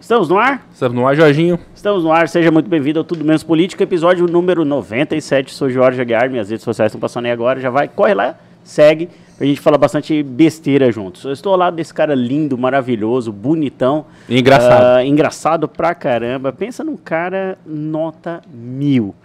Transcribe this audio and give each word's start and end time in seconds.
Estamos 0.00 0.28
no 0.28 0.38
ar? 0.38 0.64
Estamos 0.72 0.94
no 0.94 1.08
ar, 1.08 1.16
Jorginho. 1.16 1.58
Estamos 1.74 2.04
no 2.04 2.12
ar, 2.12 2.28
seja 2.28 2.52
muito 2.52 2.70
bem-vindo 2.70 3.00
ao 3.00 3.04
Tudo 3.04 3.24
Menos 3.24 3.42
Política, 3.42 3.82
episódio 3.82 4.28
número 4.28 4.64
97. 4.64 5.52
Sou 5.52 5.68
Jorge 5.68 6.00
Aguiar, 6.00 6.30
minhas 6.30 6.48
redes 6.50 6.62
sociais 6.62 6.90
estão 6.90 7.00
passando 7.00 7.24
aí 7.24 7.32
agora, 7.32 7.58
já 7.58 7.68
vai, 7.68 7.88
corre 7.88 8.14
lá, 8.14 8.36
segue, 8.62 9.08
pra 9.36 9.44
gente 9.44 9.60
falar 9.60 9.76
bastante 9.76 10.22
besteira 10.22 10.92
juntos. 10.92 11.24
Eu 11.24 11.32
estou 11.32 11.50
ao 11.52 11.58
lado 11.58 11.74
desse 11.74 11.92
cara 11.92 12.14
lindo, 12.14 12.56
maravilhoso, 12.56 13.32
bonitão. 13.32 14.06
Engraçado. 14.28 14.84
ah, 14.98 15.04
engraçado 15.04 15.66
pra 15.66 15.92
caramba. 15.96 16.52
Pensa 16.52 16.84
num 16.84 16.96
cara 16.96 17.58
nota 17.66 18.40
mil. 18.48 19.16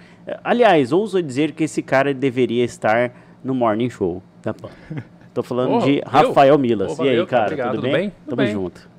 Aliás, 0.44 0.92
ouso 0.92 1.22
dizer 1.22 1.52
que 1.52 1.66
esse 1.66 1.84
cara 1.84 2.16
deveria 2.16 2.64
estar 2.66 3.12
no 3.44 3.54
Morning 3.54 3.92
Show. 3.92 4.24
Tá 4.42 4.56
bom. 4.60 4.70
Tô 5.36 5.44
falando 5.44 5.74
Oh, 5.78 5.80
de 5.82 5.98
eu? 5.98 6.04
Rafael 6.08 6.58
Milas. 6.58 6.98
Oh, 6.98 7.06
e 7.06 7.10
aí, 7.10 7.26
cara, 7.28 7.44
obrigado, 7.44 7.68
tudo, 7.74 7.82
tudo 7.82 7.92
bem? 7.92 7.94
bem? 7.94 8.10
Tudo 8.26 8.36
Tamo 8.36 8.42
bem. 8.42 8.52
junto. 8.52 8.93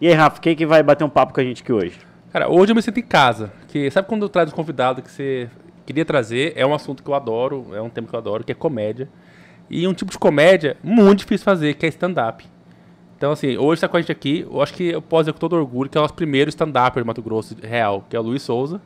E 0.00 0.08
aí, 0.08 0.14
Rafa, 0.14 0.40
quem 0.40 0.56
que 0.56 0.64
vai 0.64 0.82
bater 0.82 1.04
um 1.04 1.10
papo 1.10 1.34
com 1.34 1.42
a 1.42 1.44
gente 1.44 1.62
aqui 1.62 1.70
hoje? 1.70 1.98
Cara, 2.32 2.48
hoje 2.48 2.72
eu 2.72 2.74
me 2.74 2.80
sinto 2.80 2.98
em 2.98 3.02
casa. 3.02 3.52
Que 3.68 3.90
sabe 3.90 4.08
quando 4.08 4.26
traz 4.30 4.50
um 4.50 4.56
convidado 4.56 5.02
que 5.02 5.10
você 5.10 5.50
queria 5.84 6.06
trazer? 6.06 6.54
É 6.56 6.64
um 6.64 6.72
assunto 6.72 7.02
que 7.02 7.10
eu 7.10 7.14
adoro, 7.14 7.66
é 7.74 7.82
um 7.82 7.90
tema 7.90 8.08
que 8.08 8.14
eu 8.14 8.18
adoro, 8.18 8.42
que 8.42 8.50
é 8.50 8.54
comédia. 8.54 9.10
E 9.68 9.86
um 9.86 9.92
tipo 9.92 10.10
de 10.10 10.18
comédia 10.18 10.78
muito 10.82 11.18
difícil 11.18 11.44
fazer, 11.44 11.74
que 11.74 11.84
é 11.84 11.90
stand-up. 11.90 12.46
Então, 13.14 13.32
assim, 13.32 13.58
hoje 13.58 13.74
está 13.74 13.88
com 13.88 13.98
a 13.98 14.00
gente 14.00 14.10
aqui, 14.10 14.46
eu 14.50 14.62
acho 14.62 14.72
que 14.72 14.88
eu 14.88 15.02
posso 15.02 15.24
dizer 15.24 15.32
com 15.34 15.38
todo 15.38 15.52
orgulho 15.52 15.90
que 15.90 15.98
é 15.98 16.00
o 16.00 16.02
nosso 16.02 16.14
primeiro 16.14 16.48
stand-up 16.48 16.98
de 16.98 17.06
Mato 17.06 17.20
Grosso 17.20 17.54
real, 17.62 18.02
que 18.08 18.16
é 18.16 18.18
o 18.18 18.22
Luiz 18.22 18.40
Souza. 18.42 18.80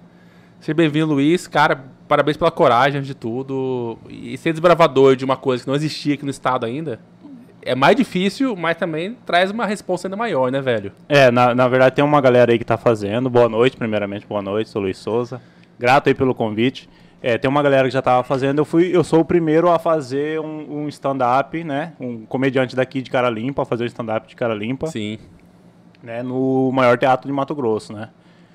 Seja 0.58 0.74
bem-vindo, 0.74 1.14
Luiz. 1.14 1.46
Cara, 1.46 1.84
parabéns 2.08 2.36
pela 2.36 2.50
coragem 2.50 2.98
antes 2.98 3.06
de 3.06 3.14
tudo. 3.14 3.96
E 4.08 4.36
ser 4.36 4.50
desbravador 4.50 5.14
de 5.14 5.24
uma 5.24 5.36
coisa 5.36 5.62
que 5.62 5.68
não 5.68 5.76
existia 5.76 6.14
aqui 6.14 6.24
no 6.24 6.30
estado 6.32 6.66
ainda 6.66 6.98
é 7.64 7.74
mais 7.74 7.96
difícil, 7.96 8.54
mas 8.56 8.76
também 8.76 9.16
traz 9.26 9.50
uma 9.50 9.66
resposta 9.66 10.06
ainda 10.06 10.16
maior, 10.16 10.50
né, 10.50 10.60
velho? 10.60 10.92
É, 11.08 11.30
na, 11.30 11.54
na 11.54 11.66
verdade 11.68 11.94
tem 11.96 12.04
uma 12.04 12.20
galera 12.20 12.52
aí 12.52 12.58
que 12.58 12.64
tá 12.64 12.76
fazendo. 12.76 13.28
Boa 13.30 13.48
noite, 13.48 13.76
primeiramente, 13.76 14.26
boa 14.26 14.42
noite, 14.42 14.70
sou 14.70 14.82
Luiz 14.82 14.98
Souza. 14.98 15.40
Grato 15.78 16.08
aí 16.08 16.14
pelo 16.14 16.34
convite. 16.34 16.88
É, 17.22 17.38
tem 17.38 17.48
uma 17.48 17.62
galera 17.62 17.88
que 17.88 17.94
já 17.94 18.02
tava 18.02 18.22
fazendo. 18.22 18.58
Eu 18.58 18.64
fui, 18.66 18.94
eu 18.94 19.02
sou 19.02 19.20
o 19.20 19.24
primeiro 19.24 19.70
a 19.70 19.78
fazer 19.78 20.38
um, 20.40 20.82
um 20.84 20.88
stand-up, 20.88 21.64
né? 21.64 21.94
Um 21.98 22.26
comediante 22.26 22.76
daqui 22.76 23.00
de 23.00 23.10
cara 23.10 23.30
limpa, 23.30 23.62
a 23.62 23.64
fazer 23.64 23.84
um 23.84 23.86
stand-up 23.86 24.28
de 24.28 24.36
cara 24.36 24.54
limpa, 24.54 24.88
Sim. 24.88 25.18
né? 26.02 26.22
No 26.22 26.70
maior 26.70 26.98
teatro 26.98 27.26
de 27.26 27.32
Mato 27.32 27.54
Grosso, 27.54 27.92
né? 27.94 28.10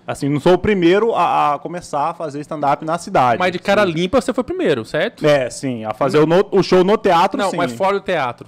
Assim, 0.06 0.30
não 0.30 0.40
sou 0.40 0.54
o 0.54 0.58
primeiro 0.58 1.14
a, 1.16 1.56
a 1.56 1.60
começar 1.60 2.10
a 2.10 2.14
fazer 2.14 2.40
stand-up 2.42 2.84
na 2.86 2.98
cidade. 2.98 3.38
Mas 3.40 3.52
de 3.52 3.60
cara 3.60 3.86
Sim. 3.86 3.92
limpa 3.92 4.22
você 4.22 4.34
foi 4.34 4.44
primeiro, 4.44 4.86
certo? 4.86 5.26
É, 5.26 5.50
sim, 5.50 5.84
a 5.86 5.94
fazer 5.94 6.20
o, 6.20 6.26
no- 6.26 6.48
o 6.52 6.64
show 6.64 6.84
no 6.84 6.98
teatro, 6.98 7.38
Não, 7.40 7.50
sim. 7.52 7.58
mas 7.58 7.72
fora 7.74 8.00
do 8.00 8.04
teatro. 8.06 8.48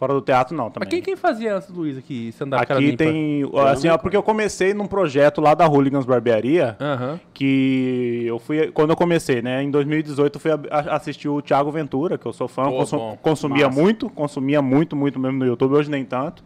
Fora 0.00 0.14
do 0.14 0.22
teatro, 0.22 0.56
não, 0.56 0.70
também. 0.70 0.86
Mas 0.86 0.88
quem, 0.88 1.02
quem 1.02 1.14
fazia 1.14 1.56
antes 1.56 1.70
do 1.70 1.78
Luiz 1.78 1.98
aqui, 1.98 2.28
stand-up 2.28 2.66
cara 2.66 2.80
Aqui 2.80 2.96
tem, 2.96 3.42
assim, 3.70 3.86
ó, 3.86 3.98
porque 3.98 4.16
eu 4.16 4.22
comecei 4.22 4.72
num 4.72 4.86
projeto 4.86 5.42
lá 5.42 5.52
da 5.52 5.68
Hooligans 5.68 6.06
Barbearia, 6.06 6.74
Aham. 6.80 7.20
que 7.34 8.24
eu 8.26 8.38
fui 8.38 8.72
quando 8.72 8.88
eu 8.88 8.96
comecei, 8.96 9.42
né? 9.42 9.62
Em 9.62 9.70
2018 9.70 10.36
eu 10.36 10.40
fui 10.40 10.50
assistir 10.70 11.28
o 11.28 11.42
Thiago 11.42 11.70
Ventura, 11.70 12.16
que 12.16 12.24
eu 12.24 12.32
sou 12.32 12.48
fã, 12.48 12.70
Pô, 12.70 13.18
consumia 13.20 13.66
Massa. 13.66 13.78
muito, 13.78 14.08
consumia 14.08 14.62
muito, 14.62 14.96
muito 14.96 15.20
mesmo 15.20 15.38
no 15.38 15.44
YouTube, 15.44 15.74
hoje 15.74 15.90
nem 15.90 16.02
tanto. 16.02 16.42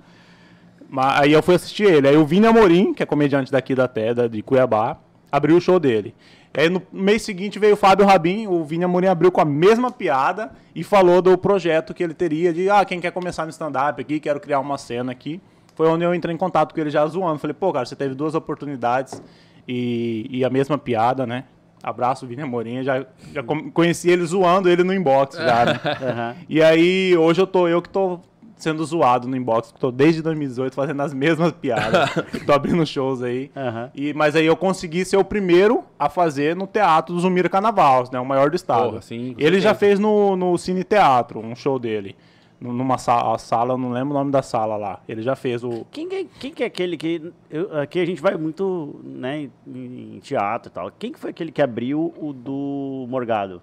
Mas 0.91 1.21
aí 1.21 1.33
eu 1.33 1.41
fui 1.41 1.55
assistir 1.55 1.85
ele. 1.85 2.09
Aí 2.09 2.17
o 2.17 2.27
Vini 2.27 2.49
Amorim, 2.49 2.93
que 2.93 3.05
é 3.05 3.07
comediante 3.07 3.53
daqui 3.53 3.73
da 3.73 3.87
Teda, 3.87 4.29
de 4.29 4.43
Cuiabá, 4.43 4.97
abriu 5.31 5.57
o 5.57 5.61
show 5.61 5.79
dele. 5.79 6.13
Aí 6.57 6.71
no 6.71 6.81
mês 6.93 7.23
seguinte 7.23 7.59
veio 7.59 7.75
o 7.75 7.77
Fábio 7.77 8.07
Rabin, 8.07 8.47
o 8.47 8.63
Vini 8.63 8.85
Amorim 8.85 9.09
abriu 9.09 9.33
com 9.33 9.41
a 9.41 9.45
mesma 9.45 9.91
piada 9.91 10.53
e 10.75 10.85
falou 10.85 11.21
do 11.21 11.37
projeto 11.37 11.93
que 11.93 12.03
ele 12.03 12.15
teria 12.15 12.53
de, 12.53 12.71
ah, 12.71 12.85
quem 12.85 13.01
quer 13.01 13.11
começar 13.11 13.45
no 13.45 13.51
stand-up 13.51 14.01
aqui, 14.01 14.21
quero 14.21 14.39
criar 14.39 14.61
uma 14.61 14.79
cena 14.79 15.11
aqui. 15.11 15.41
Foi 15.75 15.89
onde 15.89 16.05
eu 16.05 16.15
entrei 16.15 16.33
em 16.33 16.39
contato 16.39 16.73
com 16.73 16.81
ele 16.81 16.91
já 16.91 17.05
zoando. 17.07 17.41
Falei, 17.41 17.55
pô, 17.55 17.73
cara, 17.73 17.85
você 17.85 17.97
teve 17.97 18.15
duas 18.15 18.37
oportunidades 18.37 19.21
e, 19.67 20.29
e 20.31 20.45
a 20.45 20.51
mesma 20.51 20.79
piada, 20.79 21.27
né? 21.27 21.45
Abraço, 21.83 22.27
Vini 22.27 22.43
Amorim. 22.43 22.85
Já, 22.85 23.05
já 23.33 23.43
conheci 23.43 24.09
ele 24.09 24.25
zoando 24.25 24.71
ele 24.71 24.85
no 24.85 24.95
inbox 24.95 25.37
já, 25.37 25.65
né? 25.65 25.81
Aham. 26.01 26.37
E 26.49 26.63
aí, 26.63 27.17
hoje 27.17 27.41
eu 27.41 27.47
tô, 27.47 27.67
eu 27.67 27.83
que 27.83 27.89
tô 27.89 28.21
sendo 28.57 28.85
zoado 28.85 29.27
no 29.29 29.37
inbox, 29.37 29.73
que 29.73 29.79
tô 29.81 29.91
desde 29.91 30.23
2018 30.23 30.75
fazendo 30.75 31.01
as 31.03 31.13
mesmas 31.13 31.53
piadas. 31.53 32.11
tô 32.47 32.53
abrindo 32.53 32.85
shows 32.87 33.23
aí. 33.23 33.51
Aham. 33.57 33.91
E, 33.95 34.15
mas 34.15 34.37
aí 34.37 34.47
eu 34.47 34.57
consegui 34.57 35.05
ser 35.05 35.17
o 35.17 35.25
primeiro 35.25 35.85
a 35.99 36.09
fazer 36.09 36.55
no 36.57 36.67
Teatro 36.67 37.15
do 37.15 37.21
Zumira 37.21 37.49
Carnaval, 37.49 38.05
né? 38.13 38.19
O 38.21 38.25
maior 38.25 38.51
do 38.51 38.57
estado. 38.57 38.91
Porra, 38.91 39.03
sim, 39.03 39.35
Ele 39.39 39.61
já 39.61 39.75
fez 39.75 39.99
no, 39.99 40.37
no 40.37 40.57
Cine 40.57 40.85
Teatro, 40.85 41.41
um 41.41 41.55
show 41.55 41.79
dele. 41.79 42.17
Numa 42.61 42.97
sala, 42.97 43.37
sala, 43.37 43.77
não 43.77 43.91
lembro 43.91 44.15
o 44.15 44.19
nome 44.19 44.31
da 44.31 44.41
sala 44.41 44.77
lá. 44.77 45.01
Ele 45.07 45.21
já 45.21 45.37
fez 45.37 45.63
o. 45.63 45.85
Quem, 45.91 46.09
que 46.09 46.15
é- 46.15 46.27
quem 46.41 46.51
que 46.53 46.63
é 46.63 46.67
aquele 46.67 46.97
que. 46.97 47.31
eu- 47.51 47.79
aqui 47.79 47.99
a 48.01 48.07
gente 48.07 48.23
vai 48.23 48.37
muito 48.37 48.99
né, 49.05 49.51
em, 49.67 50.15
em 50.17 50.19
teatro 50.21 50.71
e 50.71 50.73
tal. 50.73 50.91
Quem 50.99 51.13
que 51.13 51.19
foi 51.19 51.31
aquele 51.31 51.53
que 51.53 51.61
abriu 51.61 52.15
o 52.17 52.33
do 52.33 53.07
Morgado? 53.11 53.61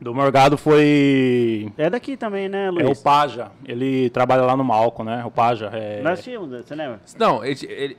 Do 0.00 0.14
Morgado 0.14 0.58
foi. 0.58 1.72
É 1.78 1.88
daqui 1.88 2.16
também, 2.16 2.48
né, 2.48 2.66
É 2.66 2.70
o 2.70 2.74
Luiz? 2.74 3.00
Paja. 3.00 3.50
Ele 3.64 4.10
trabalha 4.10 4.42
lá 4.42 4.54
no 4.56 4.62
Malco, 4.62 5.02
né? 5.02 5.24
O 5.24 5.30
Paja. 5.30 5.70
É... 5.72 6.02
Nós 6.02 6.22
tínhamos, 6.22 6.50
você 6.50 6.74
lembra? 6.74 7.00
Não, 7.18 7.42
ele- 7.44 7.58
ele- 7.66 7.96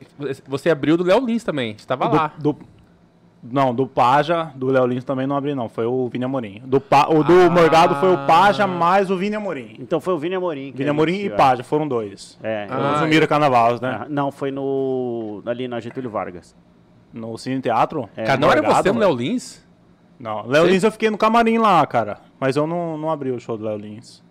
você 0.48 0.70
abriu 0.70 0.96
do 0.96 1.04
Léo 1.04 1.26
Lins 1.26 1.44
também. 1.44 1.76
Você 1.78 1.88
tava 1.88 2.08
lá. 2.08 2.32
do, 2.38 2.56
Não, 3.44 3.74
do 3.74 3.88
Paja, 3.88 4.52
do 4.56 4.68
Léo 4.68 4.86
Lins 4.86 5.04
também 5.04 5.26
não 5.26 5.36
abri, 5.38 5.54
não. 5.56 5.70
Foi 5.70 5.86
o 5.86 6.08
Vini 6.10 6.26
Amorim. 6.26 6.62
Do 6.66 6.82
pa... 6.82 7.08
O 7.08 7.24
do 7.24 7.34
Ah. 7.34 7.50
Morgado 7.50 7.96
foi 7.96 8.12
o 8.14 8.26
Paja 8.28 8.68
mais 8.68 9.10
o 9.12 9.16
Vini 9.18 9.36
Amorim. 9.36 9.76
Então 9.80 10.00
foi 10.02 10.14
o 10.14 10.18
Vini 10.18 10.36
Amorim. 10.36 10.72
que 10.72 10.78
Vini 10.80 10.90
Amorim 10.90 11.16
e 11.26 11.30
Paja, 11.30 11.64
foram 11.64 11.88
dois. 11.88 12.38
É. 12.44 12.68
Ah, 12.70 12.92
no 12.94 12.98
Zumira 13.00 13.26
Carnaval, 13.28 13.74
né? 13.82 14.00
Ah, 14.02 14.06
Não, 14.10 14.32
foi 14.32 14.52
no. 14.52 15.42
ali 15.46 15.68
na 15.68 15.80
Getúlio 15.80 16.10
Vargas. 16.10 16.56
No 17.14 17.38
Cine 17.38 17.62
Teatro. 17.62 18.10
É, 18.18 18.24
Cara, 18.26 18.40
não 18.40 18.52
era 18.52 18.62
você 18.62 18.92
no. 18.92 19.00
Léo 19.00 19.16
Lins? 19.16 19.66
Não, 20.20 20.46
Léo. 20.48 20.66
Lins 20.66 20.84
eu 20.84 20.92
fiquei 20.92 21.10
no 21.10 21.18
camarim 21.18 21.58
lá, 21.58 21.86
cara. 21.86 22.20
Mas 22.40 22.56
eu 22.56 22.66
não, 22.66 22.98
não 22.98 23.12
abri 23.12 23.32
o 23.32 23.40
show 23.40 23.58
do 23.58 23.66
Léo 23.66 23.78
Lins. 23.78 24.24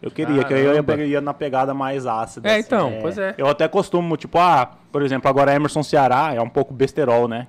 Eu 0.00 0.10
queria, 0.12 0.44
que 0.44 0.52
eu 0.52 0.58
ia, 0.58 0.64
Caramba. 0.66 0.92
pegar- 0.92 1.04
ia 1.04 1.20
na 1.20 1.34
pegada 1.34 1.74
mais 1.74 2.06
ácida. 2.06 2.48
É, 2.48 2.52
assim. 2.52 2.60
então, 2.66 2.98
pois 3.02 3.18
é. 3.18 3.34
Eu 3.36 3.48
até 3.48 3.66
costumo, 3.66 4.16
tipo, 4.16 4.38
ah, 4.38 4.70
por 4.92 5.02
exemplo, 5.02 5.28
agora 5.28 5.52
Emerson 5.52 5.82
Ceará 5.82 6.32
é 6.32 6.40
um 6.40 6.48
pouco 6.48 6.72
besterol, 6.72 7.26
né? 7.26 7.48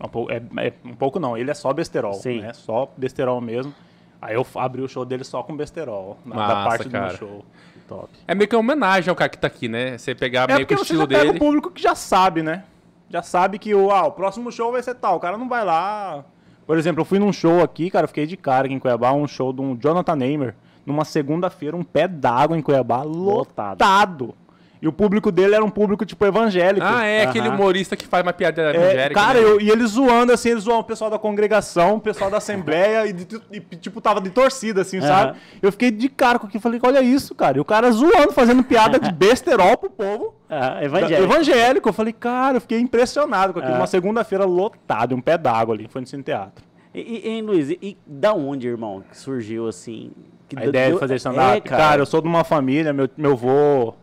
É 0.00 0.04
um 0.04 0.08
pouco, 0.08 0.32
é, 0.32 0.42
é 0.58 0.72
um 0.84 0.94
pouco 0.94 1.20
não, 1.20 1.38
ele 1.38 1.48
é 1.50 1.54
só 1.54 1.72
besterol, 1.72 2.14
Sim. 2.14 2.40
né? 2.40 2.52
Só 2.54 2.90
besterol 2.96 3.40
mesmo. 3.40 3.72
Aí 4.20 4.34
eu 4.34 4.44
abri 4.56 4.82
o 4.82 4.88
show 4.88 5.04
dele 5.04 5.22
só 5.22 5.42
com 5.44 5.56
besterol, 5.56 6.18
na, 6.24 6.34
da 6.34 6.54
Massa, 6.56 6.68
parte 6.68 6.88
cara. 6.88 7.12
do 7.12 7.18
show. 7.18 7.44
Top. 7.86 8.08
É 8.26 8.34
meio 8.34 8.48
que 8.48 8.56
uma 8.56 8.60
homenagem 8.60 9.08
ao 9.08 9.14
cara 9.14 9.28
que 9.28 9.38
tá 9.38 9.46
aqui, 9.46 9.68
né? 9.68 9.96
Você 9.96 10.12
pegar 10.12 10.50
É 10.50 10.54
meio 10.54 10.66
que 10.66 10.74
o 10.74 10.82
estilo 10.82 11.06
dele. 11.06 11.30
o 11.30 11.38
público 11.38 11.70
que 11.70 11.80
já 11.80 11.94
sabe, 11.94 12.42
né? 12.42 12.64
Já 13.08 13.22
sabe 13.22 13.60
que 13.60 13.72
o, 13.72 13.92
ah, 13.92 14.06
o 14.08 14.10
próximo 14.12 14.50
show 14.50 14.72
vai 14.72 14.82
ser 14.82 14.96
tal. 14.96 15.16
O 15.16 15.20
cara 15.20 15.38
não 15.38 15.48
vai 15.48 15.64
lá. 15.64 16.24
Por 16.66 16.76
exemplo, 16.78 17.00
eu 17.00 17.04
fui 17.04 17.18
num 17.18 17.32
show 17.32 17.62
aqui, 17.62 17.90
cara, 17.90 18.04
eu 18.04 18.08
fiquei 18.08 18.26
de 18.26 18.36
cara 18.36 18.66
aqui 18.66 18.74
em 18.74 18.78
Cuiabá, 18.78 19.12
um 19.12 19.26
show 19.28 19.52
de 19.52 19.60
um 19.60 19.76
Jonathan 19.80 20.16
Neymer, 20.16 20.54
numa 20.84 21.04
segunda-feira, 21.04 21.76
um 21.76 21.84
pé 21.84 22.08
d'água 22.08 22.56
em 22.58 22.62
Cuiabá, 22.62 23.02
Lotado. 23.02 23.70
lotado. 23.78 24.34
E 24.82 24.86
o 24.86 24.92
público 24.92 25.32
dele 25.32 25.54
era 25.54 25.64
um 25.64 25.70
público, 25.70 26.04
tipo, 26.04 26.24
evangélico. 26.26 26.86
Ah, 26.86 27.02
é 27.04 27.22
aquele 27.22 27.48
Aham. 27.48 27.56
humorista 27.56 27.96
que 27.96 28.06
faz 28.06 28.22
uma 28.22 28.32
piada 28.32 28.60
É, 28.60 28.76
evangélica. 28.76 29.14
cara, 29.20 29.40
né? 29.40 29.44
eu- 29.44 29.58
e 29.60 29.70
ele 29.70 29.86
zoando, 29.86 30.32
assim, 30.32 30.50
ele 30.50 30.60
zoando 30.60 30.80
o 30.80 30.84
pessoal 30.84 31.10
da 31.10 31.18
congregação, 31.18 31.94
o 31.96 32.00
pessoal 32.00 32.30
da 32.30 32.36
assembleia, 32.36 33.06
e, 33.06 33.16
e, 33.52 33.76
tipo, 33.76 34.02
tava 34.02 34.20
de 34.20 34.28
torcida, 34.28 34.82
assim, 34.82 34.98
Aham. 34.98 35.06
sabe? 35.06 35.38
Eu 35.62 35.72
fiquei 35.72 35.90
de 35.90 36.10
cara 36.10 36.38
com 36.38 36.46
aquilo, 36.46 36.60
falei, 36.62 36.78
olha 36.82 37.00
isso, 37.00 37.34
cara. 37.34 37.56
E 37.56 37.60
o 37.60 37.64
cara 37.64 37.90
zoando, 37.90 38.32
fazendo 38.32 38.62
piada 38.62 38.98
de 39.00 39.10
besterol 39.16 39.78
pro 39.78 39.88
povo. 39.90 40.34
Ah, 40.48 40.82
Evangélico. 40.84 41.22
evangélico. 41.32 41.88
Eu 41.88 41.92
falei, 41.92 42.12
cara, 42.12 42.56
eu 42.58 42.60
fiquei 42.60 42.78
impressionado 42.80 43.52
com 43.52 43.58
aquilo. 43.58 43.74
É. 43.74 43.78
Uma 43.78 43.86
segunda-feira 43.86 44.44
lotada, 44.44 45.14
um 45.14 45.20
pé 45.20 45.36
d'água 45.36 45.74
ali. 45.74 45.88
Foi 45.88 46.00
no 46.00 46.06
Cine 46.06 46.22
Teatro. 46.22 46.64
E, 46.94 47.00
e, 47.00 47.28
hein, 47.28 47.42
Luiz, 47.42 47.70
e, 47.70 47.78
e 47.82 47.96
da 48.06 48.32
onde, 48.32 48.66
irmão, 48.68 49.02
que 49.10 49.16
surgiu 49.18 49.66
assim? 49.68 50.12
Que 50.48 50.56
A 50.56 50.60
deu- 50.60 50.68
ideia 50.70 50.86
deu- 50.88 50.94
de 50.96 51.00
fazer 51.00 51.16
stand-up. 51.16 51.56
É, 51.56 51.60
cara. 51.60 52.00
eu 52.00 52.06
sou 52.06 52.20
de 52.22 52.28
uma 52.28 52.44
família, 52.44 52.92
meu, 52.92 53.08
meu 53.16 53.36
vô. 53.36 53.94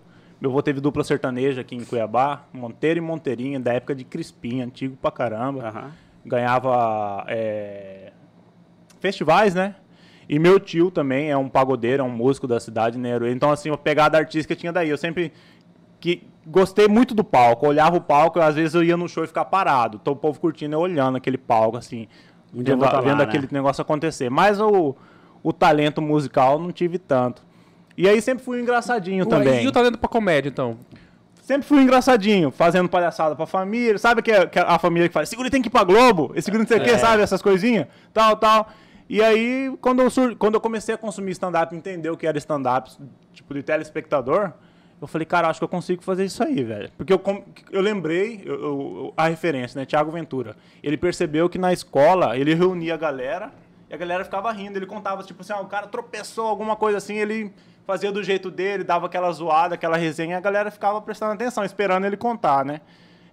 Meu 0.41 0.51
vô 0.51 0.61
teve 0.61 0.81
dupla 0.81 1.03
sertaneja 1.05 1.61
aqui 1.61 1.73
em 1.75 1.85
Cuiabá, 1.85 2.43
Monteiro 2.51 2.97
e 2.99 3.01
Monteirinha, 3.01 3.59
da 3.61 3.73
época 3.73 3.95
de 3.95 4.03
Crispim, 4.03 4.61
antigo 4.61 4.97
pra 5.01 5.09
caramba. 5.09 5.69
Aham. 5.69 5.91
Ganhava 6.25 7.23
é, 7.28 8.11
festivais, 8.99 9.53
né? 9.55 9.75
E 10.28 10.39
meu 10.39 10.59
tio 10.59 10.89
também 10.91 11.29
é 11.31 11.37
um 11.37 11.49
pagodeiro, 11.49 12.01
é 12.01 12.05
um 12.05 12.09
músico 12.09 12.47
da 12.47 12.59
cidade, 12.59 12.97
né? 12.97 13.11
Então, 13.31 13.51
assim, 13.51 13.69
a 13.72 13.78
pegada 13.78 14.17
artística 14.17 14.55
tinha 14.55 14.72
daí. 14.72 14.89
Eu 14.89 14.97
sempre 14.97 15.31
que 16.03 16.22
gostei 16.46 16.90
muito 16.90 17.16
do 17.16 17.23
palco. 17.23 17.66
Olhava 17.66 17.96
o 17.96 18.02
palco, 18.02 18.38
às 18.41 18.55
vezes 18.55 18.76
eu 18.76 18.84
ia 18.84 18.97
no 18.97 19.08
show 19.08 19.23
e 19.23 19.28
ficar 19.28 19.46
parado. 19.46 19.97
Então 20.02 20.11
o 20.11 20.16
povo 20.17 20.38
curtindo, 20.38 20.76
eu 20.76 20.79
olhando 20.82 21.16
aquele 21.16 21.38
palco, 21.38 21.78
assim, 21.78 22.09
Um 22.53 22.61
vendo, 22.61 22.82
lá, 22.82 23.00
vendo 23.00 23.20
né? 23.20 23.23
aquele 23.23 23.47
negócio 23.52 23.82
acontecer. 23.82 24.29
Mas 24.29 24.59
o, 24.59 24.94
o 25.41 25.53
talento 25.53 26.02
musical 26.02 26.59
não 26.59 26.73
tive 26.73 26.97
tanto. 27.00 27.41
E 27.97 28.09
aí 28.09 28.22
sempre 28.22 28.44
fui 28.44 28.59
engraçadinho 28.61 29.23
Ué, 29.23 29.29
também. 29.29 29.64
E 29.64 29.67
o 29.67 29.72
talento 29.72 29.97
pra 29.97 30.09
comédia, 30.09 30.50
então? 30.50 30.78
Sempre 31.41 31.66
fui 31.66 31.82
engraçadinho, 31.82 32.52
fazendo 32.52 32.90
palhaçada 32.90 33.34
pra 33.34 33.46
família. 33.46 33.97
Sabe 33.97 34.22
que 34.22 34.47
que 34.47 34.59
é 34.59 34.61
a 34.61 34.78
família 34.78 35.08
que 35.08 35.14
faz, 35.14 35.29
segura 35.29 35.49
tem 35.49 35.61
que 35.61 35.70
ir 35.70 35.72
pra 35.72 35.85
Globo, 35.85 36.34
esse 36.35 36.46
segura 36.46 36.64
não 36.64 36.67
sei 36.67 36.79
o 36.79 36.82
É. 36.82 36.84
que, 36.84 36.97
sabe? 36.97 37.23
Essas 37.23 37.41
coisinhas, 37.41 37.88
tal, 38.14 38.35
tal. 38.35 38.67
E 39.09 39.22
aí, 39.22 39.73
quando 39.79 40.02
eu, 40.02 40.09
sur- 40.09 40.35
quando 40.35 40.56
eu 40.56 40.61
comecei 40.61 40.96
a 40.96 40.97
consumir 40.97 41.32
stand-up, 41.32 41.73
entender 41.73 42.09
o 42.09 42.17
que 42.17 42.28
era 42.28 42.38
stand-up, 42.38 42.91
tipo, 43.34 43.53
de 43.53 43.61
telespectador, 43.64 44.52
Eu 45.03 45.08
falei, 45.08 45.26
cara, 45.26 45.50
acho 45.50 45.59
que 45.59 45.64
eu 45.66 45.67
consigo 45.70 46.02
fazer 46.02 46.23
isso 46.23 46.41
aí, 46.41 46.64
velho. 46.64 46.90
Porque 46.97 47.11
eu, 47.11 47.22
eu 47.72 47.82
lembrei 47.82 48.41
eu- 48.46 48.53
eu- 48.64 49.14
a 49.17 49.28
referência, 49.28 49.78
né? 49.78 49.85
Tiago 49.85 50.09
Ventura. 50.09 50.55
Ele 50.82 50.96
percebeu 50.96 51.50
que 51.50 51.58
na 51.58 51.73
escola 51.73 52.38
ele 52.38 52.53
reunia 52.53 52.94
a 52.94 52.97
galera 52.97 53.52
e 53.90 53.94
a 53.94 53.97
galera 53.97 54.23
ficava 54.23 54.50
rindo. 54.53 54.78
Ele 54.79 54.85
contava, 54.85 55.22
tipo 55.23 55.41
assim, 55.41 55.52
ah, 55.52 55.59
o 55.59 55.66
cara 55.66 55.88
tropeçou, 55.88 56.47
alguma 56.47 56.78
coisa 56.78 57.00
assim, 57.00 57.16
ele 57.17 57.52
fazia 57.85 58.14
do 58.14 58.23
jeito 58.23 58.50
dele, 58.50 58.82
dava 58.85 59.08
aquela 59.08 59.29
zoada, 59.34 59.76
aquela 59.76 59.97
resenha, 59.97 60.35
e 60.35 60.38
a 60.38 60.40
galera 60.40 60.72
ficava 60.72 61.02
prestando 61.02 61.34
atenção, 61.34 61.66
esperando 61.66 62.06
ele 62.06 62.16
contar, 62.16 62.64
né? 62.64 62.79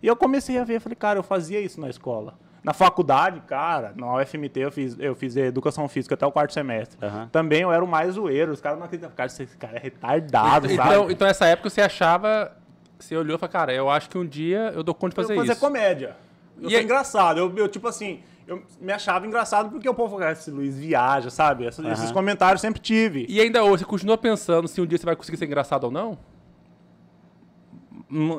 E 0.03 0.09
eu 0.09 0.17
comecei 0.17 0.59
a 0.59 0.65
ver, 0.65 0.81
falei, 0.81 0.97
cara, 0.97 1.21
eu 1.21 1.23
fazia 1.23 1.61
isso 1.61 1.81
na 1.81 1.89
escola. 1.89 2.35
Na 2.63 2.73
faculdade, 2.75 3.41
cara, 3.47 3.93
na 3.97 4.15
UFMT 4.17 4.61
eu 4.61 4.71
fiz, 4.71 4.97
eu 4.99 5.15
fiz 5.15 5.35
educação 5.37 5.89
física 5.89 6.15
até 6.15 6.27
o 6.27 6.33
quarto 6.33 6.53
semestre. 6.53 6.99
Aham. 7.05 7.29
Também 7.33 7.63
eu 7.63 7.73
era 7.73 7.83
o 7.85 7.89
mais 7.89 8.15
zoeiro, 8.15 8.53
os 8.53 8.61
caras 8.61 8.79
não 8.79 8.85
acreditavam. 8.87 9.17
Cara, 9.17 9.27
esse 9.29 9.47
cara 9.57 9.77
é 9.77 9.81
retardado, 9.81 10.69
sabe? 10.69 10.89
Então, 10.91 11.11
então, 11.11 11.27
nessa 11.27 11.47
época 11.47 11.71
você 11.71 11.81
achava. 11.81 12.53
Você 12.99 13.17
olhou 13.17 13.37
e 13.37 13.39
falou, 13.39 13.51
cara, 13.53 13.73
eu 13.73 13.89
acho 13.89 14.11
que 14.11 14.19
um 14.19 14.27
dia 14.27 14.73
eu 14.75 14.83
dou 14.83 14.95
conta 14.95 15.11
de 15.11 15.17
fazer 15.17 15.33
eu 15.33 15.39
fazer 15.39 15.53
isso. 15.53 15.61
comédia. 15.61 16.17
Eu 16.61 16.69
E 16.69 16.71
sou 16.71 16.79
aí- 16.79 16.85
engraçado. 16.85 17.39
Eu, 17.39 17.57
eu, 17.57 17.67
tipo 17.67 17.89
assim, 17.89 18.21
eu 18.47 18.63
me 18.79 18.93
achava 18.93 19.27
engraçado 19.27 19.71
porque 19.71 19.89
o 19.89 19.95
povo, 19.95 20.19
"Ah, 20.23 20.33
esse 20.33 20.51
Luiz 20.51 20.77
viaja, 20.77 21.31
sabe? 21.31 21.65
Esses 21.65 21.83
Aham. 21.83 22.13
comentários 22.13 22.61
sempre 22.61 22.79
tive. 22.79 23.25
E 23.27 23.41
ainda 23.41 23.65
hoje, 23.65 23.79
você 23.85 23.85
continua 23.87 24.19
pensando 24.19 24.69
se 24.69 24.79
um 24.83 24.87
dia 24.87 24.99
você 24.99 25.07
vai 25.07 25.17
conseguir 25.17 25.39
ser 25.39 25.47
engraçado 25.47 25.85
ou 25.85 25.91
não? 25.91 26.19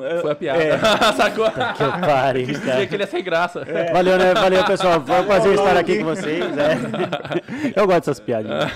É- 0.04 0.18
Foi 0.20 0.30
a 0.32 0.34
piada. 0.34 0.62
é. 0.62 0.78
Sacou? 1.16 1.50
Que 1.50 1.82
eu 1.82 1.90
pare, 1.92 2.44
Quis 2.44 2.58
cara. 2.58 2.72
dizer 2.72 2.86
que 2.88 2.94
ele 2.94 3.02
é 3.04 3.06
sem 3.06 3.24
graça. 3.24 3.64
Valeu, 3.92 4.18
né? 4.18 4.34
Valeu, 4.34 4.64
pessoal. 4.64 5.00
Vamos 5.00 5.26
fazer 5.26 5.40
Valeu, 5.48 5.54
história 5.54 5.80
aqui 5.80 5.98
com 5.98 6.04
vocês. 6.04 6.44
É. 6.58 7.72
Eu 7.80 7.86
gosto 7.86 8.00
dessas 8.00 8.20
piadinhas. 8.20 8.70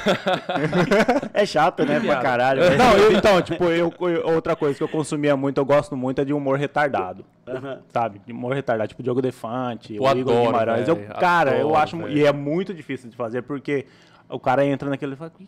É 1.35 1.45
chato, 1.45 1.85
né? 1.85 2.01
Pra 2.01 2.17
caralho. 2.17 2.63
mas- 2.63 2.79
Não, 2.79 2.93
eu- 2.97 3.13
então, 3.13 3.43
tipo, 3.43 3.65
eu, 3.71 3.93
eu- 4.01 4.27
outra 4.35 4.57
coisa 4.57 4.77
que 4.77 4.83
eu 4.83 4.89
consumia 4.89 5.37
muito, 5.37 5.59
eu 5.59 5.65
gosto 5.65 5.97
muito, 5.97 6.21
é 6.21 6.25
de 6.25 6.33
humor 6.33 6.59
retardado. 6.59 7.25
Aham. 7.47 7.79
Sabe? 7.93 8.21
De 8.27 8.33
humor 8.33 8.55
retardado, 8.55 8.89
tipo 8.89 9.03
Diogo 9.03 9.21
Defante, 9.23 9.95
Eu 9.97 10.03
o 10.03 10.11
Igor 10.11 10.33
adoro, 10.33 10.47
Guimarães. 10.47 10.89
Eu, 10.89 10.97
cara, 11.21 11.53
eu 11.53 11.69
adoro, 11.69 11.77
acho. 11.77 11.97
velho. 11.99 12.11
E 12.17 12.25
é 12.27 12.33
muito 12.33 12.73
difícil 12.75 13.11
de 13.11 13.17
fazer, 13.17 13.43
porque 13.43 13.87
o 14.29 14.39
cara 14.41 14.65
entra 14.65 14.89
naquele. 14.89 15.13
e 15.13 15.17
fala, 15.17 15.31
O 15.39 15.45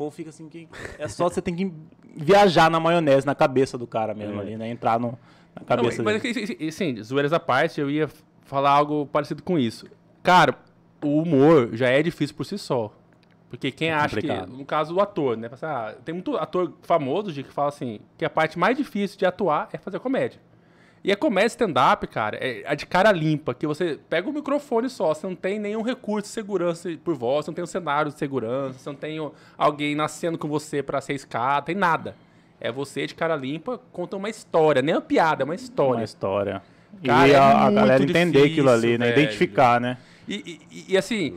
povo 0.00 0.10
fica 0.10 0.30
assim 0.30 0.48
que. 0.48 0.66
É 0.98 1.06
só 1.08 1.28
você 1.28 1.42
tem 1.42 1.54
que 1.54 1.70
viajar 2.16 2.70
na 2.70 2.80
maionese, 2.80 3.26
na 3.26 3.34
cabeça 3.34 3.76
do 3.76 3.86
cara 3.86 4.14
mesmo 4.14 4.38
É. 4.38 4.42
ali, 4.42 4.56
né? 4.56 4.70
Entrar 4.70 4.98
no, 4.98 5.08
na 5.54 5.60
Não, 5.60 5.64
cabeça 5.66 6.02
mas, 6.02 6.22
dele. 6.22 6.42
assim, 6.42 6.66
assim, 6.68 7.02
zoeiras 7.02 7.34
à 7.34 7.38
parte, 7.38 7.78
eu 7.82 7.90
ia 7.90 8.08
falar 8.44 8.70
algo 8.70 9.04
parecido 9.06 9.42
com 9.42 9.58
isso. 9.58 9.86
Cara, 10.22 10.54
o 11.04 11.20
humor 11.20 11.68
já 11.74 11.88
é 11.88 12.02
difícil 12.02 12.34
por 12.34 12.44
si 12.46 12.56
só. 12.56 12.90
Porque 13.50 13.70
quem 13.70 13.90
acha 13.90 14.20
que, 14.20 14.26
complicado. 14.28 14.56
no 14.56 14.64
caso 14.64 14.94
do 14.94 15.00
ator, 15.00 15.36
né? 15.36 15.50
assim, 15.52 15.66
ah, 15.66 15.94
tem 16.04 16.14
muito 16.14 16.36
ator 16.36 16.72
famoso 16.82 17.30
de 17.32 17.42
que 17.42 17.52
fala 17.52 17.68
assim, 17.68 17.98
que 18.16 18.24
a 18.24 18.30
parte 18.30 18.58
mais 18.58 18.76
difícil 18.76 19.18
de 19.18 19.26
atuar 19.26 19.68
é 19.72 19.76
fazer 19.76 19.98
comédia. 19.98 20.40
E 21.02 21.10
a 21.10 21.16
comédia 21.16 21.48
stand-up, 21.48 22.06
cara, 22.06 22.36
é 22.36 22.62
a 22.66 22.74
de 22.74 22.84
cara 22.84 23.10
limpa, 23.10 23.54
que 23.54 23.66
você 23.66 23.98
pega 24.08 24.28
o 24.28 24.32
microfone 24.32 24.90
só, 24.90 25.14
você 25.14 25.26
não 25.26 25.34
tem 25.34 25.58
nenhum 25.58 25.80
recurso 25.80 26.28
de 26.28 26.34
segurança 26.34 26.90
por 27.02 27.14
voz, 27.14 27.44
você 27.46 27.50
não 27.50 27.54
tem 27.54 27.64
um 27.64 27.66
cenário 27.66 28.12
de 28.12 28.18
segurança, 28.18 28.78
você 28.78 28.90
não 28.90 28.96
tem 28.96 29.18
alguém 29.56 29.94
nascendo 29.94 30.36
com 30.36 30.46
você 30.46 30.82
pra 30.82 31.00
ser 31.00 31.14
escada, 31.14 31.66
tem 31.66 31.74
nada. 31.74 32.14
É 32.60 32.70
você 32.70 33.06
de 33.06 33.14
cara 33.14 33.34
limpa, 33.34 33.80
conta 33.90 34.16
uma 34.16 34.28
história, 34.28 34.82
nem 34.82 34.94
uma 34.94 35.00
piada, 35.00 35.42
é 35.42 35.44
uma 35.44 35.54
história. 35.54 35.94
Uma 35.94 36.04
história. 36.04 36.62
Cara, 37.02 37.28
e 37.28 37.32
é 37.32 37.36
a, 37.36 37.66
a 37.66 37.70
galera 37.70 38.02
entender 38.02 38.44
aquilo 38.44 38.68
ali, 38.68 38.80
difícil, 38.80 38.98
né? 38.98 39.06
velho. 39.06 39.22
Identificar, 39.22 39.80
né? 39.80 39.96
E, 40.28 40.60
e- 40.70 40.84
e, 40.92 40.96
assim, 40.96 41.34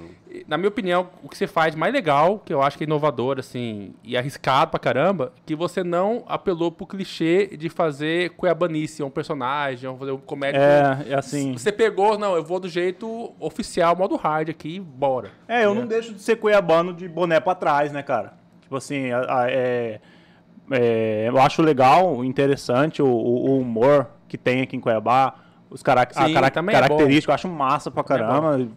na 0.48 0.58
minha 0.58 0.68
opinião, 0.70 1.10
o 1.24 1.30
que 1.30 1.38
você 1.38 1.48
faz 1.48 1.74
mais 1.74 1.92
legal, 1.94 2.40
que 2.46 2.54
eu 2.54 2.62
acho 2.62 2.78
que 2.78 2.84
é 2.84 2.86
inovador, 2.88 3.40
assim, 3.40 3.94
e 4.04 4.16
arriscado 4.16 4.70
pra 4.72 4.80
caramba, 4.80 5.34
que 5.46 5.56
você 5.56 5.84
não 5.84 6.24
apelou 6.28 6.72
pro 6.72 6.86
clichê 6.86 7.56
de 7.58 7.70
fazer 7.70 8.32
cuiabanice, 8.32 9.02
um 9.02 9.10
personagem, 9.10 9.90
ou 9.90 9.98
fazer 9.98 10.12
um 10.12 10.18
comédia. 10.18 10.60
É, 11.08 11.12
é 11.12 11.16
assim. 11.16 11.54
Você 11.54 11.72
pegou, 11.72 12.18
não, 12.20 12.36
eu 12.36 12.44
vou 12.44 12.60
do 12.60 12.70
jeito 12.70 13.34
oficial, 13.40 13.96
modo 13.96 14.16
hard 14.16 14.50
aqui, 14.50 14.80
bora. 14.80 15.32
É, 15.48 15.66
eu 15.66 15.74
não 15.74 15.88
deixo 15.88 16.14
de 16.14 16.22
ser 16.22 16.36
cuiabano 16.36 16.94
de 16.94 17.08
boné 17.08 17.40
pra 17.40 17.56
trás, 17.56 17.92
né, 17.92 18.04
cara? 18.04 18.34
Tipo 18.62 18.76
assim, 18.76 19.08
é, 19.48 20.00
é, 20.72 21.26
eu 21.28 21.40
acho 21.40 21.62
legal, 21.62 22.24
interessante 22.24 23.02
o, 23.02 23.08
o- 23.08 23.50
o 23.52 23.60
humor 23.60 24.08
que 24.28 24.38
tem 24.38 24.62
aqui 24.62 24.76
em 24.76 24.80
Cuiabá, 24.80 25.36
os 25.74 25.82
cara, 25.84 26.08
a 26.16 26.28
Sim, 26.28 26.34
cara- 26.34 26.50
também 26.52 26.76
é 26.76 26.78
acho 27.34 27.50
massa 27.50 27.90
pra 27.92 28.02
é 28.02 28.04
caramba. 28.06 28.68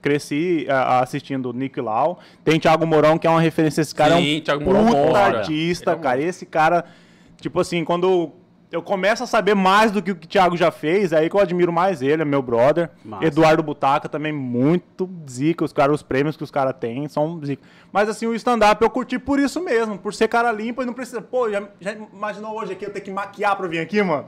Cresci 0.00 0.66
a- 0.70 1.00
assistindo 1.00 1.50
o 1.50 1.52
Nick 1.52 1.80
Lau. 1.80 2.20
Tem 2.44 2.60
Thiago 2.60 2.86
Mourão, 2.86 3.18
que 3.18 3.26
é 3.26 3.30
uma 3.30 3.40
referência. 3.40 3.80
Esse 3.80 3.94
cara 3.94 4.16
Sim, 4.16 4.36
é 4.36 4.38
um 4.38 4.40
Thiago 4.40 4.64
Mourão, 4.64 4.86
puta 4.86 5.18
artista, 5.18 5.90
é 5.90 5.96
cara. 5.96 6.22
Esse 6.22 6.46
cara, 6.46 6.84
tipo 7.40 7.58
assim, 7.58 7.84
quando 7.84 8.30
eu 8.76 8.82
começo 8.82 9.24
a 9.24 9.26
saber 9.26 9.54
mais 9.54 9.90
do 9.90 10.02
que 10.02 10.10
o 10.10 10.14
que 10.16 10.26
o 10.26 10.28
Thiago 10.28 10.56
já 10.56 10.70
fez, 10.70 11.12
é 11.12 11.18
aí 11.18 11.30
que 11.30 11.34
eu 11.36 11.40
admiro 11.40 11.72
mais 11.72 12.02
ele, 12.02 12.22
é 12.22 12.24
meu 12.24 12.42
brother. 12.42 12.90
Massa. 13.04 13.24
Eduardo 13.24 13.62
Butaca 13.62 14.08
também 14.08 14.32
muito 14.32 15.08
zica, 15.28 15.64
os, 15.64 15.72
cara, 15.72 15.92
os 15.92 16.02
prêmios 16.02 16.36
que 16.36 16.44
os 16.44 16.50
caras 16.50 16.74
têm 16.78 17.08
são 17.08 17.40
zica. 17.44 17.62
Mas 17.92 18.08
assim, 18.10 18.26
o 18.26 18.34
stand-up 18.34 18.82
eu 18.82 18.90
curti 18.90 19.18
por 19.18 19.38
isso 19.38 19.60
mesmo, 19.62 19.96
por 19.96 20.12
ser 20.12 20.28
cara 20.28 20.52
limpa 20.52 20.82
e 20.82 20.86
não 20.86 20.92
precisa. 20.92 21.22
Pô, 21.22 21.48
já, 21.50 21.62
já 21.80 21.92
imaginou 21.92 22.58
hoje 22.60 22.72
aqui 22.72 22.84
eu 22.84 22.90
ter 22.92 23.00
que 23.00 23.10
maquiar 23.10 23.56
pra 23.56 23.66
vir 23.66 23.78
aqui, 23.80 24.02
mano? 24.02 24.26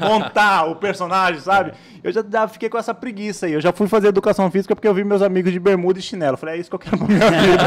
Montar 0.00 0.64
o 0.64 0.74
personagem, 0.76 1.40
sabe? 1.40 1.72
Eu 2.02 2.10
já, 2.10 2.24
já 2.28 2.48
fiquei 2.48 2.68
com 2.68 2.78
essa 2.78 2.92
preguiça 2.92 3.46
aí. 3.46 3.52
Eu 3.52 3.60
já 3.60 3.72
fui 3.72 3.86
fazer 3.86 4.08
educação 4.08 4.50
física 4.50 4.74
porque 4.74 4.88
eu 4.88 4.94
vi 4.94 5.04
meus 5.04 5.22
amigos 5.22 5.52
de 5.52 5.60
bermuda 5.60 5.98
e 5.98 6.02
chinelo. 6.02 6.36
Falei, 6.36 6.56
é 6.56 6.58
isso 6.58 6.68
que 6.70 6.74
eu 6.74 6.80
quero 6.80 6.98
pra 6.98 7.06
minha 7.06 7.30
vida. 7.30 7.62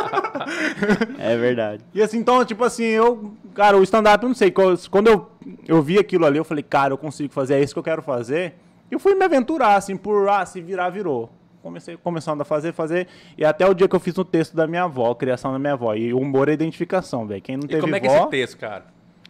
É 1.18 1.36
verdade. 1.36 1.82
E 1.94 2.02
assim, 2.02 2.18
então, 2.18 2.44
tipo 2.44 2.64
assim, 2.64 2.84
eu. 2.84 3.32
Cara, 3.54 3.76
o 3.76 3.82
stand-up, 3.82 4.22
eu 4.24 4.28
não 4.28 4.34
sei. 4.34 4.50
co- 4.50 4.76
Quando 4.90 5.08
eu, 5.08 5.30
eu 5.66 5.82
vi 5.82 5.98
aquilo 5.98 6.26
ali, 6.26 6.38
eu 6.38 6.44
falei, 6.44 6.62
cara, 6.62 6.92
eu 6.92 6.98
consigo 6.98 7.32
fazer, 7.32 7.54
é 7.54 7.62
isso 7.62 7.74
que 7.74 7.78
eu 7.78 7.84
quero 7.84 8.02
fazer. 8.02 8.54
E 8.90 8.94
eu 8.94 8.98
fui 8.98 9.14
me 9.14 9.24
aventurar, 9.24 9.76
assim, 9.76 9.96
por, 9.96 10.28
ah, 10.28 10.44
se 10.44 10.60
virar, 10.60 10.90
virou. 10.90 11.30
Comecei 11.62 11.96
começando 11.96 12.40
a 12.40 12.44
fazer, 12.44 12.72
fazer. 12.72 13.06
E 13.36 13.44
até 13.44 13.66
o 13.66 13.74
dia 13.74 13.86
que 13.86 13.94
eu 13.94 14.00
fiz 14.00 14.16
o 14.18 14.24
texto 14.24 14.56
da 14.56 14.66
minha 14.66 14.84
avó, 14.84 15.14
criação 15.14 15.52
da 15.52 15.58
minha 15.58 15.74
avó. 15.74 15.94
E 15.94 16.12
o 16.12 16.18
humor 16.18 16.48
é 16.48 16.52
identificação, 16.52 17.26
velho. 17.26 17.42
Quem 17.42 17.56
não 17.56 17.64
E 17.64 17.68
teve 17.68 17.82
como 17.82 17.94
é 17.94 18.00
que 18.00 18.08
é 18.08 18.16
esse 18.16 18.30
texto, 18.30 18.58
cara? 18.58 18.86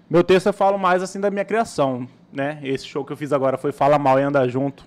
Meu 0.08 0.24
texto 0.24 0.46
eu 0.46 0.52
falo 0.52 0.78
mais, 0.78 1.02
assim, 1.02 1.20
da 1.20 1.30
minha 1.30 1.44
criação, 1.44 2.06
né? 2.32 2.60
Esse 2.62 2.86
show 2.86 3.04
que 3.04 3.12
eu 3.12 3.16
fiz 3.16 3.32
agora 3.32 3.58
foi 3.58 3.72
Fala 3.72 3.98
Mal 3.98 4.18
e 4.18 4.22
Anda 4.22 4.48
Junto 4.48 4.84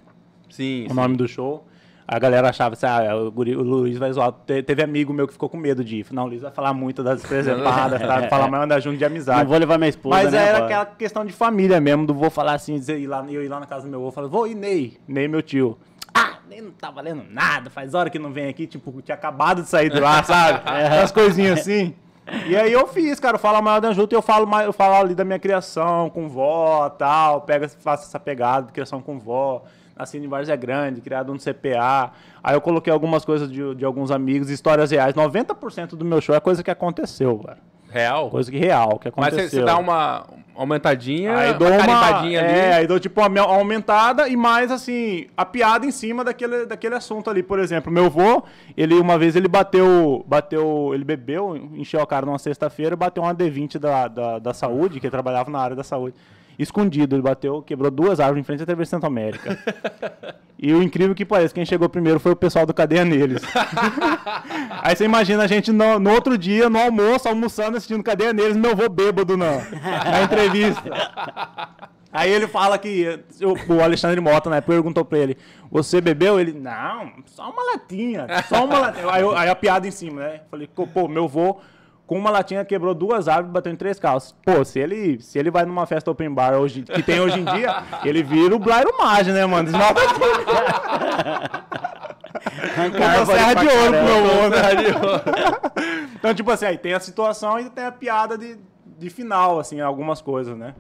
Sim, 0.50 0.88
o 0.90 0.94
nome 0.94 1.18
do 1.18 1.28
show. 1.28 1.66
A 2.16 2.20
galera 2.20 2.50
achava 2.50 2.74
assim, 2.74 2.86
ah, 2.86 3.16
o, 3.16 3.32
guri- 3.32 3.56
o 3.56 3.64
Luiz 3.64 3.98
vai 3.98 4.12
zoar. 4.14 4.32
Te- 4.46 4.62
teve 4.62 4.84
amigo 4.84 5.12
meu 5.12 5.26
que 5.26 5.34
ficou 5.34 5.50
com 5.50 5.58
medo 5.58 5.84
de 5.84 5.98
ir. 5.98 6.06
Não, 6.12 6.26
o 6.26 6.28
Luiz 6.28 6.42
vai 6.42 6.52
falar 6.52 6.74
muito 6.74 7.02
das 7.04 7.22
presepadas, 7.24 8.00
tá? 8.02 8.24
Falar 8.30 8.48
mais 8.48 8.64
andar 8.64 8.80
junto 8.80 8.98
de 8.98 9.06
amizade. 9.06 9.40
Não 9.42 9.48
vou 9.50 9.58
levar 9.58 9.78
minha 9.78 9.90
esposa, 9.90 10.16
Mas 10.24 10.32
né? 10.32 10.46
era 10.48 10.66
aquela 10.66 10.86
questão 10.86 11.26
de 11.26 11.34
família 11.34 11.82
mesmo, 11.82 12.06
do 12.06 12.14
vou 12.14 12.30
falar 12.30 12.54
assim, 12.54 12.76
dizer, 12.76 13.00
ir 13.00 13.08
lá, 13.08 13.26
eu 13.30 13.44
ir 13.44 13.48
lá 13.48 13.60
na 13.60 13.66
casa 13.66 13.84
do 13.86 13.90
meu 13.90 14.00
avô, 14.02 14.12
falar, 14.12 14.28
vou 14.28 14.46
ir 14.48 14.54
Ney, 14.56 14.98
Ney 15.08 15.28
meu 15.28 15.42
tio. 15.42 15.78
Ah, 16.14 16.38
Ney 16.48 16.62
não 16.62 16.72
tá 16.72 16.92
valendo 16.92 17.24
nada, 17.32 17.70
faz 17.72 17.94
hora 17.96 18.10
que 18.10 18.20
não 18.20 18.32
vem 18.32 18.48
aqui, 18.48 18.68
tipo, 18.68 19.02
tinha 19.02 19.16
acabado 19.16 19.64
de 19.64 19.70
sair 19.70 19.90
de 19.90 20.00
lá, 20.00 20.22
sabe? 20.24 20.62
As 21.02 21.12
coisinhas 21.12 21.62
assim. 21.62 21.96
E 22.48 22.56
aí 22.56 22.72
eu 22.72 22.88
fiz, 22.88 23.20
cara, 23.20 23.36
eu 23.36 23.40
falo 23.40 23.62
maior 23.62 23.82
da 23.82 23.92
junto 23.92 24.14
e 24.14 24.16
eu 24.16 24.22
falo, 24.22 24.48
eu 24.62 24.72
falo 24.72 24.96
ali 24.96 25.16
da 25.16 25.26
minha 25.26 25.40
criação 25.40 26.10
com 26.10 26.30
vó 26.30 26.90
tal, 26.90 27.42
pega, 27.42 27.68
faço 27.68 28.06
essa 28.08 28.20
pegada 28.20 28.68
de 28.68 28.72
criação 28.74 29.02
com 29.02 29.18
vó. 29.20 29.64
Nasci 29.96 30.18
em 30.18 30.28
Várzea 30.28 30.56
Grande, 30.56 31.02
criado 31.02 31.32
no 31.34 31.40
CPA. 31.40 32.12
Aí 32.44 32.56
eu 32.56 32.62
coloquei 32.62 32.92
algumas 32.92 33.24
coisas 33.24 33.52
de, 33.52 33.76
de 33.76 33.86
alguns 33.86 34.12
amigos, 34.12 34.50
histórias 34.50 34.92
reais. 34.92 35.14
90% 35.14 35.90
do 35.90 36.04
meu 36.06 36.20
show 36.22 36.36
é 36.36 36.40
coisa 36.40 36.64
que 36.64 36.72
aconteceu, 36.72 37.38
cara. 37.40 37.60
Real? 37.90 38.30
Coisa 38.32 38.50
que 38.50 38.58
real, 38.58 38.98
que 38.98 39.12
Mas 39.16 39.28
aconteceu. 39.28 39.50
você 39.50 39.56
você 39.58 39.64
dá 39.64 39.78
uma 39.78 40.26
aumentadinha, 40.56 41.38
Aí 41.38 41.54
dou 41.54 41.68
uma 41.68 41.78
uma, 41.78 41.86
carimpadinha 41.86 42.40
ali. 42.40 42.50
é, 42.52 42.74
aí 42.74 42.88
dou 42.88 43.00
tipo 43.00 43.22
uma 43.22 43.42
aumentada 43.42 44.28
e 44.28 44.36
mais 44.36 44.72
assim, 44.72 45.28
a 45.38 45.46
piada 45.46 45.86
em 45.86 45.92
cima 45.92 46.24
daquele, 46.24 46.66
daquele 46.66 46.96
assunto 46.96 47.30
ali, 47.30 47.44
por 47.44 47.60
exemplo. 47.60 47.92
Meu 47.92 48.06
avô, 48.06 48.44
ele 48.76 48.96
uma 48.96 49.16
vez 49.16 49.36
ele 49.36 49.48
bateu, 49.48 50.26
bateu, 50.28 50.92
ele 50.94 51.04
bebeu, 51.04 51.56
encheu 51.56 52.02
a 52.02 52.08
cara 52.08 52.26
numa 52.26 52.40
sexta-feira, 52.40 52.96
bateu 52.96 53.22
uma 53.22 53.34
D20 53.36 53.78
da, 53.78 54.08
da, 54.08 54.40
da 54.40 54.54
saúde, 54.56 55.00
que 55.00 55.06
ele 55.06 55.12
trabalhava 55.12 55.52
na 55.52 55.60
área 55.60 55.76
da 55.76 55.84
saúde. 55.84 56.16
Escondido, 56.58 57.16
ele 57.16 57.22
bateu, 57.22 57.62
quebrou 57.62 57.90
duas 57.90 58.20
árvores 58.20 58.42
em 58.42 58.44
frente 58.44 58.64
à 58.64 58.66
TV 58.66 58.86
Centro 58.86 59.08
América. 59.08 59.58
e 60.58 60.74
o 60.74 60.84
incrível 60.84 61.16
que 61.16 61.26
parece, 61.26 61.54
quem 61.54 61.66
chegou 61.66 61.90
primeiro 61.90 62.20
foi 62.20 62.32
o 62.32 62.36
pessoal 62.36 62.66
do 62.66 62.74
Cadeia 62.74 63.04
Neles. 63.04 63.42
Aí 64.82 64.96
você 64.96 65.06
imagina 65.06 65.44
a 65.44 65.48
gente 65.48 65.72
no, 65.72 66.00
no 66.00 66.12
outro 66.12 66.38
dia, 66.38 66.70
no 66.70 66.80
almoço, 66.80 67.28
almoçando, 67.28 67.78
assistindo 67.78 68.04
Cadeia 68.04 68.34
Neles, 68.34 68.56
meu 68.56 68.72
avô 68.72 68.88
bêbado 68.88 69.36
na, 69.36 69.58
na 70.12 70.22
entrevista. 70.24 70.92
Aí 72.14 72.32
ele 72.32 72.48
fala 72.48 72.78
que 72.78 73.20
o, 73.68 73.82
Alexandre 73.82 74.22
Mota, 74.22 74.48
né, 74.48 74.62
perguntou 74.62 75.04
pra 75.04 75.18
ele: 75.18 75.36
Você 75.72 76.00
bebeu? 76.00 76.40
Ele, 76.40 76.54
não, 76.54 77.12
só 77.26 77.50
uma 77.50 77.64
latinha, 77.72 78.28
só 78.48 78.66
uma 78.66 78.78
latinha. 78.78 79.12
Aí, 79.12 79.24
aí 79.36 79.50
a 79.50 79.56
piada 79.56 79.88
em 79.88 79.92
cima, 79.92 80.22
né? 80.22 80.42
Falei, 80.52 80.68
pô, 80.68 81.08
meu 81.08 81.28
vô 81.28 81.60
com 82.14 82.20
uma 82.20 82.30
latinha 82.30 82.64
quebrou 82.64 82.94
duas 82.94 83.28
árvores 83.28 83.50
e 83.50 83.54
bateu 83.54 83.74
em 83.74 83.76
três 83.76 84.00
carros. 84.00 84.36
Pô, 84.46 84.64
se 84.64 84.78
ele, 84.80 85.20
se 85.20 85.40
ele 85.40 85.50
vai 85.50 85.66
numa 85.66 85.86
festa 85.88 86.12
open 86.12 86.32
bar 86.32 86.54
hoje, 86.54 86.84
que 86.84 87.02
tem 87.02 87.20
hoje 87.20 87.40
em 87.40 87.44
dia, 87.46 87.76
ele 88.06 88.22
vira 88.22 88.56
o 88.56 88.60
Blairo 88.60 88.92
Maggi, 89.00 89.32
né, 89.32 89.46
mano? 89.48 89.64
Desnova 89.72 90.00
Arrancar 92.78 93.16
uma 93.18 93.26
serra 93.26 93.54
de 93.56 93.68
ouro 93.68 93.92
pro 93.92 94.04
meu 94.04 94.50
né? 94.50 96.12
Então, 96.16 96.34
tipo 96.34 96.52
assim, 96.52 96.66
aí 96.66 96.78
tem 96.78 96.94
a 96.94 97.00
situação 97.00 97.60
e 97.60 97.70
tem 97.70 97.86
a 97.86 97.92
piada 97.92 98.38
de, 98.38 98.58
de 98.98 99.10
final, 99.10 99.60
assim, 99.60 99.80
algumas 99.82 100.22
coisas, 100.22 100.56
né? 100.58 100.76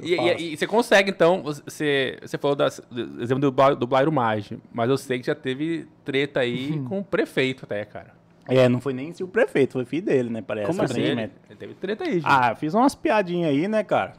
E, 0.00 0.14
e- 0.14 0.52
e 0.52 0.56
você 0.56 0.66
consegue, 0.66 1.10
então, 1.10 1.42
você, 1.42 2.18
você 2.20 2.36
falou 2.36 2.56
das, 2.56 2.80
do 2.90 3.22
exemplo 3.22 3.50
do, 3.50 3.74
do 3.76 3.86
Blairo 3.86 4.10
Maggi, 4.12 4.58
mas 4.72 4.90
eu 4.90 4.96
sei 4.98 5.18
que 5.20 5.26
já 5.26 5.34
teve 5.34 5.86
treta 6.04 6.40
aí 6.40 6.82
com 6.88 6.98
o 6.98 7.04
prefeito 7.04 7.64
até, 7.64 7.84
cara. 7.84 8.12
É, 8.46 8.68
não 8.68 8.80
foi 8.80 8.92
nem 8.92 9.12
se 9.12 9.22
o 9.24 9.28
prefeito, 9.28 9.72
foi 9.72 9.84
filho 9.84 10.06
dele, 10.06 10.28
né? 10.30 10.42
Parece. 10.46 10.66
Como 10.66 10.82
assim? 10.82 11.00
Ele, 11.00 11.30
teve 11.58 11.74
treta 11.74 12.04
aí, 12.04 12.14
gente. 12.14 12.24
Ah, 12.26 12.54
fiz 12.54 12.74
umas 12.74 12.94
piadinhas 12.94 13.50
aí, 13.50 13.66
né, 13.68 13.82
cara? 13.82 14.12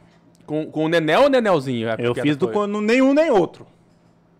Com, 0.44 0.66
com 0.70 0.84
o 0.84 0.88
Nenel 0.88 1.22
ou 1.22 1.28
Nenelzinho? 1.30 1.90
A 1.90 1.96
Eu 1.98 2.14
fiz 2.14 2.36
do, 2.36 2.48
com 2.48 2.66
nenhum 2.66 3.12
nem 3.14 3.30
outro. 3.30 3.66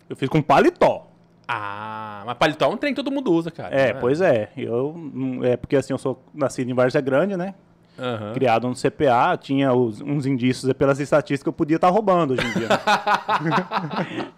Eu 0.09 0.15
fiz 0.15 0.27
com 0.29 0.41
paletó. 0.41 1.07
Ah, 1.47 2.23
mas 2.25 2.37
paletó 2.37 2.65
é 2.65 2.67
um 2.67 2.77
trem 2.77 2.93
que 2.93 3.01
todo 3.01 3.11
mundo 3.11 3.31
usa, 3.31 3.49
cara. 3.51 3.73
É, 3.73 3.93
pois 3.93 4.19
é. 4.21 4.49
Eu, 4.57 4.93
não- 5.13 5.43
é 5.45 5.55
porque 5.55 5.75
assim, 5.77 5.93
eu 5.93 5.97
sou 5.97 6.21
nascido 6.33 6.69
em 6.69 6.73
Várzea 6.73 6.99
Grande, 7.01 7.37
né? 7.37 7.53
Aham. 7.99 8.33
Criado 8.33 8.67
no 8.67 8.75
CPA, 8.75 9.35
tinha 9.37 9.73
os- 9.73 10.01
uns 10.01 10.25
indícios 10.25 10.65
aí 10.67 10.73
pelas 10.73 10.99
estatísticas 10.99 11.43
que 11.43 11.49
eu 11.49 11.53
podia 11.53 11.77
estar 11.77 11.89
roubando 11.89 12.33
hoje 12.33 12.45
em 12.45 12.51
dia. 12.51 12.67
né? 12.69 12.77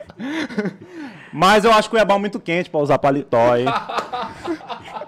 Mas 1.34 1.63
eu 1.65 1.72
acho 1.72 1.84
que 1.84 1.88
o 1.88 1.91
Cuiabá 1.91 2.15
é 2.15 2.20
muito 2.20 2.39
quente 2.39 2.70
pra 2.70 2.79
usar 2.79 2.98
paletó 3.00 3.53
aí. 3.53 3.65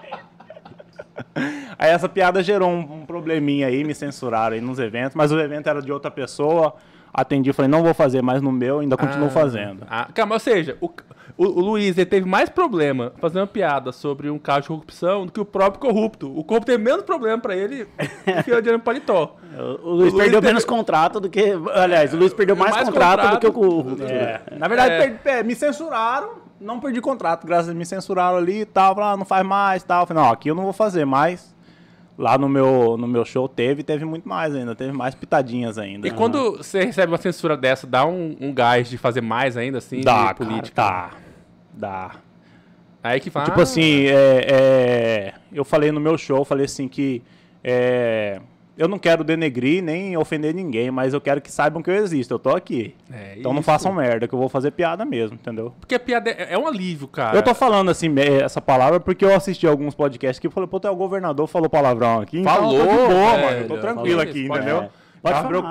Aí 1.78 1.90
essa 1.90 2.08
piada 2.08 2.42
gerou 2.42 2.68
um, 2.70 3.00
um 3.02 3.06
probleminha 3.06 3.66
aí, 3.66 3.82
me 3.84 3.94
censuraram 3.94 4.54
aí 4.54 4.60
nos 4.60 4.78
eventos, 4.78 5.14
mas 5.14 5.32
o 5.32 5.38
evento 5.40 5.68
era 5.68 5.80
de 5.82 5.90
outra 5.92 6.10
pessoa. 6.10 6.74
Atendi, 7.14 7.52
falei, 7.52 7.70
não 7.70 7.82
vou 7.82 7.92
fazer 7.92 8.22
mais 8.22 8.40
no 8.40 8.50
meu, 8.50 8.78
ainda 8.80 8.96
continuo 8.96 9.26
Ah. 9.26 9.30
fazendo. 9.30 9.86
Ah, 9.90 10.08
calma, 10.14 10.34
ou 10.36 10.38
seja, 10.40 10.78
o, 10.80 10.86
o, 11.36 11.44
o 11.44 11.60
Luiz 11.60 11.98
ele 11.98 12.06
teve 12.06 12.26
mais 12.26 12.48
problema 12.48 13.12
fazendo 13.20 13.40
uma 13.40 13.46
piada 13.46 13.92
sobre 13.92 14.30
um 14.30 14.38
caso 14.38 14.62
de 14.62 14.68
corrupção 14.68 15.26
do 15.26 15.32
que 15.32 15.38
o 15.40 15.44
próprio 15.44 15.78
corrupto. 15.78 16.26
O 16.34 16.42
corrupto 16.42 16.68
tem 16.72 16.78
menos 16.78 17.02
problema 17.02 17.36
pra 17.38 17.54
ele 17.54 17.84
do 17.84 18.44
que 18.44 18.50
o 18.50 18.62
dinheiro 18.62 18.78
no 18.78 18.80
paletó. 18.80 19.36
O, 19.54 19.60
o 19.60 19.64
Luiz 19.64 19.82
O 19.84 19.90
Luiz 19.90 20.14
perdeu 20.14 20.40
teve- 20.40 20.46
menos 20.46 20.64
contrato 20.64 21.20
do 21.20 21.28
que. 21.28 21.52
Aliás, 21.74 22.14
o 22.14 22.16
Luiz 22.16 22.32
perdeu 22.32 22.56
mais, 22.56 22.72
Mais 22.74 22.88
contrato, 22.88 23.20
contrato. 23.20 23.34
do 23.34 23.40
que 23.40 23.46
o 23.46 23.52
corrupto. 23.52 24.02
É, 24.04 24.40
na 24.58 24.66
verdade, 24.68 24.94
É. 24.94 25.10
per- 25.10 25.32
é, 25.34 25.42
me 25.42 25.54
censuraram, 25.54 26.30
não 26.62 26.80
perdi 26.80 27.00
contrato, 27.00 27.46
graças 27.46 27.66
a 27.68 27.72
Deus, 27.72 27.78
me 27.78 27.84
censuraram 27.86 28.36
ali 28.36 28.60
e 28.60 28.64
tal, 28.64 28.94
falaram, 28.94 29.14
ah, 29.14 29.16
não 29.16 29.24
faz 29.24 29.46
mais 29.46 29.82
e 29.82 29.86
tal. 29.86 30.02
Eu 30.02 30.06
Falei, 30.06 30.22
não, 30.22 30.30
aqui 30.30 30.48
eu 30.48 30.54
não 30.54 30.64
vou 30.64 30.72
fazer 30.72 31.04
mais. 31.04 31.52
Lá 32.16 32.36
no 32.36 32.48
meu, 32.48 32.96
no 32.98 33.08
meu 33.08 33.24
show 33.24 33.48
teve, 33.48 33.82
teve 33.82 34.04
muito 34.04 34.28
mais 34.28 34.54
ainda, 34.54 34.74
teve 34.74 34.92
mais 34.92 35.14
pitadinhas 35.14 35.78
ainda. 35.78 36.06
E 36.06 36.10
quando 36.10 36.58
você 36.58 36.84
recebe 36.84 37.10
uma 37.10 37.18
censura 37.18 37.56
dessa, 37.56 37.86
dá 37.86 38.04
um, 38.04 38.36
um 38.38 38.52
gás 38.52 38.88
de 38.88 38.98
fazer 38.98 39.22
mais 39.22 39.56
ainda, 39.56 39.78
assim, 39.78 40.02
Dá, 40.02 40.32
de 40.32 40.34
política? 40.34 40.82
Cara, 40.82 41.10
dá, 41.72 42.10
dá. 42.10 42.10
Aí 43.02 43.18
que 43.18 43.30
fala. 43.30 43.46
Tipo 43.46 43.60
assim, 43.60 44.06
é, 44.06 44.46
é, 44.48 45.34
eu 45.52 45.64
falei 45.64 45.90
no 45.90 45.98
meu 45.98 46.16
show, 46.16 46.44
falei 46.44 46.66
assim 46.66 46.86
que 46.86 47.22
é, 47.64 48.40
eu 48.76 48.88
não 48.88 48.98
quero 48.98 49.22
denegrir 49.22 49.82
nem 49.82 50.16
ofender 50.16 50.54
ninguém, 50.54 50.90
mas 50.90 51.12
eu 51.12 51.20
quero 51.20 51.40
que 51.40 51.50
saibam 51.50 51.82
que 51.82 51.90
eu 51.90 51.94
existo, 51.94 52.34
eu 52.34 52.38
tô 52.38 52.50
aqui. 52.50 52.94
É 53.12 53.34
então 53.36 53.52
não 53.52 53.60
isso. 53.60 53.66
façam 53.66 53.92
merda, 53.92 54.26
que 54.26 54.34
eu 54.34 54.38
vou 54.38 54.48
fazer 54.48 54.70
piada 54.70 55.04
mesmo, 55.04 55.34
entendeu? 55.34 55.74
Porque 55.78 55.94
a 55.94 56.00
piada 56.00 56.30
é, 56.30 56.54
é 56.54 56.58
um 56.58 56.66
alívio, 56.66 57.06
cara. 57.06 57.36
Eu 57.36 57.42
tô 57.42 57.54
falando 57.54 57.90
assim, 57.90 58.08
essa 58.18 58.60
palavra 58.60 58.98
porque 58.98 59.24
eu 59.24 59.34
assisti 59.34 59.66
alguns 59.66 59.94
podcasts 59.94 60.38
que 60.38 60.48
falei, 60.48 60.68
pô, 60.68 60.78
até 60.78 60.90
o 60.90 60.96
governador 60.96 61.46
falou 61.46 61.68
palavrão 61.68 62.20
aqui. 62.20 62.40
então 62.40 62.54
Falou, 62.54 62.74
eu 62.74 62.86
tô 62.86 62.92
boa, 62.92 63.32
velho, 63.32 63.44
mano. 63.44 63.58
Eu 63.58 63.68
tô 63.68 63.78
tranquilo 63.78 64.18
falou 64.18 64.30
aqui, 64.30 64.44
isso, 64.44 64.54
entendeu? 64.54 64.80
Tá. 64.80 64.92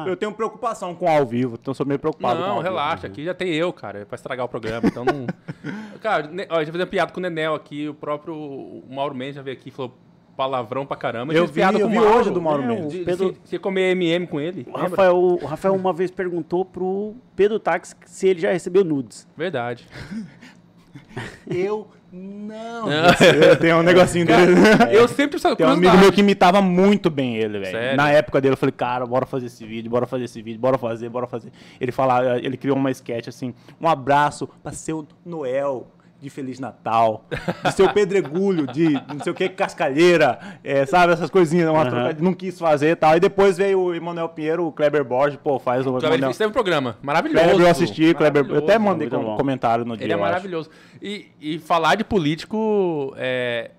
Eu 0.08 0.16
tenho 0.16 0.32
preocupação 0.32 0.96
com 0.96 1.10
ao 1.10 1.26
vivo, 1.26 1.58
então 1.62 1.74
sou 1.74 1.86
meio 1.86 2.00
preocupado 2.00 2.40
com 2.40 2.48
Não, 2.48 2.54
vivo. 2.54 2.64
relaxa, 2.64 3.08
aqui 3.08 3.26
já 3.26 3.34
tem 3.34 3.54
eu, 3.54 3.74
cara, 3.74 4.06
pra 4.06 4.16
estragar 4.16 4.46
o 4.46 4.50
programa, 4.50 4.88
então 4.88 5.04
não... 5.04 5.28
cara, 6.00 6.32
ó, 6.50 6.64
já 6.64 6.72
uma 6.72 6.88
piada 6.88 7.12
com 7.12 7.20
o 7.20 7.24
Nenel 7.24 7.54
aqui, 7.54 7.90
o 7.90 7.94
próprio 7.94 8.82
Mauro 8.90 9.14
Mendes 9.14 9.36
já 9.36 9.42
veio 9.42 9.58
aqui 9.58 9.68
e 9.68 9.72
falou 9.72 9.94
palavrão 10.42 10.86
pra 10.86 10.98
caramba. 10.98 11.34
Eu 11.34 11.46
vi- 11.46 11.62
eu 11.62 11.72
com 11.72 11.86
o 11.86 11.90
vi 11.90 11.96
Mauro, 11.96 12.16
hoje 12.18 12.32
do 12.32 12.42
Mauro 12.42 12.64
Mendes. 12.66 13.04
Pedro- 13.06 13.28
Você 13.34 13.40
você 13.44 13.60
comer 13.60 13.92
MM 13.92 14.26
com 14.26 14.40
ele, 14.40 14.66
O? 14.68 14.78
Rafael, 14.78 15.16
o 15.18 15.46
Rafael 15.46 15.76
uma 15.76 15.94
vez 15.94 16.10
perguntou 16.10 16.66
pro 16.66 17.14
Pedro 17.36 17.60
Táxi 17.60 17.96
se 18.06 18.28
ele 18.28 18.40
já 18.40 18.52
recebeu 18.52 18.84
nudes. 18.84 19.28
Verdade. 19.38 19.86
Eu 21.48 21.88
não. 22.12 22.88
Não. 22.88 23.56
Tem 23.60 23.74
um 23.74 23.84
negocinho 23.84 24.26
dele. 24.26 24.54
Eu 24.92 25.08
sempre 25.08 25.40
só 25.40 25.56
Tem 25.56 25.66
um 25.66 25.70
amigo 25.70 25.98
meu 25.98 26.12
que 26.12 26.20
imitava 26.22 26.62
muito 26.62 27.10
bem 27.10 27.38
ele, 27.38 27.60
velho. 27.60 27.96
Na 27.96 28.10
época 28.12 28.42
dele, 28.42 28.54
eu 28.54 28.58
falei, 28.58 28.74
cara, 28.74 29.06
bora 29.06 29.26
fazer 29.26 29.46
esse 29.46 29.66
vídeo, 29.66 29.90
bora 29.90 30.06
fazer 30.06 30.26
esse 30.26 30.42
vídeo, 30.42 30.60
bora 30.60 30.78
fazer, 30.78 31.08
bora 31.10 31.28
fazer. 31.28 31.52
Ele 31.80 31.92
falava, 31.92 32.38
ele 32.40 32.58
criou 32.58 32.76
uma 32.76 32.92
sketch 32.92 33.28
assim, 33.30 33.54
um 33.80 33.88
abraço 33.88 34.50
pra 34.62 34.72
seu 34.74 35.08
Noel 35.26 35.88
de 36.22 36.30
Feliz 36.30 36.60
Natal, 36.60 37.26
de 37.66 37.72
seu 37.74 37.92
Pedregulho, 37.92 38.68
de 38.68 38.90
não 39.12 39.20
sei 39.24 39.32
o 39.32 39.36
que, 39.36 39.50
Cascalheira, 39.50 40.38
é, 40.64 40.86
sabe, 40.86 41.14
essas 41.14 41.32
coisinhas, 41.32 41.68
uma 41.68 41.82
Aham. 41.82 41.90
troca- 41.90 42.16
não 42.22 42.34
quis 42.34 42.60
fazer 42.60 42.92
e 42.92 42.96
tal. 42.96 43.18
E 43.18 43.20
depois 43.20 43.58
veio 43.58 43.80
o 43.80 43.96
Emanuel 43.96 44.30
Pinheiro, 44.30 44.68
o 44.68 44.72
Kleber 44.72 45.04
Borges, 45.04 45.40
pô, 45.44 45.58
faz 45.58 45.82
o 45.88 45.90
Kleber, 45.94 46.10
Emanuel. 46.20 46.32
Teve 46.38 46.50
um 46.50 46.54
programa 46.54 46.96
maravilhoso. 47.02 47.44
Kleber 47.44 47.66
eu 47.66 47.72
assisti, 47.72 48.14
Kleber, 48.14 48.46
eu 48.48 48.58
até 48.60 48.78
mandei 48.78 49.10
bom. 49.10 49.36
comentário 49.36 49.84
no 49.84 49.98
dia, 49.98 50.06
Ele 50.06 50.14
é 50.14 50.16
maravilhoso. 50.16 50.70
E, 51.02 51.28
e 51.42 51.58
falar 51.58 51.96
de 51.96 52.04
político, 52.04 53.14
é, 53.18 53.72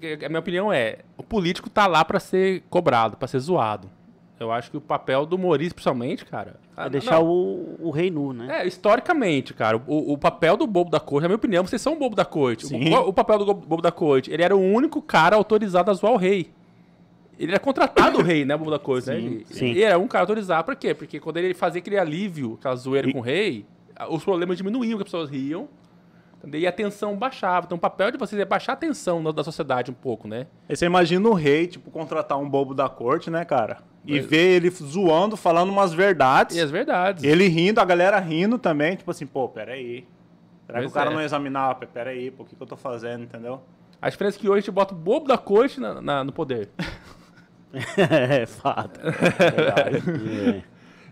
é- 0.00 0.24
a 0.24 0.28
minha 0.28 0.38
opinião 0.40 0.72
é, 0.72 0.98
o 1.16 1.22
político 1.24 1.68
tá 1.68 1.86
lá 1.88 2.04
pra 2.04 2.20
ser 2.20 2.62
cobrado, 2.70 3.16
pra 3.16 3.26
ser 3.26 3.40
zoado. 3.40 3.90
Eu 4.38 4.52
acho 4.52 4.70
que 4.70 4.76
o 4.76 4.80
papel 4.80 5.26
do 5.26 5.36
humorista, 5.36 5.74
principalmente, 5.74 6.24
cara... 6.24 6.56
É 6.76 6.82
ah, 6.82 6.88
deixar 6.88 7.20
não, 7.20 7.26
o, 7.28 7.76
o 7.82 7.90
rei 7.90 8.10
nu, 8.10 8.32
né? 8.32 8.62
É, 8.62 8.66
historicamente, 8.66 9.54
cara, 9.54 9.76
o, 9.86 10.12
o 10.12 10.18
papel 10.18 10.56
do 10.56 10.66
bobo 10.66 10.90
da 10.90 10.98
corte, 10.98 11.22
na 11.22 11.28
minha 11.28 11.36
opinião, 11.36 11.64
vocês 11.64 11.80
são 11.80 11.92
o 11.92 11.96
bobo 11.98 12.16
da 12.16 12.24
corte. 12.24 12.66
Sim. 12.66 12.92
O, 12.92 13.08
o 13.08 13.12
papel 13.12 13.38
do 13.38 13.54
bobo 13.54 13.80
da 13.82 13.92
corte, 13.92 14.30
ele 14.32 14.42
era 14.42 14.56
o 14.56 14.60
único 14.60 15.00
cara 15.00 15.36
autorizado 15.36 15.90
a 15.90 15.94
zoar 15.94 16.12
o 16.12 16.16
rei. 16.16 16.50
Ele 17.38 17.50
era 17.52 17.60
contratado 17.60 18.18
o 18.18 18.22
rei, 18.22 18.44
né, 18.44 18.56
bobo 18.56 18.70
da 18.70 18.78
corte, 18.78 19.08
né? 19.08 19.16
Sim, 19.16 19.26
Ele, 19.26 19.46
sim. 19.50 19.66
ele 19.70 19.82
era 19.82 19.98
um 19.98 20.06
cara 20.08 20.22
autorizado 20.24 20.64
pra 20.64 20.76
quê? 20.76 20.94
Porque 20.94 21.18
quando 21.20 21.36
ele 21.36 21.54
fazia 21.54 21.80
aquele 21.80 21.98
alívio, 21.98 22.54
aquela 22.58 22.76
zoeira 22.76 23.08
E- 23.08 23.12
com 23.12 23.18
o 23.18 23.22
rei, 23.22 23.64
os 24.10 24.24
problemas 24.24 24.56
diminuíam, 24.56 24.96
que 24.98 25.02
as 25.02 25.08
pessoas 25.10 25.30
riam, 25.30 25.68
entendeu? 26.48 26.60
e 26.60 26.66
a 26.66 26.72
tensão 26.72 27.16
baixava. 27.16 27.66
Então 27.66 27.76
o 27.76 27.80
papel 27.80 28.10
de 28.10 28.18
vocês 28.18 28.40
é 28.40 28.44
baixar 28.44 28.72
a 28.74 28.76
tensão 28.76 29.22
da, 29.22 29.32
da 29.32 29.44
sociedade 29.44 29.90
um 29.90 29.94
pouco, 29.94 30.26
né? 30.28 30.46
Aí 30.68 30.76
você 30.76 30.86
imagina 30.86 31.28
o 31.28 31.34
rei, 31.34 31.66
tipo, 31.66 31.90
contratar 31.90 32.38
um 32.38 32.48
bobo 32.48 32.74
da 32.74 32.88
corte, 32.88 33.30
né, 33.30 33.44
cara? 33.44 33.78
E 34.06 34.12
Pois- 34.18 34.26
ver 34.26 34.56
ele 34.56 34.70
zoando, 34.70 35.36
falando 35.36 35.70
umas 35.70 35.92
verdades. 35.94 36.56
E 36.56 36.60
as 36.60 36.70
verdades. 36.70 37.24
Ele 37.24 37.48
rindo, 37.48 37.80
a 37.80 37.84
galera 37.84 38.18
rindo 38.20 38.58
também, 38.58 38.96
tipo 38.96 39.10
assim, 39.10 39.26
pô, 39.26 39.48
peraí. 39.48 40.06
Será 40.66 40.80
que 40.80 40.86
o 40.86 40.90
cara 40.90 41.10
é. 41.10 41.14
não 41.14 41.20
examinar? 41.20 41.74
Peraí, 41.76 42.30
pô, 42.30 42.42
o 42.42 42.46
que, 42.46 42.54
que 42.56 42.62
eu 42.62 42.66
tô 42.66 42.76
fazendo, 42.76 43.24
entendeu? 43.24 43.62
A 44.00 44.08
diferença 44.10 44.36
é 44.36 44.40
que 44.40 44.48
hoje 44.48 44.58
a 44.58 44.60
gente 44.60 44.70
bota 44.70 44.94
o 44.94 44.96
bobo 44.96 45.26
da 45.26 45.38
corte 45.38 45.80
na- 45.80 46.00
na- 46.00 46.24
no 46.24 46.32
poder. 46.32 46.68
é 47.96 48.46
fato. 48.46 49.00
É. 49.06 50.62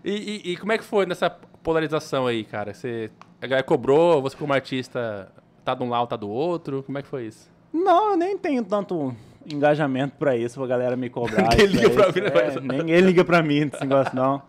E, 0.05 0.11
e- 0.11 0.51
e 0.51 0.57
como 0.57 0.71
é 0.73 0.77
que 0.77 0.83
foi 0.83 1.05
nessa 1.05 1.29
polarização 1.29 2.27
aí, 2.27 2.43
cara? 2.43 2.73
Você, 2.73 3.09
a 3.43 3.47
galera 3.47 3.63
cobrou, 3.63 4.21
você 4.21 4.37
como 4.37 4.53
artista 4.53 5.29
tá 5.65 5.75
de 5.75 5.83
um 5.83 5.89
lado, 5.89 6.07
tá 6.07 6.15
do 6.15 6.29
outro? 6.29 6.81
Como 6.83 6.97
é 6.97 7.01
que 7.01 7.07
foi 7.09 7.25
isso? 7.25 7.49
Não, 7.73 8.11
eu 8.11 8.17
nem 8.17 8.37
tenho 8.37 8.63
tanto 8.63 9.13
engajamento 9.45 10.15
pra 10.17 10.35
isso, 10.37 10.57
pra 10.59 10.67
galera 10.67 10.95
me 10.95 11.09
cobrar. 11.09 11.49
Ninguém 11.57 11.65
isso 11.65 11.75
liga 11.75 11.87
aí. 11.89 11.95
pra 11.95 12.11
mim, 12.13 12.21
né? 12.21 12.75
É, 12.75 12.77
ninguém 12.77 13.01
liga 13.01 13.25
pra 13.25 13.43
mim 13.43 13.67
desse 13.67 13.83
negócio, 13.83 14.15
não. 14.15 14.41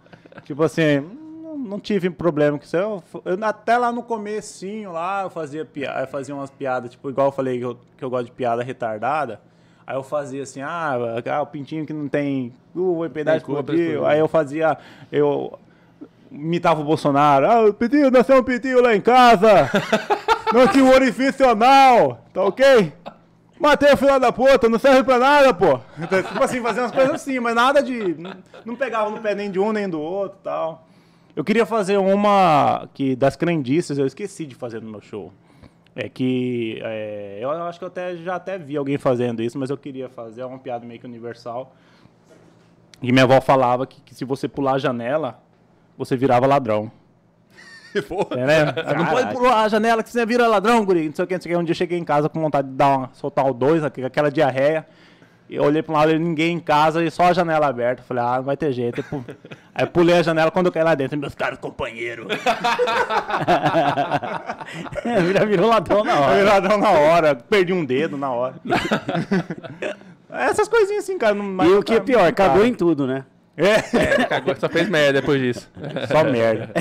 tipo 0.44 0.62
assim, 0.62 1.00
não, 1.42 1.58
não 1.58 1.80
tive 1.80 2.08
problema 2.08 2.56
com 2.56 2.64
isso. 2.64 2.76
Eu, 2.76 3.02
eu- 3.24 3.44
até 3.44 3.76
lá 3.76 3.90
no 3.90 4.02
comecinho, 4.02 4.92
lá, 4.92 5.22
eu 5.22 5.30
fazia, 5.30 5.64
piada, 5.64 6.02
eu 6.02 6.06
fazia 6.06 6.34
umas 6.34 6.50
piadas, 6.50 6.92
tipo, 6.92 7.10
igual 7.10 7.28
eu 7.28 7.32
falei 7.32 7.58
que 7.58 7.64
eu, 7.64 7.76
que 7.96 8.04
eu 8.04 8.10
gosto 8.10 8.26
de 8.26 8.32
piada 8.32 8.62
retardada. 8.62 9.40
Aí 9.86 9.96
eu 9.96 10.02
fazia 10.04 10.42
assim, 10.44 10.62
ah, 10.62 10.92
ah, 11.30 11.42
o 11.42 11.46
pintinho 11.46 11.84
que 11.84 11.92
não 11.92 12.08
tem 12.08 12.52
curva, 12.72 13.10
pedaço 13.10 13.44
curva, 13.44 13.60
explodiu. 13.60 13.84
explodiu. 13.86 14.06
Aí 14.06 14.18
eu 14.20 14.28
fazia, 14.28 14.78
eu 15.10 15.58
imitava 16.34 16.80
o 16.80 16.84
Bolsonaro. 16.84 17.46
Ah, 17.46 17.64
o 17.66 17.74
pintinho, 17.74 18.10
nasceu 18.10 18.38
um 18.38 18.42
pintinho 18.42 18.82
lá 18.82 18.94
em 18.94 19.00
casa. 19.00 19.70
não 20.52 20.68
tinha 20.68 20.84
um 20.84 20.90
orifício 20.90 21.48
anal, 21.48 22.20
tá 22.32 22.42
ok? 22.42 22.92
Matei 23.58 23.92
o 23.92 23.96
filho 23.96 24.18
da 24.18 24.32
puta, 24.32 24.68
não 24.68 24.78
serve 24.78 25.04
pra 25.04 25.18
nada, 25.18 25.54
pô. 25.54 25.80
Então, 25.98 26.22
tipo 26.22 26.42
assim, 26.42 26.60
fazer 26.60 26.80
umas 26.80 26.92
coisas 26.92 27.14
assim, 27.14 27.38
mas 27.38 27.54
nada 27.54 27.82
de. 27.82 28.14
Não, 28.18 28.32
não 28.64 28.76
pegava 28.76 29.08
no 29.10 29.20
pé 29.20 29.34
nem 29.34 29.50
de 29.50 29.58
um 29.58 29.72
nem 29.72 29.88
do 29.88 30.00
outro 30.00 30.38
tal. 30.42 30.86
Eu 31.36 31.42
queria 31.42 31.64
fazer 31.64 31.96
uma 31.96 32.88
que 32.92 33.16
das 33.16 33.36
crendices, 33.36 33.96
eu 33.96 34.06
esqueci 34.06 34.44
de 34.44 34.54
fazer 34.54 34.82
no 34.82 34.90
meu 34.90 35.00
show. 35.00 35.32
É 35.96 36.08
que. 36.08 36.80
é, 36.82 37.38
eu 37.40 37.50
acho 37.50 37.78
que 37.78 37.84
eu 37.84 37.88
até, 37.88 38.16
já 38.16 38.34
até 38.34 38.58
vi 38.58 38.76
alguém 38.76 38.98
fazendo 38.98 39.42
isso, 39.42 39.58
mas 39.58 39.70
eu 39.70 39.78
queria 39.78 40.08
fazer 40.08 40.44
uma 40.44 40.58
piada 40.58 40.84
meio 40.84 40.98
que 40.98 41.06
universal. 41.06 41.74
E 43.00 43.12
minha 43.12 43.24
avó 43.24 43.40
falava 43.40 43.86
que, 43.86 44.00
que 44.00 44.14
se 44.14 44.24
você 44.24 44.48
pular 44.48 44.74
a 44.74 44.78
janela, 44.78 45.40
você 45.96 46.16
virava 46.16 46.46
ladrão. 46.46 46.90
Porra. 48.08 48.40
É, 48.40 48.46
né? 48.46 48.64
Não 48.96 49.06
pode 49.06 49.32
pular 49.34 49.62
a 49.62 49.68
janela 49.68 50.02
que 50.02 50.10
você 50.10 50.26
vira 50.26 50.48
ladrão, 50.48 50.84
guri. 50.84 51.06
Não 51.08 51.14
sei 51.14 51.24
o 51.24 51.28
que, 51.28 51.34
não 51.34 51.40
sei 51.42 51.52
o 51.52 51.54
que. 51.56 51.60
Um 51.60 51.64
dia 51.64 51.72
eu 51.72 51.76
cheguei 51.76 51.98
em 51.98 52.04
casa 52.04 52.28
com 52.28 52.40
vontade 52.40 52.66
de 52.68 52.74
dar 52.74 52.96
uma, 52.98 53.10
soltar 53.12 53.46
o 53.46 53.54
dois, 53.54 53.84
aqu- 53.84 54.04
aquela 54.04 54.30
diarreia. 54.32 54.84
E 55.48 55.56
eu 55.56 55.62
olhei 55.62 55.82
pra 55.82 55.92
um 55.94 55.96
lado, 55.98 56.18
ninguém 56.18 56.56
em 56.56 56.58
casa 56.58 57.04
e 57.04 57.10
só 57.10 57.24
a 57.24 57.32
janela 57.34 57.66
aberta. 57.68 58.02
Falei, 58.02 58.24
ah, 58.24 58.36
não 58.38 58.44
vai 58.44 58.56
ter 58.56 58.72
jeito. 58.72 59.00
Eu 59.00 59.04
pu- 59.04 59.24
Aí 59.74 59.84
eu 59.84 59.88
pulei 59.88 60.16
a 60.18 60.22
janela 60.22 60.50
quando 60.50 60.66
eu 60.66 60.72
caí 60.72 60.82
lá 60.82 60.94
dentro. 60.94 61.16
Meus 61.18 61.34
caros 61.34 61.58
companheiros. 61.58 62.26
Vira, 65.26 65.46
virou 65.46 65.68
ladrão 65.68 66.02
na 66.04 66.18
hora. 66.18 66.30
virei 66.34 66.44
ladrão 66.44 66.78
na 66.78 66.90
hora. 66.90 67.34
Perdi 67.34 67.72
um 67.72 67.84
dedo 67.84 68.16
na 68.16 68.30
hora. 68.30 68.54
Essas 70.30 70.66
coisinhas 70.68 71.04
assim, 71.04 71.18
cara. 71.18 71.34
não- 71.34 71.64
E 71.64 71.74
o 71.74 71.82
que 71.82 71.94
é 71.94 72.00
pior, 72.00 72.32
cagou 72.32 72.64
em 72.64 72.74
tudo, 72.74 73.06
né? 73.06 73.24
É, 73.56 74.22
É, 74.22 74.24
cagou, 74.26 74.54
só 74.56 74.68
fez 74.68 74.88
merda 74.88 75.20
depois 75.20 75.40
disso. 75.40 75.70
só 76.10 76.24
merda. 76.24 76.72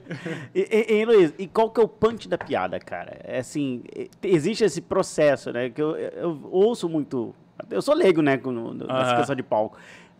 e, 0.54 1.04
Luiz, 1.04 1.34
e 1.38 1.46
qual 1.46 1.70
que 1.70 1.80
é 1.80 1.84
o 1.84 1.88
punch 1.88 2.28
da 2.28 2.38
piada, 2.38 2.78
cara? 2.78 3.18
É 3.24 3.38
assim, 3.38 3.82
existe 4.22 4.64
esse 4.64 4.80
processo, 4.80 5.52
né? 5.52 5.68
Que 5.70 5.82
eu, 5.82 5.96
eu 5.96 6.40
ouço 6.50 6.88
muito. 6.88 7.34
Eu 7.70 7.82
sou 7.82 7.94
leigo, 7.94 8.22
né, 8.22 8.36
com, 8.38 8.50
no- 8.50 8.74
nessa 8.74 8.92
Aham. 8.92 9.16
questão 9.16 9.36
de 9.36 9.42
palco. 9.42 9.76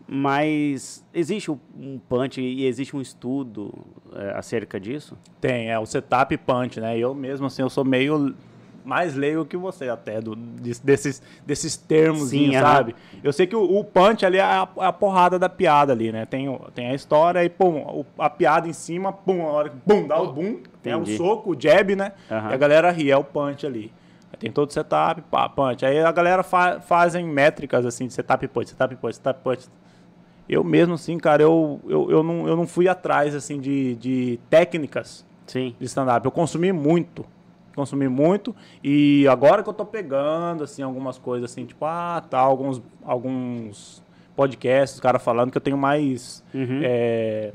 Mas 0.07 1.03
existe 1.13 1.49
um- 1.49 1.99
punch 2.07 2.39
e 2.39 2.65
existe 2.65 2.95
um 2.95 3.01
estudo 3.01 3.73
é, 4.13 4.29
acerca 4.37 4.79
disso? 4.79 5.17
Tem, 5.41 5.71
é 5.71 5.79
o 5.79 5.85
setup 5.85 6.37
punch, 6.37 6.79
né? 6.79 6.97
Eu 6.97 7.15
mesmo, 7.15 7.47
assim, 7.47 7.63
eu 7.63 7.69
sou 7.69 7.83
meio 7.83 8.35
mais 8.85 9.15
leigo 9.15 9.43
que 9.45 9.57
você 9.57 9.89
até, 9.89 10.21
do, 10.21 10.35
des- 10.35 10.79
desses, 10.79 11.21
desses 11.45 11.75
termos, 11.75 12.29
Sim, 12.29 12.53
sabe? 12.53 12.95
Eu 13.23 13.33
sei 13.33 13.47
que 13.47 13.55
o, 13.55 13.63
o 13.79 13.83
punch 13.83 14.25
ali 14.25 14.37
é 14.37 14.41
a, 14.43 14.61
a 14.77 14.93
porrada 14.93 15.37
da 15.39 15.49
piada 15.49 15.91
ali, 15.91 16.11
né? 16.11 16.25
Tem, 16.25 16.47
o- 16.47 16.59
tem 16.73 16.87
a 16.87 16.93
história 16.93 17.43
e, 17.43 17.49
pum, 17.49 17.79
o- 17.81 18.05
a 18.17 18.29
piada 18.29 18.67
em 18.67 18.73
cima, 18.73 19.11
pum, 19.11 19.41
a 19.47 19.51
hora 19.51 19.69
que, 19.69 19.75
bum, 19.85 20.07
dá 20.07 20.21
o 20.21 20.31
boom, 20.31 20.59
tem 20.83 20.93
o 20.93 20.97
Entendi. 21.01 21.17
soco, 21.17 21.51
o 21.55 21.59
jab, 21.59 21.95
né? 21.95 22.11
Aham. 22.29 22.51
E 22.51 22.53
a 22.53 22.57
galera 22.57 22.91
ri, 22.91 23.09
é 23.11 23.17
o 23.17 23.23
punch 23.23 23.65
ali. 23.65 23.91
Aí 24.31 24.37
tem 24.39 24.51
todo 24.51 24.69
o 24.69 24.73
setup, 24.73 25.21
pá, 25.23 25.49
punch. 25.49 25.85
Aí 25.85 25.99
a 25.99 26.11
galera 26.11 26.43
fa 26.43 26.79
fazem 26.79 27.25
métricas, 27.25 27.85
assim, 27.85 28.05
de 28.07 28.13
setup 28.13 28.47
punch, 28.47 28.69
setup 28.69 28.95
punch, 28.97 29.15
setup 29.15 29.39
punch. 29.43 29.67
Eu 30.47 30.63
mesmo, 30.63 30.93
assim, 30.93 31.17
cara, 31.17 31.41
eu, 31.41 31.81
eu, 31.87 32.11
eu, 32.11 32.21
não, 32.23 32.47
eu 32.47 32.55
não 32.55 32.67
fui 32.67 32.87
atrás, 32.87 33.33
assim, 33.33 33.59
de, 33.59 33.95
de 33.95 34.39
técnicas 34.47 35.25
Sim. 35.47 35.75
de 35.79 35.85
stand-up. 35.87 36.23
Eu 36.23 36.31
consumi 36.31 36.71
muito. 36.71 37.25
Consumi 37.75 38.07
muito. 38.07 38.55
E 38.83 39.27
agora 39.27 39.61
que 39.61 39.69
eu 39.69 39.73
tô 39.73 39.85
pegando, 39.85 40.63
assim, 40.63 40.81
algumas 40.81 41.17
coisas 41.17 41.51
assim, 41.51 41.65
tipo, 41.65 41.83
ah, 41.85 42.23
tá, 42.29 42.39
alguns, 42.39 42.81
alguns 43.03 44.01
podcasts, 44.35 44.95
os 44.95 44.99
caras 45.01 45.21
falando 45.23 45.51
que 45.51 45.57
eu 45.57 45.61
tenho 45.61 45.77
mais. 45.77 46.43
Uhum. 46.53 46.81
é, 46.83 47.51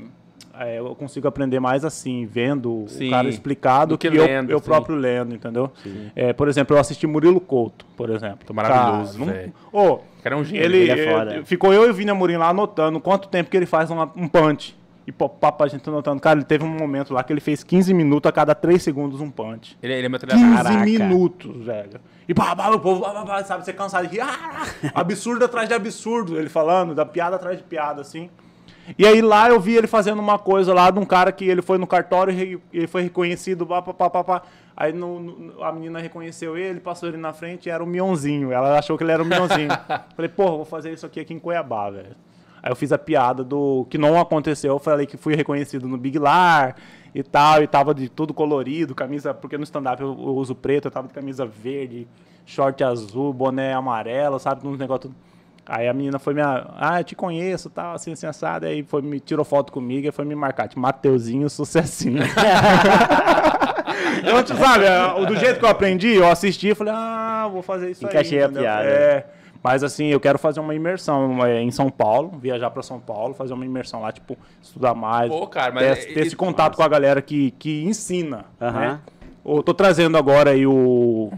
é, 0.59 0.77
eu 0.79 0.93
consigo 0.95 1.27
aprender 1.27 1.59
mais 1.59 1.83
assim, 1.85 2.25
vendo 2.25 2.83
Sim, 2.87 3.07
o 3.07 3.09
cara 3.09 3.27
explicar 3.29 3.85
do 3.85 3.97
que 3.97 4.11
que, 4.11 4.17
eu, 4.17 4.25
lendo, 4.25 4.51
eu 4.51 4.59
sim. 4.59 4.65
próprio 4.65 4.95
lendo, 4.95 5.33
entendeu? 5.33 5.71
É, 6.15 6.33
por 6.33 6.47
exemplo, 6.47 6.75
eu 6.75 6.79
assisti 6.79 7.07
Murilo 7.07 7.39
Couto, 7.39 7.85
por 7.97 8.09
exemplo. 8.09 8.39
Tô 8.45 8.53
maravilhoso, 8.53 9.17
não- 9.17 9.25
velho. 9.27 9.53
Ô, 9.71 9.93
O 9.93 10.01
cara 10.21 10.35
é 10.35 10.37
um 10.37 10.43
gênio. 10.43 10.63
ele, 10.63 10.77
ele 10.89 10.91
é 10.91 11.11
foda. 11.11 11.41
ficou 11.45 11.73
eu 11.73 11.87
e 11.87 11.89
o 11.89 11.93
Vini 11.93 12.11
Amorim 12.11 12.35
lá 12.35 12.49
anotando 12.49 12.99
quanto 12.99 13.27
tempo 13.29 13.49
que 13.49 13.55
ele 13.57 13.65
faz 13.65 13.89
uma- 13.89 14.11
um 14.15 14.27
punch. 14.27 14.75
E 15.11 15.13
pô, 15.13 15.27
papo, 15.27 15.61
a 15.61 15.67
gente 15.67 15.87
anotando. 15.89 16.21
Cara, 16.21 16.37
ele 16.39 16.45
teve 16.45 16.63
um 16.63 16.69
momento 16.69 17.13
lá 17.13 17.21
que 17.21 17.33
ele 17.33 17.41
fez 17.41 17.63
15 17.65 17.93
minutos 17.93 18.29
a 18.29 18.31
cada 18.31 18.55
3 18.55 18.81
segundos 18.81 19.19
um 19.19 19.29
punch. 19.29 19.77
Ele, 19.83 19.93
ele 19.93 20.05
é 20.05 20.09
meu 20.09 20.17
15 20.17 20.31
treinador. 20.31 20.63
Caraca. 20.63 20.85
minutos, 20.85 21.65
velho. 21.65 21.99
E 22.29 22.33
pá, 22.33 22.55
pá, 22.55 22.69
o 22.69 22.79
povo, 22.79 23.01
pá, 23.01 23.11
pá, 23.11 23.25
pá, 23.25 23.43
sabe, 23.43 23.65
você 23.65 23.73
cansado 23.73 24.07
de 24.07 24.13
rir. 24.15 24.21
Ah, 24.21 24.65
absurdo 24.95 25.43
atrás 25.43 25.67
de 25.67 25.73
absurdo, 25.75 26.39
ele 26.39 26.47
falando, 26.47 26.95
da 26.95 27.05
piada 27.05 27.35
atrás 27.35 27.57
de 27.57 27.63
piada, 27.63 27.99
assim. 27.99 28.29
E 28.97 29.05
aí 29.05 29.21
lá 29.21 29.49
eu 29.49 29.59
vi 29.59 29.75
ele 29.75 29.85
fazendo 29.87 30.19
uma 30.19 30.39
coisa 30.39 30.73
lá 30.73 30.89
de 30.89 30.97
um 30.97 31.05
cara 31.05 31.31
que 31.33 31.43
ele 31.45 31.61
foi 31.61 31.77
no 31.77 31.85
cartório 31.85 32.61
e 32.71 32.87
foi 32.87 33.01
reconhecido, 33.03 33.65
pá, 33.67 33.81
pá, 33.81 33.93
pá, 33.93 34.09
pá, 34.09 34.23
pá. 34.23 34.41
Aí 34.77 34.93
no- 34.93 35.19
no- 35.19 35.63
a 35.63 35.71
menina 35.73 35.99
reconheceu 35.99 36.57
ele, 36.57 36.79
passou 36.79 37.09
ele 37.09 37.17
na 37.17 37.33
frente 37.33 37.65
e 37.67 37.69
era 37.69 37.83
o 37.83 37.87
Mionzinho. 37.87 38.51
Ela 38.53 38.79
achou 38.79 38.97
que 38.97 39.03
ele 39.03 39.11
era 39.11 39.21
o 39.21 39.25
Mionzinho. 39.25 39.69
falei, 40.15 40.29
pô, 40.29 40.47
vou 40.57 40.65
fazer 40.65 40.93
isso 40.93 41.05
aqui 41.05 41.19
aqui 41.19 41.33
em 41.33 41.39
Cuiabá, 41.39 41.89
velho. 41.89 42.15
Aí 42.61 42.71
eu 42.71 42.75
fiz 42.75 42.91
a 42.91 42.97
piada 42.97 43.43
do 43.43 43.85
que 43.89 43.97
não 43.97 44.19
aconteceu, 44.19 44.73
eu 44.73 44.79
falei 44.79 45.05
que 45.05 45.17
fui 45.17 45.35
reconhecido 45.35 45.87
no 45.87 45.97
Big 45.97 46.19
Lar 46.19 46.75
e 47.13 47.23
tal, 47.23 47.61
e 47.63 47.67
tava 47.67 47.93
de 47.93 48.07
tudo 48.07 48.33
colorido, 48.33 48.93
camisa, 48.93 49.33
porque 49.33 49.57
no 49.57 49.63
stand-up 49.63 50.01
eu, 50.01 50.09
eu 50.09 50.35
uso 50.35 50.53
preto, 50.55 50.85
eu 50.87 50.91
tava 50.91 51.07
de 51.07 51.13
camisa 51.13 51.45
verde, 51.45 52.07
short 52.45 52.83
azul, 52.83 53.33
boné 53.33 53.73
amarelo, 53.73 54.39
sabe, 54.39 54.67
uns 54.67 54.77
negócios. 54.77 55.11
Aí 55.65 55.87
a 55.87 55.93
menina 55.93 56.19
foi 56.19 56.33
me, 56.33 56.41
ah, 56.41 56.99
eu 56.99 57.03
te 57.03 57.15
conheço, 57.15 57.69
tal, 57.69 57.95
assim, 57.95 58.13
assim, 58.13 58.25
assado, 58.25 58.65
aí 58.65 58.83
foi, 58.83 59.01
me 59.01 59.19
tirou 59.19 59.45
foto 59.45 59.71
comigo 59.71 60.07
e 60.07 60.11
foi 60.11 60.25
me 60.25 60.35
marcar, 60.35 60.67
tipo, 60.67 60.81
Mateuzinho, 60.81 61.49
sucessinho. 61.49 62.21
Eu, 64.23 64.43
tipo, 64.43 64.59
sabe, 64.59 64.85
é, 64.85 65.25
do 65.25 65.35
jeito 65.35 65.59
que 65.59 65.65
eu 65.65 65.69
aprendi, 65.69 66.15
eu 66.15 66.27
assisti 66.27 66.69
e 66.69 66.75
falei, 66.75 66.93
ah, 66.95 67.49
vou 67.51 67.61
fazer 67.61 67.91
isso 67.91 68.05
Encaixei 68.05 68.37
aí. 68.37 68.43
a 68.43 68.45
entendeu? 68.45 68.63
piada. 68.63 68.83
É, 68.83 69.25
mas 69.63 69.83
assim, 69.83 70.07
eu 70.07 70.19
quero 70.19 70.39
fazer 70.39 70.59
uma 70.59 70.73
imersão 70.73 71.45
é, 71.45 71.61
em 71.61 71.71
São 71.71 71.89
Paulo, 71.89 72.37
viajar 72.39 72.69
pra 72.71 72.81
São 72.81 72.99
Paulo, 72.99 73.33
fazer 73.33 73.53
uma 73.53 73.65
imersão 73.65 74.01
lá, 74.01 74.11
tipo, 74.11 74.37
estudar 74.61 74.93
mais. 74.93 75.29
Pô, 75.29 75.45
cara, 75.47 75.71
mas 75.73 75.83
ter, 76.05 76.11
é- 76.11 76.13
ter 76.13 76.27
esse 76.27 76.35
contato 76.35 76.75
com 76.75 76.83
a 76.83 76.87
galera 76.87 77.21
que, 77.21 77.51
que 77.51 77.83
ensina, 77.83 78.45
Aham. 78.59 78.79
né? 78.79 78.99
Eu 79.45 79.63
tô 79.63 79.73
trazendo 79.73 80.17
agora 80.17 80.51
aí 80.51 80.65
o 80.67 81.31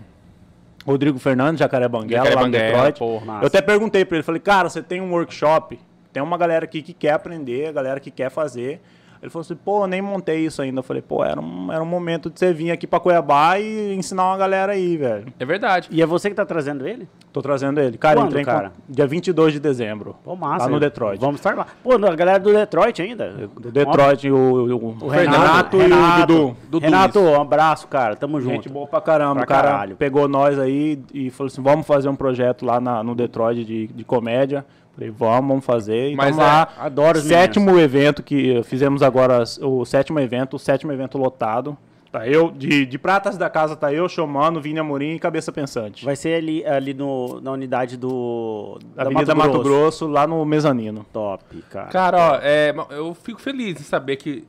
Rodrigo 0.85 1.17
Fernandes, 1.19 1.59
Jacaré 1.59 1.87
Banguela, 1.87 2.25
Jacaré 2.25 2.35
lá 2.35 2.41
no 2.47 2.51
Banguela, 2.51 2.83
Detroit. 2.91 2.99
porra. 2.99 3.39
Eu 3.41 3.47
até 3.47 3.61
perguntei 3.61 4.03
pra 4.03 4.17
ele, 4.17 4.23
falei, 4.23 4.41
cara, 4.41 4.69
você 4.69 4.81
tem 4.81 4.99
um 5.01 5.11
workshop, 5.11 5.79
tem 6.11 6.21
uma 6.21 6.37
galera 6.37 6.65
aqui 6.65 6.81
que 6.81 6.93
quer 6.93 7.11
aprender, 7.13 7.67
a 7.67 7.71
galera 7.71 7.99
que 7.99 8.11
quer 8.11 8.29
fazer. 8.29 8.81
Ele 9.23 9.29
falou 9.29 9.41
assim, 9.41 9.55
pô, 9.55 9.83
eu 9.83 9.87
nem 9.87 10.01
montei 10.01 10.45
isso 10.45 10.61
ainda. 10.61 10.79
Eu 10.79 10.83
falei, 10.83 11.01
pô, 11.01 11.23
era 11.23 11.39
um, 11.39 11.71
era 11.71 11.81
um 11.81 11.85
momento 11.85 12.29
de 12.29 12.37
você 12.37 12.51
vir 12.51 12.71
aqui 12.71 12.85
pra 12.85 12.99
Cuiabá 12.99 13.57
e 13.57 13.95
ensinar 13.95 14.25
uma 14.27 14.37
galera 14.37 14.73
aí, 14.73 14.97
velho. 14.97 15.27
É 15.39 15.45
verdade. 15.45 15.87
E 15.89 16.01
é 16.01 16.05
você 16.05 16.29
que 16.29 16.35
tá 16.35 16.45
trazendo 16.45 16.85
ele? 16.85 17.07
Tô 17.31 17.41
trazendo 17.41 17.79
ele. 17.79 17.97
Cara, 17.97 18.17
Quando, 18.17 18.27
entrei 18.27 18.41
em 18.41 18.45
cara? 18.45 18.69
con- 18.71 18.75
dia 18.89 19.07
22 19.07 19.53
de 19.53 19.61
dezembro. 19.61 20.17
Pô, 20.25 20.35
massa. 20.35 20.65
Lá 20.65 20.71
no 20.71 20.77
Detroit. 20.79 21.21
Vamos 21.21 21.37
estar 21.37 21.55
lá. 21.55 21.65
Pô, 21.81 21.93
a 21.93 22.15
galera 22.15 22.37
do 22.37 22.51
Detroit 22.53 23.01
ainda. 23.01 23.29
Do 23.59 23.71
Detroit, 23.71 24.29
o, 24.29 24.35
o, 24.35 24.97
O 25.05 25.07
Renato, 25.07 25.77
e 25.77 25.85
o 25.85 26.25
Dudu. 26.27 26.57
Dudu, 26.69 26.83
Renato, 26.85 27.19
um 27.21 27.39
abraço, 27.41 27.87
cara. 27.87 28.17
Tamo 28.17 28.41
junto. 28.41 28.55
Gente 28.55 28.69
boa 28.69 28.85
pra 28.87 28.99
caramba. 28.99 29.35
Pra 29.37 29.45
cara 29.45 29.67
caralho. 29.71 29.95
pegou 29.95 30.27
nós 30.27 30.59
aí 30.59 31.01
e 31.13 31.29
falou 31.29 31.47
assim: 31.47 31.61
vamos 31.63 31.87
fazer 31.87 32.09
um 32.09 32.15
projeto 32.15 32.65
lá 32.65 32.81
na- 32.81 33.01
no 33.01 33.15
Detroit 33.15 33.63
de, 33.63 33.87
de 33.87 34.03
comédia. 34.03 34.65
Falei, 34.95 35.09
vamos, 35.09 35.47
vamos 35.47 35.65
fazer. 35.65 36.11
E 36.11 36.15
Mas 36.15 36.35
tamo 36.35 36.41
é, 36.41 36.45
lá. 36.45 36.69
adoro 36.77 37.17
os 37.17 37.25
Sétimo 37.25 37.79
evento 37.79 38.21
que 38.21 38.61
fizemos 38.63 39.01
agora, 39.01 39.43
o 39.61 39.85
sétimo 39.85 40.19
evento, 40.19 40.55
o 40.55 40.59
sétimo 40.59 40.91
evento 40.91 41.17
lotado. 41.17 41.77
Tá 42.11 42.27
eu, 42.27 42.51
de, 42.51 42.85
de 42.85 42.99
pratas 42.99 43.39
da 43.39 43.49
casa, 43.49 43.75
tá 43.75 43.91
eu, 43.91 44.07
Chomano, 44.07 44.61
Vini 44.61 44.77
Amorim 44.77 45.15
e 45.15 45.19
Cabeça 45.19 45.51
Pensante. 45.51 46.05
Vai 46.05 46.15
ser 46.15 46.35
ali, 46.35 46.63
ali 46.63 46.93
no, 46.93 47.41
na 47.41 47.51
unidade 47.51 47.97
do. 47.97 48.77
da 48.95 49.01
Avenida 49.01 49.33
Mato, 49.33 49.63
Grosso. 49.63 50.05
lá 50.05 50.27
no 50.27 50.45
mezanino. 50.45 51.03
Top, 51.11 51.43
cara. 51.71 51.87
Cara, 51.87 52.17
ó, 52.17 52.39
é, 52.39 52.71
eu 52.91 53.15
fico 53.15 53.41
feliz 53.41 53.81
em 53.81 53.83
saber 53.83 54.17
que 54.17 54.45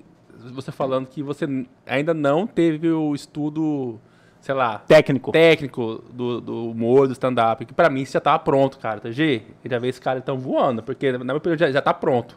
você 0.52 0.70
falando 0.70 1.06
que 1.06 1.22
você 1.22 1.46
ainda 1.86 2.12
não 2.12 2.46
teve 2.46 2.90
o 2.90 3.14
estudo, 3.14 3.98
sei 4.44 4.54
lá, 4.54 4.80
Técnico. 4.86 5.32
técnico 5.32 6.04
do, 6.12 6.38
do 6.38 6.70
humor, 6.70 7.06
do 7.06 7.14
stand-up, 7.14 7.64
que 7.64 7.72
pra 7.72 7.88
mim 7.88 8.02
isso 8.02 8.12
já 8.12 8.20
tava 8.20 8.38
pronto, 8.38 8.78
cara. 8.78 9.00
Tá, 9.00 9.10
G, 9.10 9.40
já 9.64 9.78
vi 9.78 9.88
esse 9.88 9.98
cara 9.98 10.20
tão 10.20 10.36
voando, 10.38 10.82
porque 10.82 11.10
na 11.12 11.18
minha 11.24 11.34
opinião 11.34 11.56
já, 11.56 11.72
já 11.72 11.80
tá 11.80 11.94
pronto. 11.94 12.36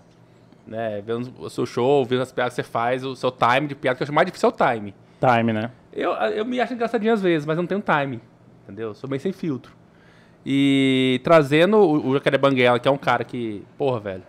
Né? 0.66 1.02
Vendo 1.06 1.34
o 1.38 1.50
seu 1.50 1.66
show, 1.66 2.06
vendo 2.06 2.22
as 2.22 2.32
piadas 2.32 2.54
que 2.54 2.62
você 2.62 2.64
faz, 2.64 3.04
o 3.04 3.14
seu 3.14 3.30
time 3.30 3.68
de 3.68 3.76
piada, 3.76 3.98
que 3.98 4.04
eu 4.04 4.06
acho 4.06 4.14
mais 4.14 4.26
difícil 4.26 4.48
é 4.48 4.54
o 4.54 4.56
time. 4.56 4.96
Time, 5.20 5.52
né? 5.52 5.70
Eu, 5.92 6.14
eu 6.14 6.46
me 6.46 6.62
acho 6.62 6.74
engraçadinho 6.74 7.12
às 7.12 7.22
vezes, 7.22 7.46
mas 7.46 7.58
eu 7.58 7.64
não 7.64 7.68
tenho 7.68 7.82
time. 7.82 8.22
Entendeu? 8.64 8.94
Sou 8.94 9.10
bem 9.10 9.20
sem 9.20 9.34
filtro. 9.34 9.74
E 10.46 11.20
trazendo 11.26 11.76
o, 11.76 12.08
o 12.08 12.14
Jacaré 12.14 12.38
Banguela, 12.38 12.80
que 12.80 12.88
é 12.88 12.92
um 12.92 12.98
cara 12.98 13.26
que, 13.26 13.66
porra, 13.78 14.00
velho. 14.00 14.24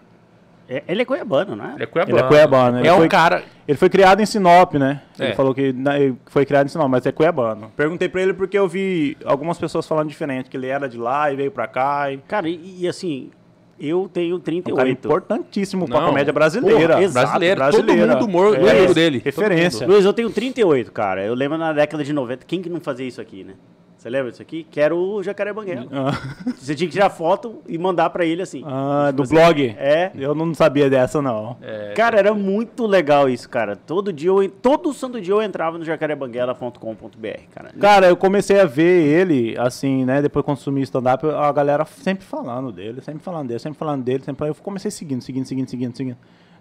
É- 0.68 0.82
ele 0.86 1.02
é 1.02 1.04
cuiabano, 1.04 1.56
né? 1.56 1.72
Ele 1.76 1.84
é 1.84 1.86
cuiabano. 1.86 2.18
Ele 2.18 2.24
é 2.24 2.28
cuiabano, 2.28 2.78
ele 2.80 2.88
É 2.88 2.92
um 2.92 2.98
foi- 2.98 3.08
cara. 3.08 3.42
Ele 3.66 3.78
foi 3.78 3.88
criado 3.88 4.20
em 4.20 4.26
Sinop, 4.26 4.74
né? 4.74 5.00
Ele 5.18 5.30
É. 5.30 5.34
falou 5.34 5.54
que 5.54 5.72
na- 5.72 5.98
ele 5.98 6.14
foi 6.26 6.44
criado 6.44 6.66
em 6.66 6.68
Sinop, 6.68 6.88
mas 6.88 7.04
é 7.06 7.12
cuiabano. 7.12 7.72
Perguntei 7.76 8.08
pra 8.08 8.20
ele 8.22 8.34
porque 8.34 8.58
eu 8.58 8.68
vi 8.68 9.16
algumas 9.24 9.58
pessoas 9.58 9.86
falando 9.86 10.08
diferente, 10.08 10.50
que 10.50 10.56
ele 10.56 10.66
era 10.66 10.88
de 10.88 10.98
lá 10.98 11.32
e 11.32 11.36
veio 11.36 11.50
pra 11.50 11.66
cá. 11.66 12.12
E... 12.12 12.18
Cara, 12.18 12.48
e, 12.48 12.80
e 12.80 12.86
assim, 12.88 13.30
eu 13.80 14.10
tenho 14.12 14.32
É 14.32 14.36
um 14.36 14.38
cara 14.40 14.44
38. 14.44 15.06
importantíssimo 15.06 15.86
pra 15.86 16.00
Não. 16.00 16.08
comédia 16.08 16.32
brasileira. 16.32 16.88
Porra, 16.94 17.02
exato, 17.02 17.26
brasileiro. 17.26 17.56
brasileira. 17.60 18.00
Todo 18.00 18.08
mundo 18.08 18.18
do 18.18 18.24
humor 18.26 18.56
É, 18.58 18.66
é 18.66 18.78
amigo 18.78 18.94
dele. 18.94 19.22
referência. 19.24 19.86
Luiz, 19.86 20.04
eu 20.04 20.12
tenho 20.12 20.28
38, 20.30 20.92
cara. 20.92 21.24
Eu 21.24 21.34
lembro 21.34 21.56
na 21.56 21.72
década 21.72 22.04
de 22.04 22.12
90, 22.12 22.44
quem 22.46 22.60
que 22.60 22.68
não 22.68 22.80
fazia 22.80 23.06
isso 23.06 23.20
aqui, 23.20 23.42
né? 23.44 23.54
Você 23.98 24.08
lembra 24.08 24.30
disso 24.30 24.40
aqui? 24.40 24.64
Que 24.70 24.80
era 24.80 24.94
o 24.94 25.20
Jacaré 25.24 25.52
Banguela. 25.52 25.88
Ah, 25.90 26.12
Você 26.56 26.72
tinha 26.72 26.86
que 26.86 26.92
tirar 26.92 27.10
foto 27.10 27.60
e 27.66 27.76
mandar 27.76 28.10
pra 28.10 28.24
ele 28.24 28.40
assim. 28.40 28.62
ah, 28.64 29.10
do 29.10 29.24
blog? 29.24 29.74
É. 29.76 30.12
Eu 30.14 30.36
não 30.36 30.54
sabia 30.54 30.88
dessa, 30.88 31.20
não. 31.20 31.56
É, 31.60 31.94
Cara, 31.96 32.16
era 32.16 32.32
muito 32.32 32.86
legal 32.86 33.28
isso, 33.28 33.48
cara. 33.48 33.74
Todo 33.74 34.12
dia, 34.12 34.28
eu, 34.30 34.48
todo 34.48 34.92
santo 34.92 35.20
dia 35.20 35.34
eu 35.34 35.42
entrava 35.42 35.78
no 35.78 35.84
jacarebanguela.com.br, 35.84 37.40
cara. 37.52 37.72
Cara, 37.80 38.06
eu 38.06 38.16
comecei 38.16 38.60
a 38.60 38.64
ver 38.64 39.04
ele, 39.04 39.58
assim, 39.58 40.04
né? 40.04 40.22
Depois 40.22 40.44
que 40.44 40.50
eu 40.50 40.54
consumi 40.54 40.80
stand-up, 40.82 41.26
a 41.28 41.50
galera 41.50 41.84
sempre 41.84 42.24
falando 42.24 42.70
dele, 42.70 43.00
sempre 43.00 43.20
falando 43.22 43.48
dele, 43.48 43.58
sempre 43.58 43.78
falando 43.78 44.04
dele. 44.04 44.22
Sempre... 44.24 44.48
Eu 44.48 44.54
comecei 44.54 44.92
seguindo, 44.92 45.22
seguindo, 45.22 45.44
seguindo, 45.44 45.68
seguindo, 45.68 45.96
seguindo. 45.96 46.18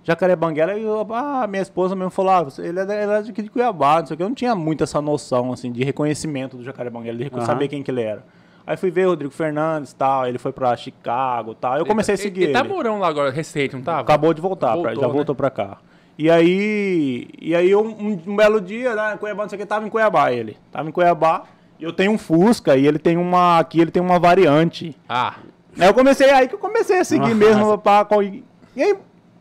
Jacaré 0.08 0.38
Banguela, 0.38 0.74
e 0.74 0.84
eu, 0.84 1.06
ah, 1.12 1.46
minha 1.48 1.62
esposa 1.62 1.94
mesmo 1.94 2.10
falou, 2.10 2.32
ah, 2.32 2.48
ele 2.60 2.80
é, 2.80 2.84
ele 3.04 3.12
é 3.12 3.22
de 3.22 3.50
Cuiabá, 3.50 4.00
não 4.00 4.06
sei 4.06 4.14
o 4.14 4.18
que. 4.18 4.24
Eu 4.24 4.30
não 4.30 4.36
tinha 4.36 4.56
muito 4.56 4.82
essa 4.82 5.02
noção, 5.02 5.52
assim, 5.52 5.70
de 5.70 5.84
reconhecimento 5.84 6.56
do 6.56 6.64
Jacaré 6.64 6.90
Banguela, 6.90 7.18
de 7.18 7.26
Aham. 7.34 7.42
saber 7.46 7.68
quem 7.68 7.84
que 7.84 7.92
ele 7.92 8.02
era. 8.04 8.24
Aí 8.66 8.78
fui 8.78 8.90
ver 8.90 9.06
o 9.06 9.10
Rodrigo 9.10 9.34
Fernandes 9.34 9.92
tal, 9.92 10.26
ele 10.26 10.38
foi 10.38 10.54
pra 10.54 10.76
Chicago 10.78 11.54
tal. 11.54 11.78
Eu 11.78 11.86
comecei 11.86 12.16
a 12.16 12.18
seguir 12.18 12.44
Ele, 12.44 12.52
ele. 12.52 12.58
ele 12.58 12.68
tá 12.70 12.74
morando 12.74 13.00
lá 13.00 13.08
agora, 13.10 13.32
recente, 13.32 13.76
não 13.76 13.82
tava? 13.84 14.00
Acabou 14.00 14.34
de 14.34 14.40
voltar, 14.42 14.68
pra- 14.78 14.92
Voltou, 14.92 15.02
já 15.02 15.08
né? 15.08 15.14
voltou 15.14 15.36
pra 15.36 15.50
cá. 15.50 15.78
E 16.18 16.32
aí, 16.32 17.28
e 17.42 17.54
aí 17.54 17.76
um, 17.76 17.88
um- 17.88 18.22
um 18.28 18.36
belo 18.38 18.62
dia, 18.62 18.96
né, 18.96 19.18
Cuiabá, 19.20 19.44
não 19.44 19.50
sei 19.50 19.58
o 19.58 19.60
que, 19.62 19.66
tava 19.66 19.86
em 19.86 19.90
Cuiabá 19.90 20.32
ele. 20.32 20.56
Tava 20.72 20.88
em 20.88 20.92
Cuiabá, 20.92 21.44
e 21.80 21.84
eu 21.84 21.92
tenho 21.92 22.12
um 22.14 22.18
Fusca, 22.18 22.78
e 22.78 22.88
ele 22.88 22.98
tem 22.98 23.18
uma, 23.18 23.60
aqui 23.60 23.80
ele 23.82 23.92
tem 23.92 24.02
uma 24.02 24.20
variante. 24.20 24.96
Ah, 25.08 25.36
Aí 25.80 25.86
eu 25.88 25.94
comecei, 25.94 26.30
aí 26.32 26.48
que 26.48 26.56
eu 26.56 26.60
comecei 26.60 26.98
a 27.00 27.04
seguir 27.04 27.34
Nossa. 27.34 27.36
mesmo, 27.60 27.78
pá, 27.78 28.04
com- 28.06 28.22
e 28.24 28.44
aí 28.78 28.96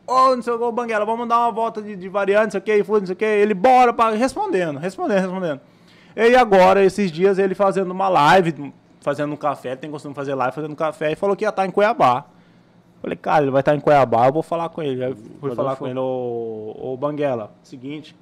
Ô, 0.07 0.37
não 0.37 0.43
sei 0.43 0.53
o 0.53 0.59
que, 0.59 0.73
Banguela, 0.73 1.05
vamos 1.05 1.29
dar 1.29 1.41
uma 1.41 1.51
volta 1.51 1.83
de, 1.83 1.97
de 1.97 2.09
variante, 2.09 2.45
não 2.45 2.51
sei 2.53 2.61
o 2.61 2.63
que, 2.63 2.93
não 2.93 3.07
sei 3.07 3.13
o 3.15 3.17
que. 3.17 3.25
Ele, 3.25 3.55
bora, 3.55 3.93
pra... 3.93 4.11
respondendo, 4.11 4.79
respondendo, 4.79 5.21
respondendo. 5.21 5.61
E 6.15 6.37
agora, 6.37 6.85
esses 6.85 7.11
dias, 7.11 7.39
ele 7.39 7.55
fazendo 7.55 7.91
uma 7.91 8.09
live, 8.09 8.73
fazendo 9.01 9.33
um 9.33 9.37
café, 9.37 9.75
tem 9.75 9.91
costume 9.91 10.15
de 10.15 10.17
fazer 10.17 10.35
live 10.35 10.55
fazendo 10.55 10.73
um 10.73 10.77
café, 10.77 11.13
e 11.13 11.17
falou 11.17 11.35
que 11.35 11.45
ia 11.45 11.49
estar 11.49 11.67
em 11.67 11.71
Cuiabá. 11.71 12.25
Falei, 13.03 13.17
cara, 13.17 13.43
ele 13.43 13.51
vai 13.51 13.61
estar 13.61 13.75
em 13.75 13.81
Cuiabá, 13.81 14.27
eu 14.27 14.33
vou 14.33 14.43
falar 14.43 14.69
com 14.69 14.83
ele. 14.83 15.05
Aí 15.05 15.15
fui 15.15 15.51
Rodolfo. 15.51 15.57
falar 15.57 15.77
com 15.77 15.87
ele, 15.87 15.99
ô, 15.99 16.77
ô 16.79 16.97
Banguela, 16.97 17.53
seguinte, 17.63 18.17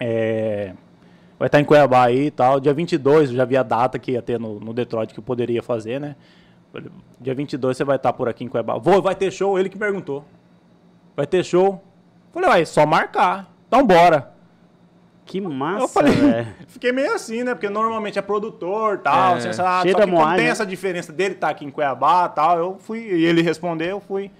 é, 0.00 0.72
vai 1.38 1.46
estar 1.46 1.60
em 1.60 1.64
Cuiabá 1.64 2.04
aí 2.06 2.26
e 2.26 2.30
tal. 2.30 2.58
Dia 2.60 2.72
22, 2.72 3.30
eu 3.30 3.36
já 3.36 3.44
vi 3.44 3.56
a 3.56 3.62
data 3.62 3.98
que 3.98 4.12
ia 4.12 4.22
ter 4.22 4.40
no, 4.40 4.58
no 4.58 4.72
Detroit 4.72 5.12
que 5.12 5.20
eu 5.20 5.24
poderia 5.24 5.62
fazer, 5.62 6.00
né? 6.00 6.16
Falei, 6.72 6.90
Dia 7.20 7.34
22 7.34 7.76
você 7.76 7.84
vai 7.84 7.96
estar 7.96 8.12
por 8.12 8.28
aqui 8.28 8.44
em 8.44 8.48
Cuiabá. 8.48 8.78
Vou, 8.78 9.00
vai 9.00 9.14
ter 9.14 9.30
show? 9.30 9.58
Ele 9.58 9.68
que 9.68 9.78
perguntou. 9.78 10.24
Vai 11.16 11.26
ter 11.26 11.42
show? 11.42 11.82
Falei, 12.32 12.50
uai, 12.50 12.66
só 12.66 12.84
marcar. 12.84 13.50
Então 13.66 13.84
bora. 13.84 14.36
Que 15.24 15.40
massa, 15.40 15.82
Eu 15.84 15.88
falei, 15.88 16.12
fiquei 16.68 16.92
meio 16.92 17.12
assim, 17.14 17.42
né? 17.42 17.52
Porque 17.54 17.68
normalmente 17.68 18.16
é 18.16 18.22
produtor 18.22 18.98
tal, 18.98 19.36
É, 19.36 19.40
sensato, 19.40 19.88
só 19.88 19.94
que 19.94 20.00
como 20.00 20.18
moagem, 20.18 20.36
tem 20.36 20.44
né? 20.44 20.52
essa 20.52 20.64
diferença 20.64 21.12
dele 21.12 21.34
estar 21.34 21.48
aqui 21.48 21.64
em 21.64 21.70
Cuiabá 21.70 22.28
tal, 22.28 22.58
eu 22.58 22.76
fui, 22.78 23.00
e 23.00 23.24
ele 23.24 23.42
respondeu, 23.42 23.88
eu 23.88 24.00
fui, 24.00 24.30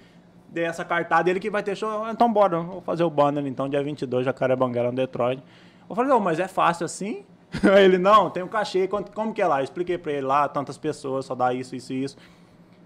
dei 0.47 0.63
essa 0.63 0.85
cartada 0.85 1.25
dele 1.25 1.41
que 1.41 1.49
vai 1.49 1.61
ter 1.61 1.75
show, 1.75 2.07
então 2.09 2.31
bora, 2.31 2.61
vou 2.61 2.79
fazer 2.79 3.03
o 3.03 3.09
banner 3.09 3.45
então, 3.45 3.67
dia 3.67 3.83
22, 3.83 4.23
Jacarebanguela, 4.25 4.89
no 4.89 4.95
Detroit. 4.95 5.43
Eu 5.89 5.93
falei, 5.95 6.09
não, 6.09 6.21
mas 6.21 6.39
é 6.39 6.47
fácil 6.47 6.85
assim? 6.85 7.25
Aí 7.69 7.83
ele, 7.83 7.97
não, 7.97 8.29
tem 8.29 8.41
um 8.41 8.47
cachê, 8.47 8.87
como 8.87 9.33
que 9.33 9.41
é 9.41 9.47
lá? 9.47 9.59
Eu 9.59 9.65
expliquei 9.65 9.97
pra 9.97 10.13
ele 10.13 10.25
lá, 10.25 10.47
tantas 10.47 10.77
pessoas, 10.77 11.25
só 11.25 11.35
dá 11.35 11.53
isso, 11.53 11.75
isso 11.75 11.91
e 11.91 12.03
isso. 12.03 12.17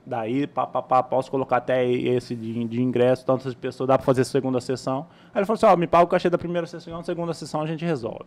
Daí, 0.06 0.48
pá, 0.48 0.66
pá, 0.66 0.82
pá, 0.82 1.04
posso 1.04 1.30
colocar 1.30 1.58
até 1.58 1.86
esse 1.86 2.36
de, 2.36 2.64
de 2.66 2.82
ingresso, 2.82 3.26
tantas 3.26 3.54
pessoas, 3.54 3.88
dá 3.88 3.98
pra 3.98 4.06
fazer 4.06 4.24
segunda 4.24 4.60
sessão. 4.60 5.06
Aí 5.34 5.40
ele 5.40 5.46
falou 5.46 5.58
assim, 5.58 5.66
ó, 5.68 5.76
me 5.76 5.86
paga 5.88 6.06
o 6.06 6.08
cachê 6.08 6.30
da 6.30 6.38
primeira 6.38 6.66
sessão, 6.66 7.04
segunda 7.04 7.34
sessão 7.34 7.62
a 7.62 7.68
gente 7.68 7.86
resolve. 7.86 8.26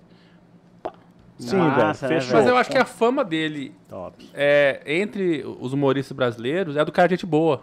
Pá. 0.83 0.93
Sim, 1.37 1.57
né, 1.57 1.75
velho, 1.77 1.95
fechou. 1.95 2.37
Mas 2.37 2.47
eu 2.47 2.57
acho 2.57 2.71
que 2.71 2.79
a 2.79 2.85
fama 2.85 3.25
dele 3.25 3.75
Top. 3.89 4.25
é, 4.33 4.83
entre 4.87 5.45
os 5.61 5.73
humoristas 5.73 6.17
brasileiros 6.17 6.77
é 6.77 6.85
do 6.85 6.93
cara 6.93 7.09
de 7.09 7.15
gente 7.15 7.27
boa. 7.27 7.61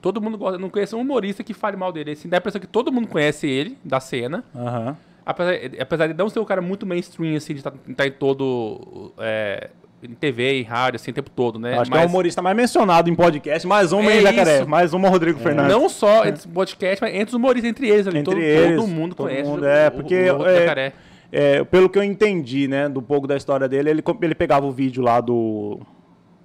Todo 0.00 0.20
mundo 0.20 0.36
gosta. 0.36 0.58
Não 0.58 0.68
conheço 0.68 0.96
um 0.96 1.00
humorista 1.00 1.42
que 1.42 1.54
fale 1.54 1.76
mal 1.76 1.92
dele. 1.92 2.12
Assim, 2.12 2.28
dá 2.28 2.36
a 2.36 2.38
impressão 2.38 2.60
que 2.60 2.66
todo 2.66 2.92
mundo 2.92 3.08
conhece 3.08 3.46
ele, 3.46 3.78
da 3.84 4.00
cena. 4.00 4.44
Aham. 4.54 4.96
Apesar, 5.24 5.54
apesar 5.80 6.06
de 6.08 6.14
não 6.14 6.28
ser 6.28 6.40
um 6.40 6.44
cara 6.44 6.60
muito 6.60 6.84
mainstream, 6.84 7.36
assim, 7.36 7.54
de 7.54 7.60
estar 7.60 8.06
em 8.06 8.12
todo. 8.12 9.12
É, 9.18 9.70
em 10.10 10.14
TV, 10.14 10.60
em 10.60 10.62
rádio, 10.62 10.96
assim, 10.96 11.10
o 11.10 11.14
tempo 11.14 11.30
todo, 11.30 11.58
né? 11.58 11.78
Acho 11.78 11.90
que 11.90 11.96
é 11.96 12.00
o 12.00 12.02
Mas 12.02 12.10
humorista 12.10 12.42
mais 12.42 12.56
mencionado 12.56 13.08
em 13.10 13.14
podcast. 13.14 13.66
Mais 13.66 13.92
uma 13.92 14.10
É 14.12 14.18
em 14.18 14.22
Jacaré. 14.22 14.64
Mais 14.64 14.92
uma 14.92 15.08
Rodrigo 15.08 15.38
Fernandes. 15.40 15.72
Não 15.72 15.88
só 15.88 16.24
entre 16.26 16.40
os 16.40 16.46
podcasts, 16.46 17.00
mas 17.00 17.10
entre 17.14 17.28
os 17.28 17.34
humoristas, 17.34 17.70
entre 17.70 17.88
eles 17.88 18.06
ali. 18.06 18.18
Entre 18.18 18.32
todo, 18.34 18.42
eles, 18.42 18.76
todo 18.80 18.88
mundo 18.88 19.14
todo 19.14 19.26
conhece. 19.28 19.48
mundo, 19.48 19.62
o- 19.62 19.66
é, 19.66 19.88
o- 19.88 19.90
porque, 19.92 20.30
o, 20.30 20.38
o 20.38 20.46
é, 20.48 20.60
Jacaré. 20.60 20.92
É, 21.32 21.64
pelo 21.64 21.88
que 21.88 21.98
eu 21.98 22.02
entendi, 22.04 22.68
né, 22.68 22.88
do 22.88 23.02
pouco 23.02 23.26
da 23.26 23.36
história 23.36 23.68
dele, 23.68 23.90
ele, 23.90 24.04
ele 24.22 24.34
pegava 24.34 24.64
o 24.66 24.70
vídeo 24.70 25.02
lá 25.02 25.20
do 25.20 25.80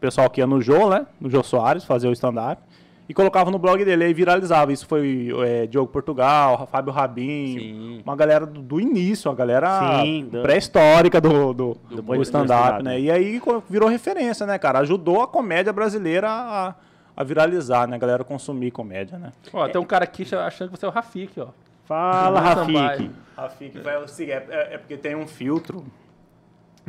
pessoal 0.02 0.30
que 0.30 0.42
ia 0.42 0.48
no 0.48 0.62
Jô, 0.62 0.90
né, 0.90 1.06
no 1.22 1.30
Jô 1.30 1.44
Soares, 1.44 1.84
fazer 1.84 2.08
o 2.08 2.12
stand-up, 2.14 2.62
e 3.10 3.14
colocava 3.14 3.50
no 3.50 3.58
blog 3.58 3.84
dele, 3.84 4.04
aí 4.04 4.14
viralizava. 4.14 4.72
Isso 4.72 4.86
foi 4.86 5.30
é, 5.44 5.66
Diogo 5.66 5.92
Portugal, 5.92 6.68
Fábio 6.72 6.94
Rabin, 6.94 7.58
Sim. 7.60 8.02
uma 8.06 8.16
galera 8.16 8.46
do, 8.46 8.62
do 8.62 8.80
início, 8.80 9.32
a 9.32 9.34
galera 9.34 10.04
pré-histórica 10.44 11.20
do, 11.20 11.52
do, 11.54 11.78
Do 11.90 12.02
do, 12.04 12.22
stand-up, 12.22 12.84
né, 12.84 13.00
e 13.00 13.10
aí 13.10 13.42
virou 13.68 13.90
referência, 13.90 14.46
né, 14.46 14.60
cara, 14.60 14.80
ajudou 14.80 15.24
a 15.24 15.28
comédia 15.28 15.74
brasileira 15.74 16.30
a, 16.30 16.76
a 17.18 17.24
viralizar, 17.24 17.88
né, 17.88 17.96
a 17.96 18.00
galera 18.00 18.24
consumir 18.24 18.70
comédia, 18.70 19.18
né. 19.18 19.34
Ó, 19.52 19.68
tem 19.68 19.82
um 19.82 19.86
cara 19.86 20.04
aqui 20.04 20.24
achando 20.36 20.70
que 20.70 20.78
você 20.78 20.86
é 20.86 20.90
o 20.90 20.92
Rafik, 20.92 21.40
ó. 21.40 21.48
Fala, 21.86 22.40
Rafik. 22.40 23.12
Rafik 23.36 23.80
vai 23.80 24.08
seguir. 24.08 24.34
É- 24.34 24.70
é 24.74 24.78
porque 24.78 24.96
tem 24.96 25.16
um 25.16 25.26
filtro 25.26 25.84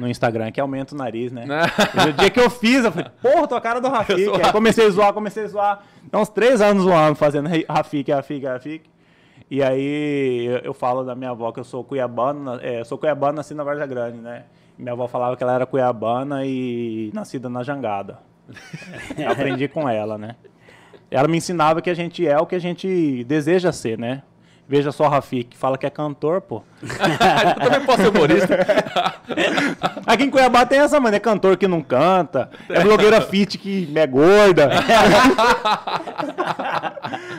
no 0.00 0.08
Instagram 0.08 0.50
que 0.50 0.60
aumenta 0.60 0.94
o 0.94 0.98
nariz, 0.98 1.30
né? 1.30 1.44
No 2.06 2.12
dia 2.12 2.30
que 2.30 2.40
eu 2.40 2.50
fiz, 2.50 2.84
eu 2.84 2.90
falei, 2.90 3.10
porra, 3.20 3.46
tô 3.46 3.54
a 3.54 3.60
cara 3.60 3.80
do 3.80 3.88
Rafik. 3.88 4.26
O 4.26 4.34
Aí 4.34 4.52
comecei 4.52 4.86
a 4.86 4.90
zoar, 4.90 5.12
comecei 5.12 5.44
a 5.44 5.48
zoar. 5.48 5.82
Dá 6.10 6.18
uns 6.18 6.28
três 6.28 6.60
anos 6.60 6.84
zoando, 6.84 7.16
fazendo 7.16 7.48
Rafik, 7.68 8.10
Rafik, 8.10 8.46
Rafik. 8.46 8.90
E 9.50 9.62
aí 9.62 10.46
eu, 10.46 10.58
eu 10.58 10.74
falo 10.74 11.02
da 11.02 11.14
minha 11.14 11.30
avó 11.30 11.50
que 11.52 11.60
eu 11.60 11.64
sou 11.64 11.82
cuiabano, 11.82 12.58
é, 12.62 12.80
eu 12.80 12.84
sou 12.84 12.96
cuiabano, 12.96 13.34
nasci 13.34 13.52
na 13.52 13.64
Varja 13.64 13.86
Grande, 13.86 14.18
né? 14.18 14.44
Minha 14.78 14.92
avó 14.92 15.06
falava 15.08 15.36
que 15.36 15.42
ela 15.42 15.54
era 15.54 15.66
cuiabana 15.66 16.44
e 16.46 17.10
nascida 17.12 17.48
na 17.48 17.62
Jangada. 17.62 18.18
Aprendi 19.28 19.68
com 19.68 19.88
ela, 19.88 20.16
né? 20.16 20.36
Ela 21.10 21.26
me 21.26 21.36
ensinava 21.36 21.82
que 21.82 21.90
a 21.90 21.94
gente 21.94 22.26
é 22.26 22.38
o 22.38 22.46
que 22.46 22.54
a 22.54 22.60
gente 22.60 23.24
deseja 23.24 23.72
ser, 23.72 23.98
né? 23.98 24.22
Veja 24.70 24.92
só 24.92 25.06
o 25.06 25.08
Rafik, 25.08 25.56
fala 25.56 25.76
que 25.76 25.84
é 25.84 25.90
cantor, 25.90 26.40
pô. 26.40 26.62
eu 26.80 27.70
também 27.70 27.84
posso 27.84 28.02
ser 28.02 28.08
humorista. 28.08 28.56
Aqui 30.06 30.22
em 30.22 30.30
Cuiabá 30.30 30.64
tem 30.64 30.78
essa, 30.78 31.00
mano. 31.00 31.16
É 31.16 31.18
cantor 31.18 31.56
que 31.56 31.66
não 31.66 31.82
canta. 31.82 32.48
É 32.68 32.80
blogueira 32.80 33.20
fit 33.20 33.58
que 33.58 33.90
é 33.96 34.06
gorda. 34.06 34.70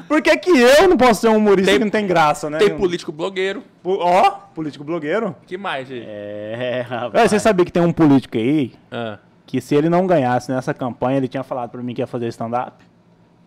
Por 0.10 0.22
que, 0.22 0.36
que 0.38 0.50
eu 0.52 0.89
não 0.89 0.98
posso 0.98 1.22
ser 1.22 1.30
um 1.30 1.38
humorista 1.38 1.72
Tem- 1.72 1.80
que 1.80 1.86
não 1.86 1.91
tem 1.91 2.06
graça, 2.06 2.50
né? 2.50 2.58
Tem 2.58 2.76
político 2.76 3.13
blogueiro. 3.13 3.63
Ó, 3.84 4.32
político 4.54 4.84
blogueiro. 4.84 5.34
que 5.48 5.58
mais, 5.58 5.88
gente? 5.88 6.06
É, 6.06 6.80
É, 6.80 6.82
rapaz. 6.82 7.32
você 7.32 7.39
sabia 7.39 7.63
que 7.65 7.72
tem 7.72 7.82
um 7.82 7.94
político 7.94 8.38
aí 8.38 8.74
Ah. 8.91 9.20
que 9.46 9.62
se 9.62 9.74
ele 9.74 9.88
não 9.88 10.06
ganhasse 10.06 10.52
nessa 10.52 10.74
campanha, 10.74 11.15
ele 11.17 11.30
tinha 11.30 11.44
falado 11.44 11.70
pra 11.70 11.82
mim 11.82 11.94
que 11.94 12.02
ia 12.02 12.08
fazer 12.08 12.28
stand-up? 12.28 12.74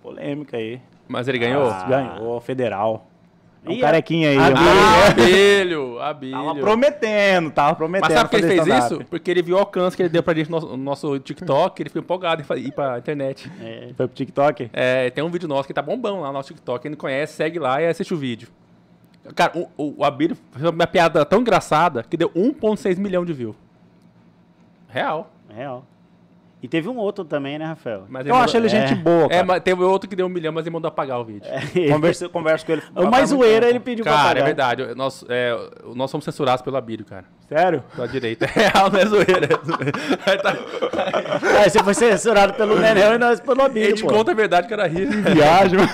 Polêmica 0.03 0.57
aí. 0.57 0.81
Mas 1.07 1.29
ele 1.29 1.39
ganhou? 1.39 1.69
Ah, 1.71 1.85
Ganhou, 1.87 2.41
federal. 2.41 3.07
É 3.67 3.71
um 3.71 3.81
carequinha 3.81 4.29
aí. 4.31 4.37
a- 4.37 4.41
um 4.41 4.45
Ah. 4.57 5.07
Abelho, 5.11 6.01
Abelho. 6.01 6.33
Tava 6.33 6.55
prometendo, 6.57 7.51
tava 7.51 7.75
prometendo. 7.75 8.09
Mas 8.11 8.19
sabe 8.19 8.29
por 8.31 8.39
que 8.41 8.45
ele 8.47 8.63
fez 8.63 8.85
isso? 8.85 9.05
Porque 9.09 9.31
ele 9.31 9.43
viu 9.43 9.57
o 9.57 9.59
alcance 9.59 9.97
que 9.97 10.03
ele 10.03 10.09
deu 10.11 10.23
pra 10.23 10.35
gente 10.35 10.51
no 10.51 10.57
nosso, 10.61 10.77
no 10.77 10.77
nosso 10.85 11.19
TikTok, 11.19 11.81
ele 11.83 11.89
ficou 11.89 12.03
empolgado 12.03 12.43
em 12.43 12.59
ir 12.61 12.73
pra 12.73 12.99
internet. 12.99 13.51
É. 13.61 13.89
Foi 13.97 14.07
pro 14.07 14.15
TikTok? 14.15 14.71
É, 14.73 15.09
tem 15.11 15.25
um 15.25 15.31
vídeo 15.31 15.49
nosso 15.49 15.67
que 15.67 15.73
tá 15.75 15.81
bombando 15.83 16.21
lá 16.21 16.27
no 16.29 16.35
nosso 16.35 16.49
TikTok. 16.49 16.83
Quem 16.83 16.91
não 16.91 16.99
conhece, 16.99 17.35
segue 17.35 17.59
lá 17.59 17.81
e 17.81 17.87
assiste 17.87 18.13
o 18.13 18.17
vídeo. 18.19 18.49
Cara, 19.35 19.53
o, 19.57 19.69
o, 19.77 19.95
o 20.01 20.05
Abílio 20.05 20.37
fez 20.53 20.69
uma 20.69 20.87
piada 20.87 21.25
tão 21.25 21.41
engraçada 21.41 22.03
que 22.03 22.17
deu 22.17 22.29
1,6 22.31 22.99
milhão 22.99 23.25
de 23.25 23.33
views. 23.33 23.57
Real. 24.89 25.31
Real. 25.49 25.85
E 26.65 26.69
teve 26.69 26.89
um 26.89 26.97
outro 26.97 27.27
também, 27.27 27.59
né, 27.59 27.67
Rafael? 27.67 28.05
Mas 28.09 28.27
Eu 28.27 28.35
acho 28.35 28.57
ele 28.57 28.69
É. 28.69 28.71
gente 28.71 28.95
boa, 28.95 29.27
É, 29.27 29.29
cara. 29.29 29.45
mas 29.45 29.63
teve 29.63 29.83
outro 29.83 30.09
que 30.09 30.17
deu 30.17 30.25
um 30.25 30.31
milhão, 30.31 30.51
mas 30.51 30.65
ele 30.65 30.73
mandou 30.73 30.89
apagar 30.89 31.21
o 31.21 31.25
vídeo. 31.25 31.43
Converso, 31.93 32.31
converso 32.31 32.65
com 32.65 32.73
ele. 32.73 32.83
O 32.97 33.05
mais 33.11 33.29
zoeira 33.29 33.69
ele 33.69 33.79
pediu 33.79 34.03
pra 34.03 34.15
Cara, 34.15 34.29
pagar. 34.29 34.41
é 34.41 34.45
verdade. 34.45 34.95
Nós, 34.95 35.23
é, 35.29 35.55
nós 35.95 36.11
somos 36.11 36.25
censurados 36.25 36.63
pelo 36.63 36.79
Abílio, 36.79 37.05
cara. 37.05 37.27
Sério? 37.51 37.85
Da 37.95 38.07
direita. 38.07 38.47
É 38.57 38.69
real, 38.71 38.91
não 38.91 38.99
é 38.99 39.05
zoeira. 39.05 39.49
É 40.27 40.37
tá- 40.39 40.57
Aí 41.63 41.69
você 41.69 41.85
foi 41.85 41.93
censurado 41.93 42.55
pelo 42.55 42.79
Nenel 42.81 43.13
e 43.15 43.19
nós 43.19 43.41
pelo 43.41 43.61
A 43.61 43.67
Abílio, 43.67 43.91
gente 43.91 44.03
pô. 44.03 44.09
conta 44.15 44.31
a 44.31 44.35
verdade 44.35 44.67
que 44.67 44.73
era 44.73 44.87
rir. 44.87 45.05
Viagem. 45.07 45.79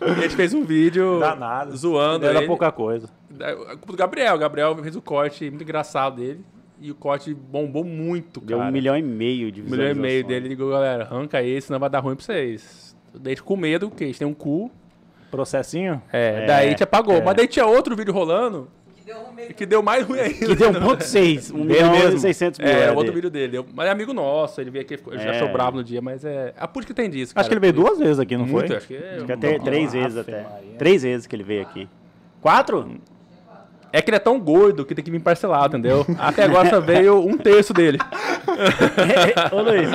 A 0.00 0.20
gente 0.20 0.36
fez 0.36 0.52
um 0.54 0.64
vídeo 0.64 1.18
Danado. 1.20 1.76
zoando 1.76 2.26
Era 2.26 2.38
ele. 2.38 2.46
pouca 2.46 2.70
coisa. 2.70 3.08
É, 3.40 3.52
A 3.52 3.56
culpa 3.76 3.86
do 3.92 3.96
Gabriel. 3.96 4.34
O 4.34 4.38
Gabriel 4.38 4.76
fez 4.82 4.96
o 4.96 5.02
corte 5.02 5.48
muito 5.48 5.62
engraçado 5.62 6.16
dele. 6.16 6.44
E 6.80 6.90
o 6.90 6.94
corte 6.94 7.34
bombou 7.34 7.82
muito, 7.84 8.40
Deu 8.40 8.58
cara. 8.58 8.70
um 8.70 8.72
milhão 8.72 8.96
e 8.96 9.02
meio 9.02 9.50
de 9.50 9.62
Um 9.62 9.64
milhão 9.64 9.90
e 9.90 9.94
meio 9.94 10.24
dele. 10.24 10.46
Ele 10.46 10.48
ligou, 10.50 10.70
galera, 10.70 11.04
arranca 11.04 11.42
esse, 11.42 11.66
senão 11.66 11.80
vai 11.80 11.90
dar 11.90 11.98
ruim 12.00 12.14
pra 12.14 12.24
vocês. 12.24 12.96
Daí 13.14 13.36
com 13.36 13.56
medo, 13.56 13.88
porque 13.88 14.04
a 14.04 14.06
gente 14.06 14.18
tem 14.18 14.28
um 14.28 14.34
cu. 14.34 14.70
Processinho? 15.30 16.00
É, 16.12 16.44
É, 16.44 16.46
daí 16.46 16.66
a 16.68 16.70
gente 16.70 16.82
apagou. 16.82 17.14
é. 17.16 17.22
Mas 17.22 17.36
daí 17.36 17.46
tinha 17.48 17.66
outro 17.66 17.94
vídeo 17.96 18.14
rolando 18.14 18.68
Que 18.96 19.04
deu 19.04 19.18
um 19.18 19.32
meio 19.32 19.54
que 19.54 19.66
deu 19.66 19.82
mais 19.82 20.06
ruim 20.06 20.20
ainda. 20.20 20.34
Que 20.46 20.54
deu 20.54 20.70
1.6, 20.72 21.50
1 21.52 21.66
Dele 21.66 21.82
milhão 21.90 22.12
e 22.14 22.18
600 22.20 22.58
mil. 22.60 22.68
É, 22.68 22.80
era 22.82 22.92
outro 22.94 23.12
vídeo 23.12 23.28
dele. 23.30 23.58
Eu- 23.58 23.66
Mas 23.74 23.88
é 23.88 23.90
amigo 23.90 24.12
nosso, 24.14 24.60
ele 24.60 24.70
veio 24.70 24.84
aqui, 24.84 24.94
ele 24.94 25.18
já 25.18 25.24
É. 25.24 25.30
achou 25.30 25.48
bravo 25.52 25.76
no 25.78 25.84
dia, 25.84 26.00
mas 26.00 26.24
é. 26.24 26.54
A 26.56 26.68
política 26.68 26.94
tem 26.94 27.10
disso. 27.10 27.32
Acho 27.34 27.48
que 27.48 27.54
ele 27.54 27.60
veio 27.60 27.72
duas 27.72 27.98
vezes 27.98 28.18
aqui, 28.18 28.36
não 28.36 28.46
Muito, 28.46 28.68
foi? 28.68 28.76
acho 28.76 28.86
que 28.86 28.94
é. 28.94 29.14
Acho 29.16 29.26
que 29.26 29.32
até 29.32 29.58
três 29.58 29.92
vezes 29.92 30.16
até. 30.16 30.42
Maria. 30.42 30.74
Três 30.78 31.02
vezes 31.02 31.26
que 31.26 31.34
ele 31.36 31.42
veio 31.42 31.62
aqui. 31.62 31.88
Quatro? 32.40 32.98
É 33.92 34.02
que 34.02 34.10
ele 34.10 34.16
é 34.16 34.20
tão 34.20 34.38
gordo 34.38 34.84
que 34.84 34.94
tem 34.94 35.04
que 35.04 35.10
vir 35.10 35.20
parcelado, 35.20 35.76
entendeu? 35.76 36.04
Até 36.18 36.44
agora 36.44 36.68
só 36.68 36.80
veio 36.80 37.18
um 37.26 37.36
terço 37.38 37.72
dele. 37.72 37.98
Ô 39.52 39.60
Luiz, 39.62 39.88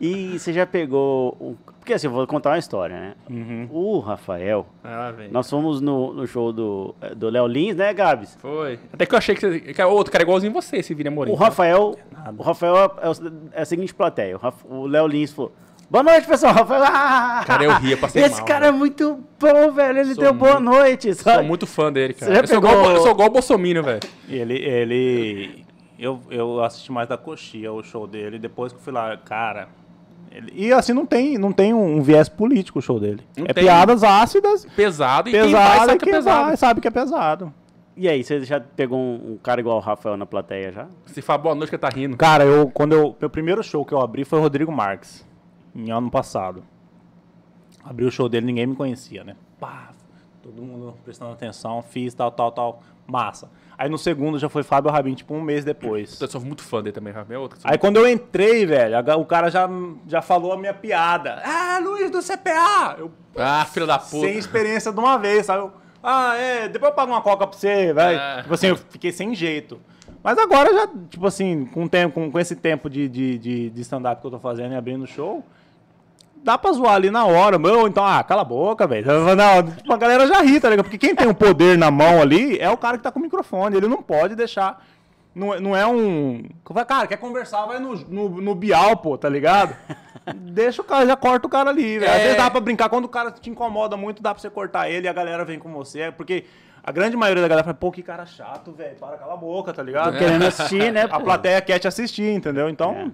e 0.00 0.38
você 0.38 0.52
já 0.52 0.66
pegou. 0.66 1.36
o- 1.40 1.56
Porque 1.78 1.92
assim, 1.94 2.06
eu 2.06 2.12
vou 2.12 2.26
contar 2.26 2.50
uma 2.50 2.58
história, 2.58 2.94
né? 2.98 3.14
Uhum. 3.30 3.68
O 3.70 3.98
Rafael, 4.00 4.66
Ah, 4.84 5.10
velho. 5.10 5.32
nós 5.32 5.48
fomos 5.48 5.80
no, 5.80 6.12
no 6.12 6.26
show 6.26 6.52
do, 6.52 6.94
do 7.16 7.30
Léo 7.30 7.46
Lins, 7.46 7.76
né, 7.76 7.92
Gabs? 7.94 8.36
Foi. 8.40 8.78
Até 8.92 9.06
que 9.06 9.14
eu 9.14 9.18
achei 9.18 9.34
que 9.34 9.40
você. 9.40 9.60
Que 9.60 9.80
é 9.80 9.86
outro 9.86 10.12
cara 10.12 10.22
igualzinho 10.22 10.52
você, 10.52 10.76
esse 10.78 10.92
Vini 10.94 11.08
Amorim. 11.08 11.30
O 11.30 11.34
Rafael, 11.34 11.94
o 12.36 12.42
Rafael 12.42 12.76
é, 13.00 13.08
o- 13.08 13.32
é 13.52 13.62
a 13.62 13.64
seguinte 13.64 13.94
plateia. 13.94 14.36
O 14.68 14.86
Léo 14.86 15.06
Lins 15.06 15.32
falou: 15.32 15.52
Boa 15.90 16.02
noite, 16.02 16.26
pessoal. 16.26 16.54
Ah, 16.70 17.42
Cara, 17.46 17.64
eu 17.64 17.72
ria, 17.78 17.96
passei 17.96 18.22
Esse 18.22 18.36
mal, 18.38 18.44
cara 18.46 18.66
é 18.66 18.68
velho. 18.68 18.78
muito 18.78 19.24
bom, 19.40 19.70
velho. 19.72 19.98
Ele 20.00 20.14
Sou 20.14 20.24
deu 20.24 20.34
boa 20.34 20.60
muito- 20.60 20.76
noite, 20.76 21.14
Sou 21.14 21.24
sabe? 21.32 21.46
muito 21.46 21.66
fã 21.66 21.92
dele, 21.92 22.12
cara. 22.14 22.32
Eu, 22.32 22.46
sou 22.46 22.60
pegou- 22.60 22.70
igual, 22.78 22.90
eu 22.90 23.00
sou 23.02 23.10
igual 23.12 23.28
o 23.28 23.32
Bolsonaro, 23.32 23.82
velho. 23.82 24.00
Ele, 24.28 24.54
ele... 24.54 25.64
Eu, 25.98 26.20
eu 26.30 26.62
assisti 26.62 26.92
mais 26.92 27.08
da 27.08 27.16
coxia, 27.16 27.72
o 27.72 27.82
show 27.82 28.06
dele. 28.06 28.38
Depois 28.38 28.72
que 28.72 28.78
eu 28.78 28.82
fui 28.82 28.92
lá, 28.92 29.16
cara... 29.16 29.68
Ele- 30.30 30.52
e 30.54 30.72
assim, 30.72 30.92
não 30.92 31.06
tem, 31.06 31.38
não 31.38 31.52
tem 31.52 31.72
um, 31.72 31.96
um 31.96 32.02
viés 32.02 32.28
político 32.28 32.80
o 32.80 32.82
show 32.82 33.00
dele. 33.00 33.22
Não 33.36 33.46
é 33.48 33.52
tem. 33.54 33.64
piadas 33.64 34.04
ácidas, 34.04 34.66
Pesado 34.76 35.30
e 35.30 35.32
quem 35.32 35.40
vai 35.40 35.48
pesado, 35.50 35.78
sabe 35.86 35.92
e 35.94 35.98
que 35.98 36.08
é 36.08 36.12
pesado. 36.12 36.44
vai 36.46 36.56
sabe 36.56 36.80
que 36.82 36.88
é 36.88 36.90
pesado. 36.90 37.54
E 37.96 38.08
aí, 38.08 38.22
você 38.22 38.44
já 38.44 38.60
pegou 38.60 38.98
um, 38.98 39.32
um 39.32 39.38
cara 39.42 39.60
igual 39.60 39.78
o 39.78 39.80
Rafael 39.80 40.16
na 40.18 40.26
plateia 40.26 40.70
já? 40.70 40.86
Se 41.06 41.22
fala 41.22 41.38
boa 41.38 41.54
noite 41.54 41.70
que 41.70 41.78
tá 41.78 41.88
rindo. 41.88 42.16
Cara, 42.16 42.44
eu, 42.44 42.70
quando 42.72 42.92
eu, 42.92 43.16
meu 43.18 43.30
primeiro 43.30 43.62
show 43.64 43.84
que 43.84 43.92
eu 43.92 44.00
abri 44.00 44.24
foi 44.24 44.38
o 44.38 44.42
Rodrigo 44.42 44.70
Marques, 44.70 45.26
em 45.74 45.90
ano 45.90 46.10
passado. 46.10 46.62
Abri 47.84 48.04
o 48.04 48.10
show 48.10 48.28
dele, 48.28 48.46
ninguém 48.46 48.66
me 48.66 48.76
conhecia, 48.76 49.24
né? 49.24 49.36
Pá, 49.58 49.90
todo 50.42 50.62
mundo 50.62 50.94
prestando 51.04 51.32
atenção, 51.32 51.82
fiz 51.82 52.12
tal, 52.14 52.30
tal, 52.30 52.52
tal, 52.52 52.82
massa. 53.06 53.50
Aí 53.76 53.88
no 53.88 53.96
segundo 53.96 54.38
já 54.38 54.48
foi 54.48 54.62
Fábio 54.64 54.90
Rabin, 54.90 55.14
tipo 55.14 55.32
um 55.34 55.40
mês 55.40 55.64
depois. 55.64 56.20
Eu 56.20 56.28
sou 56.28 56.40
muito 56.40 56.62
fã 56.64 56.82
dele 56.82 56.92
também, 56.92 57.12
Rafa. 57.12 57.32
É 57.32 57.38
outro. 57.38 57.58
Aí 57.62 57.78
quando 57.78 57.96
eu 57.96 58.08
entrei, 58.08 58.66
velho, 58.66 58.96
o 59.18 59.24
cara 59.24 59.50
já, 59.50 59.68
já 60.06 60.20
falou 60.20 60.52
a 60.52 60.58
minha 60.58 60.74
piada. 60.74 61.40
Ah, 61.44 61.78
Luiz 61.80 62.10
do 62.10 62.20
CPA! 62.20 62.96
Eu, 62.98 63.10
Ah, 63.36 63.64
filho 63.64 63.86
da 63.86 63.98
puta. 63.98 64.26
sem 64.26 64.36
experiência 64.36 64.92
de 64.92 64.98
uma 64.98 65.16
vez, 65.16 65.46
sabe? 65.46 65.60
Eu, 65.60 65.72
ah, 66.02 66.34
é, 66.36 66.68
depois 66.68 66.90
eu 66.90 66.96
pago 66.96 67.12
uma 67.12 67.22
coca 67.22 67.46
pra 67.46 67.56
você, 67.56 67.92
velho. 67.92 68.18
Ah. 68.20 68.40
Tipo 68.42 68.54
assim, 68.54 68.66
eu 68.66 68.76
fiquei 68.76 69.12
sem 69.12 69.32
jeito. 69.34 69.80
Mas 70.24 70.36
agora 70.38 70.74
já, 70.74 70.88
tipo 71.08 71.26
assim, 71.26 71.64
com, 71.66 71.86
tempo, 71.86 72.14
com, 72.14 72.30
com 72.32 72.38
esse 72.40 72.56
tempo 72.56 72.90
de, 72.90 73.08
de, 73.08 73.38
de, 73.38 73.70
de 73.70 73.80
stand-up 73.82 74.20
que 74.20 74.26
eu 74.26 74.30
tô 74.32 74.40
fazendo 74.40 74.72
e 74.72 74.76
abrindo 74.76 75.06
show, 75.06 75.44
dá 76.42 76.56
pra 76.58 76.72
zoar 76.72 76.94
ali 76.94 77.10
na 77.10 77.24
hora, 77.26 77.58
meu. 77.58 77.86
Então, 77.86 78.04
ah, 78.04 78.22
cala 78.22 78.42
a 78.42 78.44
boca, 78.44 78.86
velho. 78.86 79.06
Não, 79.36 79.94
a 79.94 79.96
galera 79.96 80.26
já 80.26 80.40
ri, 80.42 80.58
tá 80.60 80.68
ligado? 80.70 80.84
Porque 80.86 80.98
quem 80.98 81.14
tem 81.14 81.26
o 81.28 81.34
poder 81.34 81.76
na 81.78 81.90
mão 81.90 82.20
ali 82.20 82.58
é 82.58 82.70
o 82.70 82.76
cara 82.76 82.96
que 82.96 83.02
tá 83.02 83.10
com 83.12 83.18
o 83.18 83.22
microfone. 83.22 83.76
Ele 83.76 83.88
não 83.88 84.02
pode 84.02 84.34
deixar. 84.34 84.84
Não, 85.34 85.54
é- 85.54 85.60
não 85.60 85.76
é 85.76 85.86
um. 85.86 86.42
Cara, 86.86 87.06
quer 87.06 87.16
conversar, 87.18 87.64
vai 87.66 87.78
no, 87.78 87.94
no, 87.94 88.28
no 88.40 88.54
Bial, 88.54 88.96
pô, 88.96 89.16
tá 89.16 89.28
ligado? 89.28 89.76
Deixa 90.34 90.82
o 90.82 90.84
cara, 90.84 91.06
já 91.06 91.16
corta 91.16 91.46
o 91.46 91.50
cara 91.50 91.70
ali, 91.70 91.98
velho. 91.98 92.10
Às 92.10 92.18
É. 92.18 92.22
vezes 92.22 92.36
dá 92.36 92.50
pra 92.50 92.60
brincar. 92.60 92.88
Quando 92.88 93.04
o 93.04 93.08
cara 93.08 93.30
te 93.30 93.48
incomoda 93.48 93.96
muito, 93.96 94.22
dá 94.22 94.34
pra 94.34 94.40
você 94.40 94.50
cortar 94.50 94.90
ele 94.90 95.06
e 95.06 95.08
a 95.08 95.12
galera 95.12 95.44
vem 95.44 95.58
com 95.58 95.72
você. 95.72 96.10
Porque 96.12 96.44
a 96.82 96.90
grande 96.92 97.16
maioria 97.16 97.42
da 97.42 97.48
galera 97.48 97.64
fala, 97.64 97.74
pô, 97.74 97.90
que 97.92 98.02
cara 98.02 98.26
chato, 98.26 98.72
velho. 98.72 98.96
Para, 98.96 99.16
cala 99.16 99.34
a 99.34 99.36
boca, 99.36 99.72
tá 99.72 99.82
ligado? 99.82 100.12
Tô 100.12 100.18
querendo 100.18 100.44
assistir, 100.44 100.92
né? 100.92 101.02
A 101.10 101.18
pô? 101.18 101.24
plateia 101.24 101.60
quer 101.60 101.78
te 101.78 101.86
assistir, 101.88 102.30
entendeu? 102.34 102.68
Então, 102.68 102.92
É. 102.94 103.10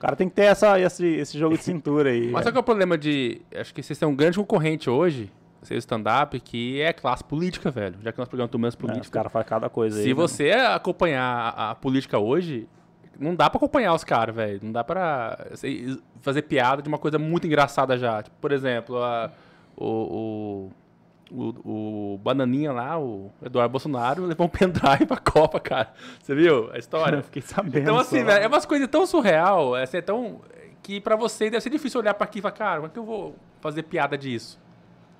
o 0.00 0.02
cara 0.02 0.16
tem 0.16 0.30
que 0.30 0.34
ter 0.34 0.44
essa, 0.44 0.80
esse, 0.80 1.06
esse 1.06 1.38
jogo 1.38 1.58
de 1.58 1.62
cintura 1.62 2.08
aí. 2.08 2.30
Mas 2.30 2.44
sabe 2.44 2.54
qual 2.54 2.60
é 2.60 2.62
o 2.62 2.64
problema 2.64 2.96
de. 2.96 3.42
Acho 3.54 3.74
que 3.74 3.82
vocês 3.82 3.98
têm 3.98 4.08
um 4.08 4.16
grande 4.16 4.38
concorrente 4.38 4.88
hoje, 4.88 5.30
vocês 5.60 5.84
stand-up, 5.84 6.40
que 6.40 6.80
é 6.80 6.90
classe 6.90 7.22
política, 7.22 7.70
velho. 7.70 7.96
Já 8.02 8.10
que 8.10 8.18
nós 8.18 8.26
programamos 8.26 8.54
menos 8.56 8.74
É, 8.74 8.76
os 8.78 8.80
política. 8.80 9.18
caras 9.18 9.30
fazem 9.30 9.48
cada 9.48 9.68
coisa 9.68 9.98
aí. 9.98 10.02
Se 10.04 10.08
né? 10.08 10.14
você 10.14 10.52
acompanhar 10.52 11.52
a, 11.54 11.70
a 11.72 11.74
política 11.74 12.18
hoje, 12.18 12.66
não 13.18 13.34
dá 13.34 13.50
pra 13.50 13.58
acompanhar 13.58 13.92
os 13.92 14.02
caras, 14.02 14.34
velho. 14.34 14.58
Não 14.62 14.72
dá 14.72 14.82
pra 14.82 15.48
sei, 15.52 15.98
fazer 16.22 16.40
piada 16.42 16.80
de 16.80 16.88
uma 16.88 16.96
coisa 16.98 17.18
muito 17.18 17.46
engraçada 17.46 17.98
já. 17.98 18.22
Tipo, 18.22 18.36
por 18.40 18.52
exemplo, 18.52 18.96
a- 19.02 19.30
o, 19.76 19.84
o, 19.86 20.70
o, 21.30 22.14
o 22.14 22.18
Bananinha 22.18 22.72
lá, 22.72 22.98
o 22.98 23.30
Eduardo 23.44 23.70
Bolsonaro, 23.70 24.24
levou 24.26 24.46
um 24.46 24.50
pendrive 24.50 25.06
pra 25.06 25.16
Copa, 25.18 25.58
cara. 25.60 25.92
Você 26.20 26.34
viu 26.34 26.70
a 26.72 26.78
história? 26.78 27.16
Eu 27.16 27.22
fiquei 27.22 27.42
sabendo. 27.42 27.78
Então, 27.78 27.98
assim, 27.98 28.24
velho, 28.24 28.44
é 28.44 28.46
umas 28.46 28.66
coisas 28.66 28.88
tão 28.88 29.06
surreal, 29.06 29.74
assim, 29.74 29.96
é 29.98 30.02
tão. 30.02 30.40
que 30.82 31.00
pra 31.00 31.16
você 31.16 31.50
deve 31.50 31.60
ser 31.60 31.70
difícil 31.70 32.00
olhar 32.00 32.14
pra 32.14 32.24
aqui 32.24 32.38
e 32.38 32.42
falar, 32.42 32.52
cara, 32.52 32.74
como 32.76 32.86
é 32.86 32.90
que 32.90 32.98
eu 32.98 33.04
vou 33.04 33.34
fazer 33.60 33.82
piada 33.84 34.16
disso? 34.18 34.58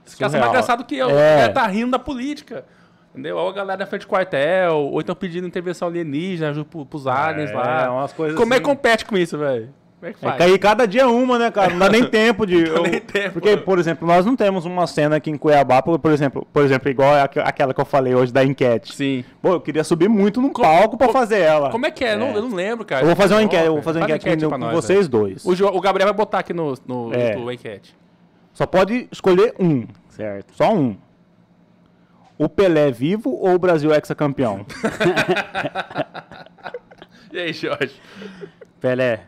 Esse 0.06 0.16
cara 0.16 0.32
é 0.34 0.38
mais 0.38 0.50
engraçado 0.50 0.84
que 0.84 0.96
eu. 0.96 1.10
É. 1.10 1.42
É. 1.42 1.48
tá 1.48 1.66
rindo 1.66 1.90
da 1.92 1.98
política. 1.98 2.64
Entendeu? 3.12 3.36
Ou 3.36 3.48
a 3.48 3.52
galera 3.52 3.80
na 3.80 3.86
frente 3.86 4.02
do 4.02 4.08
quartel, 4.08 4.76
ou 4.76 5.00
então 5.00 5.16
pedindo 5.16 5.44
intervenção 5.46 5.88
alienígena 5.88 6.64
pro- 6.64 6.86
pros 6.86 7.08
aliens 7.08 7.50
É, 7.50 7.54
lá. 7.54 7.92
umas 7.92 8.12
coisas 8.12 8.38
Como 8.38 8.54
é 8.54 8.56
assim. 8.56 8.62
que 8.64 8.70
compete 8.70 9.04
com 9.04 9.16
isso, 9.18 9.36
velho? 9.36 9.74
Como 10.00 10.08
é 10.10 10.14
que 10.14 10.24
É 10.24 10.28
faz? 10.28 10.38
cair 10.38 10.58
cada 10.58 10.86
dia 10.86 11.06
uma, 11.08 11.38
né, 11.38 11.50
cara? 11.50 11.70
Não 11.72 11.78
dá 11.78 11.90
nem 11.90 12.04
tempo 12.08 12.46
de. 12.46 12.64
dá 12.64 12.80
nem 12.80 13.00
tempo. 13.00 13.32
Porque, 13.34 13.54
por 13.58 13.78
exemplo, 13.78 14.08
nós 14.08 14.24
não 14.24 14.34
temos 14.34 14.64
uma 14.64 14.86
cena 14.86 15.16
aqui 15.16 15.30
em 15.30 15.36
Cuiabá, 15.36 15.82
por, 15.82 15.98
por 15.98 16.10
exemplo, 16.10 16.46
por 16.52 16.64
exemplo, 16.64 16.88
igual 16.88 17.14
aqu- 17.16 17.40
aquela 17.40 17.74
que 17.74 17.80
eu 17.80 17.84
falei 17.84 18.14
hoje 18.14 18.32
da 18.32 18.42
enquete. 18.42 18.94
Sim. 18.94 19.24
Pô, 19.42 19.52
eu 19.52 19.60
queria 19.60 19.84
subir 19.84 20.08
muito 20.08 20.40
no 20.40 20.50
palco 20.52 20.96
pra 20.96 21.10
fazer 21.10 21.40
ela. 21.40 21.68
Como 21.70 21.84
é 21.84 21.90
que 21.90 22.02
é? 22.02 22.14
Eu, 22.14 22.18
não, 22.18 22.30
eu 22.32 22.42
não 22.48 22.54
lembro, 22.56 22.84
cara. 22.86 23.02
Eu 23.02 23.06
vou 23.08 23.16
fazer 23.16 23.34
uma 23.34 23.42
enquete, 23.42 23.66
eu 23.66 23.74
vou 23.74 23.82
fazer 23.82 23.98
uma 23.98 24.08
Faz 24.08 24.20
enquete, 24.24 24.46
com, 24.46 24.56
nós, 24.58 24.72
vocês 24.72 25.06
dois. 25.06 25.44
O, 25.44 25.50
o 25.52 25.80
Gabriel 25.82 26.06
vai 26.08 26.16
botar 26.16 26.38
aqui 26.38 26.54
no, 26.54 26.74
no 26.86 27.12
É. 27.14 27.28
YouTube 27.32 27.50
a 27.50 27.54
enquete. 27.54 27.94
Só 28.54 28.64
pode 28.64 29.06
escolher 29.12 29.54
um. 29.60 29.86
Certo. 30.08 30.54
Só 30.54 30.72
um. 30.74 30.96
O 32.38 32.48
Pelé 32.48 32.90
vivo 32.90 33.30
ou 33.30 33.54
o 33.54 33.58
Brasil 33.58 33.92
hexacampeão? 33.94 34.64
E 37.32 37.38
aí, 37.38 37.52
Jorge? 37.52 37.94
Pelé. 38.80 39.20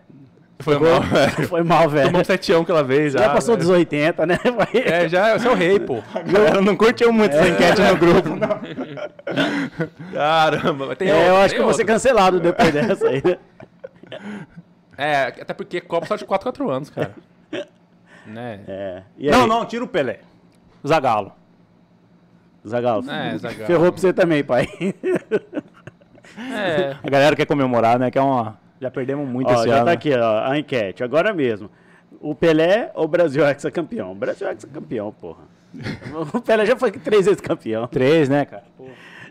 Foi 0.63 0.79
mal, 0.79 1.01
velho. 1.03 1.49
Foi 1.49 1.63
mal, 1.63 1.89
velho. 1.89 2.07
Tomou 2.07 2.21
um 2.21 2.25
setião 2.25 2.63
aquela 2.63 2.83
vez 2.85 3.13
já. 3.13 3.19
Já 3.21 3.31
passou 3.31 3.55
velho. 3.57 3.69
dos 3.69 3.77
80, 3.77 4.27
né? 4.27 4.39
Vai- 4.57 4.83
É, 4.83 5.09
já, 5.09 5.39
você 5.39 5.49
é 5.49 5.51
o 5.51 5.55
rei, 5.55 5.79
pô. 5.81 6.03
A 6.15 6.21
galera 6.21 6.61
não 6.61 6.77
curtiu 6.77 7.13
muito 7.13 7.35
essa 7.37 7.49
enquete 7.49 7.81
no 7.83 7.97
grupo. 7.97 8.29
não. 8.31 8.61
Caramba, 10.13 10.87
mas 10.87 10.99
tem 10.99 11.09
É, 11.09 11.15
outro, 11.15 11.29
eu 11.29 11.37
acho 11.37 11.49
tem 11.49 11.57
que 11.57 11.61
eu 11.61 11.65
vou 11.65 11.75
ser 11.75 11.85
cancelado 11.85 12.41
depois 12.41 12.73
dessa 12.73 13.07
aí. 13.09 13.23
né? 13.25 13.39
É, 14.97 15.23
até 15.41 15.55
porque 15.55 15.81
Copa 15.81 16.07
só 16.07 16.17
de 16.17 16.25
4 16.25 16.45
4 16.45 16.71
anos, 16.71 16.91
cara. 16.91 17.13
né? 18.27 18.61
É. 18.69 19.03
Não, 19.31 19.43
aí, 19.43 19.49
não, 19.49 19.65
tira 19.65 19.85
o 19.85 19.89
Pelé. 19.89 20.21
Zagalo. 20.87 21.33
Zagal. 22.67 23.01
É, 23.09 23.37
Zagallo. 23.39 23.67
Ferrou 23.67 23.91
pra 23.93 24.01
você 24.01 24.13
também, 24.13 24.45
pai. 24.45 24.69
É. 26.39 26.97
A 27.03 27.11
galera 27.11 27.35
quer 27.37 27.47
comemorar, 27.47 27.99
né? 27.99 28.11
Que 28.11 28.19
é 28.19 28.23
uma. 28.23 28.57
Já 28.83 28.91
perdemos 28.91 29.29
muito 29.29 29.49
Ó, 29.49 29.55
esse 29.55 29.69
já 29.69 29.77
ano. 29.77 29.85
tá 29.85 29.93
aqui, 29.93 30.13
ó, 30.13 30.41
a 30.45 30.59
enquete, 30.59 31.05
agora 31.05 31.33
mesmo. 31.33 31.71
O 32.21 32.35
Pelé 32.35 32.91
ou 32.97 33.05
o 33.05 33.09
Brasil 33.09 33.47
hexacampeão? 33.49 34.11
O 34.11 34.15
Brasil 34.17 34.49
hexacampeão, 34.51 35.13
porra. 35.13 35.45
O 36.35 36.41
Pelé 36.41 36.67
já 36.67 36.75
foi 36.77 36.91
três 36.91 37.27
vezes 37.27 37.41
campeão. 37.41 37.87
Três, 37.87 38.29
né, 38.29 38.45
cara? 38.45 38.65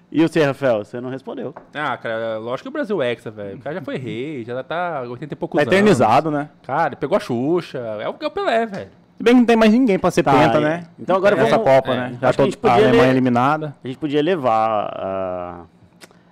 E 0.10 0.22
você, 0.22 0.42
Rafael, 0.46 0.86
você 0.86 1.02
não 1.02 1.10
respondeu. 1.10 1.54
Ah, 1.74 1.98
cara, 1.98 2.38
lógico 2.38 2.64
que 2.64 2.70
o 2.70 2.72
Brasil 2.72 3.02
é 3.02 3.12
hexa, 3.12 3.30
velho. 3.30 3.58
O 3.58 3.60
cara 3.62 3.76
já 3.76 3.82
foi 3.82 3.98
rei, 4.00 4.46
já 4.46 4.64
tá 4.64 5.02
80 5.02 5.34
e 5.34 5.38
poucos 5.38 5.58
Tá 5.58 5.64
anos. 5.64 5.74
eternizado, 5.74 6.32
né? 6.32 6.50
Cara, 6.64 6.96
pegou 6.96 7.18
a 7.18 7.20
Xuxa. 7.20 7.78
É 7.78 8.08
o, 8.08 8.16
é 8.22 8.28
o 8.28 8.32
Pelé, 8.32 8.66
velho. 8.66 8.90
Se 9.18 9.24
bem 9.24 9.34
que 9.34 9.40
não 9.42 9.46
tem 9.46 9.58
mais 9.58 9.72
ninguém 9.74 10.00
pra 10.00 10.10
ser 10.12 10.24
Tá, 10.24 10.32
penta, 10.32 10.62
né? 10.62 10.84
então 10.98 11.16
agora 11.18 11.36
Essa 11.36 11.58
vamos- 11.58 11.66
Copa, 11.66 11.92
é, 11.92 11.96
né? 11.98 12.06
acho 12.08 12.20
Já 12.22 12.30
a 12.30 12.34
tô, 12.34 12.44
a 12.44 12.46
podia 12.48 12.72
Alemanha 12.74 13.04
ler- 13.04 13.10
eliminada. 13.10 13.76
A 13.84 13.88
gente 13.88 13.98
podia 14.00 14.22
levar 14.24 14.90
ah, 14.98 15.62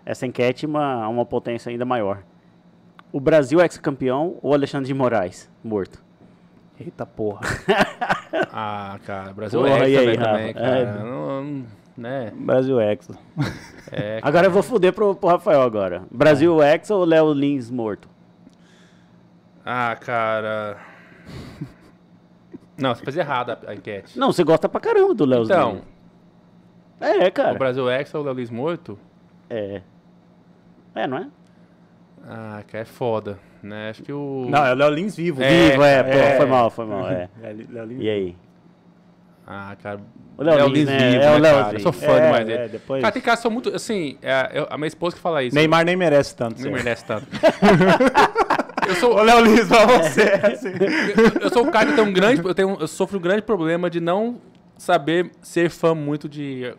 essa 0.05 0.25
enquete 0.25 0.65
uma- 0.65 1.03
a 1.03 1.07
uma 1.09 1.25
potência 1.25 1.69
ainda 1.69 1.83
maior. 1.85 2.19
O 3.11 3.19
Brasil 3.19 3.59
ex-campeão 3.61 4.37
ou 4.41 4.53
Alexandre 4.53 4.87
de 4.87 4.93
Moraes 4.93 5.49
morto? 5.63 6.03
Eita 6.79 7.05
porra. 7.05 7.41
Ah, 8.51 8.99
cara, 9.05 9.31
o 9.31 9.33
Brasil 9.33 9.59
Porra, 9.61 9.79
é 9.85 9.89
e 9.89 9.95
hexa, 9.95 10.09
aí, 10.09 10.17
também, 10.17 10.53
cara. 10.53 10.77
É. 10.79 10.85
Não, 11.03 11.43
não- 11.43 11.65
né? 11.97 12.31
Brasil 12.35 12.79
Hexa. 12.79 13.13
É, 13.91 14.19
Agora 14.23 14.47
eu 14.47 14.51
vou 14.51 14.63
fuder 14.63 14.93
pro, 14.93 15.13
pro 15.15 15.29
Rafael 15.29 15.61
agora. 15.61 16.03
Brasil 16.11 16.61
ex 16.63 16.89
ou 16.89 17.03
Léo 17.03 17.33
Lins 17.33 17.69
morto? 17.69 18.07
Ah, 19.65 19.95
cara. 19.99 20.77
Não, 22.77 22.95
você 22.95 23.03
fez 23.03 23.17
errado 23.17 23.51
a, 23.51 23.71
a 23.71 23.75
enquete. 23.75 24.17
Não, 24.17 24.31
você 24.31 24.43
gosta 24.43 24.69
pra 24.69 24.79
caramba 24.79 25.13
do 25.13 25.25
Léo 25.25 25.43
Então, 25.43 25.71
Lins. 25.73 25.83
É, 27.01 27.27
o 27.27 27.31
cara. 27.31 27.57
Brasil 27.57 27.89
Hexa 27.89 28.17
ou 28.17 28.23
o 28.23 28.25
Léo 28.25 28.35
Luiz 28.35 28.49
morto? 28.49 28.97
É. 29.49 29.81
É, 30.95 31.07
não 31.07 31.17
é? 31.17 31.27
Ah, 32.31 32.61
cara, 32.67 32.83
é 32.83 32.85
foda, 32.85 33.39
né? 33.63 33.89
Acho 33.89 34.03
que 34.03 34.13
o... 34.13 34.45
Não, 34.47 34.63
é 34.63 34.71
o 34.71 34.75
Léo 34.75 34.89
Lins 34.91 35.15
vivo. 35.15 35.41
É, 35.41 35.71
Vivo, 35.71 35.83
é, 35.83 36.03
pô, 36.03 36.09
é. 36.11 36.37
foi 36.37 36.45
mal, 36.45 36.69
foi 36.69 36.85
mal, 36.85 37.09
é. 37.09 37.27
É, 37.41 37.55
Léo 37.71 37.85
Lins 37.85 38.01
E 38.03 38.09
aí? 38.09 38.35
Ah, 39.47 39.75
cara. 39.81 39.99
O 40.37 40.43
Léo 40.43 40.67
Lins, 40.67 40.85
né? 40.85 41.15
É 41.15 41.29
o 41.31 41.33
né, 41.33 41.39
Léo 41.39 41.63
cara? 41.63 41.75
Eu 41.75 41.79
sou 41.79 41.91
fã 41.91 42.11
É, 42.11 42.21
demais 42.25 42.41
é, 42.41 42.45
dele. 42.57 42.69
depois- 42.69 43.01
Cara, 43.01 43.11
tem 43.11 43.21
caras 43.21 43.39
que 43.39 43.41
são 43.43 43.49
muito. 43.51 43.75
Assim, 43.75 44.15
é, 44.21 44.51
eu- 44.53 44.67
a 44.69 44.77
minha 44.77 44.87
esposa 44.87 45.15
que 45.15 45.21
fala 45.21 45.41
isso. 45.41 45.55
Neymar 45.55 45.83
nem 45.83 45.95
merece 45.95 46.35
tanto. 46.35 46.59
Não 46.61 46.69
Não 46.69 46.77
merece 46.77 47.03
tanto. 47.03 47.25
Eu 48.87 48.95
sou 48.95 49.15
o 49.19 49.21
Léo 49.21 49.41
Lins 49.43 49.67
pra 49.67 49.85
você. 49.85 50.21
assim. 50.43 50.69
eu, 50.69 51.41
eu 51.41 51.49
sou 51.51 51.67
o 51.67 51.71
cara 51.71 51.87
que 51.89 51.95
tem 51.95 52.03
um 52.03 52.11
grande. 52.11 52.41
Eu, 52.43 52.55
tenho, 52.55 52.75
eu 52.79 52.87
sofro 52.87 53.19
um 53.19 53.21
grande 53.21 53.43
problema 53.43 53.87
de 53.87 53.99
não 53.99 54.41
saber 54.79 55.29
ser 55.43 55.69
fã 55.69 55.93
muito 55.93 56.27
de 56.27 56.73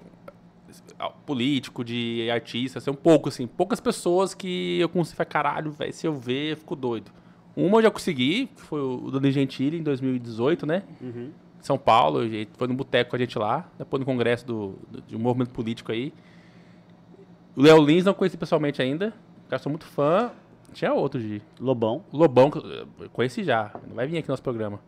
político, 1.08 1.82
de 1.84 2.28
artista. 2.30 2.80
Ser 2.80 2.90
um 2.90 2.94
pouco, 2.94 3.28
assim. 3.28 3.46
Poucas 3.46 3.80
pessoas 3.80 4.34
que 4.34 4.78
eu 4.80 4.88
consigo 4.88 5.16
falar, 5.16 5.26
caralho, 5.26 5.70
velho, 5.70 5.92
se 5.92 6.06
eu 6.06 6.14
ver, 6.14 6.52
eu 6.52 6.56
fico 6.56 6.76
doido. 6.76 7.10
Uma 7.56 7.78
eu 7.78 7.82
já 7.84 7.90
consegui, 7.90 8.46
que 8.46 8.60
foi 8.62 8.80
o 8.80 9.10
Dani 9.10 9.30
Gentili 9.32 9.78
em 9.78 9.82
2018, 9.82 10.66
né? 10.66 10.82
Uhum. 11.00 11.30
São 11.60 11.76
Paulo, 11.76 12.20
foi 12.56 12.68
no 12.68 12.74
boteco 12.74 13.10
com 13.10 13.16
a 13.16 13.18
gente 13.18 13.38
lá, 13.38 13.68
depois 13.78 14.00
no 14.00 14.06
congresso 14.06 14.46
do, 14.46 14.74
do- 14.90 15.02
de 15.02 15.16
um 15.16 15.18
movimento 15.18 15.50
político 15.50 15.92
aí. 15.92 16.12
O 17.56 17.62
Léo 17.62 17.84
Lins 17.84 18.04
não 18.04 18.14
conheci 18.14 18.36
pessoalmente 18.36 18.80
ainda. 18.80 19.12
Cara, 19.48 19.60
sou 19.62 19.68
muito 19.70 19.84
fã. 19.84 20.30
Tinha 20.72 20.94
outro 20.94 21.20
de. 21.20 21.42
Lobão. 21.58 22.04
Lobão, 22.12 22.48
conheci 23.12 23.42
já. 23.42 23.72
Não 23.86 23.94
vai 23.96 24.06
vir 24.06 24.18
aqui 24.18 24.28
no 24.28 24.32
nosso 24.32 24.42
programa. 24.42 24.78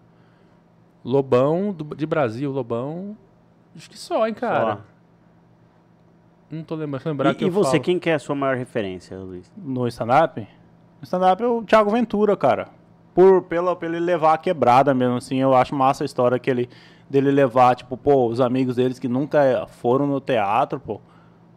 Lobão 1.05 1.72
do- 1.72 1.94
de 1.96 2.07
Brasil, 2.07 2.51
Lobão. 2.53 3.16
Acho 3.75 3.90
que 3.90 3.98
só, 3.98 4.27
hein, 4.27 4.35
cara. 4.35 4.77
Só. 4.77 4.81
Não 6.53 6.62
tô 6.62 6.75
lembrando. 6.75 7.07
lembrar 7.07 7.35
que 7.35 7.45
E, 7.45 7.47
e 7.47 7.49
eu 7.49 7.53
você, 7.53 7.73
falo. 7.73 7.83
quem 7.83 7.99
que 7.99 8.11
é 8.11 8.15
a 8.15 8.19
sua 8.19 8.35
maior 8.35 8.57
referência, 8.57 9.19
Luiz? 9.19 9.51
No 9.57 9.88
stand-up? 9.88 10.41
No 10.41 11.05
stand-up 11.05 11.43
é 11.43 11.47
o 11.47 11.62
Thiago 11.62 11.91
Ventura, 11.91 12.37
cara. 12.37 12.69
por 13.15 13.43
pela, 13.43 13.75
pela 13.75 13.97
ele 13.97 14.05
levar 14.05 14.35
a 14.35 14.38
quebrada 14.38 14.95
mesmo, 14.95 15.17
assim, 15.17 15.38
eu 15.38 15.55
acho 15.55 15.75
massa 15.75 16.05
a 16.05 16.07
história 16.07 16.38
que 16.38 16.51
ele, 16.51 16.69
dele 17.11 17.31
levar, 17.31 17.75
tipo, 17.75 17.97
pô, 17.97 18.27
os 18.29 18.41
amigos 18.41 18.77
deles 18.77 18.99
que 18.99 19.09
nunca 19.09 19.67
foram 19.67 20.07
no 20.07 20.21
teatro, 20.21 20.79
pô, 20.81 21.01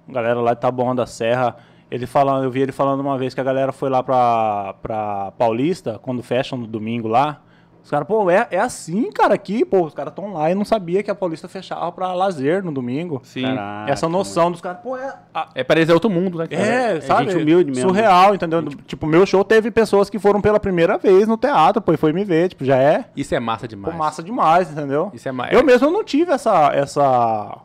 a 0.07 0.11
galera 0.11 0.39
lá 0.41 0.53
de 0.53 0.59
Taboão 0.61 0.93
da 0.95 1.05
Serra, 1.05 1.55
ele 1.89 2.05
falando, 2.05 2.43
eu 2.43 2.51
vi 2.51 2.61
ele 2.61 2.71
falando 2.73 2.99
uma 3.01 3.17
vez 3.17 3.33
que 3.33 3.39
a 3.39 3.43
galera 3.43 3.71
foi 3.71 3.89
lá 3.89 4.01
pra, 4.03 4.75
pra 4.81 5.31
Paulista, 5.37 5.97
quando 6.01 6.21
fecham 6.23 6.57
no 6.57 6.67
domingo 6.67 7.07
lá, 7.07 7.41
os 7.85 7.91
caras, 7.91 8.07
pô, 8.07 8.27
é, 8.31 8.47
é 8.49 8.57
assim, 8.59 9.11
cara, 9.11 9.35
aqui, 9.35 9.63
pô, 9.63 9.85
os 9.85 9.93
caras 9.93 10.11
estão 10.11 10.33
lá 10.33 10.49
e 10.49 10.55
não 10.55 10.65
sabia 10.65 11.03
que 11.03 11.11
a 11.11 11.13
Paulista 11.13 11.47
fechava 11.47 11.91
pra 11.91 12.11
lazer 12.15 12.63
no 12.63 12.71
domingo. 12.71 13.21
Sim. 13.23 13.43
Caraca, 13.43 13.91
Essa 13.91 14.09
noção 14.09 14.49
dos 14.51 14.59
caras, 14.59 14.79
pô, 14.81 14.97
é, 14.97 15.13
a- 15.31 15.49
É 15.53 15.63
parecer 15.63 15.93
outro 15.93 16.09
mundo, 16.09 16.39
né? 16.39 16.47
cara? 16.47 16.63
é, 16.63 16.99
sabe? 17.01 17.29
gente 17.31 17.43
humilde 17.43 17.69
mesmo. 17.71 17.87
Surreal, 17.89 18.33
entendeu? 18.33 18.63
Tipo, 18.87 19.05
meu 19.05 19.23
show 19.27 19.43
teve 19.43 19.69
pessoas 19.69 20.09
que 20.09 20.17
foram 20.17 20.41
pela 20.41 20.59
primeira 20.59 20.97
vez 20.97 21.27
no 21.27 21.37
teatro, 21.37 21.79
pô, 21.79 21.93
e 21.93 21.97
foi 21.97 22.11
me 22.11 22.23
ver, 22.25 22.49
tipo, 22.49 22.65
já 22.65 22.75
é 22.77 23.05
Isso 23.15 23.35
é 23.35 23.39
massa 23.39 23.67
pô, 23.67 23.75
demais. 23.75 23.95
massa 23.95 24.23
demais, 24.23 24.71
entendeu? 24.71 25.11
Isso 25.13 25.29
é 25.29 25.31
ma- 25.31 25.49
Eu 25.49 25.63
mesmo 25.63 25.91
não 25.91 26.03
tive 26.03 26.31
essa, 26.31 26.71
essa, 26.73 27.55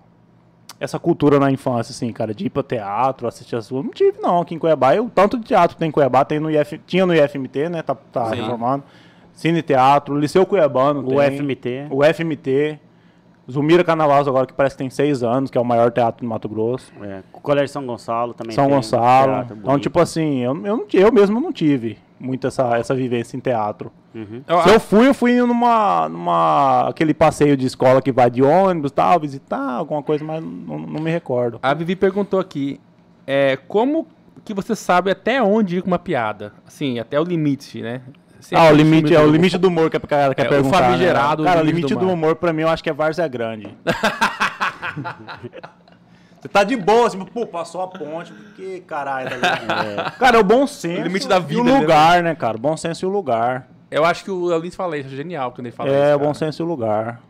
essa 0.78 0.98
cultura 0.98 1.38
na 1.40 1.50
infância, 1.50 1.92
assim, 1.92 2.12
cara, 2.12 2.34
de 2.34 2.44
ir 2.44 2.50
pro 2.50 2.62
teatro, 2.62 3.26
assistir 3.26 3.56
as 3.56 3.68
coisas. 3.70 3.86
Não 3.86 3.92
tive, 3.92 4.18
não, 4.20 4.42
aqui 4.42 4.54
em 4.54 4.58
Cuiabá. 4.58 4.94
Eu, 4.94 5.10
tanto 5.14 5.38
de 5.38 5.44
teatro 5.46 5.78
tem 5.78 5.88
em 5.88 5.90
Cuiabá, 5.92 6.26
tem 6.26 6.38
no 6.38 6.50
IF, 6.50 6.78
tinha 6.86 7.06
no 7.06 7.14
IFMT, 7.14 7.70
né, 7.70 7.80
tá, 7.82 7.94
tá 7.94 8.28
reformando. 8.30 8.84
Cine 9.40 9.62
Teatro, 9.62 10.18
Liceu 10.18 10.44
Cuiabano 10.44 11.00
O 11.00 11.16
tem, 11.18 11.38
FMT. 11.38 11.86
O 11.90 12.04
FMT. 12.04 12.78
Zumira 13.50 13.82
Carnavals 13.82 14.28
agora, 14.28 14.46
que 14.46 14.52
parece 14.52 14.76
que 14.76 14.78
tem 14.82 14.90
seis 14.90 15.22
anos, 15.22 15.50
que 15.50 15.56
é 15.58 15.60
o 15.60 15.64
maior 15.64 15.90
teatro 15.90 16.24
do 16.24 16.28
Mato 16.28 16.48
Grosso. 16.48 16.92
É, 17.02 17.22
o 17.32 17.40
Colégio 17.40 17.68
São 17.68 17.84
Gonçalo 17.84 18.32
também 18.34 18.54
São 18.54 18.66
tem 18.66 18.72
um 18.72 18.76
Gonçalo. 18.76 19.32
teatro 19.32 19.56
Então, 19.60 19.78
tipo 19.78 19.98
assim, 19.98 20.38
eu, 20.40 20.54
eu, 20.64 20.76
não 20.76 20.86
eu 20.92 21.10
mesmo 21.10 21.40
não 21.40 21.52
tive 21.52 21.98
muito 22.20 22.46
essa, 22.46 22.76
essa 22.76 22.94
vivência 22.94 23.36
em 23.36 23.40
teatro. 23.40 23.90
Uhum. 24.14 24.42
Eu- 24.46 24.62
Se 24.62 24.68
eu 24.74 24.78
fui, 24.78 25.08
eu 25.08 25.14
fui 25.14 25.34
numa, 25.40 26.08
numa 26.08 26.88
aquele 26.90 27.14
passeio 27.14 27.56
de 27.56 27.66
escola 27.66 28.02
que 28.02 28.12
vai 28.12 28.30
de 28.30 28.42
ônibus 28.42 28.92
tal, 28.92 29.18
visitar, 29.18 29.72
alguma 29.78 30.02
coisa, 30.02 30.22
mas 30.22 30.44
não, 30.44 30.78
não 30.78 31.00
me 31.02 31.10
recordo. 31.10 31.58
A 31.62 31.72
Vivi 31.74 31.96
perguntou 31.96 32.38
aqui, 32.38 32.78
é, 33.26 33.56
como 33.66 34.06
que 34.44 34.54
você 34.54 34.76
sabe 34.76 35.10
até 35.10 35.42
onde 35.42 35.78
ir 35.78 35.82
com 35.82 35.88
uma 35.88 35.98
piada? 35.98 36.52
Assim, 36.66 36.98
até 36.98 37.18
o 37.18 37.24
limite, 37.24 37.82
né? 37.82 38.02
Ah, 38.52 38.68
o 38.70 38.72
limite, 38.74 39.14
é 39.14 39.20
o 39.20 39.26
do- 39.26 39.32
limite 39.32 39.58
do 39.58 39.68
humor 39.68 39.90
que 39.90 39.96
a 39.96 40.00
cara 40.00 40.34
quer 40.34 40.42
É, 40.44 40.46
o 40.46 40.48
perguntar. 40.50 40.78
famigerado 40.84 41.42
né? 41.42 41.48
Cara, 41.48 41.60
o 41.60 41.64
limite 41.64 41.86
limite 41.86 41.94
do 42.00 42.06
do, 42.06 42.12
humor 42.12 42.36
pra 42.36 42.52
mim 42.52 42.62
eu 42.62 42.68
acho 42.68 42.82
que 42.82 42.90
é 42.90 42.92
Várzea 42.92 43.26
Grande. 43.28 43.68
Você 46.40 46.48
tá 46.48 46.64
de 46.64 46.74
boa, 46.74 47.06
assim, 47.06 47.22
pô, 47.22 47.46
passou 47.46 47.82
a 47.82 47.86
ponte, 47.88 48.32
que 48.56 48.80
caralho, 48.80 49.28
tá 49.28 49.36
ligado? 49.36 50.16
Cara, 50.18 50.38
é 50.38 50.40
o 50.40 50.44
bom 50.44 50.66
senso 50.66 51.00
O 51.02 51.04
limite 51.04 51.28
da 51.28 51.36
e 51.36 51.40
vida, 51.40 51.60
o 51.60 51.64
né, 51.64 51.78
lugar, 51.80 52.22
né, 52.22 52.34
cara? 52.34 52.56
Bom 52.56 52.76
senso 52.78 53.04
e 53.04 53.06
o 53.06 53.10
lugar. 53.10 53.68
Eu 53.90 54.04
acho 54.06 54.24
que 54.24 54.30
o 54.30 54.46
Leolins 54.46 54.74
fala 54.74 54.96
isso, 54.96 55.08
é 55.12 55.16
genial 55.16 55.52
quando 55.52 55.66
ele 55.66 55.76
fala 55.76 55.90
é, 55.90 56.10
isso. 56.10 56.18
bom 56.18 56.24
cara. 56.26 56.34
senso 56.34 56.62
e 56.62 56.64
o 56.64 56.66
lugar. 56.66 57.20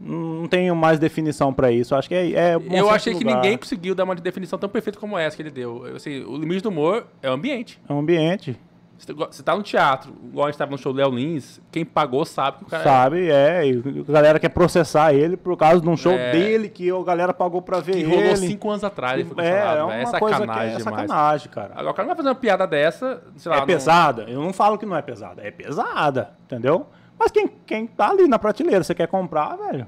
Não 0.00 0.48
tenho 0.48 0.74
mais 0.74 0.98
definição 0.98 1.52
pra 1.54 1.70
isso. 1.70 1.94
Acho 1.94 2.08
que 2.08 2.14
é, 2.14 2.32
é 2.32 2.58
bom 2.58 2.74
Eu 2.76 2.86
e 2.88 2.90
achei 2.90 3.14
que 3.14 3.24
ninguém 3.24 3.56
conseguiu 3.56 3.94
dar 3.94 4.02
uma 4.02 4.16
definição 4.16 4.58
tão 4.58 4.68
perfeita 4.68 4.98
como 4.98 5.16
essa 5.16 5.36
que 5.36 5.42
ele 5.42 5.50
deu. 5.52 5.86
Eu, 5.86 5.96
assim, 5.96 6.24
o 6.24 6.36
limite 6.36 6.60
do 6.62 6.70
humor 6.70 7.06
é 7.22 7.30
o 7.30 7.32
ambiente. 7.34 7.80
É 7.88 7.92
um 7.92 8.00
ambiente. 8.00 8.58
Você 9.06 9.42
tá- 9.42 9.54
no 9.56 9.62
teatro, 9.62 10.12
igual 10.24 10.46
a 10.46 10.50
gente 10.50 10.58
tava 10.58 10.70
no 10.70 10.78
show 10.78 10.92
do 10.92 10.98
Léo 10.98 11.10
Lins, 11.10 11.60
quem 11.70 11.84
pagou 11.84 12.24
sabe 12.24 12.58
que 12.58 12.64
o 12.64 12.66
cara 12.66 12.82
Sabe? 12.84 13.28
É, 13.30 13.66
e 13.66 13.82
a 14.08 14.12
galera 14.12 14.38
quer 14.40 14.48
processar 14.48 15.12
ele 15.12 15.36
por 15.36 15.56
causa 15.56 15.80
de 15.80 15.88
um 15.88 15.96
show 15.96 16.12
É. 16.12 16.32
dele 16.32 16.68
que 16.68 16.90
a 16.90 17.02
galera 17.02 17.34
pagou 17.34 17.60
pra 17.60 17.80
ver 17.80 17.92
que 17.92 17.98
ele. 18.00 18.14
rolou 18.16 18.36
cinco 18.36 18.70
anos 18.70 18.84
atrás. 18.84 19.20
Ele 19.20 19.24
foi 19.28 19.44
é, 19.44 19.76
é 19.76 19.82
uma 19.82 19.94
é 19.94 20.04
coisa 20.18 20.36
que 20.36 20.46
sacanagem 20.46 20.74
é 20.76 20.78
sacanagem, 20.80 21.48
cara. 21.50 21.72
Agora 21.74 21.90
o 21.90 21.94
cara 21.94 22.08
não 22.08 22.14
vai 22.14 22.16
fazer 22.16 22.28
uma 22.28 22.34
piada 22.34 22.66
dessa, 22.66 23.22
sei 23.36 23.50
lá. 23.50 23.56
É 23.56 23.60
não- 23.60 23.66
pesada? 23.66 24.22
Eu 24.22 24.40
não 24.42 24.52
falo 24.52 24.78
que 24.78 24.86
não 24.86 24.96
é 24.96 25.02
pesada. 25.02 25.42
É 25.46 25.50
pesada, 25.50 26.30
entendeu? 26.44 26.86
Mas 27.18 27.30
quem, 27.30 27.48
quem 27.66 27.86
tá 27.86 28.10
ali 28.10 28.26
na 28.26 28.38
prateleira, 28.38 28.82
você 28.82 28.94
quer 28.94 29.06
comprar, 29.08 29.56
velho? 29.56 29.86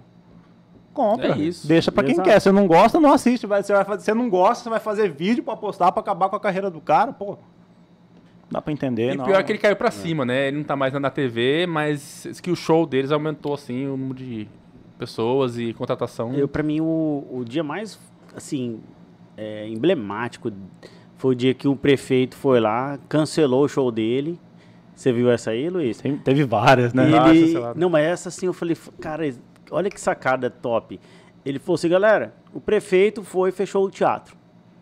Compra. 0.93 1.35
É 1.35 1.39
isso. 1.39 1.67
Deixa 1.67 1.93
pra 1.93 2.03
quem 2.03 2.13
Exato. 2.13 2.29
quer. 2.29 2.41
Você 2.41 2.51
não 2.51 2.67
gosta, 2.67 2.99
não 2.99 3.13
assiste. 3.13 3.47
Vai, 3.47 3.63
você, 3.63 3.73
vai 3.73 3.85
fazer, 3.85 4.03
você 4.05 4.15
não 4.15 4.31
gosta, 4.31 4.65
você 4.65 4.71
vai 4.71 4.81
fazer 4.81 5.11
vídeo 5.11 5.45
pra 5.45 5.55
postar, 5.57 5.93
pra 5.93 6.01
acabar 6.01 6.29
com 6.29 6.37
a 6.37 6.41
carreira 6.41 6.71
do 6.71 6.81
cara, 6.81 7.13
pô. 7.13 7.37
Dá 8.51 8.63
pra 8.63 8.73
entender, 8.73 9.15
E 9.15 9.17
não. 9.17 9.25
pior 9.25 9.41
é 9.41 9.43
que 9.43 9.51
ele 9.53 9.59
caiu 9.59 9.75
pra 9.77 9.91
cima, 9.91 10.25
né? 10.25 10.49
Ele 10.49 10.59
não 10.59 10.65
tá 10.65 10.77
mais 10.77 10.93
na 10.93 11.11
TV, 11.11 11.67
mas 11.67 12.41
que 12.43 12.51
o 12.51 12.55
show 12.57 12.87
deles 12.87 13.11
aumentou, 13.11 13.53
assim, 13.55 13.87
o 13.87 13.97
número 13.97 14.15
de 14.15 14.47
pessoas 14.99 15.59
e 15.59 15.73
contratação. 15.75 16.33
Eu, 16.35 16.47
pra 16.47 16.63
mim, 16.63 16.81
o, 16.81 17.27
o 17.31 17.45
dia 17.45 17.65
mais, 17.65 17.99
assim, 18.37 18.81
é, 19.37 19.69
emblemático 19.69 20.53
foi 21.17 21.33
o 21.33 21.35
dia 21.37 21.55
que 21.55 21.67
o 21.67 21.75
prefeito 21.75 22.37
foi 22.37 22.61
lá, 22.61 22.99
cancelou 23.09 23.65
o 23.65 23.69
show 23.69 23.91
dele. 23.91 24.39
Você 24.95 25.13
viu 25.13 25.31
essa 25.31 25.51
aí, 25.51 25.69
Luiz? 25.69 25.99
Tem- 26.01 26.17
teve 26.17 26.45
várias, 26.45 26.95
né? 26.95 27.05
Ele, 27.05 27.47
cancelado. 27.47 27.79
não, 27.81 27.91
mas 27.91 28.07
essa 28.07 28.29
assim 28.29 28.47
eu 28.47 28.53
falei, 28.53 28.77
cara, 29.01 29.25
olha 29.71 29.91
que 29.91 30.01
sacada 30.01 30.49
top. 30.49 31.01
Ele 31.45 31.59
falou 31.59 31.75
assim, 31.75 31.89
galera, 31.89 32.33
o 32.55 32.61
prefeito 32.61 33.23
foi 33.23 33.51
e 33.51 33.53
fechou 33.53 33.85
o 33.85 33.91
teatro. 33.91 34.37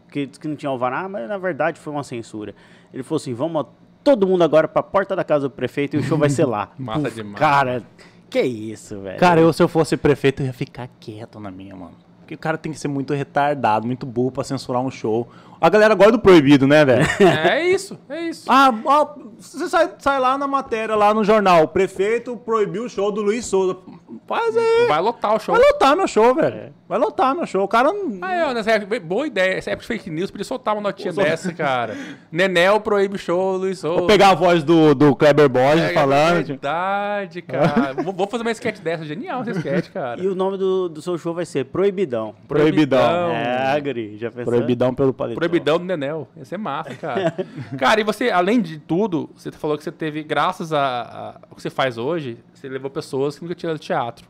Porque 0.07 0.27
disse 0.27 0.39
que 0.39 0.47
não 0.47 0.55
tinha 0.55 0.71
alvará, 0.71 1.09
mas 1.09 1.29
na 1.29 1.37
verdade 1.39 1.81
foi 1.81 1.93
uma 1.93 2.05
censura. 2.05 2.55
Ele 2.95 3.03
falou 3.03 3.17
assim, 3.17 3.35
vamos 3.35 3.67
todo 4.05 4.25
mundo 4.25 4.45
agora 4.45 4.69
pra 4.69 4.81
porta 4.83 5.17
da 5.17 5.25
casa 5.25 5.49
do 5.49 5.51
prefeito 5.51 5.97
e 5.97 5.99
o 5.99 6.03
show 6.05 6.17
vai 6.17 6.31
ser 6.31 6.45
lá. 6.45 6.71
Massa 6.79 7.11
demais. 7.11 7.39
Cara, 7.41 7.83
que 8.31 8.41
isso, 8.41 9.01
velho. 9.01 9.19
Cara, 9.19 9.41
eu, 9.41 9.53
se 9.53 9.61
eu 9.61 9.67
fosse 9.67 9.97
prefeito, 9.97 10.43
eu 10.43 10.47
ia 10.47 10.53
ficar 10.53 10.89
quieto 11.01 11.41
na 11.41 11.51
minha, 11.51 11.75
mano. 11.75 11.97
Porque 12.21 12.35
o 12.37 12.39
cara 12.39 12.57
tem 12.57 12.71
que 12.71 12.79
ser 12.79 12.87
muito 12.87 13.13
retardado, 13.13 13.85
muito 13.85 14.07
burro 14.07 14.31
pra 14.31 14.45
censurar 14.45 14.81
um 14.81 14.91
show. 14.93 15.29
A 15.65 15.71
galera 15.71 15.95
gosta 15.95 16.13
do 16.13 16.19
proibido, 16.19 16.67
né, 16.67 16.85
velho? 16.85 17.07
É 17.19 17.67
isso, 17.71 17.99
é 18.07 18.29
isso. 18.29 18.45
ah, 18.53 18.71
ó, 18.85 19.15
você 19.39 19.67
sai, 19.67 19.91
sai 19.99 20.21
lá 20.21 20.37
na 20.37 20.47
matéria, 20.47 20.95
lá 20.95 21.15
no 21.15 21.25
jornal, 21.25 21.63
o 21.63 21.69
prefeito 21.69 22.37
proibiu 22.37 22.85
o 22.85 22.89
show 22.91 23.11
do 23.11 23.23
Luiz 23.23 23.47
Souza. 23.47 23.79
Faz 24.27 24.57
aí. 24.57 24.87
Vai 24.89 25.01
lotar 25.01 25.35
o 25.35 25.39
show. 25.39 25.55
Vai 25.55 25.65
lotar 25.65 25.97
meu 25.97 26.07
show, 26.07 26.35
velho. 26.35 26.73
Vai 26.89 26.99
lotar 26.99 27.35
meu 27.35 27.47
show. 27.47 27.65
O 27.65 27.69
cara 27.69 27.93
não. 27.93 28.19
Ah, 28.23 28.35
é, 28.35 28.55
nessa 28.55 28.73
época, 28.73 29.01
boa 29.01 29.27
ideia. 29.27 29.59
Essa 29.59 29.71
época 29.71 29.83
de 29.83 29.89
fake 29.89 30.11
news, 30.11 30.31
podia 30.31 30.45
soltar 30.45 30.75
uma 30.75 30.83
notinha 30.83 31.13
dessa, 31.13 31.53
cara. 31.53 31.97
Nenel 32.31 32.81
proíbe 32.81 33.17
o 33.17 33.19
show, 33.19 33.57
Luiz 33.57 33.79
Souza. 33.79 33.99
Vou 33.99 34.07
pegar 34.07 34.31
a 34.31 34.35
voz 34.35 34.63
do, 34.63 34.95
do 34.95 35.17
Kleber 35.17 35.49
Borges 35.49 35.85
É, 35.85 35.93
falando. 35.93 36.39
É 36.39 36.43
tipo, 36.43 36.49
verdade, 36.53 37.43
cara. 37.43 37.95
vou, 38.03 38.27
fazer 38.27 38.43
uma 38.43 38.53
sketch 38.53 38.81
dessa. 38.81 39.05
Genial 39.05 39.43
essa 39.43 39.53
sketch, 39.53 39.91
cara. 39.91 40.21
E 40.21 40.27
o 40.27 40.35
nome 40.35 40.57
do, 40.57 40.89
do 40.89 41.03
seu 41.03 41.19
show 41.19 41.35
vai 41.35 41.45
ser 41.45 41.65
Proibidão. 41.67 42.35
Proibidão. 42.47 43.31
É, 43.31 43.81
Guri, 43.81 44.17
já 44.19 44.31
pensou? 44.31 44.53
Proibidão 44.53 44.95
pelo 44.95 45.13
paletó. 45.13 45.41
Proibidão 45.61 45.79
do 45.79 45.85
Nenel. 45.85 46.29
Ia 46.37 46.45
ser 46.45 46.57
massa, 46.59 46.95
cara. 46.95 47.35
cara, 47.79 48.01
e 48.01 48.05
você, 48.05 48.31
além 48.31 48.61
de 48.61 48.79
tudo, 48.79 49.31
você 49.35 49.51
falou 49.53 49.77
que 49.77 49.85
você 49.85 49.93
teve, 49.93 50.23
graças 50.23 50.73
a, 50.73 50.81
a- 50.81 51.41
ao 51.51 51.57
que 51.57 51.63
você 51.63 51.71
faz 51.71 51.97
hoje, 51.99 52.39
você 52.55 52.69
levou 52.69 52.91
pessoas 52.91 53.37
que 53.39 53.43
nunca 53.45 53.55
tinham 53.55 53.77
teatro, 53.79 54.27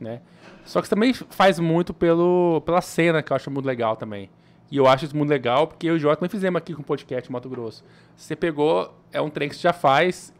né? 0.00 0.20
Só 0.64 0.80
que 0.82 0.86
você 0.88 0.94
também 0.94 1.12
faz 1.14 1.58
muito 1.58 1.94
pelo, 1.94 2.60
pela 2.66 2.80
cena, 2.80 3.22
que 3.22 3.32
eu 3.32 3.36
acho 3.36 3.50
muito 3.50 3.64
legal 3.66 3.96
também. 3.96 4.28
E 4.70 4.76
eu 4.76 4.86
acho 4.86 5.06
isso 5.06 5.16
muito 5.16 5.30
legal, 5.30 5.66
porque 5.66 5.86
eu 5.88 5.94
e 5.94 5.96
o 5.96 5.98
Jota 5.98 6.16
também 6.16 6.28
fizemos 6.28 6.58
aqui 6.58 6.74
com 6.74 6.82
o 6.82 6.84
podcast 6.84 7.32
Mato 7.32 7.48
Grosso. 7.48 7.82
Você 8.14 8.36
pegou, 8.36 8.94
é 9.10 9.18
um 9.20 9.30
trem 9.30 9.48
que 9.48 9.54
você 9.56 9.62
já 9.62 9.72
faz, 9.72 10.30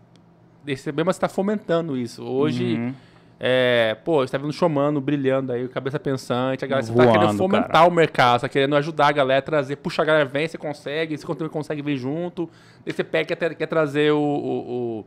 e 0.67 0.77
você 0.77 0.93
mesmo 0.93 1.11
está 1.11 1.31
fomentando 1.31 1.97
isso. 1.97 2.23
Hoje, 2.23 2.75
Uhum. 2.75 2.95
É, 3.41 3.97
pô, 4.05 4.27
você 4.27 4.33
tá 4.33 4.39
vendo 4.39 4.51
o 4.51 4.53
showmano 4.53 5.01
brilhando 5.01 5.53
aí, 5.53 5.69
cabeça 5.69 5.99
pensante, 5.99 6.65
a 6.65 6.69
galera, 6.69 6.87
você 6.87 6.93
tá 6.93 7.05
Voando, 7.05 7.19
querendo 7.19 7.39
fomentar 7.39 7.71
cara. 7.71 7.89
o 7.89 7.91
mercado, 7.91 8.41
você 8.41 8.47
tá 8.47 8.49
querendo 8.49 8.75
ajudar 8.75 9.09
a 9.09 9.13
galera 9.13 9.39
a 9.39 9.43
trazer, 9.43 9.77
puxa 9.77 10.03
a 10.03 10.05
galera, 10.05 10.25
vem, 10.25 10.49
você 10.49 10.59
consegue, 10.59 11.17
você 11.17 11.25
também 11.25 11.49
consegue 11.49 11.81
vir 11.81 11.97
junto, 11.97 12.51
aí 12.85 12.93
você 12.93 13.05
pega, 13.05 13.37
quer, 13.37 13.55
quer 13.55 13.67
trazer 13.67 14.13
o, 14.13 14.19
o, 14.19 15.05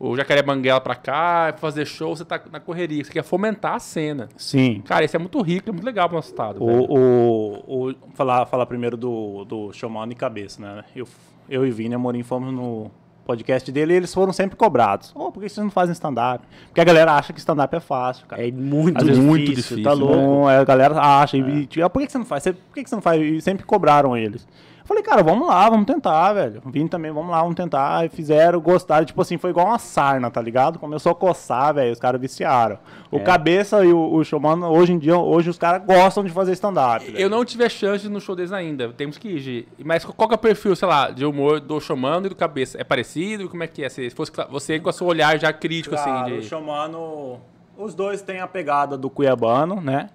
o, 0.00 0.08
o 0.08 0.16
Jacaré 0.16 0.40
Banguela 0.40 0.80
pra 0.80 0.94
cá, 0.94 1.54
fazer 1.58 1.84
show, 1.84 2.16
você 2.16 2.24
tá 2.24 2.40
na 2.50 2.60
correria, 2.60 3.04
você 3.04 3.12
quer 3.12 3.22
fomentar 3.22 3.74
a 3.74 3.78
cena. 3.78 4.30
Sim. 4.38 4.82
Cara, 4.86 5.04
isso 5.04 5.16
é 5.16 5.18
muito 5.18 5.38
rico, 5.42 5.68
é 5.68 5.72
muito 5.72 5.84
legal 5.84 6.08
pro 6.08 6.16
nosso 6.16 6.30
estado. 6.30 6.62
O, 6.62 6.98
o, 6.98 7.88
o, 7.90 7.94
falar, 8.14 8.46
falar 8.46 8.64
primeiro 8.64 8.96
do, 8.96 9.44
do 9.44 9.72
Showman 9.74 10.08
e 10.10 10.14
Cabeça, 10.14 10.62
né? 10.62 10.84
Eu, 10.94 11.06
eu 11.46 11.66
e 11.66 11.70
Vini 11.70 11.94
Amorim 11.94 12.22
fomos 12.22 12.54
no 12.54 12.90
podcast 13.26 13.70
dele 13.72 13.92
e 13.92 13.96
eles 13.96 14.14
foram 14.14 14.32
sempre 14.32 14.56
cobrados. 14.56 15.12
Ô, 15.14 15.30
por 15.32 15.42
que 15.42 15.48
vocês 15.48 15.62
não 15.64 15.70
fazem 15.70 15.92
stand-up? 15.92 16.44
Porque 16.66 16.80
a 16.80 16.84
galera 16.84 17.12
acha 17.12 17.32
que 17.32 17.38
stand-up 17.40 17.74
é 17.74 17.80
fácil, 17.80 18.26
cara. 18.26 18.46
É 18.46 18.50
muito 18.52 18.94
vezes 19.04 19.08
difícil, 19.16 19.22
muito 19.28 19.54
difícil, 19.54 19.82
tá 19.82 19.92
louco. 19.92 20.16
Não, 20.16 20.50
é, 20.50 20.58
a 20.58 20.64
galera 20.64 20.98
acha. 21.00 21.36
E, 21.36 21.66
tipo, 21.66 21.84
"Ah, 21.84 21.90
por 21.90 22.00
que, 22.02 22.10
você 22.10 22.18
não 22.18 22.24
faz? 22.24 22.44
Por 22.44 22.54
que 22.74 22.88
você 22.88 22.94
não 22.94 23.02
faz? 23.02 23.20
E 23.20 23.40
sempre 23.40 23.66
cobraram 23.66 24.16
eles. 24.16 24.46
Falei, 24.86 25.02
cara, 25.02 25.22
vamos 25.22 25.48
lá, 25.48 25.68
vamos 25.68 25.84
tentar, 25.84 26.32
velho. 26.32 26.62
Vini 26.66 26.88
também, 26.88 27.10
vamos 27.10 27.30
lá, 27.30 27.42
vamos 27.42 27.56
tentar. 27.56 28.06
E 28.06 28.08
fizeram, 28.08 28.60
gostaram. 28.60 29.04
Tipo 29.04 29.20
assim, 29.20 29.36
foi 29.36 29.50
igual 29.50 29.66
uma 29.66 29.80
sarna, 29.80 30.30
tá 30.30 30.40
ligado? 30.40 30.78
Começou 30.78 31.10
a 31.10 31.14
coçar, 31.14 31.74
velho. 31.74 31.92
Os 31.92 31.98
caras 31.98 32.20
viciaram. 32.20 32.78
O 33.10 33.18
Cabeça 33.20 33.84
e 33.84 33.92
o, 33.92 34.14
o 34.14 34.24
Showman, 34.24 34.64
hoje 34.64 34.92
em 34.92 34.98
dia, 34.98 35.18
hoje 35.18 35.50
os 35.50 35.58
caras 35.58 35.84
gostam 35.84 36.22
de 36.22 36.30
fazer 36.30 36.52
stand-up. 36.52 37.04
Eu 37.16 37.28
não 37.28 37.44
tive 37.44 37.64
a 37.64 37.68
chance 37.68 38.08
no 38.08 38.20
show 38.20 38.36
deles 38.36 38.52
ainda, 38.52 38.92
temos 38.92 39.18
que 39.18 39.28
ir, 39.28 39.38
Gi. 39.38 39.68
Mas 39.84 40.04
qual 40.04 40.28
que 40.28 40.34
é 40.34 40.36
o 40.36 40.38
perfil, 40.38 40.76
sei 40.76 40.86
lá, 40.86 41.10
de 41.10 41.24
humor 41.24 41.60
do 41.60 41.80
Showmano 41.80 42.26
e 42.26 42.28
do 42.28 42.36
Cabeça? 42.36 42.80
É 42.80 42.84
parecido? 42.84 43.48
Como 43.48 43.62
é 43.62 43.66
que 43.66 43.82
é? 43.82 43.88
Se 43.88 44.08
fosse 44.10 44.30
você 44.50 44.78
com 44.78 44.90
o 44.90 44.92
seu 44.92 45.06
olhar 45.06 45.38
já 45.38 45.52
crítico, 45.52 45.96
Cara, 45.96 46.22
assim, 46.22 46.32
o 46.34 46.40
de... 46.40 46.46
Showmano, 46.46 47.40
os 47.76 47.94
dois 47.94 48.22
têm 48.22 48.40
a 48.40 48.46
pegada 48.46 48.96
do 48.96 49.10
Cuiabano, 49.10 49.80
né? 49.80 50.10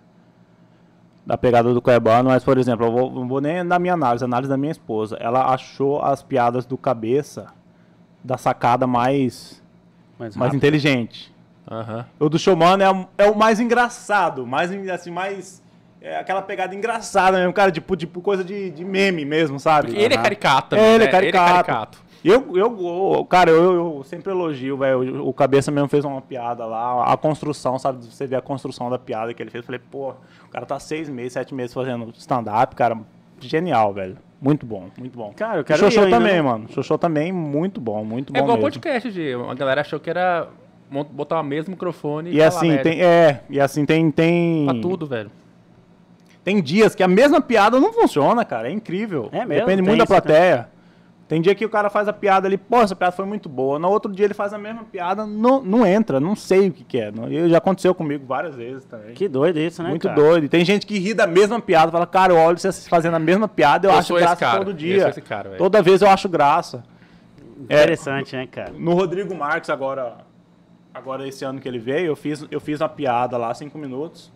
Da 1.26 1.38
pegada 1.38 1.72
do 1.74 1.82
Cuiabano, 1.82 2.30
mas, 2.30 2.44
por 2.44 2.58
exemplo, 2.58 2.86
eu 2.88 2.92
vou, 2.92 3.12
não 3.12 3.28
vou 3.28 3.40
nem 3.40 3.64
na 3.64 3.78
minha 3.78 3.94
análise, 3.94 4.24
a 4.24 4.28
análise 4.28 4.50
da 4.50 4.58
minha 4.58 4.72
esposa. 4.72 5.18
Ela 5.20 5.54
achou 5.54 6.02
as 6.02 6.24
piadas 6.24 6.66
do 6.66 6.78
cabeça 6.78 7.48
da 8.24 8.38
sacada 8.38 8.88
mais. 8.88 9.62
Mais 10.18 10.36
mais 10.36 10.54
inteligente. 10.54 11.32
Aham. 11.70 12.06
O 12.20 12.28
do 12.28 12.38
Showman 12.40 12.82
é, 12.84 12.90
o- 12.92 13.08
é 13.18 13.30
o 13.30 13.36
mais 13.38 13.60
engraçado, 13.60 14.46
mais 14.48 14.72
assim, 14.90 15.12
mais 15.12 15.62
é 16.02 16.18
aquela 16.18 16.42
pegada 16.42 16.74
engraçada 16.76 17.38
mesmo, 17.38 17.54
cara, 17.54 17.72
tipo, 17.72 17.96
tipo 17.96 18.20
coisa 18.22 18.44
de, 18.44 18.72
de 18.72 18.84
meme 18.84 19.24
mesmo, 19.24 19.60
sabe? 19.60 19.90
Porque 19.90 20.02
ele 20.02 20.16
é 20.16 20.18
caricato. 20.18 20.76
É, 20.76 20.80
também, 20.80 20.94
ele 20.96 21.04
é 21.04 21.06
né? 21.08 21.12
caricato. 21.12 21.30
E 21.30 21.38
Eu, 21.38 22.11
eu, 22.30 22.56
eu- 22.56 23.26
cara, 23.26 23.50
eu, 23.50 23.74
eu 23.74 24.04
sempre 24.04 24.32
elogio, 24.32 24.78
velho. 24.78 25.28
O 25.28 25.34
Cabeça 25.34 25.72
mesmo 25.72 25.88
fez 25.88 26.06
uma 26.06 26.22
piada 26.22 26.66
lá, 26.66 27.12
a 27.12 27.18
construção, 27.18 27.80
sabe? 27.80 28.06
Você 28.06 28.28
vê 28.28 28.36
a 28.36 28.42
construção 28.42 28.90
da 28.90 29.00
piada 29.00 29.34
que 29.34 29.42
ele 29.42 29.50
fez. 29.50 29.62
Eu 29.64 29.66
falei, 29.66 29.82
pô, 29.92 30.12
o 30.12 30.50
cara 30.52 30.66
tá 30.66 30.80
seis 30.80 31.10
meses, 31.10 31.34
sete 31.34 31.54
meses 31.54 31.74
fazendo 31.74 32.12
stand-up, 32.18 32.76
cara. 32.76 32.98
Genial, 33.40 33.92
velho. 33.94 34.18
Muito 34.40 34.66
bom, 34.66 34.88
muito 34.98 35.18
bom. 35.18 35.34
Cara, 35.36 35.58
eu 35.58 35.62
O 35.62 35.66
quero 35.66 35.80
Xoxô 35.80 36.02
ir 36.02 36.06
ainda, 36.06 36.18
também, 36.18 36.34
né? 36.36 36.42
mano. 36.42 36.68
Xoxô 36.72 36.98
também, 36.98 37.32
muito 37.32 37.80
bom, 37.82 38.04
muito 38.06 38.32
bom 38.34 38.40
É 38.40 38.42
igual 38.44 38.58
mesmo. 38.58 38.70
podcast, 38.72 39.12
de, 39.12 39.34
a 39.34 39.54
galera 39.56 39.82
achou 39.82 40.00
que 40.00 40.10
era 40.10 40.48
botar 41.12 41.40
o 41.40 41.44
mesmo 41.44 41.72
microfone 41.72 42.30
E 42.32 42.34
falar 42.38 42.48
assim, 42.48 42.68
merda. 42.70 42.84
tem, 42.84 43.02
é, 43.02 43.44
e 43.50 43.60
assim 43.60 43.86
tem, 43.86 44.12
tem... 44.12 44.66
Pra 44.66 44.80
tudo, 44.80 45.06
velho. 45.08 45.32
Tem 46.44 46.62
dias 46.62 46.96
que 46.96 47.04
a 47.04 47.08
mesma 47.08 47.40
piada 47.40 47.80
não 47.80 47.94
funciona, 47.94 48.44
cara. 48.44 48.68
É 48.68 48.72
incrível. 48.72 49.30
É 49.32 49.46
mesmo? 49.46 49.66
Depende 49.66 49.84
Tem 49.84 49.96
muito 49.96 49.98
da 50.00 50.04
isso, 50.04 50.14
né? 50.14 50.20
Tem 51.32 51.40
dia 51.42 51.56
que 51.56 51.66
o 51.66 51.70
cara 51.70 51.90
faz 51.90 52.10
a 52.10 52.12
piada 52.14 52.46
ali, 52.46 52.58
pô, 52.58 52.82
essa 52.82 52.94
piada 52.94 53.14
foi 53.16 53.24
muito 53.24 53.48
boa. 53.48 53.80
No 53.80 53.88
outro 53.88 54.12
dia 54.12 54.26
ele 54.26 54.34
faz 54.34 54.52
a 54.54 54.58
mesma 54.58 54.84
piada, 54.84 55.26
não, 55.26 55.62
não 55.64 55.86
entra, 55.86 56.20
não 56.20 56.36
sei 56.36 56.68
o 56.68 56.74
que, 56.74 56.84
que 56.84 56.98
é. 57.00 57.10
Não- 57.10 57.32
e 57.32 57.50
Já 57.50 57.58
aconteceu 57.58 57.96
comigo 57.96 58.26
várias 58.26 58.54
vezes 58.54 58.84
também. 58.84 59.14
Que 59.14 59.30
doido 59.30 59.58
isso, 59.58 59.82
né, 59.82 59.88
muito 59.88 60.10
cara? 60.10 60.14
doido. 60.22 60.50
Tem 60.50 60.66
gente 60.66 60.86
que 60.86 61.00
ri 61.00 61.14
da 61.14 61.26
mesma 61.26 61.58
piada, 61.62 61.90
fala, 61.90 62.06
cara, 62.06 62.34
eu 62.34 62.38
olho 62.38 62.58
vocês 62.58 62.86
fazendo 62.86 63.14
a 63.16 63.20
mesma 63.20 63.48
piada, 63.48 63.88
eu, 63.88 63.92
Eu 63.94 63.98
acho 63.98 64.14
graça 64.14 64.36
cara, 64.36 64.58
todo 64.58 64.74
dia. 64.74 65.10
cara. 65.26 65.52
Toda 65.52 65.82
vez 65.82 66.02
eu 66.02 66.10
acho 66.10 66.28
graça. 66.28 66.84
É, 67.70 67.76
Interessante, 67.84 68.36
né, 68.36 68.46
cara? 68.46 68.74
no 68.78 68.94
Rodrigo 68.94 69.34
Marques, 69.34 69.70
agora, 69.70 70.18
agora 70.94 71.26
esse 71.26 71.46
ano 71.46 71.62
que 71.62 71.68
ele 71.70 71.80
veio, 71.80 72.08
eu 72.08 72.16
fiz, 72.18 72.46
eu 72.52 72.60
fiz 72.60 72.82
uma 72.82 72.90
piada 72.90 73.38
lá, 73.38 73.54
cinco 73.54 73.78
minutos. 73.78 74.34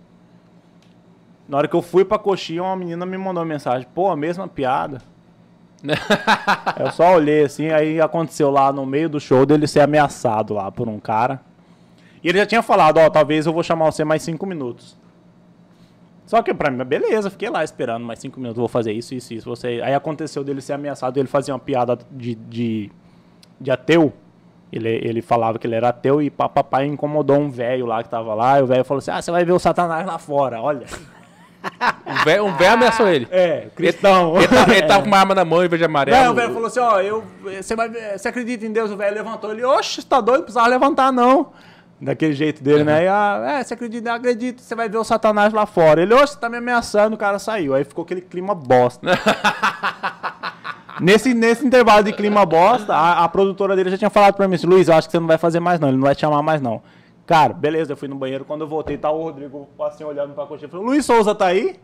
Na 1.45 1.57
hora 1.57 1.67
que 1.67 1.75
eu 1.75 1.81
fui 1.81 2.05
pra 2.05 2.17
coxinha, 2.17 2.63
uma 2.63 2.77
menina 2.77 3.05
me 3.05 3.17
mandou 3.17 3.43
uma 3.43 3.49
mensagem, 3.49 3.85
pô, 3.93 4.09
a 4.09 4.15
mesma 4.15 4.47
piada. 4.47 5.01
eu 6.79 6.91
só 6.91 7.15
olhei 7.15 7.43
assim, 7.43 7.69
aí 7.69 7.99
aconteceu 8.01 8.49
lá 8.49 8.71
no 8.71 8.85
meio 8.85 9.09
do 9.09 9.19
show 9.19 9.45
dele 9.45 9.67
ser 9.67 9.81
ameaçado 9.81 10.53
lá 10.53 10.71
por 10.71 10.87
um 10.87 10.99
cara. 10.99 11.41
E 12.23 12.29
ele 12.29 12.39
já 12.39 12.45
tinha 12.45 12.61
falado, 12.61 12.97
ó, 12.97 13.09
talvez 13.09 13.45
eu 13.45 13.53
vou 13.53 13.61
chamar 13.63 13.85
você 13.85 14.03
mais 14.03 14.23
cinco 14.23 14.45
minutos. 14.45 14.97
Só 16.25 16.41
que 16.41 16.53
pra 16.53 16.71
mim, 16.71 16.83
beleza, 16.83 17.29
fiquei 17.29 17.49
lá 17.49 17.63
esperando 17.63 18.03
mais 18.03 18.19
cinco 18.19 18.39
minutos, 18.39 18.57
vou 18.59 18.67
fazer 18.67 18.91
isso, 18.91 19.13
isso, 19.13 19.33
isso. 19.33 19.47
Você... 19.47 19.79
Aí 19.83 19.93
aconteceu 19.93 20.43
dele 20.43 20.59
ser 20.59 20.73
ameaçado, 20.73 21.17
ele 21.17 21.27
fazia 21.27 21.53
uma 21.53 21.59
piada 21.59 21.97
de, 22.11 22.33
de, 22.33 22.91
de 23.61 23.71
ateu. 23.71 24.11
Ele, 24.71 24.89
ele 24.89 25.21
falava 25.21 25.59
que 25.59 25.67
ele 25.67 25.75
era 25.75 25.89
ateu 25.89 26.21
e 26.21 26.29
pa- 26.31 26.49
papai 26.49 26.85
incomodou 26.87 27.37
um 27.37 27.49
velho 27.49 27.85
lá 27.85 28.01
que 28.01 28.09
tava 28.09 28.33
lá. 28.33 28.59
E 28.59 28.63
o 28.63 28.67
velho 28.67 28.83
falou 28.83 28.97
assim: 28.97 29.11
Ah, 29.11 29.21
você 29.21 29.29
vai 29.31 29.45
ver 29.45 29.51
o 29.53 29.59
Satanás 29.59 30.05
lá 30.05 30.17
fora, 30.17 30.59
olha. 30.61 30.85
Um 32.05 32.23
velho 32.23 32.45
um 32.45 32.55
velho 32.55 32.73
ameaçou 32.73 33.07
ele. 33.07 33.27
É, 33.31 33.67
cristão. 33.75 34.37
Ele 34.37 34.47
tava, 34.47 34.71
ele 34.73 34.87
tava 34.87 35.01
com 35.03 35.07
uma 35.07 35.17
arma 35.17 35.35
na 35.35 35.45
mão 35.45 35.63
em 35.63 35.67
vez 35.67 35.79
de 35.79 35.85
amarelo. 35.85 36.23
Não, 36.23 36.31
o 36.31 36.35
velho 36.35 36.53
falou 36.53 36.67
assim: 36.67 36.79
Ó, 36.79 36.99
eu, 36.99 37.23
você, 37.43 37.75
vai 37.75 37.89
você 37.89 38.27
acredita 38.27 38.65
em 38.65 38.71
Deus? 38.71 38.91
O 38.91 38.97
velho 38.97 39.15
levantou 39.15 39.51
ele: 39.51 39.63
Oxe, 39.63 40.01
você 40.01 40.07
tá 40.07 40.21
doido? 40.21 40.37
Não 40.37 40.43
precisava 40.43 40.67
levantar, 40.67 41.11
não. 41.11 41.47
Daquele 41.99 42.33
jeito 42.33 42.61
dele, 42.61 42.83
né? 42.83 43.05
E, 43.05 43.07
ah, 43.07 43.57
é, 43.59 43.63
você 43.63 43.73
acredita? 43.73 44.09
Eu 44.09 44.13
acredito, 44.15 44.61
você 44.61 44.75
vai 44.75 44.89
ver 44.89 44.97
o 44.97 45.03
Satanás 45.03 45.53
lá 45.53 45.65
fora. 45.65 46.01
Ele, 46.01 46.13
oxe, 46.13 46.33
você 46.33 46.39
tá 46.39 46.49
me 46.49 46.57
ameaçando, 46.57 47.15
o 47.15 47.17
cara 47.17 47.39
saiu. 47.39 47.73
Aí 47.73 47.83
ficou 47.85 48.03
aquele 48.03 48.21
clima 48.21 48.53
bosta. 48.53 49.07
Nesse, 50.99 51.33
nesse 51.33 51.65
intervalo 51.65 52.03
de 52.03 52.13
clima 52.13 52.45
bosta, 52.45 52.93
a, 52.93 53.25
a 53.25 53.27
produtora 53.27 53.75
dele 53.75 53.89
já 53.89 53.97
tinha 53.97 54.09
falado 54.09 54.33
pra 54.33 54.47
mim 54.47 54.55
assim, 54.55 54.65
Luiz, 54.65 54.87
eu 54.87 54.95
acho 54.95 55.09
que 55.09 55.11
você 55.11 55.19
não 55.19 55.27
vai 55.27 55.37
fazer 55.37 55.59
mais 55.59 55.77
não, 55.77 55.89
ele 55.89 55.97
não 55.97 56.05
vai 56.05 56.15
te 56.15 56.21
chamar 56.21 56.41
mais 56.41 56.61
não. 56.61 56.81
Cara, 57.25 57.53
beleza, 57.53 57.93
eu 57.93 57.97
fui 57.97 58.07
no 58.07 58.15
banheiro, 58.15 58.45
quando 58.45 58.61
eu 58.61 58.67
voltei, 58.67 58.97
tá 58.97 59.09
o 59.09 59.23
Rodrigo 59.23 59.67
assim 59.81 60.03
olhando 60.03 60.33
pra 60.33 60.45
coxinha, 60.45 60.69
falou, 60.69 60.85
Luiz 60.85 61.05
Souza 61.05 61.33
tá 61.33 61.47
aí? 61.47 61.75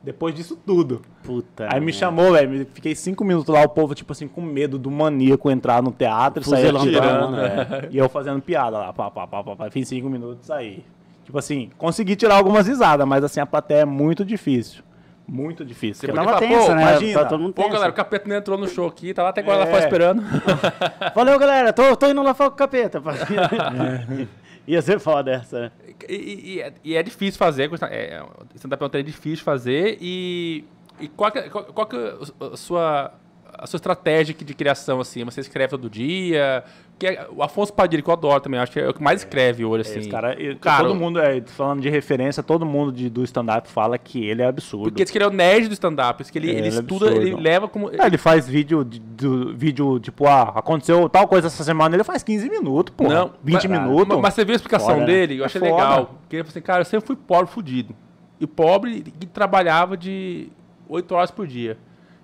Depois 0.00 0.32
disso 0.32 0.56
tudo. 0.56 1.02
Puta. 1.24 1.66
Aí 1.70 1.80
me 1.80 1.92
chamou, 1.92 2.32
velho, 2.32 2.64
fiquei 2.72 2.94
cinco 2.94 3.24
minutos 3.24 3.52
lá, 3.52 3.62
o 3.62 3.68
povo, 3.68 3.94
tipo 3.94 4.12
assim, 4.12 4.28
com 4.28 4.40
medo 4.40 4.78
do 4.78 4.90
maníaco 4.90 5.50
entrar 5.50 5.82
no 5.82 5.90
teatro, 5.90 6.42
e 6.42 6.46
sair 6.46 6.74
atirando, 6.74 7.32
né? 7.36 7.66
é. 7.84 7.88
E 7.90 7.98
eu 7.98 8.08
fazendo 8.08 8.40
piada 8.40 8.78
lá, 8.78 8.92
pá, 8.92 9.10
pá, 9.10 9.26
pá, 9.26 9.42
pá, 9.42 9.56
pá, 9.56 9.70
fiz 9.70 9.88
cinco 9.88 10.08
minutos 10.08 10.46
saí. 10.46 10.84
Tipo 11.24 11.36
assim, 11.38 11.70
consegui 11.76 12.14
tirar 12.14 12.36
algumas 12.36 12.66
risadas, 12.68 13.06
mas 13.06 13.24
assim, 13.24 13.40
a 13.40 13.44
plateia 13.46 13.80
é 13.80 13.84
muito 13.84 14.24
difícil. 14.24 14.82
Muito 15.26 15.62
difícil. 15.62 16.08
Você 16.08 16.12
Tava 16.14 16.38
tensa, 16.38 16.74
né? 16.74 16.82
imagina. 16.82 17.20
Tá 17.20 17.26
todo 17.26 17.40
mundo 17.40 17.52
Pô, 17.52 17.62
tenso. 17.62 17.74
galera, 17.74 17.90
o 17.90 17.94
capeta 17.94 18.26
não 18.28 18.36
entrou 18.36 18.56
no 18.56 18.66
show 18.66 18.86
aqui, 18.88 19.12
tá 19.12 19.22
lá 19.24 19.28
até 19.28 19.42
agora 19.42 19.58
lá 19.58 19.64
É. 19.64 19.70
fora 19.70 19.82
esperando. 19.84 20.22
Valeu, 21.14 21.38
galera. 21.38 21.70
Tô, 21.70 21.94
tô 21.96 22.06
indo 22.08 22.22
lá 22.22 22.32
falar 22.32 22.48
com 22.50 22.54
o 22.54 22.58
capeta. 22.58 22.98
pá. 22.98 23.12
Ia 24.68 24.82
ser 24.82 25.00
foda 25.00 25.30
essa. 25.32 25.60
né? 25.60 25.72
E, 26.08 26.14
e- 26.14 26.54
e 26.84 26.94
é, 26.94 26.98
é 26.98 27.02
difícil 27.02 27.38
fazer, 27.38 27.70
é, 27.90 27.96
é, 27.96 28.22
stand-up 28.54 28.82
é 28.82 28.86
um 28.86 28.90
treino 28.90 29.06
difícil 29.08 29.42
fazer 29.44 29.96
e, 30.00 30.64
e 31.00 31.08
qual, 31.08 31.32
que, 31.32 31.38
é- 31.38 31.48
qual, 31.48 31.64
qual 31.64 31.86
que 31.86 31.96
é 31.96 32.14
a 32.52 32.56
sua, 32.56 33.14
a 33.54 33.66
sua 33.66 33.78
estratégia 33.78 34.34
de 34.34 34.54
criação, 34.54 35.00
assim? 35.00 35.24
Você 35.24 35.40
escreve 35.40 35.70
todo 35.70 35.88
dia? 35.88 36.62
Que 36.98 37.06
é- 37.06 37.28
o 37.30 37.44
Afonso 37.44 37.72
Padilha, 37.72 38.02
que 38.02 38.08
eu 38.10 38.12
adoro 38.12 38.40
também, 38.40 38.58
acho 38.58 38.72
que 38.72 38.80
é 38.80 38.88
o 38.88 38.92
que 38.92 39.00
mais 39.00 39.20
escreve 39.20 39.64
hoje, 39.64 39.82
assim. 39.88 40.00
Esse 40.00 40.08
cara, 40.08 40.36
Cara, 40.60 40.82
todo 40.84 40.96
mundo, 40.96 41.20
é, 41.20 41.40
falando 41.46 41.80
de 41.80 41.88
referência, 41.88 42.42
todo 42.42 42.66
mundo 42.66 42.90
de- 42.90 43.08
do 43.08 43.22
stand-up 43.22 43.68
fala 43.68 43.96
que 43.96 44.24
ele 44.26 44.42
é 44.42 44.46
absurdo. 44.46 44.84
Porque 44.90 45.04
diz 45.04 45.10
que 45.12 45.16
ele 45.18 45.24
é 45.24 45.28
o 45.28 45.30
nerd 45.30 45.68
do 45.68 45.74
stand-up, 45.74 46.20
diz 46.20 46.28
que 46.30 46.38
ele, 46.38 46.48
É, 46.48 46.50
ele 46.50 46.58
ele 46.60 46.66
é 46.66 46.70
estuda, 46.70 47.06
absurdo. 47.06 47.26
ele 47.28 47.36
leva 47.40 47.68
como... 47.68 47.88
É, 47.90 48.04
ele 48.04 48.18
faz 48.18 48.48
vídeo, 48.48 48.84
de- 48.84 48.98
do, 48.98 49.54
vídeo 49.54 50.00
tipo, 50.00 50.26
ah, 50.26 50.52
aconteceu 50.56 51.08
tal 51.08 51.28
coisa 51.28 51.46
essa 51.46 51.62
semana, 51.62 51.94
ele 51.94 52.02
faz 52.02 52.24
15 52.24 52.50
minutos, 52.50 52.92
pô. 52.96 53.04
Não, 53.04 53.30
20 53.44 53.68
mas- 53.68 53.80
minutos. 53.80 54.08
Mas, 54.08 54.18
mas 54.20 54.34
você 54.34 54.44
viu 54.44 54.54
a 54.54 54.56
explicação 54.56 54.88
Foda, 54.88 55.00
né? 55.00 55.06
dele? 55.06 55.38
Eu 55.38 55.42
É 55.44 55.46
achei 55.46 55.60
foda. 55.60 55.72
legal. 55.72 56.06
Porque 56.22 56.34
ele 56.36 56.42
falou 56.42 56.50
assim, 56.50 56.60
cara, 56.62 56.80
eu 56.80 56.84
sempre 56.84 57.06
fui 57.06 57.14
pobre, 57.16 57.46
fudido. 57.52 57.94
E 58.40 58.46
pobre 58.46 59.04
e 59.20 59.26
trabalhava 59.26 59.96
de 59.96 60.48
8 60.88 61.14
horas 61.14 61.30
por 61.30 61.46
dia. 61.46 61.78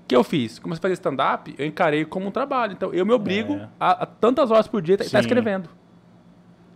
O 0.04 0.06
que 0.06 0.14
eu 0.14 0.22
fiz? 0.22 0.58
Comecei 0.58 0.80
a 0.80 0.82
fazer 0.82 0.92
stand-up, 0.94 1.54
eu 1.58 1.66
encarei 1.66 2.04
como 2.04 2.26
um 2.26 2.30
trabalho. 2.30 2.72
Então 2.74 2.92
eu 2.92 3.06
me 3.06 3.12
obrigo 3.12 3.54
É. 3.54 3.68
a, 3.80 4.02
a 4.02 4.06
tantas 4.06 4.50
horas 4.50 4.68
por 4.68 4.82
dia 4.82 4.94
estar 4.96 5.06
Sim. 5.08 5.18
escrevendo. 5.18 5.68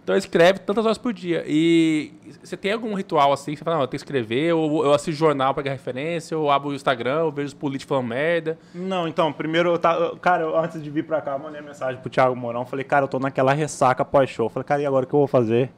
Então 0.03 0.14
eu 0.14 0.18
escreve 0.18 0.61
tantas 0.61 0.87
horas 0.87 0.97
por 0.97 1.12
dia. 1.12 1.45
E 1.47 2.11
você 2.43 2.57
tem 2.57 2.72
algum 2.72 2.95
ritual 2.95 3.31
assim? 3.31 3.53
que 3.53 3.59
Você 3.59 3.64
fala, 3.64 3.76
não, 3.76 3.83
eu 3.83 3.87
tenho 3.87 3.99
que 3.99 4.05
escrever, 4.07 4.55
ou 4.55 4.83
eu 4.83 4.95
assisto 4.95 5.12
jornal 5.12 5.53
pra 5.53 5.62
pegar 5.62 5.74
referência, 5.74 6.39
ou 6.39 6.51
abro 6.51 6.70
o 6.70 6.74
Instagram, 6.74 7.24
ou 7.24 7.31
vejo 7.31 7.49
os 7.49 7.53
políticos 7.55 7.91
falando 7.91 8.07
merda. 8.09 8.59
Não, 8.74 9.07
então, 9.07 9.31
primeiro, 9.31 9.68
eu 9.74 9.79
tá, 9.79 9.93
eu- 9.95 10.16
cara, 10.16 10.45
eu- 10.45 10.59
antes 10.59 10.83
de 10.83 10.89
vir 10.89 11.05
pra 11.05 11.20
cá, 11.20 11.33
eu 11.33 11.39
mandei 11.39 11.61
mensagem 11.61 12.01
pro 12.01 12.09
Thiago 12.09 12.35
Mourão, 12.35 12.64
falei, 12.64 12.87
cara, 12.87 13.05
eu 13.05 13.09
tô 13.09 13.18
naquela 13.18 13.53
ressaca 13.53 14.03
pós-show. 14.03 14.49
Falei, 14.49 14.64
cara, 14.64 14.81
e 14.81 14.87
agora 14.87 15.05
o 15.05 15.07
que 15.07 15.14
eu 15.14 15.18
vou 15.18 15.26
fazer? 15.29 15.70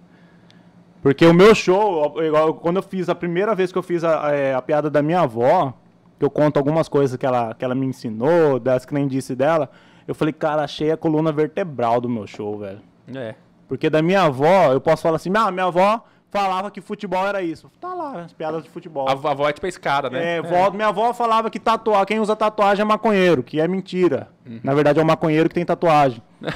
Porque 1.02 1.26
o 1.26 1.34
meu 1.34 1.52
show, 1.52 2.14
igual 2.22 2.54
quando 2.54 2.76
eu 2.76 2.82
fiz, 2.84 3.08
a 3.08 3.14
primeira 3.16 3.52
vez 3.56 3.72
que 3.72 3.78
eu 3.78 3.82
fiz 3.82 4.04
a, 4.04 4.30
é, 4.32 4.54
a 4.54 4.62
piada 4.62 4.88
da 4.88 5.02
minha 5.02 5.22
avó, 5.22 5.74
que 6.20 6.24
eu 6.24 6.30
conto 6.30 6.58
algumas 6.58 6.86
coisas 6.86 7.16
que 7.16 7.24
ela, 7.24 7.54
que 7.54 7.64
ela 7.64 7.74
me 7.74 7.86
ensinou, 7.86 8.60
das 8.60 8.84
que 8.84 8.92
nem 8.92 9.08
disse 9.08 9.34
dela, 9.34 9.70
eu 10.06 10.14
falei, 10.14 10.34
cara, 10.34 10.62
achei 10.62 10.92
a 10.92 10.96
coluna 10.96 11.32
vertebral 11.32 11.98
do 11.98 12.10
meu 12.10 12.26
show, 12.26 12.58
velho. 12.58 12.80
É. 13.16 13.34
Porque 13.66 13.88
da 13.88 14.02
minha 14.02 14.24
avó, 14.24 14.70
eu 14.72 14.80
posso 14.82 15.02
falar 15.02 15.16
assim, 15.16 15.32
ah, 15.34 15.50
minha 15.50 15.64
avó 15.66 16.04
falava 16.28 16.70
que 16.70 16.80
futebol 16.82 17.26
era 17.26 17.40
isso. 17.40 17.70
Tá 17.80 17.94
lá, 17.94 18.20
as 18.24 18.32
piadas 18.34 18.62
de 18.62 18.68
futebol. 18.68 19.08
A, 19.08 19.12
a 19.12 19.30
avó 19.30 19.48
é 19.48 19.52
tipo 19.54 19.64
a 19.64 19.68
escada, 19.68 20.10
né? 20.10 20.36
É, 20.36 20.42
vó- 20.42 20.70
minha 20.70 20.88
avó 20.88 21.14
falava 21.14 21.48
que 21.48 21.58
tatuar, 21.58 22.04
quem 22.04 22.20
usa 22.20 22.36
tatuagem 22.36 22.82
é 22.82 22.84
maconheiro, 22.84 23.42
que 23.42 23.58
é 23.58 23.66
mentira. 23.66 24.28
Na 24.62 24.74
verdade 24.74 25.00
é 25.00 25.02
um 25.02 25.06
maconheiro 25.06 25.48
que 25.48 25.54
tem 25.54 25.64
tatuagem. 25.64 26.22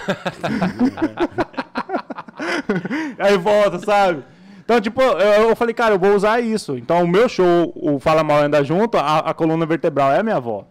Aí 3.18 3.36
volta, 3.38 3.78
sabe? 3.78 4.24
Então, 4.64 4.80
tipo, 4.80 5.00
eu, 5.00 5.50
eu 5.50 5.56
falei, 5.56 5.74
cara, 5.74 5.94
eu 5.94 5.98
vou 5.98 6.14
usar 6.14 6.40
isso. 6.40 6.76
Então, 6.76 7.04
o 7.04 7.08
meu 7.08 7.28
show, 7.28 7.72
o 7.76 7.98
Fala 7.98 8.24
Mal 8.24 8.38
Anda 8.38 8.64
Junto, 8.64 8.96
a, 8.96 9.18
a 9.18 9.34
coluna 9.34 9.66
vertebral 9.66 10.10
é 10.12 10.20
a 10.20 10.22
minha 10.22 10.36
avó. 10.36 10.66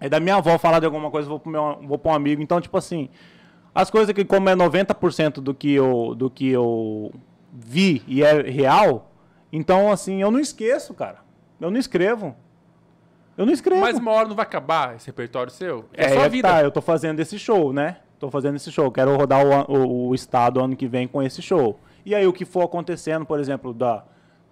Aí 0.00 0.08
da 0.08 0.20
minha 0.20 0.36
avó 0.36 0.58
falar 0.58 0.80
de 0.80 0.86
alguma 0.86 1.10
coisa, 1.10 1.28
vou 1.28 1.38
pro, 1.38 1.50
meu, 1.50 1.78
vou 1.82 1.98
pro 1.98 2.10
um 2.10 2.14
amigo. 2.14 2.42
Então, 2.42 2.60
tipo 2.60 2.76
assim, 2.76 3.08
as 3.74 3.90
coisas 3.90 4.14
que 4.14 4.24
como 4.24 4.48
é 4.48 4.54
90% 4.54 5.34
do 5.34 5.54
que 5.54 5.72
eu 5.72 6.14
do 6.14 6.30
que 6.30 6.48
eu 6.48 7.12
vi 7.52 8.02
e 8.06 8.22
é 8.22 8.42
real, 8.42 9.10
então 9.52 9.90
assim, 9.90 10.20
eu 10.20 10.30
não 10.30 10.40
esqueço, 10.40 10.94
cara. 10.94 11.18
Eu 11.60 11.70
não 11.70 11.78
escrevo. 11.78 12.34
Eu 13.36 13.46
não 13.46 13.52
escrevo. 13.52 13.80
Mas 13.80 13.98
uma 13.98 14.12
hora 14.12 14.28
não 14.28 14.36
vai 14.36 14.44
acabar 14.44 14.94
esse 14.96 15.06
repertório 15.06 15.50
seu? 15.50 15.86
É, 15.92 16.04
é, 16.04 16.08
só 16.10 16.20
a 16.20 16.24
é 16.24 16.28
vida. 16.28 16.48
tá, 16.48 16.62
eu 16.62 16.70
tô 16.70 16.80
fazendo 16.80 17.20
esse 17.20 17.38
show, 17.38 17.72
né? 17.72 17.96
Tô 18.18 18.30
fazendo 18.30 18.56
esse 18.56 18.70
show. 18.70 18.90
Quero 18.92 19.16
rodar 19.16 19.44
o, 19.44 19.72
o, 19.72 20.08
o 20.08 20.14
estado 20.14 20.60
ano 20.60 20.76
que 20.76 20.86
vem 20.86 21.08
com 21.08 21.22
esse 21.22 21.42
show. 21.42 21.78
E 22.04 22.14
aí 22.14 22.26
o 22.26 22.32
que 22.32 22.44
for 22.44 22.62
acontecendo, 22.62 23.24
por 23.24 23.38
exemplo, 23.40 23.72
da, 23.72 24.04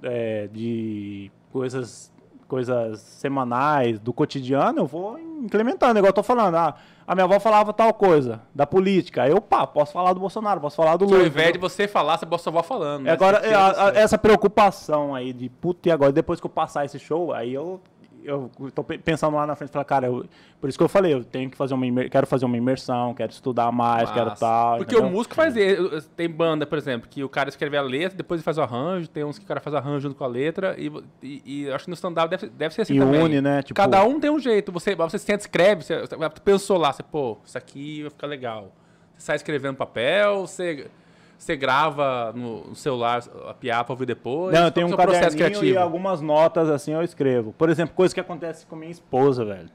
é, 0.03 0.49
de 0.53 1.31
coisas, 1.53 2.13
coisas 2.49 3.01
semanais, 3.01 3.99
do 3.99 4.13
cotidiano, 4.13 4.81
eu 4.81 4.87
vou 4.87 5.19
implementando. 5.19 5.99
Igual 5.99 6.11
eu 6.11 6.15
tô 6.15 6.23
falando. 6.23 6.55
Ah, 6.57 6.75
a 7.07 7.15
minha 7.15 7.25
avó 7.25 7.39
falava 7.41 7.73
tal 7.73 7.93
coisa, 7.93 8.41
da 8.55 8.67
política. 8.67 9.25
Aí 9.25 9.31
eu, 9.33 9.41
pá, 9.41 9.67
posso 9.67 9.93
falar 9.93 10.13
do 10.13 10.21
Bolsonaro, 10.21 10.61
posso 10.61 10.77
falar 10.77 10.97
do 10.97 11.05
Ao 11.05 11.11
Lula. 11.11 11.27
invés 11.27 11.53
de 11.53 11.59
você 11.59 11.87
falar, 11.89 12.17
você 12.17 12.27
sua 12.39 12.51
avó 12.51 12.63
falando. 12.63 13.03
né? 13.03 13.11
Agora, 13.13 13.39
a- 13.55 13.89
a- 13.89 13.93
essa 13.95 14.17
preocupação 14.17 15.15
aí 15.15 15.33
de, 15.33 15.49
puta, 15.49 15.89
e 15.89 15.93
agora? 15.93 16.13
Depois 16.13 16.41
que 16.41 16.47
eu 16.47 16.51
passar 16.51 16.85
esse 16.85 16.99
show, 16.99 17.33
aí 17.35 17.53
eu, 17.53 17.81
eu 18.25 18.51
tô 18.75 18.83
pe- 18.85 18.99
pensando 18.99 19.37
lá 19.37 19.47
na 19.47 19.55
frente, 19.57 19.71
falar, 19.71 19.85
cara, 19.85 20.07
eu- 20.07 20.25
por 20.61 20.69
isso 20.69 20.79
que 20.79 20.85
eu 20.85 20.89
falei, 20.89 21.13
eu 21.15 21.25
tenho 21.25 21.51
que 21.51 21.57
fazer 21.57 21.75
uma 21.75 21.87
imer- 21.87 22.09
quero 22.11 22.27
fazer 22.27 22.45
uma 22.45 22.57
imersão, 22.57 23.13
quero 23.15 23.33
estudar 23.33 23.71
mais, 23.73 24.11
quero 24.13 24.27
Massa. 24.31 24.41
tal. 24.41 24.77
Porque 24.79 24.95
entendeu? 24.95 25.11
o 25.11 25.13
músico 25.13 25.35
faz. 25.35 25.55
Tem 26.17 26.29
banda, 26.29 26.67
por 26.67 26.79
exemplo, 26.79 27.09
que 27.09 27.23
o 27.25 27.29
cara 27.29 27.49
escreve 27.49 27.77
a 27.77 27.83
letra, 27.83 28.17
depois 28.17 28.39
ele 28.41 28.45
faz 28.45 28.59
o 28.59 28.63
arranjo, 28.63 29.09
tem 29.09 29.25
uns 29.25 29.39
que 29.39 29.45
o 29.45 29.49
cara 29.49 29.61
faz 29.61 29.75
arranjo 29.75 30.01
junto 30.01 30.15
com 30.17 30.25
a 30.25 30.29
letra, 30.29 30.75
e, 30.79 30.91
e, 31.23 31.43
e 31.65 31.71
acho 31.73 31.85
que 31.85 31.91
no 31.91 31.95
stand-up 31.95 32.29
deve, 32.31 32.49
deve 32.49 32.75
ser 32.75 32.83
assim 32.83 32.97
E 32.97 32.99
também. 32.99 33.21
une, 33.23 33.41
né? 33.41 33.63
Tipo- 33.63 33.77
Cada 33.77 34.05
um 34.05 34.19
tem 34.21 34.31
um 34.31 34.39
jeito. 34.39 34.71
Você, 34.73 34.95
você 34.95 35.19
senta, 35.19 35.41
escreve, 35.43 35.83
você, 35.85 36.01
você 36.07 36.17
pensou 36.45 36.79
lá, 36.79 36.93
você, 36.93 37.03
pô, 37.03 37.39
isso 37.45 37.59
aqui 37.59 38.03
vai 38.03 38.11
ficar 38.11 38.27
legal. 38.27 38.73
Você 39.17 39.27
sai 39.27 39.37
escrevendo 39.37 39.77
papel, 39.77 40.41
você, 40.47 40.87
você 41.43 41.57
grava 41.57 42.33
no, 42.35 42.75
celular 42.75 43.23
a 43.49 43.55
piada 43.55 43.85
pra 43.85 43.93
ouvir 43.93 44.07
depois. 44.07 44.55
Não, 44.55 44.65
eu 44.65 44.71
tenho 44.71 44.87
um 44.87 44.93
é 44.93 44.97
caderninho 44.97 45.65
e 45.65 45.77
algumas 45.77 46.21
notas 46.21 46.71
assim 46.71 46.93
eu 46.93 47.03
escrevo. 47.03 47.53
Por 47.53 47.69
exemplo, 47.69 47.95
coisa 47.95 48.15
que 48.15 48.21
acontece 48.21 48.65
com 48.65 48.77
minha 48.77 48.93
esposa, 48.93 49.45
velho. 49.45 49.69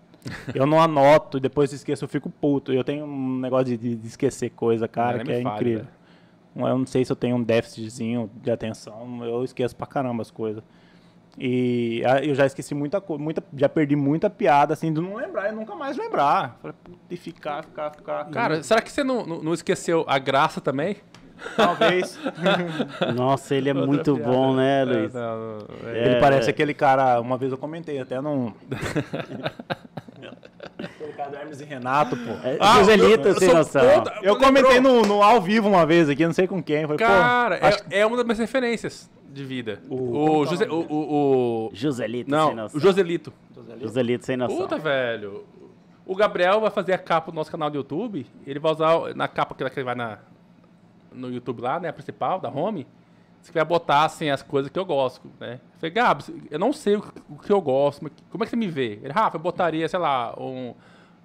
Eu 0.56 0.66
não 0.66 0.82
anoto 0.82 1.38
e 1.38 1.42
depois 1.42 1.72
esqueço, 1.74 2.06
eu 2.06 2.08
fico 2.08 2.30
puto. 2.30 2.72
Eu 2.72 2.84
tenho 2.84 3.06
um 3.06 3.40
negócio 3.40 3.78
de, 3.78 3.96
de- 3.96 4.08
esquecer 4.08 4.50
coisa, 4.52 4.88
cara, 4.88 5.24
que 5.24 5.32
é 5.32 5.42
fale, 5.42 5.56
incrível. 5.56 5.86
velho. 6.56 6.68
Eu 6.70 6.78
não 6.80 6.86
sei 6.86 7.06
se 7.06 7.12
eu 7.12 7.16
tenho 7.16 7.36
um 7.36 7.44
déficitzinho 7.44 8.32
de 8.42 8.50
atenção, 8.50 9.24
eu 9.24 9.44
esqueço 9.44 9.76
pra 9.76 9.86
caramba 9.86 10.22
as 10.22 10.32
coisas. 10.32 10.64
E 11.38 12.02
ah, 12.06 12.24
eu 12.24 12.34
já 12.34 12.46
esqueci 12.48 12.74
muita 12.74 13.00
coisa, 13.00 13.24
muita, 13.24 13.44
já 13.56 13.70
perdi 13.70 13.96
muita 13.96 14.28
piada, 14.28 14.74
assim, 14.74 14.92
de 14.92 15.00
não 15.00 15.16
lembrar 15.16 15.50
e 15.50 15.56
nunca 15.56 15.76
mais 15.76 15.96
lembrar. 15.96 16.58
Falei, 16.62 16.76
puta, 16.84 16.98
e 17.12 17.18
ficar, 17.18 17.64
ficar, 17.64 17.92
ficar. 17.92 18.26
Cara, 18.32 18.64
será 18.64 18.82
que 18.82 18.92
você 18.92 19.04
não, 19.04 19.24
não, 19.24 19.44
não 19.44 19.54
esqueceu 19.54 20.04
a 20.08 20.18
graça 20.18 20.60
também? 20.60 20.98
Talvez. 21.56 22.20
Nossa, 23.16 23.56
ele 23.56 23.70
é 23.70 23.74
Outra 23.74 23.88
muito 23.88 24.16
piada. 24.16 24.32
bom, 24.32 24.56
né, 24.56 24.82
É, 24.82 24.86
Luiz? 24.86 25.14
não, 25.14 25.38
não, 25.38 25.58
é. 25.90 25.90
Ele 26.06 26.16
É, 26.16 26.20
parece 26.20 26.48
é. 26.48 26.52
aquele 26.52 26.74
cara, 26.74 27.20
uma 27.22 27.38
vez 27.38 27.52
eu 27.52 27.58
comentei 27.58 28.00
até 28.00 28.20
num. 28.22 28.54
aquele 30.78 31.14
cara 31.14 31.30
do 31.30 31.36
Hermes 31.38 31.62
e 31.62 31.66
Renato, 31.66 32.16
pô. 32.18 32.32
É, 32.48 32.58
Ah, 32.60 32.80
Joselito, 32.80 33.40
sem 33.40 33.54
noção. 33.54 33.84
Eu 33.84 34.34
lembrou? 34.34 34.38
comentei 34.40 34.80
no, 34.80 35.02
no 35.04 35.22
ao 35.24 35.42
vivo 35.42 35.68
uma 35.68 35.86
vez 35.86 36.10
aqui, 36.10 36.26
não 36.26 36.34
sei 36.34 36.48
com 36.48 36.62
quem. 36.62 36.84
Falei, 36.84 36.98
Cara, 36.98 37.58
pô, 37.58 37.66
acho 37.66 37.84
é, 37.90 38.00
é 38.00 38.06
uma 38.06 38.16
das 38.18 38.26
minhas 38.26 38.40
referências 38.40 39.10
de 39.30 39.44
vida. 39.44 39.80
O- 39.90 40.40
O, 40.40 40.46
José, 40.46 40.66
é 40.66 40.70
o, 40.70 40.80
o 40.90 41.68
o, 41.68 41.72
Joselito, 41.74 42.30
sem 42.30 42.40
Não, 42.40 42.56
noção. 42.56 42.78
o 42.78 42.82
Joselito. 42.82 43.34
Joselito, 43.82 44.26
sem 44.26 44.38
noção. 44.38 44.58
Puta, 44.58 44.78
velho. 44.78 45.44
O 46.06 46.16
Gabriel 46.16 46.62
vai 46.62 46.72
fazer 46.72 46.94
a 46.94 46.98
capa 46.98 47.32
do 47.32 47.36
nosso 47.36 47.52
canal 47.52 47.70
do 47.70 47.76
YouTube. 47.78 48.26
Ele 48.46 48.60
vai 48.60 48.72
usar 48.72 49.14
na 49.14 49.28
capa 49.28 49.54
que 49.54 49.62
ele 49.64 49.84
vai 49.84 49.94
na, 49.96 50.20
no 51.18 51.32
YouTube 51.32 51.62
lá, 51.62 51.80
né? 51.80 51.90
A 51.90 51.94
principal, 51.94 52.40
da 52.40 52.50
home. 52.50 52.88
Você 53.42 53.52
vai 53.52 53.64
botar 53.64 54.04
assim 54.04 54.30
as 54.30 54.42
coisas 54.42 54.72
que 54.72 54.78
eu 54.78 54.86
gosto, 54.86 55.30
né? 55.40 55.60
Eu 55.74 55.80
falei, 55.80 55.92
Gabs, 55.94 56.32
eu 56.50 56.60
não 56.60 56.74
sei 56.74 56.96
o 56.96 57.02
que, 57.42 57.52
eu 57.52 57.62
gosto, 57.62 58.04
mas 58.04 58.12
como 58.30 58.44
é 58.44 58.46
que 58.46 58.50
você 58.50 58.56
me 58.56 58.68
vê? 58.68 59.00
Ele, 59.04 59.12
Rafa, 59.14 59.38
eu 59.38 59.42
botaria, 59.42 59.88
sei 59.88 60.00
lá, 60.00 60.34
um- 60.38 60.74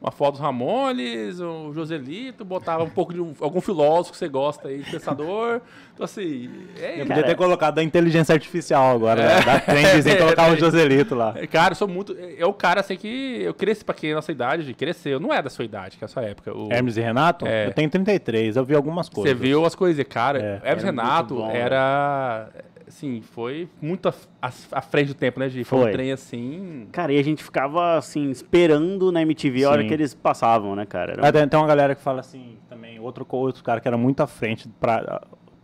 uma 0.02 0.10
foto 0.10 0.32
dos 0.32 0.40
Ramones, 0.40 1.38
um 1.40 1.72
Joselito, 1.72 2.44
botava 2.44 2.82
um 2.82 2.90
pouco 2.90 3.12
de 3.14 3.20
um- 3.20 3.32
algum 3.40 3.60
filósofo 3.60 4.10
que 4.12 4.18
você 4.18 4.28
gosta 4.28 4.66
aí, 4.68 4.82
pensador. 4.90 5.60
Então, 5.94 6.04
assim. 6.04 6.50
É, 6.80 7.00
eu 7.00 7.06
podia 7.06 7.22
ter 7.22 7.36
colocado 7.36 7.76
da 7.76 7.82
inteligência 7.84 8.32
artificial 8.32 8.96
agora, 8.96 9.22
né? 9.22 9.40
da 9.42 9.60
trendzinha, 9.60 10.16
colocar 10.16 10.50
o 10.50 10.56
Joselito 10.58 11.14
lá. 11.14 11.34
É, 11.36 11.46
Cara, 11.46 11.72
eu 11.72 11.76
sou 11.76 11.86
muito. 11.86 12.16
É 12.36 12.44
o 12.44 12.52
cara 12.52 12.80
assim 12.80 12.96
que 12.96 13.42
eu 13.42 13.54
cresci 13.54 13.84
pra 13.84 13.94
quem 13.94 14.10
é 14.10 14.14
nossa 14.14 14.32
idade, 14.32 14.64
de 14.64 14.74
crescer. 14.74 15.10
Eu 15.10 15.20
não 15.20 15.32
é 15.32 15.40
da 15.40 15.48
sua 15.50 15.64
idade, 15.64 15.96
que 15.98 16.02
é 16.02 16.06
a 16.06 16.08
sua 16.08 16.22
época. 16.24 16.52
O, 16.52 16.72
Hermes 16.72 16.96
e 16.96 17.00
Renato? 17.00 17.46
É. 17.46 17.66
Eu 17.68 17.72
tenho 17.72 17.88
33, 17.88 18.56
eu 18.56 18.64
vi 18.64 18.74
algumas 18.74 19.06
você 19.06 19.14
coisas. 19.14 19.38
viu 19.38 19.64
as 19.64 19.74
coisas, 19.76 20.04
cara. 20.08 20.38
É, 20.40 20.68
Hermes 20.68 20.84
muito 20.84 20.96
Renato 21.00 21.34
bom, 21.36 21.50
era. 21.50 22.48
Assim, 22.94 23.22
foi 23.22 23.68
muito 23.80 24.06
à, 24.08 24.14
à- 24.40 24.52
à 24.72 24.80
frente 24.82 25.08
do 25.08 25.14
tempo, 25.14 25.40
né, 25.40 25.48
Gi? 25.48 25.64
Foi, 25.64 25.78
Foi. 25.80 25.88
um 25.88 25.92
trem 25.92 26.12
assim. 26.12 26.86
Cara, 26.92 27.10
e 27.12 27.18
a 27.18 27.22
gente 27.24 27.42
ficava, 27.42 27.96
assim, 27.96 28.30
esperando 28.30 29.10
na 29.10 29.22
MTV 29.22 29.64
a 29.64 29.70
hora 29.70 29.82
Sim. 29.82 29.88
que 29.88 29.94
eles 29.94 30.12
passavam, 30.14 30.76
né, 30.76 30.84
cara? 30.84 31.14
Era- 31.14 31.32
tem, 31.32 31.48
tem 31.48 31.58
uma 31.58 31.66
galera 31.66 31.94
que 31.94 32.02
fala 32.02 32.20
assim, 32.20 32.58
também, 32.68 33.00
outro, 33.00 33.26
outro 33.30 33.64
cara 33.64 33.80
que 33.80 33.88
era 33.88 33.96
muito 33.96 34.22
à 34.22 34.26
frente 34.26 34.68
pra, 34.78 35.22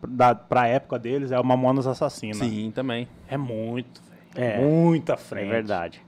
da, 0.08 0.34
pra 0.34 0.66
época 0.66 0.98
deles 0.98 1.30
é 1.30 1.38
o 1.38 1.44
Mamonas 1.44 1.86
Assassina. 1.86 2.34
Sim, 2.34 2.72
também. 2.74 3.06
É 3.28 3.36
muito, 3.36 4.00
velho. 4.34 4.50
É. 4.50 4.58
Muito 4.58 5.10
à 5.10 5.14
É 5.14 5.16
frente. 5.18 5.48
verdade. 5.50 6.02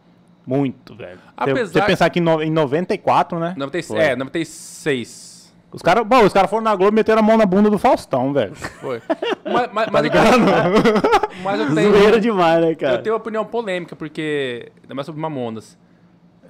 Muito, 0.46 0.94
velho. 0.96 1.18
Você- 1.18 1.32
Apesar- 1.36 1.80
Você 1.80 1.86
pensar 1.86 2.10
que 2.10 2.18
em, 2.18 2.22
no, 2.22 2.42
em 2.42 2.50
94, 2.50 3.38
né? 3.38 3.54
96, 3.58 4.00
Foi. 4.00 4.10
é, 4.12 4.16
96. 4.16 5.29
Os 5.72 5.82
caras 5.82 6.04
cara 6.32 6.48
foram 6.48 6.64
na 6.64 6.74
Globo 6.74 6.92
e 6.92 6.96
meteram 6.96 7.20
a 7.20 7.22
mão 7.22 7.36
na 7.36 7.46
bunda 7.46 7.70
do 7.70 7.78
Faustão, 7.78 8.32
velho. 8.32 8.54
Foi. 8.54 9.00
mas, 9.44 9.70
mas, 9.72 9.86
Tá 9.86 9.90
mas, 9.92 10.04
eu, 10.04 11.42
mas 11.42 11.60
eu 11.60 11.74
tenho. 11.74 11.92
Zoeira 11.92 12.20
demais, 12.20 12.60
né, 12.64 12.74
cara? 12.74 12.94
Eu 12.94 13.02
tenho 13.02 13.14
uma 13.14 13.20
opinião 13.20 13.44
polêmica, 13.44 13.94
porque. 13.94 14.72
Ainda 14.82 14.94
mais 14.94 15.06
sobre 15.06 15.20
Mamonas. 15.20 15.78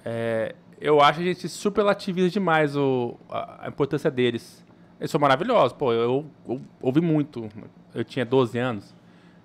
É, 0.04 0.54
eu 0.80 1.00
acho 1.02 1.18
que 1.18 1.28
a 1.28 1.32
gente 1.32 1.48
superlativiza 1.48 2.30
demais 2.30 2.74
o, 2.74 3.16
a, 3.28 3.66
a 3.66 3.68
importância 3.68 4.10
deles. 4.10 4.64
Eles 4.98 5.10
são 5.10 5.20
maravilhosos, 5.20 5.74
pô. 5.74 5.92
Eu, 5.92 6.24
eu 6.48 6.60
ouvi 6.80 7.00
muito. 7.00 7.48
Eu 7.94 8.04
tinha 8.04 8.24
12 8.24 8.58
anos. 8.58 8.94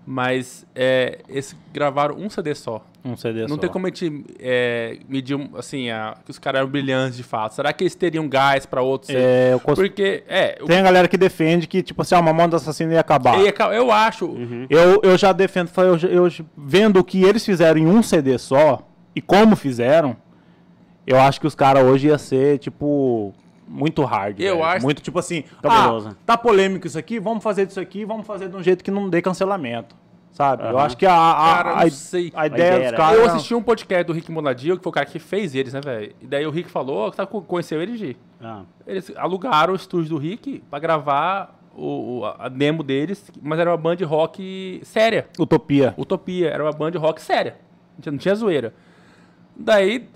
Mas 0.08 0.66
é, 0.76 1.20
eles 1.28 1.56
gravaram 1.74 2.16
um 2.16 2.30
CD 2.30 2.54
só. 2.54 2.86
Um 3.04 3.18
CD 3.18 3.42
Não 3.42 3.50
só. 3.50 3.58
tem 3.58 3.70
como 3.70 3.88
a 3.88 3.90
gente 3.90 4.24
é, 4.40 5.00
medir, 5.10 5.36
assim, 5.58 5.90
a, 5.90 6.16
que 6.24 6.30
os 6.30 6.38
caras 6.38 6.60
eram 6.60 6.70
brilhantes 6.70 7.18
de 7.18 7.24
fato. 7.24 7.56
Será 7.56 7.74
que 7.74 7.84
eles 7.84 7.96
teriam 7.96 8.28
gás 8.30 8.68
pra 8.68 8.82
outros? 8.84 9.10
É, 9.10 9.54
eu 9.54 9.60
cons- 9.60 9.76
Porque, 9.76 10.24
é, 10.28 10.58
eu, 10.60 10.68
Tem 10.68 10.78
a 10.78 10.84
galera 10.84 11.08
que 11.08 11.18
defende 11.18 11.66
que, 11.68 11.82
tipo 11.82 12.04
assim, 12.04 12.14
ah, 12.14 12.20
o 12.20 12.24
Mamonas 12.24 12.62
Assassino 12.62 12.92
ia 12.94 13.00
acabar. 13.00 13.40
eu, 13.40 13.74
eu 13.74 13.92
acho. 13.92 14.28
Uhum. 14.28 14.68
Eu, 14.70 15.02
eu 15.04 15.18
já 15.18 15.32
defendo, 15.32 15.72
eu, 15.78 16.10
eu, 16.10 16.28
vendo 16.56 17.00
o 17.00 17.04
que 17.04 17.24
eles 17.24 17.44
fizeram 17.44 17.80
em 17.80 17.88
um 17.88 18.04
CD 18.04 18.38
só, 18.38 18.88
e 19.16 19.22
como 19.22 19.56
fizeram, 19.56 20.16
eu 21.08 21.20
acho 21.20 21.40
que 21.42 21.48
os 21.48 21.56
caras 21.56 21.84
hoje 21.84 22.08
ia 22.08 22.18
ser, 22.20 22.60
tipo, 22.60 23.34
muito 23.68 24.04
hard. 24.04 24.40
Eu 24.40 24.56
velho. 24.58 24.66
acho- 24.66 24.86
Muito, 24.86 25.02
tipo 25.02 25.18
assim, 25.20 25.44
ah, 25.64 26.14
tá 26.26 26.38
polêmico 26.38 26.86
isso 26.88 26.98
aqui, 27.00 27.20
vamos 27.20 27.44
fazer 27.44 27.66
disso 27.66 27.80
aqui, 27.80 28.06
vamos 28.06 28.26
fazer 28.28 28.50
de 28.50 28.56
um 28.56 28.62
jeito 28.64 28.84
que 28.84 28.92
não 28.92 29.10
dê 29.10 29.22
cancelamento. 29.22 29.96
Sabe? 30.32 30.64
Eu 30.64 30.70
Aham. 30.78 30.86
acho 30.86 30.98
que 30.98 31.06
a, 31.06 31.14
a, 31.14 31.56
Cara, 31.56 31.72
a, 31.80 31.84
não 31.84 31.90
sei. 31.92 32.30
a 32.36 32.42
A 32.42 32.48
ideia 32.48 32.76
ideia 32.76 32.90
dos 32.92 32.98
caras... 32.98 33.18
Eu 33.20 33.26
assisti 33.26 33.56
um 33.56 33.64
podcast 33.64 34.04
do 34.04 34.12
Rick 34.12 34.30
Monadio, 34.30 34.76
que 34.76 34.84
foi 34.84 34.90
o 34.90 34.94
cara 34.94 35.06
que 35.06 35.18
fez 35.18 35.56
eles, 35.56 35.72
né, 35.74 35.80
velho? 35.80 36.14
E 36.22 36.28
daí 36.28 36.46
o 36.46 36.50
Rick 36.50 36.70
falou, 36.70 37.10
que 37.10 37.16
tá, 37.16 37.26
conheceu 37.26 37.82
ele, 37.82 37.96
Gi. 37.96 38.18
Ah, 38.42 38.64
Eles 38.86 39.14
alugaram 39.16 39.72
o 39.72 39.76
estúdio 39.78 40.10
do 40.10 40.18
Rick 40.18 40.62
pra 40.70 40.78
gravar 40.78 41.58
o, 41.74 42.20
o- 42.20 42.26
a 42.38 42.50
demo 42.50 42.84
deles, 42.84 43.32
mas 43.42 43.58
era 43.60 43.70
uma 43.72 43.78
band 43.78 43.96
de 43.96 44.04
rock 44.04 44.82
séria. 44.84 45.26
Utopia. 45.40 45.94
Utopia, 45.98 46.50
era 46.50 46.64
uma 46.66 46.74
band 46.74 46.92
de 46.92 46.98
rock 46.98 47.22
séria. 47.22 47.56
Não 47.96 48.02
tinha, 48.02 48.12
não 48.12 48.20
tinha 48.20 48.36
zoeira. 48.36 48.74
Daí, 49.56 50.10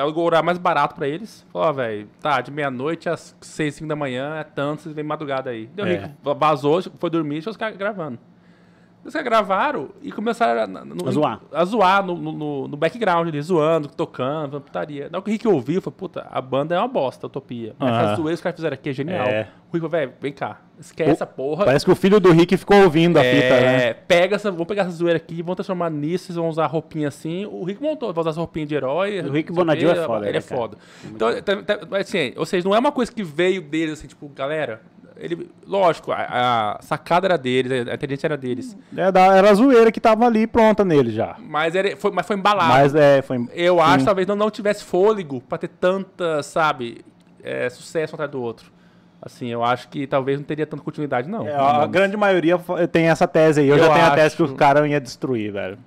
alugou 0.00 0.24
o 0.24 0.26
horário 0.26 0.46
mais 0.46 0.58
barato 0.58 0.94
pra 0.94 1.06
eles. 1.08 1.46
Falou, 1.52 1.68
ó, 1.68 1.72
velho, 1.72 2.08
tá, 2.20 2.40
de 2.40 2.50
meia-noite 2.50 3.08
às 3.08 3.36
seis, 3.40 3.74
cinco 3.74 3.88
da 3.88 3.96
manhã, 3.96 4.36
é 4.36 4.44
tanto, 4.44 4.82
vocês 4.82 4.94
vêm 4.94 5.04
madrugada 5.04 5.50
aí. 5.50 5.66
Deu 5.66 5.86
É. 5.86 5.92
Rick, 5.96 6.14
vazou, 6.38 6.80
foi 6.98 7.10
dormir, 7.10 7.34
deixou 7.34 7.50
os 7.50 7.56
caras 7.56 7.76
gravando. 7.76 8.18
Caras 9.02 9.24
gravaram 9.24 9.88
e 10.02 10.12
começaram 10.12 10.62
a, 10.62 10.66
no- 10.84 11.08
A 11.08 11.10
zoar. 11.10 11.40
a 11.52 11.64
zoar 11.64 12.04
no, 12.04 12.14
no- 12.16 12.68
no- 12.68 12.76
background 12.76 13.28
ali, 13.28 13.40
zoando, 13.42 13.88
tocando, 13.88 14.60
putaria. 14.60 15.08
Na 15.10 15.18
hora 15.18 15.22
que 15.24 15.30
o 15.30 15.32
Rick 15.32 15.48
ouviu, 15.48 15.80
falou, 15.80 15.96
puta, 15.96 16.26
a 16.30 16.40
banda 16.40 16.74
é 16.74 16.78
uma 16.78 16.86
bosta, 16.86 17.26
Utopia. 17.26 17.74
Mas 17.78 17.88
Aham. 17.90 18.02
essa 18.02 18.14
zoeira 18.16 18.28
que 18.30 18.34
os 18.34 18.40
caras 18.42 18.56
fizeram 18.56 18.74
aqui 18.74 18.90
é 18.90 18.92
genial. 18.92 19.26
É. 19.26 19.48
O 19.70 19.72
Rick 19.72 19.78
falou, 19.78 19.88
velho, 19.90 20.12
vem 20.20 20.32
cá, 20.32 20.60
esquece 20.78 21.10
O- 21.10 21.12
essa 21.12 21.26
porra. 21.26 21.64
Parece 21.64 21.84
que 21.84 21.90
o 21.90 21.96
filho 21.96 22.20
do 22.20 22.30
Rick 22.30 22.56
ficou 22.56 22.76
ouvindo 22.82 23.18
a 23.18 23.22
fita, 23.22 23.60
né? 23.60 23.84
É, 23.88 23.94
pega 23.94 24.36
essa, 24.36 24.50
vamos 24.50 24.66
pegar 24.66 24.82
essa 24.82 24.90
zoeira 24.90 25.16
aqui, 25.16 25.40
vamos 25.42 25.56
transformar 25.56 25.88
nisso, 25.90 26.26
vocês 26.26 26.36
vão 26.36 26.48
usar 26.48 26.66
roupinha 26.66 27.08
assim. 27.08 27.46
O 27.46 27.64
Rick 27.64 27.82
montou, 27.82 28.12
vai 28.12 28.20
usar 28.20 28.30
essa 28.30 28.40
roupinha 28.40 28.66
de 28.66 28.74
herói. 28.74 29.20
O 29.22 29.32
Rick 29.32 29.50
Bonadio 29.50 29.90
é 29.90 29.94
foda, 30.04 30.26
Ele 30.26 30.32
né, 30.32 30.38
é 30.38 30.42
cara? 30.42 30.60
foda. 30.60 30.76
Então, 31.06 31.42
tá- 31.42 31.62
tá- 31.78 31.96
assim, 31.98 32.32
ou 32.36 32.44
seja, 32.44 32.68
não 32.68 32.76
é 32.76 32.78
uma 32.78 32.92
coisa 32.92 33.10
que 33.10 33.22
veio 33.24 33.62
deles, 33.62 33.94
assim, 33.98 34.06
tipo, 34.08 34.28
galera. 34.28 34.82
Ele, 35.20 35.50
lógico, 35.66 36.12
a, 36.12 36.76
a 36.78 36.82
sacada 36.82 37.26
era 37.26 37.36
deles, 37.36 37.86
a 37.88 37.94
inteligência 37.94 38.26
era 38.26 38.36
deles. 38.36 38.76
É, 38.96 39.12
da- 39.12 39.36
era 39.36 39.50
a 39.50 39.54
zoeira 39.54 39.92
que 39.92 40.00
tava 40.00 40.24
ali 40.26 40.46
pronta 40.46 40.84
nele 40.84 41.10
já. 41.10 41.36
Mas, 41.38 41.74
era, 41.74 41.94
foi, 41.96 42.10
mas 42.10 42.26
foi 42.26 42.36
embalado. 42.36 42.70
Mas 42.72 42.94
é, 42.94 43.20
foi. 43.22 43.36
Eu 43.52 43.76
sim. 43.76 43.80
acho 43.82 43.98
que 43.98 44.04
talvez 44.06 44.26
não, 44.26 44.34
não 44.36 44.50
tivesse 44.50 44.82
fôlego 44.82 45.40
pra 45.42 45.58
ter 45.58 45.68
tanta, 45.68 46.42
sabe, 46.42 47.04
é, 47.42 47.68
sucesso 47.68 48.14
um 48.14 48.16
atrás 48.16 48.30
do 48.30 48.40
outro. 48.40 48.72
Assim, 49.22 49.48
eu 49.48 49.62
acho 49.62 49.88
que 49.90 50.06
talvez 50.06 50.38
não 50.38 50.44
teria 50.46 50.64
tanta 50.66 50.82
continuidade, 50.82 51.28
não. 51.28 51.46
É, 51.46 51.54
a 51.54 51.86
grande 51.86 52.16
maioria 52.16 52.58
tem 52.90 53.08
essa 53.10 53.28
tese 53.28 53.60
aí. 53.60 53.68
Eu, 53.68 53.76
Eu 53.76 53.84
já 53.84 53.92
tenho 53.92 54.06
a 54.06 54.10
tese 54.12 54.26
acho- 54.28 54.36
que 54.36 54.42
o 54.44 54.54
cara 54.54 54.88
ia 54.88 54.98
destruir, 54.98 55.52
velho. 55.52 55.78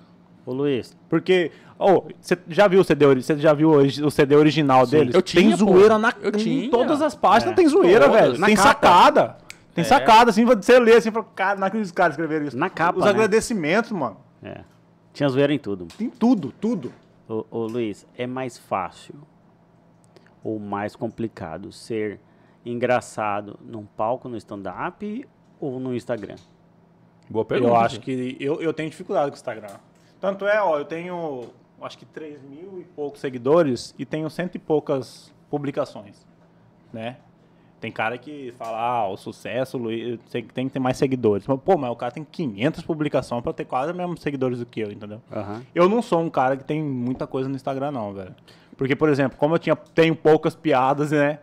Ô, 0.46 0.54
Luiz, 0.54 0.96
Porque, 1.10 1.52
oh, 1.84 2.04
você 2.20 2.38
já 2.48 2.68
viu 2.68 2.82
o 2.82 2.84
CD, 2.84 3.06
você 3.16 3.38
já 3.38 3.54
viu 3.54 3.72
o 3.72 3.78
o 4.08 4.12
CD 4.12 4.36
original 4.36 4.86
deles? 4.88 5.14
Eu 5.14 5.22
tem 5.22 5.44
tinha, 5.44 5.58
pô. 5.58 5.66
zoeira 5.66 5.98
na, 5.98 6.14
Eu 6.22 6.30
em 6.30 6.32
tinha. 6.38 6.72
todas 6.72 7.02
as 7.02 7.16
páginas, 7.16 7.54
É. 7.54 7.56
tem 7.56 7.68
zoeira, 7.68 8.06
Todas. 8.06 8.22
velho. 8.22 8.38
Na 8.40 8.48
Tem 8.48 8.56
capa. 8.56 8.68
sacada. 8.70 9.38
Tem 9.76 9.82
É. 9.84 9.86
sacada, 9.86 10.30
assim, 10.30 10.46
você 10.46 10.80
lê 10.80 10.96
assim, 10.96 11.12
fala, 11.12 11.26
cara, 11.36 11.60
não 11.60 11.70
que 11.70 11.78
os 11.78 11.92
caras 11.92 12.14
escreveram 12.14 12.46
isso. 12.46 12.58
Na 12.58 12.70
capa, 12.70 13.00
Os 13.00 13.06
né? 13.06 13.12
agradecimentos, 13.12 13.92
mano. 13.92 14.18
é. 14.44 14.62
Tinha 15.14 15.30
zoeira 15.30 15.54
em 15.54 15.60
tudo. 15.60 15.86
Tem 15.98 16.10
tudo, 16.10 16.52
tudo. 16.60 16.92
Ô, 17.30 17.46
ô, 17.52 17.66
Luiz, 17.68 18.06
é 18.18 18.26
mais 18.26 18.58
fácil 18.58 19.16
ou 20.44 20.60
mais 20.60 20.96
complicado 20.96 21.72
ser 21.72 22.20
engraçado 22.66 23.60
num 23.64 23.86
palco 23.86 24.28
no 24.28 24.36
stand-up 24.38 25.28
ou 25.60 25.80
no 25.80 25.96
Instagram? 25.96 26.36
Boa 27.30 27.46
pergunta. 27.46 27.72
eu 27.72 27.76
acho 27.78 28.00
que 28.00 28.36
eu, 28.40 28.62
eu 28.62 28.74
tenho 28.74 28.90
dificuldade 28.90 29.28
com 29.28 29.36
o 29.36 29.38
Instagram. 29.38 29.76
Tanto 30.20 30.48
é, 30.48 30.62
ó, 30.62 30.78
eu 30.80 30.86
tenho 30.86 31.46
acho 31.86 31.98
que 31.98 32.06
3 32.06 32.42
mil 32.42 32.80
e 32.80 32.84
poucos 32.84 33.20
seguidores 33.20 33.94
e 33.98 34.06
tenho 34.06 34.30
cento 34.30 34.56
e 34.56 34.60
poucas 34.60 35.34
publicações, 35.50 36.26
né? 36.92 37.18
Tem 37.84 37.92
cara 37.92 38.18
que 38.18 38.54
fala, 38.58 38.80
ah, 38.80 39.10
o 39.10 39.18
sucesso, 39.18 39.78
o 39.78 39.82
Luiz, 39.82 40.18
tem 40.32 40.68
que 40.68 40.74
ter 40.74 40.80
mais 40.80 40.96
seguidores. 40.96 41.46
Mas, 41.46 41.60
pô, 41.60 41.78
mas 41.78 41.92
o 41.92 41.96
cara 41.98 42.14
tem 42.14 42.24
500 42.24 42.82
publicações 42.84 43.44
pra 43.44 43.52
ter 43.52 43.66
quase 43.66 43.92
os 43.92 43.98
mesmos 43.98 44.22
seguidores 44.22 44.60
do 44.60 44.66
que 44.66 44.80
eu, 44.80 44.90
entendeu? 44.90 45.22
Aham. 45.30 45.62
Eu 45.76 45.90
não 45.90 46.02
sou 46.02 46.22
um 46.22 46.30
cara 46.30 46.56
que 46.56 46.64
tem 46.64 46.82
muita 46.82 47.28
coisa 47.28 47.50
no 47.50 47.58
Instagram, 47.58 47.92
não, 47.92 48.14
velho. 48.14 48.34
Porque, 48.78 48.96
por 48.96 49.10
exemplo, 49.10 49.38
como 49.38 49.56
eu 49.56 49.60
tinha, 49.60 49.76
tenho 49.76 50.16
poucas 50.16 50.56
piadas, 50.56 51.12
né? 51.12 51.40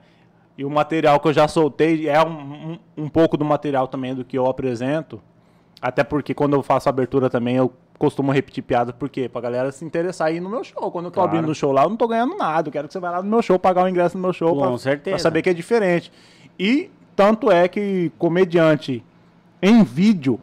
E 0.57 0.65
o 0.65 0.71
material 0.71 1.21
que 1.21 1.29
eu 1.29 1.33
já 1.35 1.47
soltei 1.47 2.09
é 2.09 2.23
um, 2.25 2.73
um, 2.73 2.79
um 3.05 3.09
pouco 3.11 3.37
do 3.37 3.45
material 3.45 3.87
também 3.87 4.15
do 4.15 4.25
que 4.25 4.39
eu 4.39 4.47
apresento. 4.47 5.21
Até 5.81 6.03
porque 6.03 6.33
quando 6.33 6.55
eu 6.55 6.63
faço 6.63 6.89
abertura 6.89 7.29
também, 7.29 7.57
eu 7.57 7.71
costumo 8.01 8.33
repetir 8.33 8.65
piadas, 8.65 8.95
por 8.95 9.09
quê? 9.11 9.29
Pra 9.29 9.43
galera 9.43 9.71
se 9.71 9.85
interessar 9.85 10.33
ir 10.35 10.41
no 10.41 10.49
meu 10.49 10.65
show. 10.65 10.91
Quando 10.91 11.05
eu 11.05 11.11
tô 11.11 11.17
Claro. 11.21 11.29
abrindo 11.37 11.51
o 11.51 11.55
show 11.55 11.71
lá, 11.71 11.83
eu 11.85 11.91
não 11.91 11.97
tô 11.99 12.09
ganhando 12.09 12.35
nada. 12.37 12.69
Eu 12.69 12.73
quero 12.73 12.89
que 12.89 12.95
você 12.95 12.99
vá 12.99 13.11
lá 13.11 13.23
no 13.23 13.29
meu 13.29 13.43
show, 13.43 13.59
pagar 13.59 13.85
o 13.85 13.89
ingresso 13.89 14.17
no 14.17 14.23
meu 14.23 14.33
show. 14.33 14.55
Com 14.57 14.69
pra, 14.69 14.79
certeza. 14.79 15.17
Pra 15.17 15.19
saber 15.23 15.43
que 15.43 15.51
é 15.51 15.55
diferente. 15.55 16.11
E 16.59 16.91
tanto 17.15 17.51
é 17.53 17.69
que 17.69 18.11
comediante 18.19 19.05
em 19.63 19.85
vídeo 19.85 20.41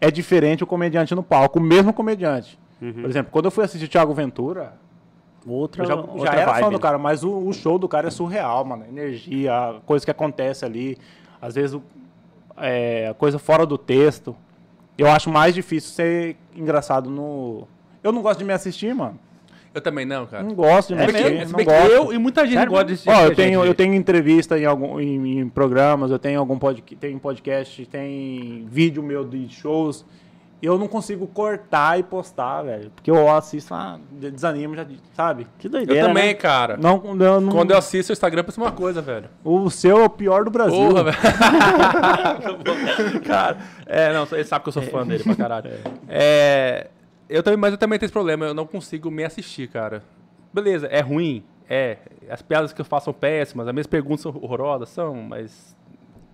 é 0.00 0.10
diferente 0.10 0.64
o 0.64 0.66
comediante 0.66 1.14
no 1.14 1.22
palco. 1.22 1.60
O 1.60 1.62
mesmo 1.62 1.92
comediante. 1.92 2.58
Uhum. 2.80 2.92
Por 2.94 3.04
exemplo, 3.08 3.30
quando 3.30 3.44
eu 3.44 3.50
fui 3.52 3.64
assistir 3.64 3.86
Thiago 3.88 4.12
Ventura, 4.12 4.74
Outra, 5.46 5.82
eu 5.82 5.86
já, 5.88 5.94
outra 5.96 6.18
já 6.26 6.32
era 6.34 6.52
vibe, 6.52 6.64
fã 6.64 6.70
do 6.70 6.78
cara, 6.78 6.98
mas 6.98 7.24
o, 7.24 7.30
o 7.48 7.52
show 7.52 7.76
do 7.78 7.88
cara 7.88 8.08
é 8.08 8.10
surreal, 8.10 8.64
mano. 8.64 8.84
A 8.84 8.88
energia, 8.88 9.52
a 9.52 9.80
coisa 9.86 10.04
que 10.04 10.10
acontece 10.10 10.64
ali. 10.64 10.96
Às 11.40 11.54
vezes, 11.56 11.74
o- 11.74 11.82
é, 12.56 13.08
a 13.08 13.14
coisa 13.14 13.38
fora 13.40 13.64
do 13.66 13.76
texto. 13.78 14.36
Eu 14.98 15.08
acho 15.10 15.30
mais 15.30 15.54
difícil 15.54 15.90
ser 15.92 16.36
engraçado 16.54 17.08
no. 17.10 17.66
Eu 18.02 18.12
não 18.12 18.22
gosto 18.22 18.40
de 18.40 18.44
me 18.44 18.52
assistir, 18.52 18.94
mano. 18.94 19.18
Eu 19.74 19.80
também 19.80 20.04
não, 20.04 20.26
cara. 20.26 20.42
Não 20.42 20.54
gosto 20.54 20.88
de 20.88 21.00
me 21.00 21.06
que- 21.06 21.16
assistir. 21.16 21.46
se 21.46 21.52
Não 21.52 21.64
gosto. 21.64 21.90
eu 21.90 22.12
e 22.12 22.18
muita 22.18 22.44
gente 22.44 22.56
Sério 22.56 22.70
gosta 22.72 22.86
mesmo? 22.88 23.04
de 23.04 23.10
Ó, 23.10 23.20
eu 23.22 23.26
gente. 23.28 23.36
tenho, 23.36 23.64
eu 23.64 23.74
tenho 23.74 23.94
entrevista 23.94 24.58
em, 24.58 24.66
algum, 24.66 25.00
em, 25.00 25.38
em 25.38 25.48
programas, 25.48 26.10
eu 26.10 26.18
tenho 26.18 26.38
algum 26.38 26.58
podcast, 26.58 26.96
tem 26.96 27.18
podcast, 27.18 27.86
tem 27.86 28.66
vídeo 28.70 29.02
meu 29.02 29.24
de 29.24 29.48
shows. 29.48 30.04
Eu 30.62 30.78
não 30.78 30.86
consigo 30.86 31.26
cortar 31.26 31.98
e 31.98 32.04
postar, 32.04 32.62
velho. 32.62 32.92
Porque 32.94 33.10
eu 33.10 33.28
assisto, 33.28 33.74
ah, 33.74 33.98
desanimo, 34.12 34.76
já, 34.76 34.86
sabe? 35.12 35.48
Que 35.58 35.66
Eu 35.66 35.72
doideira, 35.72 36.06
também, 36.06 36.28
né? 36.28 36.34
cara. 36.34 36.76
Não, 36.76 37.02
eu 37.18 37.40
não, 37.40 37.52
Quando 37.52 37.72
eu 37.72 37.78
assisto 37.78 38.12
o 38.12 38.14
Instagram, 38.14 38.44
pensa 38.44 38.60
uma 38.60 38.70
coisa, 38.70 39.02
velho. 39.02 39.28
O 39.42 39.68
seu 39.68 40.00
é 40.00 40.04
o 40.04 40.08
pior 40.08 40.44
do 40.44 40.52
Brasil. 40.52 40.78
Porra, 40.78 41.02
velho. 41.02 41.16
cara, 43.26 43.58
é, 43.86 44.12
não, 44.12 44.24
ele 44.30 44.44
sabe 44.44 44.62
que 44.62 44.68
eu 44.68 44.72
sou 44.72 44.84
fã 44.84 45.04
dele 45.04 45.24
pra 45.24 45.34
caralho. 45.34 45.68
É, 46.08 46.90
eu 47.28 47.42
também, 47.42 47.58
mas 47.58 47.72
eu 47.72 47.78
também 47.78 47.98
tenho 47.98 48.06
esse 48.06 48.12
problema, 48.12 48.46
eu 48.46 48.54
não 48.54 48.66
consigo 48.66 49.10
me 49.10 49.24
assistir, 49.24 49.68
cara. 49.68 50.04
Beleza, 50.54 50.86
é 50.86 51.00
ruim, 51.00 51.42
é. 51.68 51.96
As 52.30 52.40
piadas 52.40 52.72
que 52.72 52.80
eu 52.80 52.84
faço 52.84 53.06
são 53.06 53.14
péssimas, 53.14 53.66
as 53.66 53.74
minhas 53.74 53.88
perguntas 53.88 54.20
são 54.20 54.32
horrorosas, 54.40 54.90
são, 54.90 55.16
mas 55.16 55.76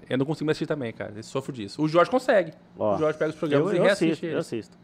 eu 0.08 0.18
não 0.18 0.26
consigo 0.26 0.46
me 0.46 0.52
assistir 0.52 0.66
também, 0.66 0.92
cara. 0.92 1.12
Eu 1.16 1.22
sofro 1.22 1.52
disso. 1.52 1.82
O 1.82 1.88
Jorge 1.88 2.10
consegue. 2.10 2.52
Ó, 2.78 2.94
o 2.94 2.98
Jorge 2.98 3.18
pega 3.18 3.30
os 3.30 3.34
Eu, 3.36 3.38
programas 3.40 3.72
e 3.72 3.76
eu 3.76 3.82
reassiste 3.82 4.12
assisto, 4.12 4.26
eu 4.26 4.38
assisto. 4.38 4.78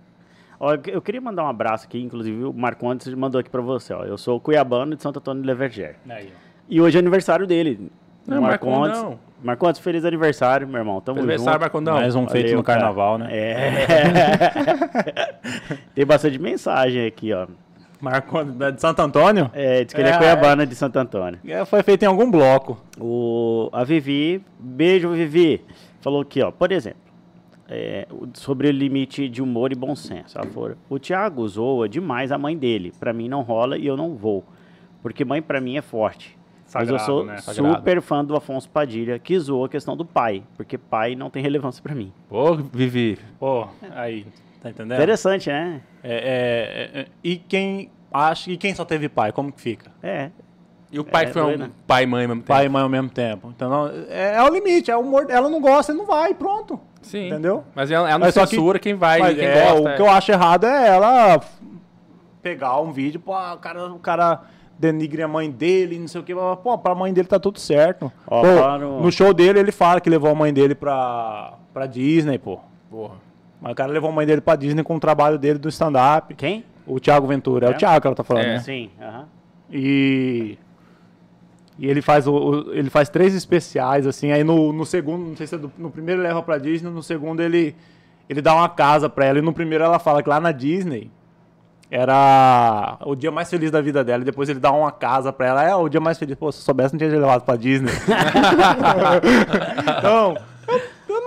Ó, 0.60 0.72
eu 0.74 0.78
que- 0.78 0.90
eu 0.90 1.02
queria 1.02 1.20
mandar 1.20 1.44
um 1.44 1.48
abraço 1.48 1.86
aqui, 1.86 2.00
inclusive 2.00 2.44
o 2.44 2.52
Marco 2.52 2.88
Antes 2.88 3.12
mandou 3.14 3.40
aqui 3.40 3.50
pra 3.50 3.60
você. 3.60 3.92
Ó. 3.92 4.04
Eu 4.04 4.16
sou 4.18 4.38
cuiabano 4.40 4.94
de 4.96 5.02
Santo 5.02 5.18
Antônio 5.18 5.42
de 5.42 5.46
Leverger. 5.48 5.96
Aí. 6.08 6.32
E 6.68 6.80
hoje 6.80 6.96
é 6.96 7.00
aniversário 7.00 7.46
dele. 7.46 7.90
Não, 8.26 8.40
Marco 8.40 8.66
Marcão, 8.66 8.84
Antes. 8.84 9.02
não. 9.02 9.18
Marco 9.42 9.66
Antes, 9.66 9.80
feliz 9.82 10.02
aniversário, 10.06 10.66
meu 10.66 10.78
irmão. 10.78 10.98
Tamo 11.02 11.18
Aniversário, 11.18 11.52
junto. 11.52 11.60
Marcondão. 11.60 11.94
Mais 11.96 12.14
um 12.16 12.26
feito 12.26 12.44
Valeu, 12.46 12.56
no 12.58 12.64
cara. 12.64 12.78
carnaval, 12.80 13.18
né? 13.18 13.28
É. 13.36 15.34
Tem 15.94 16.06
bastante 16.06 16.38
mensagem 16.38 17.06
aqui, 17.06 17.32
ó. 17.34 17.46
Marco 18.04 18.38
é 18.62 18.70
de 18.70 18.80
Santo 18.80 19.00
Antônio? 19.00 19.50
É, 19.54 19.84
diz 19.84 19.94
que 19.94 20.00
ele 20.00 20.10
é 20.10 20.12
É, 20.12 20.18
cuiabana 20.18 20.66
de 20.66 20.74
Santo 20.74 20.98
Antônio. 20.98 21.40
É, 21.44 21.64
foi 21.64 21.82
feito 21.82 22.02
em 22.02 22.06
algum 22.06 22.30
bloco. 22.30 22.78
O, 23.00 23.70
a 23.72 23.82
Vivi, 23.82 24.44
beijo 24.58 25.10
Vivi, 25.10 25.62
falou 26.00 26.20
aqui, 26.20 26.42
ó, 26.42 26.50
por 26.50 26.70
exemplo, 26.70 27.00
é, 27.68 28.06
sobre 28.34 28.68
o 28.68 28.70
limite 28.70 29.28
de 29.28 29.42
humor 29.42 29.72
e 29.72 29.74
bom 29.74 29.96
senso. 29.96 30.38
Ela 30.38 30.46
falou, 30.46 30.72
o 30.88 30.98
Thiago 30.98 31.48
zoa 31.48 31.88
demais 31.88 32.30
a 32.30 32.38
mãe 32.38 32.56
dele. 32.56 32.92
Pra 33.00 33.12
mim 33.12 33.28
não 33.28 33.42
rola 33.42 33.78
e 33.78 33.86
eu 33.86 33.96
não 33.96 34.14
vou. 34.14 34.44
Porque 35.02 35.24
mãe 35.24 35.40
pra 35.40 35.60
mim 35.60 35.76
é 35.76 35.82
forte. 35.82 36.36
Mas 36.74 36.88
eu 36.88 36.98
Sagrado, 36.98 37.04
sou 37.04 37.24
né? 37.24 37.36
Sagrado. 37.38 37.76
super 37.76 38.02
fã 38.02 38.24
do 38.24 38.34
Afonso 38.36 38.68
Padilha, 38.68 39.18
que 39.18 39.38
zoou 39.38 39.64
a 39.64 39.68
questão 39.68 39.96
do 39.96 40.04
pai. 40.04 40.42
Porque 40.56 40.76
pai 40.76 41.14
não 41.14 41.30
tem 41.30 41.42
relevância 41.42 41.82
pra 41.82 41.94
mim. 41.94 42.12
Pô, 42.28 42.54
Vivi. 42.56 43.18
Pô, 43.38 43.68
aí, 43.94 44.26
tá 44.60 44.70
entendendo? 44.70 44.94
Interessante, 44.94 45.48
né? 45.50 45.80
É, 46.02 46.14
é, 46.14 47.00
é, 47.00 47.06
e 47.22 47.36
quem 47.36 47.90
acha 48.14 48.50
e 48.50 48.56
quem 48.56 48.72
só 48.74 48.84
teve 48.84 49.08
pai, 49.08 49.32
como 49.32 49.50
que 49.52 49.60
fica? 49.60 49.90
É. 50.02 50.30
E 50.92 51.00
o 51.00 51.04
pai 51.04 51.24
É, 51.24 51.26
foi 51.32 51.42
um 51.42 51.58
né? 51.58 51.70
pai 51.88 52.04
e 52.04 52.06
mãe 52.06 52.22
ao 52.22 52.28
mesmo 52.28 52.42
tempo. 52.42 52.46
Pai 52.54 52.66
e 52.66 52.68
mãe 52.68 52.82
ao 52.82 52.88
mesmo 52.88 53.10
tempo. 53.10 53.52
Então, 53.54 53.68
não, 53.68 53.86
é, 54.08 54.36
é 54.36 54.42
o 54.42 54.48
limite, 54.48 54.90
é 54.92 54.96
o 54.96 55.00
humor. 55.00 55.26
Ela 55.28 55.48
não 55.50 55.60
gosta, 55.60 55.90
ele 55.90 55.98
não 55.98 56.06
vai, 56.06 56.32
pronto. 56.32 56.78
Sim. 57.02 57.26
Entendeu? 57.26 57.64
Mas 57.74 57.90
ela, 57.90 58.08
ela 58.08 58.18
não 58.18 58.26
Mas 58.26 58.34
só 58.34 58.42
que- 58.46 58.50
censura 58.54 58.78
quem 58.78 58.94
vai, 58.94 59.18
Mas 59.18 59.34
quem 59.36 59.44
é, 59.44 59.64
gosta. 59.72 59.90
o 59.92 59.96
que 59.96 60.02
eu 60.02 60.08
acho 60.08 60.30
errado 60.30 60.64
é 60.66 60.86
ela 60.88 61.40
pegar 62.40 62.80
um 62.80 62.92
vídeo, 62.92 63.18
pô, 63.20 63.32
o 63.32 63.56
cara, 63.58 63.92
o 63.92 63.98
cara 63.98 64.42
denigre 64.78 65.22
a 65.22 65.28
mãe 65.28 65.50
dele, 65.50 65.98
não 65.98 66.06
sei 66.08 66.20
o 66.20 66.24
que, 66.24 66.34
pô, 66.34 66.78
pra 66.78 66.94
mãe 66.94 67.12
dele 67.12 67.26
tá 67.26 67.38
tudo 67.40 67.58
certo. 67.58 68.12
Ó, 68.26 68.40
Pô, 68.42 68.46
falaram- 68.46 69.00
No 69.00 69.10
show 69.10 69.32
dele 69.34 69.58
ele 69.58 69.72
fala 69.72 70.00
que 70.00 70.08
levou 70.10 70.30
a 70.30 70.34
mãe 70.34 70.52
dele 70.52 70.74
pra, 70.74 71.54
pra 71.72 71.86
Disney, 71.86 72.38
pô. 72.38 72.60
Porra. 72.90 73.14
Mas 73.60 73.72
o 73.72 73.74
cara 73.74 73.90
levou 73.90 74.10
a 74.10 74.12
mãe 74.12 74.26
dele 74.26 74.40
pra 74.40 74.56
Disney 74.56 74.82
com 74.84 74.94
o 74.96 75.00
trabalho 75.00 75.38
dele 75.38 75.58
do 75.58 75.68
stand-up. 75.68 76.34
Quem? 76.34 76.64
O 76.86 77.00
Thiago 77.00 77.26
Ventura, 77.26 77.66
é, 77.66 77.70
É? 77.70 77.74
o 77.74 77.78
Thiago 77.78 78.00
que 78.00 78.06
ela 78.06 78.16
tá 78.16 78.24
falando, 78.24 78.44
É. 78.44 78.54
né? 78.54 78.58
Sim. 78.60 78.90
aham. 79.00 79.24
E, 79.72 80.58
e 81.78 81.86
ele 81.88 82.02
faz 82.02 82.26
o, 82.28 82.70
ele 82.72 82.90
faz 82.90 83.08
três 83.08 83.34
especiais 83.34 84.06
assim, 84.06 84.30
aí 84.30 84.44
no, 84.44 84.72
no 84.72 84.84
segundo, 84.84 85.26
não 85.26 85.36
sei 85.36 85.46
se 85.46 85.54
é 85.54 85.58
do- 85.58 85.72
no 85.78 85.90
primeiro 85.90 86.20
ele 86.20 86.28
leva 86.28 86.42
pra 86.42 86.58
Disney, 86.58 86.90
no 86.90 87.02
segundo 87.02 87.40
ele 87.40 87.74
ele 88.28 88.40
dá 88.40 88.54
uma 88.54 88.68
casa 88.68 89.08
pra 89.08 89.24
ela 89.26 89.38
e 89.38 89.42
no 89.42 89.52
primeiro 89.52 89.84
ela 89.84 89.98
fala 89.98 90.22
que 90.22 90.28
lá 90.28 90.38
na 90.40 90.52
Disney 90.52 91.10
era 91.90 92.96
o 93.04 93.14
dia 93.14 93.30
mais 93.30 93.50
feliz 93.50 93.70
da 93.70 93.80
vida 93.80 94.02
dela 94.02 94.22
e 94.22 94.24
depois 94.24 94.48
ele 94.48 94.58
dá 94.60 94.72
uma 94.72 94.90
casa 94.92 95.32
pra 95.32 95.46
ela, 95.46 95.64
é 95.64 95.74
o 95.74 95.88
dia 95.88 96.00
mais 96.00 96.18
feliz. 96.18 96.34
Pô, 96.36 96.50
se 96.50 96.58
eu 96.58 96.62
soubesse 96.64 96.94
não 96.94 96.98
tinha 96.98 97.10
levado 97.10 97.42
pra 97.42 97.56
Disney. 97.56 97.92
então, 99.98 100.36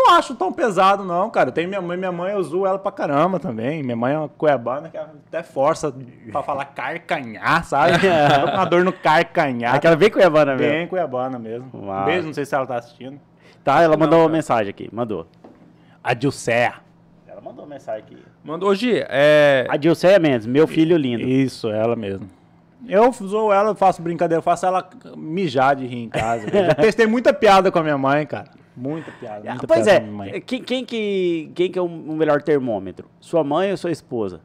não 0.08 0.16
acho 0.16 0.36
tão 0.36 0.52
pesado 0.52 1.04
não, 1.04 1.30
cara. 1.30 1.52
Tem 1.52 1.68
minha 1.68 1.82
mãe, 1.82 1.98
minha 1.98 2.12
mãe 2.12 2.34
eu 2.34 2.40
uso 2.40 2.66
ela 2.66 2.80
pra 2.80 2.92
caramba 2.92 3.40
também. 3.40 3.84
Minha 3.84 3.96
mãe 3.96 4.14
é 4.14 4.18
uma 4.18 4.30
cuiabana 4.30 4.90
que 4.90 4.98
até 4.98 5.44
força 5.44 5.94
pra 6.32 6.42
falar 6.42 6.66
carcanhar, 6.66 7.64
sabe? 7.66 7.94
Tô 8.00 8.48
com 8.48 8.54
uma 8.54 8.66
dor 8.66 8.84
no 8.84 8.94
carcanhar. 8.94 9.76
Aquela 9.76 9.96
bem 9.96 10.10
cuiabana 10.10 10.56
mesmo. 10.56 10.74
Bem 10.74 10.88
cuiabana 10.88 11.38
mesmo. 11.38 11.70
Uau. 11.74 12.02
Um 12.02 12.06
beijo, 12.06 12.28
não 12.28 12.34
sei 12.34 12.46
se 12.46 12.56
ela 12.56 12.66
tá 12.66 12.78
assistindo. 12.78 13.20
Tá, 13.64 13.82
ela 13.82 13.98
mandou 13.98 14.20
uma 14.20 14.26
cara. 14.26 14.38
mensagem 14.38 14.70
aqui. 14.70 14.90
Mandou. 14.92 15.28
A 16.04 16.14
Dilcé. 16.14 16.74
Ela 17.28 17.42
mandou 17.42 17.66
uma 17.66 17.76
mensagem 17.76 18.02
aqui. 18.02 18.18
Mandou 18.44 18.70
hoje, 18.70 19.04
é... 19.10 19.68
A 19.70 19.76
Dilceia 19.76 20.18
Mendes, 20.20 20.48
meu 20.48 20.66
filho 20.68 20.96
lindo. 20.96 21.24
Isso, 21.24 21.70
ela 21.70 21.96
mesmo. 21.96 22.30
Eu 22.88 23.12
zoo 23.12 23.52
ela, 23.52 23.72
eu 23.72 23.76
faço 23.76 24.02
brincadeira, 24.02 24.40
eu 24.40 24.44
faço 24.44 24.66
ela 24.66 24.88
mijar 25.18 25.76
de 25.76 25.86
rir 25.86 26.04
em 26.04 26.10
casa. 26.10 26.48
Eu 26.54 26.66
já 26.68 26.76
testei 26.76 27.08
muita 27.08 27.34
piada 27.34 27.72
com 27.72 27.80
a 27.80 27.84
minha 27.84 27.98
mãe, 27.98 28.26
cara. 28.26 28.48
Muita 28.80 29.12
piada, 29.12 29.42
Ah, 29.50 29.52
muita 29.54 29.66
pois 29.68 29.86
piada 29.86 30.06
é, 30.30 30.40
quem, 30.40 30.62
quem 30.62 30.86
que, 30.86 31.52
quem 31.56 31.72
que 31.72 31.80
é 31.80 31.82
o 31.82 31.90
melhor 31.90 32.44
termômetro? 32.44 33.10
Sua 33.20 33.44
mãe 33.44 33.72
ou 33.72 33.78
sua 33.78 33.92
esposa? 33.92 34.40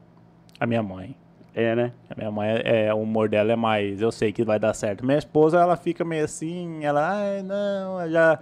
A 0.58 0.66
minha 0.66 0.82
mãe. 0.82 1.14
É, 1.54 1.76
né? 1.76 1.92
A 2.08 2.14
minha 2.16 2.30
mãe, 2.30 2.48
é, 2.64 2.94
o 2.94 2.98
humor 3.02 3.28
dela 3.28 3.52
é 3.52 3.56
mais, 3.56 4.00
eu 4.00 4.10
sei 4.10 4.32
que 4.32 4.42
vai 4.42 4.58
dar 4.58 4.72
certo. 4.72 5.04
Minha 5.04 5.18
esposa, 5.18 5.60
ela 5.60 5.76
fica 5.76 6.02
meio 6.02 6.24
assim, 6.24 6.82
ela, 6.82 7.10
ai, 7.20 7.42
não, 7.42 8.08
já... 8.10 8.38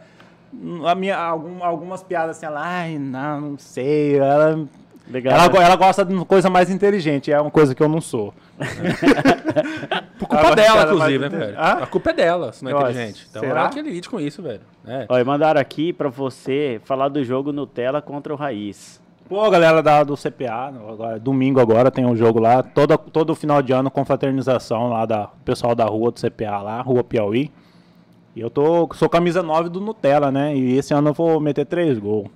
A 0.86 0.95
minha, 0.95 1.16
algum- 1.16 1.64
algumas 1.64 2.05
piadas 2.05 2.36
assim, 2.36 2.47
ela, 2.47 2.61
ai, 2.64 2.99
não, 2.99 3.41
não 3.41 3.59
sei, 3.59 4.16
ela... 4.16 4.64
Legal. 5.11 5.34
Ela, 5.34 5.48
né? 5.48 5.64
ela 5.64 5.76
gosta 5.76 6.04
de 6.04 6.14
uma 6.14 6.24
coisa 6.24 6.48
mais 6.48 6.70
inteligente, 6.70 7.32
é 7.32 7.40
uma 7.40 7.50
coisa 7.50 7.74
que 7.74 7.82
eu 7.82 7.88
não 7.88 8.00
sou. 8.00 8.32
Por 10.18 10.28
culpa 10.28 10.46
Ela- 10.46 10.54
dela, 10.54 10.82
inclusive, 10.84 11.18
né, 11.18 11.28
velho? 11.28 11.58
Hã? 11.58 11.72
A 11.82 11.86
culpa 11.86 12.11
é 12.11 12.12
dela, 12.12 12.52
se 12.52 12.62
não 12.62 12.70
é 12.70 12.74
Nossa, 12.74 12.90
inteligente. 12.90 13.26
Então 13.28 13.40
será? 13.42 13.61
ela 13.61 13.68
que 13.70 13.82
lide 13.82 14.08
com 14.08 14.20
isso, 14.20 14.40
velho. 14.42 14.61
É. 14.86 15.06
Ó, 15.08 15.18
e 15.18 15.24
mandaram 15.24 15.61
aqui 15.61 15.92
pra 15.92 16.08
você 16.08 16.80
falar 16.84 17.08
do 17.08 17.24
jogo 17.24 17.52
Nutella 17.52 18.00
contra 18.00 18.32
o 18.32 18.36
Raiz. 18.36 19.00
Pô, 19.28 19.48
galera 19.50 19.82
da, 19.82 20.02
do 20.02 20.16
CPA, 20.16 20.72
agora, 20.88 21.18
domingo 21.18 21.61
agora 21.61 21.90
tem 21.90 22.04
um 22.04 22.16
jogo 22.16 22.40
lá, 22.40 22.62
todo, 22.64 22.98
todo 22.98 23.34
final 23.34 23.62
de 23.62 23.72
ano 23.72 23.88
com 23.90 24.04
fraternização 24.04 24.88
lá 24.88 25.06
da 25.06 25.22
do 25.26 25.44
pessoal 25.44 25.74
da 25.74 25.84
rua 25.84 26.11
do 26.11 26.20
CPA 26.20 26.58
lá, 26.58 26.80
Rua 26.82 27.04
Piauí. 27.04 27.50
E 28.34 28.40
eu 28.40 28.50
tô, 28.50 28.88
sou 28.94 29.08
camisa 29.08 29.42
9 29.42 29.68
do 29.68 29.80
Nutella, 29.80 30.30
né? 30.30 30.54
E 30.56 30.76
esse 30.76 30.94
ano 30.94 31.11
eu 31.11 31.14
vou 31.14 31.40
meter 31.40 31.64
três 31.66 31.98
gols. 31.98 32.28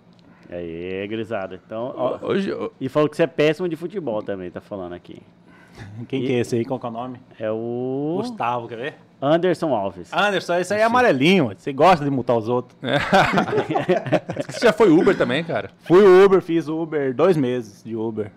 Aí, 0.51 1.07
grisada. 1.09 1.61
Então, 1.65 1.95
ó, 1.97 2.19
Hoje, 2.23 2.53
ó, 2.53 2.71
e 2.81 2.89
falou 2.89 3.09
que 3.09 3.17
você 3.17 3.23
é 3.23 3.27
péssimo 3.27 3.69
de 3.69 3.77
futebol 3.77 4.23
também, 4.23 4.51
tá 4.51 4.61
falando 4.61 4.93
aqui. 4.93 5.23
Quem 6.09 6.23
E- 6.23 6.27
que 6.27 6.33
é 6.35 6.39
esse 6.41 6.57
aí? 6.57 6.65
Qual 6.65 6.79
que 6.79 6.87
é 6.87 6.89
o 6.89 6.93
nome? 6.93 7.19
É 7.39 7.51
o 7.51 8.15
Gustavo, 8.19 8.69
quer 8.69 8.77
ver? 8.77 8.95
Anderson 9.21 9.75
Alves. 9.75 10.13
Anderson, 10.13 10.59
isso 10.59 10.75
aí 10.75 10.81
é 10.81 10.85
amarelinho, 10.85 11.47
você 11.57 11.73
gosta 11.73 12.05
de 12.05 12.11
mutar 12.11 12.37
os 12.37 12.49
outros. 12.49 12.79
você 14.51 14.67
já 14.67 14.73
foi 14.73 14.91
Uber 14.91 15.17
também, 15.17 15.43
cara? 15.43 15.71
Fui 15.81 16.03
Uber, 16.25 16.41
fiz 16.43 16.69
Uber 16.69 17.15
dois 17.15 17.37
meses 17.37 17.83
de 17.83 17.97
Uber. 17.97 18.31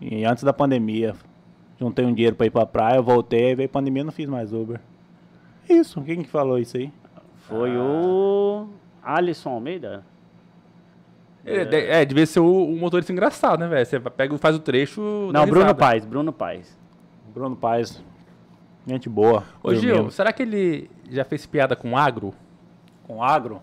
E 0.00 0.24
antes 0.24 0.44
da 0.44 0.52
pandemia. 0.52 1.14
juntei 1.78 2.04
um 2.04 2.12
dinheiro 2.14 2.36
pra 2.36 2.46
ir 2.46 2.50
pra 2.50 2.64
praia, 2.64 3.00
voltei, 3.02 3.54
veio 3.54 3.68
pandemia, 3.68 4.04
não 4.04 4.12
fiz 4.12 4.28
mais 4.28 4.52
Uber. 4.52 4.80
Isso, 5.68 6.00
quem 6.02 6.22
que 6.22 6.28
falou 6.28 6.58
isso 6.58 6.76
aí? 6.76 6.92
Foi 7.48 7.76
o 7.76 8.68
Alisson 9.02 9.50
Almeida. 9.50 10.04
É, 11.44 11.64
de- 11.64 11.76
é, 11.76 12.04
devia 12.04 12.26
ser 12.26 12.40
o, 12.40 12.64
o 12.66 12.76
motorista 12.76 13.12
engraçado, 13.12 13.60
né, 13.60 13.68
velho? 13.68 13.86
Você 13.86 13.98
pega, 13.98 14.36
faz 14.38 14.54
o 14.56 14.58
trecho. 14.58 15.00
Não, 15.32 15.44
Bruno 15.46 15.60
risada. 15.62 15.74
Paes, 15.74 16.04
Bruno 16.04 16.32
Paes. 16.32 16.78
Bruno 17.32 17.56
Paz. 17.56 18.02
Gente 18.86 19.08
boa. 19.08 19.44
Ô, 19.62 19.74
Gil, 19.74 19.94
dormindo. 19.94 20.10
será 20.10 20.32
que 20.32 20.42
ele 20.42 20.90
já 21.10 21.24
fez 21.24 21.46
piada 21.46 21.76
com 21.76 21.96
agro? 21.96 22.34
Com 23.06 23.22
agro? 23.22 23.62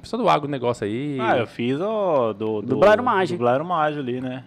Pessoal 0.00 0.22
do 0.22 0.28
agro 0.28 0.48
negócio 0.48 0.84
aí. 0.84 1.18
Ah, 1.20 1.38
eu 1.38 1.46
fiz 1.46 1.80
o 1.80 2.32
do... 2.34 2.60
Do 2.60 2.76
Blairo 2.76 3.02
Maggi. 3.02 3.34
Do 3.34 3.38
Blairo 3.38 3.64
Maggi 3.64 3.98
ali, 3.98 4.20
né? 4.20 4.44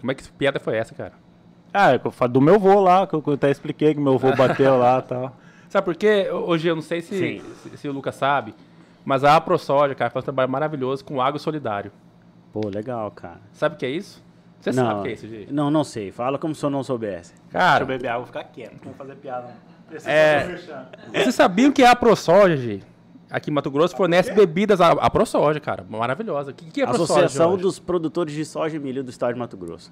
Como 0.00 0.10
é 0.10 0.14
que 0.14 0.26
piada 0.32 0.58
foi 0.58 0.76
essa, 0.76 0.94
cara? 0.94 1.12
Ah, 1.72 1.92
é 1.92 2.00
eu 2.02 2.10
falo 2.10 2.32
do 2.32 2.40
meu 2.40 2.58
vô 2.58 2.80
lá, 2.80 3.06
que 3.06 3.14
eu 3.14 3.22
até 3.34 3.50
expliquei 3.50 3.92
que 3.94 4.00
meu 4.00 4.16
vô 4.16 4.34
bateu 4.34 4.78
lá 4.78 4.98
e 4.98 5.02
tal. 5.02 5.36
Sabe 5.68 5.84
por 5.84 5.94
quê? 5.96 6.30
Hoje 6.32 6.68
eu 6.68 6.74
não 6.74 6.80
sei 6.82 7.02
se, 7.02 7.42
se, 7.62 7.76
se 7.76 7.88
o 7.88 7.92
Lucas 7.92 8.14
sabe, 8.14 8.54
mas 9.08 9.24
a 9.24 9.36
AproSoja, 9.36 9.94
cara, 9.94 10.10
faz 10.10 10.22
um 10.22 10.26
trabalho 10.26 10.50
maravilhoso 10.50 11.02
com 11.02 11.18
agro 11.18 11.40
solidário. 11.40 11.90
Pô, 12.52 12.68
legal, 12.68 13.10
cara. 13.10 13.40
Sabe 13.54 13.74
o 13.74 13.78
que 13.78 13.86
é 13.86 13.88
isso? 13.88 14.22
Você 14.60 14.70
sabe 14.70 15.00
o 15.00 15.02
que 15.02 15.08
é 15.08 15.12
isso, 15.12 15.26
Gi? 15.26 15.48
Não, 15.50 15.70
não 15.70 15.82
sei. 15.82 16.12
Fala 16.12 16.38
como 16.38 16.54
se 16.54 16.62
eu 16.62 16.68
não 16.68 16.84
soubesse. 16.84 17.32
Cara, 17.48 17.86
beber 17.86 18.08
água, 18.08 18.18
vou 18.18 18.26
ficar 18.26 18.44
quieto, 18.44 18.72
não 18.84 18.92
vou 18.92 18.92
fazer 18.92 19.14
piada. 19.16 19.48
É. 20.04 20.44
vocês 21.10 21.34
sabiam 21.34 21.72
que 21.72 21.82
a 21.82 21.92
AproSoja, 21.92 22.54
Gi, 22.58 22.82
aqui 23.30 23.50
em 23.50 23.54
Mato 23.54 23.70
Grosso, 23.70 23.96
fornece 23.96 24.30
bebidas 24.34 24.78
à 24.78 24.90
AproSoja, 24.90 25.58
cara. 25.58 25.86
Maravilhosa. 25.88 26.50
O 26.50 26.54
que, 26.54 26.70
que 26.70 26.82
é 26.82 26.84
a 26.84 26.90
AproSoja, 26.90 27.20
Associação 27.20 27.52
Jorge? 27.52 27.62
dos 27.62 27.78
Produtores 27.78 28.34
de 28.34 28.44
Soja 28.44 28.76
e 28.76 28.78
Milho 28.78 29.02
do 29.02 29.08
Estado 29.08 29.32
de 29.32 29.38
Mato 29.38 29.56
Grosso. 29.56 29.90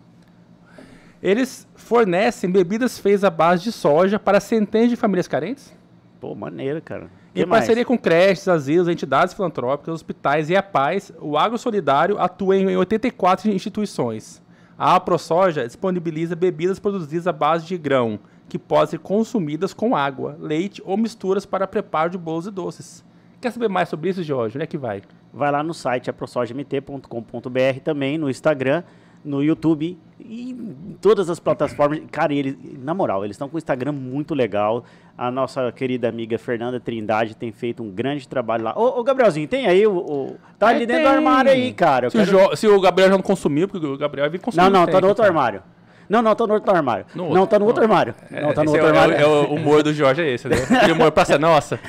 Eles 1.23 1.67
fornecem 1.75 2.51
bebidas 2.51 2.99
feitas 2.99 3.25
à 3.25 3.31
base 3.31 3.63
de 3.65 3.73
soja 3.73 4.19
para 4.19 4.41
centenas 4.41 4.91
de 4.91 4.97
famílias 4.97 5.27
carentes? 5.27 5.75
Pô, 6.21 6.35
maneiro, 6.35 6.83
cara. 6.83 7.09
Em 7.43 7.47
mais? 7.47 7.61
parceria 7.61 7.85
com 7.85 7.99
creches, 7.99 8.49
asilos, 8.49 8.89
entidades 8.89 9.35
filantrópicas, 9.35 9.95
hospitais 9.95 10.49
e 10.49 10.57
a 10.57 10.63
Paz, 10.63 11.13
o 11.21 11.37
Agro 11.37 11.59
Solidário 11.59 12.19
atua 12.19 12.57
em 12.57 12.77
84 12.77 13.51
instituições. 13.51 14.43
A 14.79 14.95
AproSoja 14.97 15.67
disponibiliza 15.67 16.37
bebidas 16.37 16.79
produzidas 16.79 17.27
à 17.27 17.33
base 17.33 17.67
de 17.67 17.79
grão, 17.79 18.19
que 18.49 18.59
podem 18.59 18.87
ser 18.87 18.99
consumidas 18.99 19.73
com 19.73 19.97
água, 19.97 20.37
leite 20.41 20.83
ou 20.85 20.97
misturas 20.97 21.47
para 21.47 21.67
preparo 21.67 22.11
de 22.11 22.19
bolos 22.19 22.47
e 22.47 22.51
doces. 22.51 23.05
Quer 23.41 23.51
saber 23.53 23.69
mais 23.69 23.89
sobre 23.89 24.11
isso, 24.11 24.23
Jorge? 24.23 24.57
Onde 24.57 24.65
é 24.65 24.67
que 24.67 24.79
vai? 24.79 25.03
Vai 25.33 25.51
lá 25.51 25.63
no 25.63 25.75
site 25.75 26.09
aprosojamt.com.br, 26.09 27.81
também 27.85 28.17
no 28.17 28.31
Instagram, 28.31 28.83
no 29.25 29.43
YouTube 29.43 29.99
e 30.21 30.51
em 30.51 30.97
todas 31.01 31.29
as 31.29 31.39
plataformas. 31.39 32.01
Cara, 32.11 32.33
eles, 32.33 32.57
na 32.79 32.95
moral, 32.95 33.25
eles 33.25 33.35
estão 33.35 33.49
com 33.49 33.57
o 33.57 33.59
Instagram 33.59 33.93
muito 33.93 34.35
legal. 34.35 34.85
A 35.19 35.31
nossa 35.31 35.73
querida 35.73 36.09
amiga 36.09 36.37
Fernanda 36.39 36.79
Trindade 36.79 37.35
tem 37.35 37.51
feito 37.51 37.83
um 37.83 37.91
grande 37.91 38.29
trabalho 38.29 38.65
lá. 38.65 38.75
Ô, 38.77 39.01
ô 39.01 39.03
Gabrielzinho, 39.03 39.49
tem 39.49 39.67
aí 39.67 39.87
o. 39.87 39.93
o- 39.97 40.37
tá 40.59 40.69
ali 40.69 40.81
Aí 40.81 40.87
dentro 40.87 41.05
do 41.05 41.09
tem. 41.09 41.17
armário 41.17 41.51
aí, 41.51 41.73
cara. 41.73 42.11
Se, 42.11 42.19
quero- 42.19 42.37
o 42.37 42.41
Jo- 42.51 42.57
se 42.57 42.69
o 42.69 42.79
Gabriel 42.81 43.09
já 43.11 43.15
não 43.17 43.23
consumiu, 43.23 43.67
porque 43.67 43.87
o 43.87 43.97
Gabriel 43.97 44.31
vir 44.31 44.41
consumir. 44.41 44.65
Não, 44.65 44.71
não, 44.71 44.87
tá 44.87 45.01
no 45.01 45.09
outro 45.09 45.23
cara. 45.23 45.33
armário. 45.35 45.63
Não, 46.09 46.23
não, 46.23 46.37
tá 46.37 46.47
no 46.47 46.55
outro 46.55 46.73
armário. 46.77 47.05
No 47.17 47.25
não, 47.25 47.31
outro. 47.41 47.47
tá 47.47 47.59
no 47.59 47.65
outro 47.65 47.83
Não. 47.83 47.91
armário. 47.91 48.15
não, 48.31 48.53
tá 48.53 48.63
no 48.63 48.71
Esse 48.71 48.79
outro 48.81 48.87
é, 48.87 48.93
o- 48.93 49.03
armário. 49.03 49.15
é 49.17 49.27
o 49.27 49.51
o 49.51 49.55
humor 49.55 49.83
do 49.83 49.93
Jorge 49.93 50.23
é 50.23 50.29
esse, 50.35 50.47
né? 50.49 50.57
Aquele 50.71 50.93
humor 50.93 51.11
praça 51.11 51.37
nossa. 51.39 51.81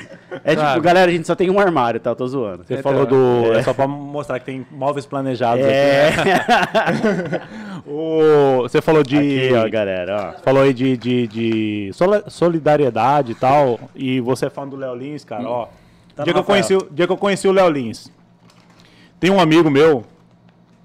É 0.44 0.56
tipo, 0.56 0.82
galera, 0.82 1.12
a 1.12 1.14
gente 1.14 1.28
só 1.28 1.36
tem 1.36 1.50
um 1.52 1.60
armário, 1.60 2.00
tá? 2.00 2.10
Eu 2.12 2.16
tô 2.16 2.26
zoando. 2.28 2.64
Você 2.64 2.76
Então, 2.76 2.84
falou 2.92 3.06
do. 3.06 3.54
É. 3.54 3.62
só 3.62 3.74
pra 3.74 3.86
mostrar 3.88 4.40
que 4.40 4.46
tem 4.46 4.66
móveis 4.72 5.06
planejados 5.06 5.64
É. 5.66 6.08
aqui. 6.08 7.48
O, 7.88 8.64
você 8.64 8.82
falou 8.82 9.02
de. 9.02 9.16
Aqui, 9.18 9.54
ó, 9.54 9.70
galera, 9.70 10.36
ó. 10.38 10.42
Falou 10.44 10.64
aí 10.64 10.74
de, 10.74 10.98
de, 10.98 11.28
de 11.28 11.90
soli- 11.94 12.24
solidariedade 12.28 13.32
e 13.32 13.36
tal. 13.36 13.80
E 13.96 14.20
você 14.20 14.48
é 14.48 14.50
fã 14.50 14.68
do 14.68 14.76
Léo 14.76 14.94
Lins, 14.96 15.24
cara, 15.24 15.48
ó. 15.48 15.68
Tá 16.16 16.24
dia, 16.24 16.34
que 16.34 16.40
eu 16.40 16.44
conheci, 16.44 16.76
o- 16.76 16.88
dia 16.92 17.06
que 17.08 17.14
eu 17.14 17.18
conheci 17.18 17.48
o 17.48 17.52
Léo 17.52 17.70
Lins. 17.70 18.12
Tem 19.20 19.30
um 19.32 19.40
amigo 19.40 19.70
meu. 19.70 20.04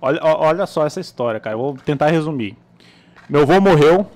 Olha, 0.00 0.20
olha 0.22 0.66
só 0.66 0.86
essa 0.86 1.00
história, 1.00 1.40
cara. 1.40 1.54
Eu 1.54 1.60
vou 1.60 1.74
tentar 1.84 2.08
resumir. 2.08 2.56
Meu 3.28 3.42
avô 3.42 3.60
morreu. 3.60 4.06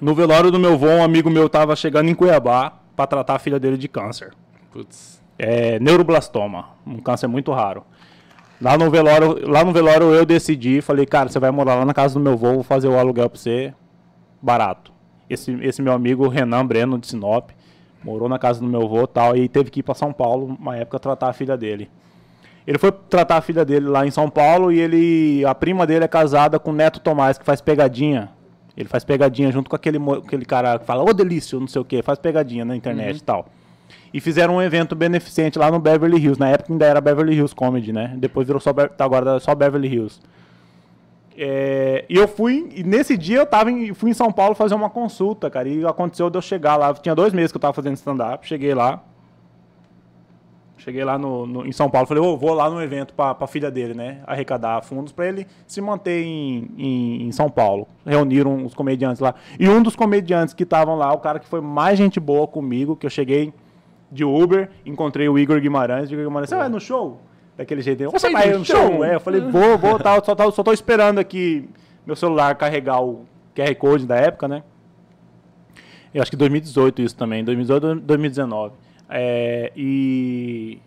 No 0.00 0.14
velório 0.14 0.50
do 0.50 0.58
meu 0.58 0.74
avô, 0.74 0.88
um 0.88 1.02
amigo 1.02 1.30
meu 1.30 1.48
tava 1.48 1.74
chegando 1.74 2.08
em 2.08 2.14
Cuiabá 2.14 2.72
pra 2.94 3.06
tratar 3.06 3.34
a 3.36 3.38
filha 3.38 3.58
dele 3.58 3.76
de 3.78 3.88
câncer. 3.88 4.32
Putz. 4.72 5.22
É 5.38 5.78
neuroblastoma, 5.80 6.66
um 6.86 6.98
câncer 6.98 7.26
muito 7.28 7.50
raro. 7.52 7.84
Lá 8.60 8.78
no 8.78 8.90
velório, 8.90 9.48
lá 9.48 9.64
no 9.64 9.72
velório 9.72 10.14
eu 10.14 10.24
decidi, 10.24 10.80
falei, 10.80 11.04
cara, 11.04 11.28
você 11.28 11.38
vai 11.38 11.50
morar 11.50 11.74
lá 11.74 11.84
na 11.84 11.92
casa 11.92 12.14
do 12.14 12.20
meu 12.20 12.32
avô, 12.32 12.54
vou 12.54 12.62
fazer 12.62 12.88
o 12.88 12.98
aluguel 12.98 13.28
pra 13.28 13.38
você 13.38 13.74
barato. 14.40 14.92
Esse, 15.28 15.52
esse 15.62 15.82
meu 15.82 15.92
amigo 15.92 16.28
Renan 16.28 16.64
Breno 16.64 16.98
de 16.98 17.06
Sinop 17.06 17.50
morou 18.02 18.28
na 18.28 18.38
casa 18.38 18.60
do 18.60 18.66
meu 18.66 18.82
avô, 18.82 19.06
tal, 19.06 19.36
e 19.36 19.48
teve 19.48 19.70
que 19.70 19.80
ir 19.80 19.82
para 19.82 19.94
São 19.94 20.12
Paulo 20.12 20.56
uma 20.58 20.76
época 20.76 20.98
tratar 20.98 21.28
a 21.28 21.32
filha 21.32 21.56
dele. 21.56 21.90
Ele 22.66 22.78
foi 22.78 22.90
tratar 22.90 23.36
a 23.36 23.40
filha 23.40 23.64
dele 23.64 23.86
lá 23.86 24.06
em 24.06 24.10
São 24.10 24.28
Paulo 24.28 24.72
e 24.72 24.80
ele 24.80 25.44
a 25.44 25.54
prima 25.54 25.86
dele 25.86 26.04
é 26.04 26.08
casada 26.08 26.58
com 26.58 26.70
o 26.70 26.74
Neto 26.74 26.98
Tomás 26.98 27.38
que 27.38 27.44
faz 27.44 27.60
pegadinha. 27.60 28.30
Ele 28.76 28.88
faz 28.88 29.04
pegadinha 29.04 29.50
junto 29.52 29.70
com 29.70 29.76
aquele, 29.76 29.98
aquele 30.12 30.44
cara 30.44 30.78
que 30.78 30.84
fala, 30.84 31.02
ô 31.02 31.12
delício, 31.12 31.60
não 31.60 31.68
sei 31.68 31.80
o 31.80 31.84
que, 31.84 32.02
faz 32.02 32.18
pegadinha 32.18 32.64
na 32.64 32.76
internet 32.76 33.18
e 33.18 33.22
tal. 33.22 33.46
E 34.12 34.20
fizeram 34.20 34.56
um 34.56 34.62
evento 34.62 34.94
beneficente 34.94 35.58
lá 35.58 35.70
no 35.70 35.78
Beverly 35.78 36.16
Hills. 36.18 36.38
Na 36.40 36.48
época 36.48 36.72
ainda 36.72 36.86
era 36.86 37.00
Beverly 37.00 37.34
Hills 37.36 37.54
Comedy, 37.54 37.92
né? 37.92 38.14
Depois 38.16 38.46
virou 38.46 38.60
só, 38.60 38.72
Be- 38.72 38.88
tá 38.88 39.04
agora 39.04 39.38
só 39.40 39.54
Beverly 39.54 39.88
Hills. 39.88 40.20
É, 41.38 42.04
e 42.08 42.16
eu 42.16 42.26
fui, 42.26 42.70
e 42.74 42.82
nesse 42.82 43.14
dia 43.16 43.38
eu 43.38 43.46
tava 43.46 43.70
em, 43.70 43.92
fui 43.92 44.10
em 44.10 44.14
São 44.14 44.32
Paulo 44.32 44.54
fazer 44.54 44.74
uma 44.74 44.88
consulta, 44.88 45.50
cara. 45.50 45.68
E 45.68 45.84
aconteceu 45.84 46.30
de 46.30 46.38
eu 46.38 46.42
chegar 46.42 46.76
lá. 46.76 46.94
Tinha 46.94 47.14
dois 47.14 47.32
meses 47.32 47.52
que 47.52 47.56
eu 47.56 47.60
tava 47.60 47.74
fazendo 47.74 47.94
stand-up. 47.96 48.46
Cheguei 48.46 48.72
lá. 48.74 49.02
Cheguei 50.78 51.04
lá 51.04 51.18
no, 51.18 51.46
no- 51.46 51.66
em 51.66 51.72
São 51.72 51.90
Paulo. 51.90 52.06
Falei, 52.06 52.22
ô, 52.22 52.36
vou 52.36 52.54
lá 52.54 52.70
no 52.70 52.80
evento 52.80 53.12
pra, 53.12 53.34
pra 53.34 53.46
filha 53.46 53.70
dele, 53.70 53.92
né? 53.92 54.18
Arrecadar 54.26 54.82
fundos 54.82 55.12
pra 55.12 55.26
ele 55.26 55.46
se 55.66 55.80
manter 55.80 56.22
em, 56.22 56.70
em, 56.78 57.22
em 57.28 57.32
São 57.32 57.50
Paulo. 57.50 57.88
Reuniram 58.06 58.64
os 58.64 58.72
comediantes 58.74 59.20
lá. 59.20 59.34
E 59.58 59.68
um 59.68 59.82
dos 59.82 59.96
comediantes 59.96 60.54
que 60.54 60.62
estavam 60.62 60.96
lá, 60.96 61.12
o 61.12 61.18
cara 61.18 61.38
que 61.38 61.46
foi 61.46 61.60
mais 61.60 61.98
gente 61.98 62.20
boa 62.20 62.46
comigo, 62.46 62.94
que 62.94 63.04
eu 63.04 63.10
cheguei 63.10 63.52
de 64.10 64.24
Uber, 64.24 64.70
encontrei 64.84 65.28
o 65.28 65.38
Igor 65.38 65.60
Guimarães. 65.60 66.10
Igor 66.10 66.24
Guimarães, 66.24 66.48
você 66.48 66.56
vai 66.56 66.68
no 66.68 66.80
show? 66.80 67.20
Daquele 67.56 67.80
jeito. 67.80 67.98
dele, 67.98 68.10
Você 68.10 68.30
vai 68.30 68.50
no 68.50 68.64
show? 68.64 68.76
show? 68.76 69.04
É, 69.04 69.14
eu 69.14 69.20
falei, 69.20 69.40
vou, 69.40 69.78
vou, 69.78 69.98
tal, 69.98 70.22
só, 70.24 70.34
tal, 70.34 70.52
só 70.52 70.62
tô 70.62 70.72
esperando 70.72 71.18
aqui 71.18 71.68
meu 72.06 72.14
celular 72.14 72.54
carregar 72.54 73.02
o 73.02 73.24
QR 73.54 73.74
Code 73.76 74.06
da 74.06 74.16
época, 74.16 74.46
né? 74.46 74.62
Eu 76.14 76.22
acho 76.22 76.30
que 76.30 76.36
2018 76.36 77.02
isso 77.02 77.16
também, 77.16 77.42
2018, 77.44 78.00
2019. 78.02 78.74
É, 79.08 79.72
e 79.76 80.78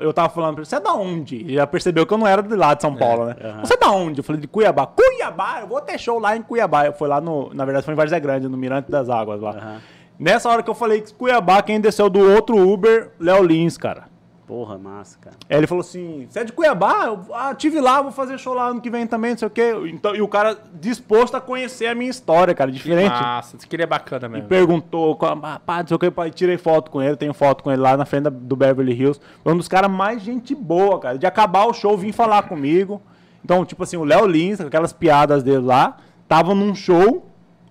eu 0.00 0.12
tava 0.12 0.28
falando 0.28 0.54
pra 0.54 0.60
ele, 0.62 0.66
você 0.68 0.76
é 0.76 0.80
da 0.80 0.92
onde? 0.92 1.52
Já 1.54 1.66
percebeu 1.66 2.06
que 2.06 2.12
eu 2.14 2.18
não 2.18 2.26
era 2.26 2.42
de 2.42 2.54
lá 2.54 2.74
de 2.74 2.82
São 2.82 2.94
Paulo, 2.94 3.26
né? 3.26 3.36
aham. 3.42 3.60
Você 3.64 3.74
é 3.74 3.76
da 3.76 3.90
onde? 3.90 4.20
Eu 4.20 4.24
falei, 4.24 4.40
de 4.40 4.46
Cuiabá. 4.46 4.86
Cuiabá? 4.86 5.60
Eu 5.62 5.66
vou 5.68 5.80
ter 5.80 5.98
show 5.98 6.18
lá 6.18 6.36
em 6.36 6.42
Cuiabá. 6.42 6.86
Eu 6.86 6.92
fui 6.92 7.08
lá 7.08 7.20
no, 7.20 7.52
na 7.52 7.64
verdade 7.64 7.84
foi 7.84 7.94
em 7.94 7.96
Várzea 7.96 8.18
Grande, 8.18 8.48
no 8.48 8.56
Mirante 8.56 8.90
das 8.90 9.08
Águas 9.10 9.40
lá. 9.40 9.80
Nessa 10.20 10.50
hora 10.50 10.62
que 10.62 10.68
eu 10.68 10.74
falei 10.74 11.00
que 11.00 11.14
Cuiabá, 11.14 11.62
quem 11.62 11.80
desceu 11.80 12.10
do 12.10 12.20
outro 12.20 12.54
Uber, 12.54 13.12
Léo 13.18 13.42
Lins, 13.42 13.78
cara. 13.78 14.04
Porra, 14.46 14.76
massa, 14.76 15.16
cara. 15.18 15.36
Aí 15.48 15.56
ele 15.56 15.66
falou 15.66 15.80
assim: 15.80 16.26
Você 16.28 16.40
é 16.40 16.44
de 16.44 16.52
Cuiabá? 16.52 17.06
Eu 17.06 17.24
ah, 17.32 17.54
tive 17.54 17.80
lá, 17.80 18.02
vou 18.02 18.12
fazer 18.12 18.36
show 18.36 18.52
lá 18.52 18.66
ano 18.66 18.82
que 18.82 18.90
vem 18.90 19.06
também, 19.06 19.30
não 19.30 19.38
sei 19.38 19.48
o 19.48 19.50
quê. 19.50 19.72
Então, 19.86 20.14
e 20.14 20.20
o 20.20 20.28
cara 20.28 20.58
disposto 20.74 21.36
a 21.36 21.40
conhecer 21.40 21.86
a 21.86 21.94
minha 21.94 22.10
história, 22.10 22.52
cara, 22.52 22.70
diferente. 22.70 23.18
Nossa, 23.18 23.56
isso 23.56 23.64
aqui 23.64 23.80
é 23.80 23.86
bacana 23.86 24.26
E 24.26 24.30
mesmo. 24.30 24.48
perguntou, 24.48 25.16
ah, 25.22 25.58
pá, 25.64 25.78
não 25.78 25.86
sei 25.86 25.94
o 25.94 25.98
que, 25.98 26.10
pai, 26.10 26.30
tirei 26.30 26.58
foto 26.58 26.90
com 26.90 27.00
ele, 27.00 27.16
tenho 27.16 27.32
foto 27.32 27.64
com 27.64 27.72
ele 27.72 27.80
lá 27.80 27.96
na 27.96 28.04
frente 28.04 28.28
do 28.28 28.56
Beverly 28.56 28.92
Hills. 28.92 29.20
Foi 29.42 29.54
um 29.54 29.56
dos 29.56 29.68
caras 29.68 29.90
mais 29.90 30.20
gente 30.20 30.54
boa, 30.54 30.98
cara. 30.98 31.16
De 31.16 31.24
acabar 31.24 31.64
o 31.64 31.72
show, 31.72 31.96
vim 31.96 32.12
falar 32.12 32.42
comigo. 32.42 33.00
Então, 33.42 33.64
tipo 33.64 33.84
assim, 33.84 33.96
o 33.96 34.04
Léo 34.04 34.26
Lins, 34.26 34.60
com 34.60 34.66
aquelas 34.66 34.92
piadas 34.92 35.42
dele 35.42 35.64
lá, 35.64 35.96
tava 36.28 36.54
num 36.54 36.74
show 36.74 37.29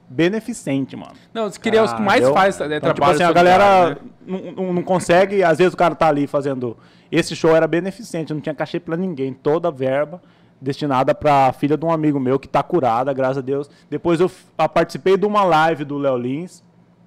beneficente, 0.09 0.95
mano. 0.95 1.13
Não, 1.33 1.47
isso 1.47 1.59
queria 1.59 1.83
os 1.83 1.93
que 1.93 2.01
mais 2.01 2.21
Entendeu? 2.21 2.33
faz 2.33 2.59
é, 2.59 2.65
Então, 2.65 2.79
trabalho 2.79 2.93
tipo 2.95 3.05
assim, 3.11 3.23
a 3.23 3.31
galera 3.31 3.89
né? 3.91 3.97
não, 4.55 4.73
não- 4.73 4.83
consegue, 4.83 5.43
às 5.43 5.57
vezes 5.59 5.73
o 5.73 5.77
cara 5.77 5.93
tá 5.95 6.07
ali 6.07 6.25
fazendo. 6.25 6.75
Esse 7.11 7.35
show 7.35 7.55
era 7.55 7.67
beneficente, 7.67 8.33
não 8.33 8.41
tinha 8.41 8.55
cachê 8.55 8.79
pra 8.79 8.97
ninguém, 8.97 9.33
toda 9.33 9.67
a 9.67 9.71
verba 9.71 10.21
destinada 10.61 11.15
pra 11.15 11.53
filha 11.53 11.77
de 11.77 11.85
um 11.85 11.91
amigo 11.91 12.19
meu 12.19 12.37
que 12.37 12.47
tá 12.47 12.61
curada, 12.61 13.13
graças 13.13 13.37
a 13.37 13.41
Deus. 13.41 13.69
Depois 13.89 14.19
eu 14.19 14.29
ah, 14.57 14.67
participei 14.67 15.15
de 15.15 15.25
uma 15.25 15.43
live 15.43 15.85
do 15.85 15.97
Léo 15.97 16.17
Lins, 16.17 16.63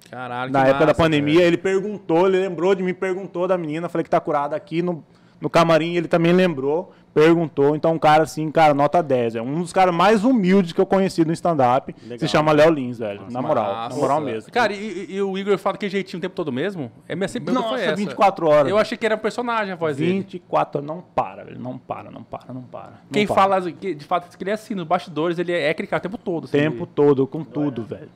Caralho, 0.09 0.51
na 0.51 0.61
época 0.65 0.79
da 0.79 0.85
massa, 0.87 0.95
pandemia, 1.03 1.35
velho. 1.39 1.47
ele 1.47 1.57
perguntou, 1.57 2.27
ele 2.27 2.39
lembrou 2.39 2.73
de 2.73 2.81
mim, 2.83 2.93
perguntou 2.93 3.47
da 3.47 3.57
menina, 3.57 3.87
falei 3.89 4.03
que 4.03 4.09
tá 4.09 4.19
curada 4.19 4.55
aqui 4.55 4.81
no, 4.81 5.03
no 5.39 5.49
camarim, 5.49 5.95
ele 5.95 6.07
também 6.07 6.31
lembrou, 6.33 6.91
perguntou. 7.13 7.75
Então, 7.75 7.93
um 7.93 7.99
cara 7.99 8.23
assim, 8.23 8.49
cara, 8.49 8.73
nota 8.73 9.01
10. 9.01 9.35
É 9.35 9.41
um 9.41 9.61
dos 9.61 9.71
caras 9.71 9.93
mais 9.93 10.23
humildes 10.23 10.73
que 10.73 10.81
eu 10.81 10.85
conheci 10.85 11.23
no 11.23 11.31
stand-up. 11.31 11.95
Se 12.17 12.27
chama 12.27 12.51
Léo 12.51 12.71
Lins, 12.71 12.97
velho. 12.97 13.21
na 13.29 13.41
moral. 13.41 13.73
Nossa. 13.73 13.89
Na 13.89 14.01
moral 14.01 14.21
mesmo. 14.21 14.51
Cara, 14.51 14.73
e, 14.73 15.13
e 15.13 15.21
o 15.21 15.37
Igor 15.37 15.57
fala 15.57 15.77
que 15.77 15.87
jeitinho 15.87 16.17
o 16.17 16.21
tempo 16.21 16.35
todo 16.35 16.51
mesmo? 16.51 16.91
É 17.07 17.15
minha 17.15 17.27
sempre 17.27 17.45
pergunta 17.53 17.69
foi 17.69 17.77
Nossa, 17.77 17.91
essa. 17.91 17.95
24 17.95 18.47
horas. 18.47 18.69
Eu 18.69 18.77
achei 18.77 18.97
que 18.97 19.05
era 19.05 19.15
um 19.15 19.19
personagem 19.19 19.73
a 19.73 19.75
voz 19.75 19.97
dele. 19.97 20.13
24 20.13 20.79
horas. 20.79 20.87
Não 20.87 21.03
para, 21.13 21.43
velho. 21.43 21.59
Não 21.59 21.77
para, 21.77 22.09
não 22.09 22.23
para, 22.23 22.53
não 22.53 22.63
para. 22.63 22.89
Não 22.89 23.11
Quem 23.11 23.27
para. 23.27 23.35
fala, 23.35 23.71
que, 23.71 23.93
de 23.93 24.05
fato, 24.05 24.35
que 24.35 24.43
ele 24.43 24.51
é 24.51 24.53
assim, 24.53 24.73
nos 24.73 24.85
bastidores, 24.85 25.37
ele 25.37 25.51
é 25.51 25.69
aquele 25.69 25.87
cara 25.87 25.99
o 25.99 26.03
tempo 26.03 26.17
todo. 26.17 26.43
O 26.43 26.45
assim, 26.45 26.57
tempo 26.57 26.85
todo, 26.85 27.27
com 27.27 27.43
tudo, 27.43 27.83
velho. 27.83 28.09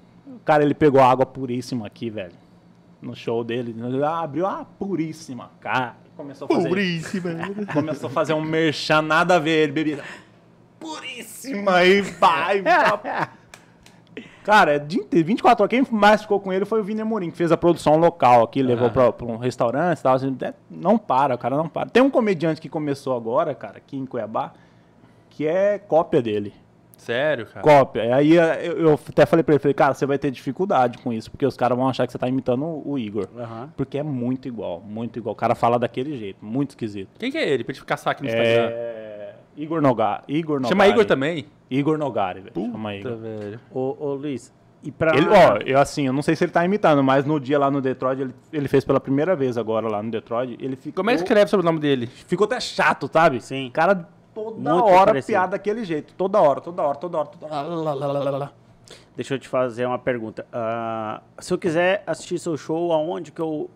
Cara, 0.43 0.63
ele 0.63 0.73
pegou 0.73 1.01
água 1.01 1.25
puríssima 1.25 1.85
aqui, 1.85 2.09
velho. 2.09 2.33
No 3.01 3.15
show 3.15 3.43
dele. 3.43 3.75
Ele 3.77 4.03
abriu 4.03 4.47
a 4.47 4.65
puríssima, 4.65 5.51
cara. 5.59 6.06
Começou 6.17 6.47
a 6.49 6.55
fazer. 6.55 6.69
Puríssima. 6.69 7.29
Começou 7.71 8.09
a 8.09 8.11
fazer 8.11 8.33
um 8.33 8.41
merchan, 8.41 9.03
nada 9.03 9.35
a 9.35 9.39
ver. 9.39 9.63
Ele 9.63 9.71
bebia. 9.71 10.03
Puríssima 10.79 11.83
e 11.83 12.01
vai. 12.01 12.61
vai. 12.63 13.29
Cara, 14.43 14.75
é 14.75 14.79
dia 14.79 15.01
inteiro, 15.01 15.27
24 15.27 15.61
horas. 15.61 15.69
Quem 15.69 15.85
mais 15.91 16.21
ficou 16.21 16.39
com 16.39 16.53
ele 16.53 16.63
foi 16.63 16.79
o 16.79 16.83
Vini 16.83 17.01
Amorim, 17.01 17.29
que 17.29 17.35
fez 17.35 17.51
a 17.51 17.57
produção 17.57 17.97
local 17.97 18.43
aqui, 18.43 18.63
levou 18.63 18.89
pra, 18.89 19.11
pra 19.11 19.27
um 19.27 19.35
restaurante 19.35 19.99
e 19.99 20.03
tal. 20.03 20.15
assim, 20.15 20.35
é, 20.41 20.53
não 20.71 20.97
para, 20.97 21.35
o 21.35 21.37
cara 21.37 21.57
não 21.57 21.67
para. 21.67 21.89
Tem 21.89 22.01
um 22.01 22.09
comediante 22.09 22.61
que 22.61 22.69
começou 22.69 23.13
agora, 23.13 23.53
cara, 23.53 23.77
aqui 23.77 23.97
em 23.97 24.05
Cuiabá, 24.05 24.53
que 25.29 25.45
é 25.45 25.77
cópia 25.77 26.21
dele. 26.21 26.53
Sério, 26.97 27.45
cara. 27.45 27.61
Cópia. 27.61 28.15
Aí 28.15 28.33
eu, 28.33 28.43
eu 28.43 28.99
até 29.09 29.25
falei 29.25 29.43
pra 29.43 29.53
ele, 29.53 29.59
falei, 29.59 29.73
cara, 29.73 29.93
você 29.93 30.05
vai 30.05 30.17
ter 30.17 30.31
dificuldade 30.31 30.97
com 30.97 31.13
isso, 31.13 31.31
porque 31.31 31.45
os 31.45 31.55
caras 31.55 31.77
vão 31.77 31.87
achar 31.87 32.05
que 32.05 32.11
você 32.11 32.17
tá 32.17 32.27
imitando 32.27 32.65
o, 32.85 32.97
Igor. 32.97 33.27
Aham. 33.37 33.69
Porque 33.77 33.97
é 33.97 34.03
muito 34.03 34.47
igual, 34.47 34.81
muito 34.81 35.17
igual. 35.19 35.33
O 35.33 35.35
cara 35.35 35.55
fala 35.55 35.77
daquele 35.77 36.17
jeito, 36.17 36.43
muito 36.43 36.71
esquisito. 36.71 37.09
Quem 37.19 37.31
que 37.31 37.37
é 37.37 37.47
ele? 37.47 37.63
Pra 37.63 37.73
gente 37.73 37.85
caçar 37.85 38.11
aqui 38.11 38.23
no 38.23 38.29
Instagram. 38.29 38.69
É... 38.71 39.35
Igor 39.55 39.81
Nogari. 39.81 40.23
Igor 40.27 40.59
Nogari. 40.59 40.69
Chama 40.69 40.87
Igor 40.87 41.05
também? 41.05 41.45
Igor 41.69 41.97
Nogari, 41.97 42.41
velho. 42.41 42.71
Chama 42.71 42.95
Igor. 42.95 43.15
velho. 43.17 43.59
Ô, 43.71 43.95
ô, 43.99 44.13
Luiz, 44.13 44.53
e 44.83 44.91
pra... 44.91 45.15
Ele, 45.15 45.27
ó, 45.27 45.57
eu 45.65 45.79
assim, 45.79 46.05
eu 46.05 46.13
não 46.13 46.21
sei 46.21 46.35
se 46.35 46.43
ele 46.43 46.51
tá 46.51 46.63
imitando, 46.63 47.03
mas 47.03 47.25
no 47.25 47.39
dia 47.39 47.57
lá 47.57 47.69
no 47.69 47.81
Detroit, 47.81 48.21
ele, 48.21 48.33
ele 48.53 48.67
fez 48.67 48.85
pela 48.85 48.99
primeira 48.99 49.35
vez 49.35 49.57
agora 49.57 49.87
lá 49.87 50.01
no 50.01 50.11
Detroit, 50.11 50.57
ele 50.61 50.75
ficou... 50.75 51.03
Como 51.03 51.09
é 51.09 51.15
que 51.15 51.21
escreve 51.21 51.49
sobre 51.49 51.65
o 51.65 51.65
nome 51.65 51.79
dele? 51.79 52.07
Ficou 52.07 52.45
até 52.45 52.59
chato, 52.59 53.09
sabe? 53.11 53.41
Sim. 53.41 53.69
Cara, 53.73 54.07
toda 54.43 54.73
Muito 54.73 54.85
hora 54.85 55.21
piada 55.21 55.51
daquele 55.51 55.83
jeito. 55.83 56.13
Toda 56.15 56.39
hora, 56.41 56.61
toda 56.61 56.81
hora, 56.83 56.97
toda 56.97 57.17
hora, 57.17 57.27
toda 57.27 57.45
hora. 57.55 58.37
Lá. 58.37 58.51
Deixa 59.15 59.33
eu 59.35 59.39
te 59.39 59.47
fazer 59.47 59.85
uma 59.85 59.97
pergunta. 59.99 60.45
Ah, 60.53 61.21
se 61.39 61.53
eu 61.53 61.57
quiser 61.57 62.03
assistir 62.05 62.37
seu 62.39 62.55
show, 62.55 62.91
aonde 62.93 63.31
que 63.31 63.41
eu, 63.41 63.69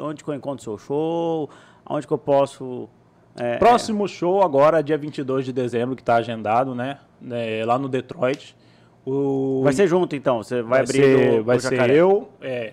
onde 0.00 0.22
que 0.22 0.30
eu 0.30 0.34
encontro 0.34 0.62
seu 0.64 0.78
show? 0.78 1.50
Aonde 1.84 2.06
que 2.06 2.12
eu 2.12 2.18
posso... 2.18 2.88
é, 3.36 3.56
Próximo 3.58 4.06
show 4.08 4.42
agora, 4.42 4.82
dia 4.82 4.96
22 4.96 5.44
de 5.44 5.52
dezembro, 5.52 5.96
que 5.96 6.02
tá 6.02 6.16
agendado, 6.16 6.74
né? 6.74 6.98
É, 7.30 7.62
lá 7.66 7.78
no 7.78 7.88
Detroit. 7.88 8.56
O... 9.04 9.60
Vai 9.62 9.72
ser 9.72 9.86
junto, 9.86 10.14
então? 10.16 10.42
Você 10.42 10.62
vai, 10.62 10.64
vai 10.64 10.80
abrir 10.80 10.92
ser, 11.02 11.38
do- 11.38 11.44
vai 11.44 11.56
do 11.56 11.60
ser 11.62 11.90
eu, 11.90 12.28
é, 12.40 12.72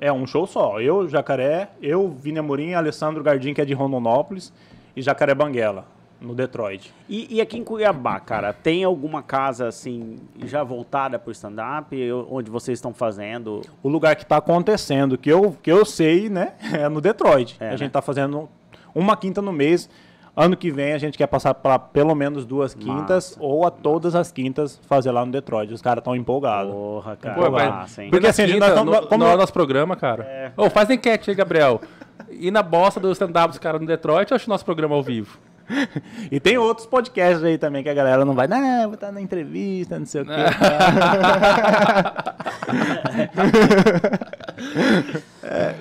é 0.00 0.12
um 0.12 0.26
show 0.26 0.46
só. 0.46 0.80
Eu, 0.80 1.08
Jacaré, 1.08 1.70
eu, 1.82 2.08
Vini 2.08 2.38
Amorim, 2.38 2.74
Alessandro 2.74 3.22
Gardim, 3.22 3.52
que 3.54 3.60
é 3.60 3.64
de 3.64 3.74
Rondonópolis, 3.74 4.52
e 4.94 5.02
Jacaré 5.02 5.34
Banguela, 5.34 5.84
no 6.24 6.34
Detroit. 6.34 6.92
E, 7.08 7.36
e 7.36 7.40
aqui 7.40 7.58
em 7.58 7.64
Cuiabá, 7.64 8.18
cara, 8.18 8.52
tem 8.52 8.82
alguma 8.84 9.22
casa, 9.22 9.68
assim, 9.68 10.16
já 10.44 10.62
voltada 10.64 11.18
pro 11.18 11.30
stand-up? 11.32 11.96
Onde 12.30 12.50
vocês 12.50 12.78
estão 12.78 12.92
fazendo? 12.94 13.60
O 13.82 13.88
lugar 13.88 14.16
que 14.16 14.24
tá 14.26 14.38
acontecendo, 14.38 15.16
que 15.18 15.30
eu, 15.30 15.56
que 15.62 15.70
eu 15.70 15.84
sei, 15.84 16.28
né, 16.28 16.54
é 16.72 16.88
no 16.88 17.00
Detroit. 17.00 17.56
É, 17.60 17.68
a 17.68 17.70
né? 17.72 17.76
gente 17.76 17.90
tá 17.92 18.00
fazendo 18.02 18.48
uma 18.94 19.16
quinta 19.16 19.40
no 19.42 19.52
mês. 19.52 19.88
Ano 20.36 20.56
que 20.56 20.68
vem 20.68 20.92
a 20.92 20.98
gente 20.98 21.16
quer 21.16 21.28
passar 21.28 21.54
para 21.54 21.78
pelo 21.78 22.12
menos 22.12 22.44
duas 22.44 22.74
quintas 22.74 23.36
ou 23.38 23.64
a 23.64 23.70
todas 23.70 24.16
as 24.16 24.32
quintas 24.32 24.80
fazer 24.88 25.12
lá 25.12 25.24
no 25.24 25.30
Detroit. 25.30 25.72
Os 25.72 25.80
caras 25.80 26.00
estão 26.00 26.16
empolgados. 26.16 26.72
Porra, 26.72 27.14
cara. 27.14 27.34
Pô, 27.36 27.50
mas- 27.52 27.68
massa, 27.70 28.02
hein? 28.02 28.10
Porque 28.10 28.26
assim, 28.26 28.42
a 28.42 28.46
gente 28.48 28.58
nós 28.58 28.70
Quinta, 28.70 28.80
tamo- 28.84 29.00
no, 29.00 29.06
como- 29.06 29.24
no 29.24 29.36
nosso 29.36 29.52
programa, 29.52 29.94
cara. 29.94 30.52
Ô, 30.56 30.68
faz 30.68 30.90
enquete 30.90 31.30
aí, 31.30 31.36
Gabriel. 31.36 31.80
E 32.28 32.50
na 32.50 32.64
bosta 32.64 32.98
do 32.98 33.12
stand-up 33.12 33.50
dos 33.50 33.58
caras 33.60 33.80
no 33.80 33.86
Detroit, 33.86 34.28
eu 34.28 34.34
acho 34.34 34.46
o 34.46 34.50
nosso 34.50 34.64
programa 34.64 34.96
ao 34.96 35.04
vivo. 35.04 35.38
E 36.30 36.40
tem 36.40 36.58
outros 36.58 36.86
podcasts 36.86 37.42
aí 37.42 37.58
também 37.58 37.82
que 37.82 37.88
a 37.88 37.94
galera 37.94 38.24
não 38.24 38.34
vai, 38.34 38.46
não, 38.46 38.84
vou 38.84 38.94
estar 38.94 39.12
na 39.12 39.20
entrevista, 39.20 39.98
não 39.98 40.06
sei 40.06 40.22
o 40.22 40.24
quê. 40.24 40.32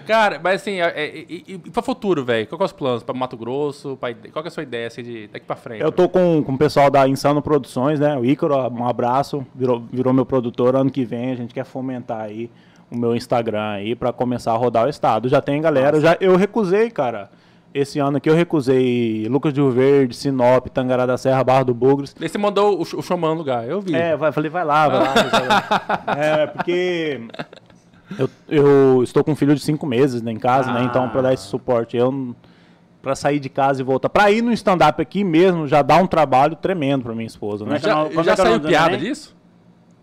Cara, 0.05 0.39
mas 0.43 0.61
assim, 0.61 0.81
é, 0.81 0.87
é, 0.87 1.07
e, 1.07 1.43
e, 1.47 1.53
e 1.53 1.71
pra 1.71 1.81
futuro, 1.81 2.23
velho? 2.23 2.47
Qual 2.47 2.57
que 2.57 2.63
é 2.63 2.65
os 2.65 2.73
planos? 2.73 3.03
Pra 3.03 3.13
Mato 3.13 3.37
Grosso? 3.37 3.97
Pra, 3.97 4.13
qual 4.13 4.43
que 4.43 4.47
é 4.47 4.49
a 4.49 4.51
sua 4.51 4.63
ideia, 4.63 4.87
assim, 4.87 5.03
de 5.03 5.27
daqui 5.27 5.45
pra 5.45 5.55
frente? 5.55 5.81
Eu 5.81 5.91
tô 5.91 6.09
com, 6.09 6.43
com 6.43 6.53
o 6.53 6.57
pessoal 6.57 6.89
da 6.89 7.07
Insano 7.07 7.41
Produções, 7.41 7.99
né? 7.99 8.17
O 8.17 8.25
Ícaro, 8.25 8.55
um 8.69 8.87
abraço, 8.87 9.45
virou, 9.55 9.83
virou 9.91 10.13
meu 10.13 10.25
produtor. 10.25 10.75
Ano 10.75 10.91
que 10.91 11.05
vem 11.05 11.31
a 11.31 11.35
gente 11.35 11.53
quer 11.53 11.65
fomentar 11.65 12.21
aí 12.21 12.49
o 12.91 12.97
meu 12.97 13.15
Instagram 13.15 13.71
aí 13.71 13.95
pra 13.95 14.13
começar 14.13 14.51
a 14.51 14.57
rodar 14.57 14.85
o 14.85 14.89
estado. 14.89 15.29
Já 15.29 15.41
tem 15.41 15.61
galera, 15.61 15.99
já, 15.99 16.17
eu 16.19 16.35
recusei, 16.35 16.91
cara. 16.91 17.29
Esse 17.73 17.97
ano 17.97 18.17
aqui 18.17 18.29
eu 18.29 18.35
recusei 18.35 19.27
Lucas 19.27 19.51
de 19.51 19.59
Rio 19.59 19.71
Verde, 19.71 20.15
Sinop, 20.15 20.67
Tangará 20.67 21.05
da 21.07 21.17
Serra, 21.17 21.43
Barra 21.43 21.63
do 21.63 21.73
Bugres. 21.73 22.15
Daí 22.17 22.29
você 22.29 22.37
mandou 22.37 22.77
o, 22.77 22.81
o 22.81 23.01
Xamã 23.01 23.29
no 23.29 23.35
lugar, 23.35 23.67
eu 23.67 23.81
vi. 23.81 23.95
É, 23.95 24.15
vai, 24.15 24.31
falei, 24.31 24.49
vai 24.51 24.63
lá, 24.63 24.87
vai 24.87 24.99
lá. 24.99 25.13
é, 26.15 26.47
porque 26.47 27.21
eu, 28.19 28.29
eu 28.47 29.03
estou 29.03 29.23
com 29.23 29.31
um 29.31 29.35
filho 29.35 29.55
de 29.55 29.61
cinco 29.61 29.87
meses 29.87 30.21
né, 30.21 30.31
em 30.31 30.37
casa, 30.37 30.71
né? 30.71 30.83
Então, 30.83 31.09
para 31.09 31.21
dar 31.23 31.33
esse 31.33 31.45
suporte, 31.45 31.97
eu 31.97 32.35
para 33.01 33.15
sair 33.15 33.39
de 33.39 33.49
casa 33.49 33.81
e 33.81 33.83
voltar. 33.83 34.07
Para 34.07 34.31
ir 34.31 34.41
no 34.41 34.53
stand-up 34.53 35.01
aqui 35.01 35.23
mesmo, 35.25 35.67
já 35.67 35.81
dá 35.81 35.97
um 35.97 36.07
trabalho 36.07 36.55
tremendo 36.55 37.03
para 37.03 37.13
minha 37.13 37.27
esposa, 37.27 37.65
né? 37.65 37.77
Já 37.79 38.05
é 38.07 38.23
já 38.23 38.35
saiu 38.35 38.61
piada 38.61 38.97
disso? 38.97 39.35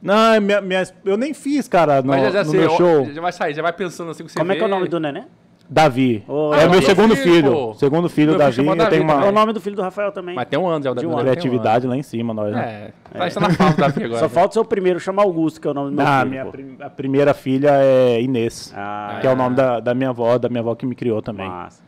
Não, 0.03 0.35
é 0.35 0.41
minha, 0.41 0.61
minha- 0.61 0.83
eu 1.05 1.17
nem 1.17 1.33
fiz, 1.33 1.69
cara, 1.69 2.03
no, 2.03 2.09
Mas 2.09 2.23
já, 2.25 2.31
já 2.31 2.45
no 2.45 2.51
sei, 2.51 2.61
meu 2.61 2.71
show. 2.71 3.11
Já 3.13 3.21
vai 3.21 3.33
sair, 3.33 3.55
já 3.55 3.63
vai 3.63 3.73
pensando 3.73 4.11
assim 4.11 4.25
que 4.25 4.33
você 4.33 4.39
Como 4.39 4.51
é 4.53 4.57
que 4.57 4.63
é 4.63 4.65
o 4.65 4.69
vê. 4.69 4.75
nome 4.75 4.89
do 4.89 4.99
neném? 5.01 5.25
Davi. 5.73 6.25
Ô, 6.27 6.53
é 6.53 6.59
Davi. 6.63 6.71
meu 6.73 6.83
segundo 6.83 7.15
Filho, 7.17 7.33
filho. 7.53 7.75
Segundo 7.75 8.09
filho, 8.09 8.31
Meu 8.31 8.39
Davi. 8.39 8.59
Eu 8.67 8.75
Davi 8.77 8.91
tenho 8.91 9.03
É 9.03 9.15
uma 9.15 9.27
o 9.27 9.31
nome 9.31 9.53
do 9.53 9.61
filho 9.61 9.77
do 9.77 9.83
Rafael 9.83 10.11
também. 10.11 10.35
Mas 10.35 10.49
tem 10.49 10.59
um 10.59 10.67
ano 10.67 10.83
já 10.83 10.91
o 10.91 10.95
De 10.97 11.03
Davi. 11.03 11.07
um 11.07 11.11
né? 11.11 11.17
Tem 11.23 11.25
criatividade 11.33 11.87
lá 11.87 11.97
em 11.97 12.03
cima, 12.03 12.35
nós. 12.35 12.53
né? 12.53 12.91
É, 13.15 13.29
tá, 13.31 13.41
na 13.41 13.71
do 13.71 13.77
Davi 13.77 14.05
agora. 14.05 14.19
Só 14.19 14.25
né? 14.27 14.29
falta 14.31 14.51
o 14.51 14.53
seu 14.55 14.65
primeiro, 14.65 14.99
chama 14.99 15.23
Augusto, 15.23 15.61
que 15.61 15.69
é 15.69 15.71
o 15.71 15.75
nome 15.75 15.91
do 15.91 15.97
meu 15.97 16.05
Ah, 16.05 16.19
filho. 16.19 16.31
minha 16.31 16.45
prim- 16.47 16.77
a 16.81 16.91
primeira 16.91 17.33
filha 17.35 17.71
é 17.75 18.21
Inês. 18.21 18.75
Ah, 18.77 19.19
que 19.21 19.27
é 19.29 19.31
o 19.33 19.37
nome 19.37 19.55
da, 19.55 19.79
da 19.79 19.95
minha 19.95 20.11
avó, 20.11 20.37
da 20.39 20.49
minha 20.49 20.61
avó 20.61 20.75
que 20.75 20.85
me 20.85 20.97
criou 20.97 21.23
também. 21.23 21.49
massa. 21.49 21.85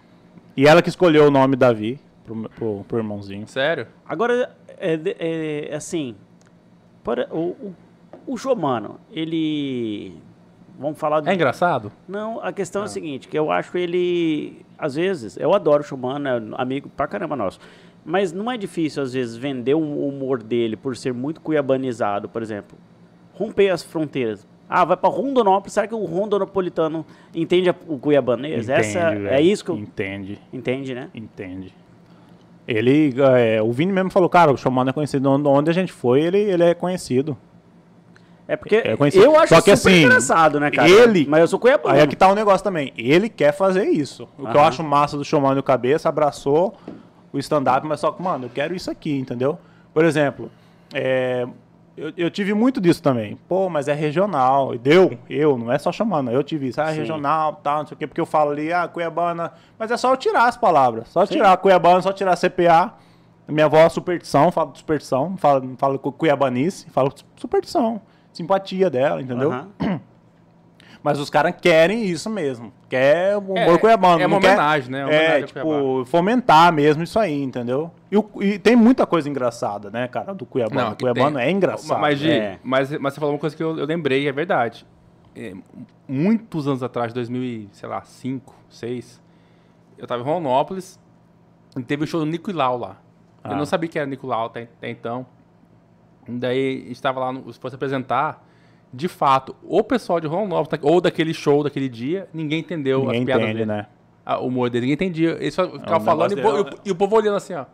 E 0.56 0.64
ela 0.68 0.80
que 0.80 0.88
escolheu 0.88 1.26
o 1.26 1.30
nome 1.30 1.56
Davi 1.56 1.98
pro, 2.24 2.48
pro, 2.50 2.84
pro 2.86 2.98
irmãozinho. 2.98 3.48
Sério? 3.48 3.88
Agora, 4.08 4.48
é, 4.78 4.96
de- 4.96 5.16
é, 5.18 5.74
assim, 5.74 6.14
para, 7.02 7.26
o, 7.32 7.48
o, 7.50 7.74
o 8.28 8.36
Jomano, 8.36 9.00
ele... 9.10 10.14
Vamos 10.82 10.98
falar... 10.98 11.20
do- 11.20 11.30
É 11.30 11.34
engraçado? 11.34 11.90
Não, 12.06 12.40
a 12.42 12.52
questão 12.52 12.82
é 12.82 12.84
a 12.84 12.88
seguinte, 12.88 13.28
que 13.28 13.38
eu 13.38 13.50
acho 13.50 13.78
ele, 13.78 14.60
às 14.78 14.94
vezes, 14.96 15.36
eu 15.38 15.54
adoro 15.54 15.82
o 15.82 15.86
Chumano, 15.86 16.28
é 16.28 16.42
amigo 16.60 16.90
pra 16.94 17.06
caramba 17.06 17.34
nosso, 17.36 17.58
mas 18.04 18.32
não 18.32 18.50
é 18.50 18.56
difícil, 18.58 19.02
às 19.02 19.12
vezes, 19.14 19.36
vender 19.36 19.74
o 19.74 19.80
humor 20.08 20.42
dele 20.42 20.76
por 20.76 20.96
ser 20.96 21.14
muito 21.14 21.40
cuiabanizado, 21.40 22.28
por 22.28 22.42
exemplo, 22.42 22.76
romper 23.34 23.70
as 23.70 23.82
fronteiras. 23.82 24.46
Ah, 24.68 24.84
vai 24.84 24.96
pra 24.96 25.10
Rondonópolis, 25.10 25.74
será 25.74 25.86
que 25.86 25.94
o 25.94 26.04
rondonopolitano 26.04 27.04
entende 27.34 27.68
o 27.86 27.98
cuiabanês? 27.98 28.68
Essa, 28.70 29.10
Entende, 29.12 29.26
é 29.26 29.30
velho. 29.30 29.44
isso 29.46 29.64
que 29.64 29.70
eu... 29.70 29.76
Entende, 29.76 30.38
Entende, 30.52 30.94
né? 30.94 31.08
entende. 31.14 31.74
Ele, 32.66 33.12
é, 33.36 33.60
o 33.60 33.70
Vini 33.72 33.92
mesmo 33.92 34.10
falou, 34.10 34.28
cara, 34.28 34.52
o 34.52 34.56
Showman 34.56 34.88
é 34.88 34.92
conhecido. 34.92 35.28
Onde 35.28 35.48
onde 35.48 35.70
a 35.70 35.74
gente 35.74 35.92
foi, 35.92 36.22
ele, 36.22 36.38
ele 36.38 36.62
é 36.62 36.74
conhecido. 36.74 37.36
É 38.52 38.56
porque 38.56 38.76
É 38.76 38.92
eu 39.14 39.38
acho 39.38 39.54
Só 39.54 39.62
que, 39.62 39.74
super 39.74 39.88
assim, 39.90 40.02
engraçado, 40.04 40.60
né, 40.60 40.70
cara? 40.70 40.86
ele- 40.90 41.26
Mas 41.26 41.40
eu 41.40 41.48
sou 41.48 41.58
cuiabano. 41.58 41.94
Aí 41.94 42.02
é 42.02 42.06
que 42.06 42.14
tá 42.14 42.28
o 42.28 42.34
negócio 42.34 42.62
também. 42.62 42.92
Ele 42.98 43.30
quer 43.30 43.50
fazer 43.52 43.84
isso. 43.88 44.28
O 44.38 44.42
que 44.46 44.54
eu 44.56 44.60
Aham. 44.60 44.68
acho 44.68 44.82
massa 44.84 45.16
do 45.16 45.24
Showman 45.24 45.54
no 45.54 45.62
cabeça, 45.62 46.10
abraçou 46.10 46.74
o 47.32 47.38
stand-up, 47.38 47.86
mas 47.86 47.98
só 48.00 48.12
que, 48.12 48.22
mano, 48.22 48.44
eu 48.44 48.50
quero 48.50 48.74
isso 48.76 48.90
aqui, 48.90 49.16
entendeu? 49.18 49.58
Por 49.94 50.04
exemplo, 50.04 50.50
é, 50.92 51.46
eu, 51.96 52.12
eu 52.14 52.30
tive 52.30 52.52
muito 52.52 52.78
disso 52.78 53.02
também. 53.02 53.38
Pô, 53.48 53.70
mas 53.70 53.88
é 53.88 53.94
regional. 53.94 54.74
E 54.74 54.78
Deu, 54.78 55.16
eu, 55.30 55.56
não 55.56 55.72
é 55.72 55.78
só 55.78 55.90
chamando, 55.90 56.30
eu 56.30 56.42
tive 56.42 56.68
isso. 56.68 56.78
Ah, 56.78 56.90
é 56.90 56.92
Sim. 56.92 56.98
regional, 56.98 57.58
tal, 57.64 57.78
não 57.78 57.86
sei 57.86 57.94
o 57.94 57.98
quê, 57.98 58.06
porque 58.06 58.20
eu 58.20 58.26
falo 58.26 58.50
ali, 58.50 58.70
ah, 58.70 58.86
Cuiabana. 58.86 59.50
Mas 59.78 59.90
é 59.90 59.96
só 59.96 60.12
eu 60.12 60.16
tirar 60.18 60.46
as 60.46 60.58
palavras. 60.58 61.08
Só 61.08 61.24
tirar 61.24 61.56
Cuiabana, 61.56 62.02
só 62.02 62.12
tirar 62.12 62.36
CPA. 62.36 62.92
Minha 63.48 63.64
avó 63.64 63.78
é 63.78 63.88
superstição, 63.88 64.52
falo 64.52 64.72
de 64.72 64.78
superstição, 64.78 65.36
falo, 65.38 65.74
falo 65.78 65.98
cu- 65.98 66.12
cuiabanice, 66.12 66.88
falo 66.90 67.12
superstição. 67.36 67.98
Simpatia 68.32 68.88
dela, 68.90 69.20
entendeu? 69.20 69.52
Aham. 69.52 69.68
Mas 71.02 71.18
os 71.18 71.28
caras 71.28 71.52
querem 71.60 72.04
isso 72.04 72.30
mesmo. 72.30 72.72
Quer 72.88 73.36
o 73.36 73.40
humor 73.40 73.56
É, 73.74 73.78
cuiabano. 73.78 74.22
é 74.22 74.26
uma 74.26 74.36
não 74.36 74.40
quer- 74.40 74.48
homenagem, 74.50 74.88
né? 74.90 75.04
Uma 75.04 75.12
É, 75.12 75.42
tipo, 75.42 75.60
Cuiabá. 75.60 76.04
fomentar 76.06 76.72
mesmo 76.72 77.02
isso 77.02 77.18
aí, 77.18 77.42
entendeu? 77.42 77.90
E, 78.08 78.16
o- 78.16 78.30
e 78.40 78.56
tem 78.56 78.76
muita 78.76 79.04
coisa 79.04 79.28
engraçada, 79.28 79.90
né, 79.90 80.06
cara, 80.06 80.32
do 80.32 80.46
cuiabano. 80.46 80.92
o 80.92 80.96
que 80.96 81.00
cuiabano 81.02 81.38
tem- 81.38 81.46
é 81.48 81.50
engraçado. 81.50 82.00
Mas, 82.00 82.24
É. 82.24 82.58
mas, 82.62 82.96
mas 82.98 83.14
você 83.14 83.18
falou 83.20 83.34
uma 83.34 83.40
coisa 83.40 83.56
que 83.56 83.62
eu, 83.62 83.76
eu 83.76 83.84
lembrei, 83.84 84.28
é 84.28 84.32
verdade. 84.32 84.86
É, 85.34 85.52
muitos 86.06 86.68
anos 86.68 86.84
atrás, 86.84 87.12
2000, 87.12 87.42
e, 87.42 87.68
sei 87.72 87.88
lá, 87.88 88.02
5, 88.02 88.54
6, 88.70 89.20
eu 89.98 90.06
tava 90.06 90.22
em 90.22 90.24
Ronópolis 90.24 91.00
e 91.76 91.82
teve 91.82 92.04
o 92.04 92.06
show 92.06 92.20
do 92.20 92.26
Nico 92.26 92.48
e 92.48 92.52
Lau 92.52 92.78
lá. 92.78 92.96
Eu 93.42 93.50
Ah. 93.52 93.56
não 93.56 93.66
sabia 93.66 93.88
que 93.88 93.98
era 93.98 94.06
Nicolau 94.06 94.46
até, 94.46 94.62
até 94.78 94.88
então. 94.88 95.26
Daí 96.28 96.86
estava 96.90 97.20
lá, 97.20 97.32
no, 97.32 97.52
se 97.52 97.58
fosse 97.58 97.74
apresentar, 97.74 98.46
de 98.92 99.08
fato, 99.08 99.56
o 99.62 99.82
pessoal 99.82 100.20
de 100.20 100.26
Rondonópolis, 100.26 100.80
tá- 100.80 100.86
ou 100.88 101.00
daquele 101.00 101.34
show 101.34 101.62
daquele 101.64 101.88
dia, 101.88 102.28
ninguém 102.32 102.60
entendeu 102.60 103.00
Ninguém 103.00 103.20
as 103.20 103.24
piadas 103.24 103.42
entende, 103.44 103.58
dele. 103.60 103.66
né? 103.66 103.86
Ah, 104.24 104.38
o 104.38 104.46
humor 104.46 104.70
dele, 104.70 104.82
ninguém 104.86 104.94
entendia. 104.94 105.30
Eles 105.40 105.54
só 105.54 105.68
ficavam 105.68 105.98
um 105.98 106.04
falando 106.04 106.30
e, 106.30 106.34
o 106.34 106.36
dele- 106.36 106.48
e 106.48 106.60
o- 106.60 106.78
e 106.86 106.90
o 106.92 106.94
povo 106.94 107.16
olhando 107.16 107.36
assim, 107.36 107.54
ó. 107.54 107.64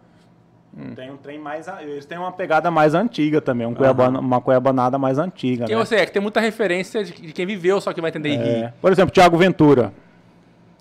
Tem 0.94 1.10
um 1.10 1.16
trem 1.16 1.38
mais. 1.38 1.66
Eles 1.80 2.04
têm 2.06 2.16
uma 2.18 2.30
pegada 2.30 2.70
mais 2.70 2.94
antiga 2.94 3.40
também, 3.40 3.66
um 3.66 3.74
cuiabana- 3.74 4.20
uma 4.20 4.40
cuiabanada 4.40 4.96
mais 4.98 5.18
antiga. 5.18 5.64
Quem 5.66 5.74
né? 5.74 5.84
você 5.84 5.96
é? 5.96 6.06
Que 6.06 6.12
tem 6.12 6.22
muita 6.22 6.40
referência 6.40 7.02
de, 7.02 7.12
de 7.12 7.32
quem 7.32 7.44
viveu, 7.46 7.80
só 7.80 7.92
que 7.92 8.00
vai 8.00 8.10
entender 8.10 8.28
e 8.30 8.36
rir. 8.36 8.64
É. 8.64 8.72
Por 8.80 8.92
exemplo, 8.92 9.12
Thiago 9.12 9.36
Ventura. 9.36 9.92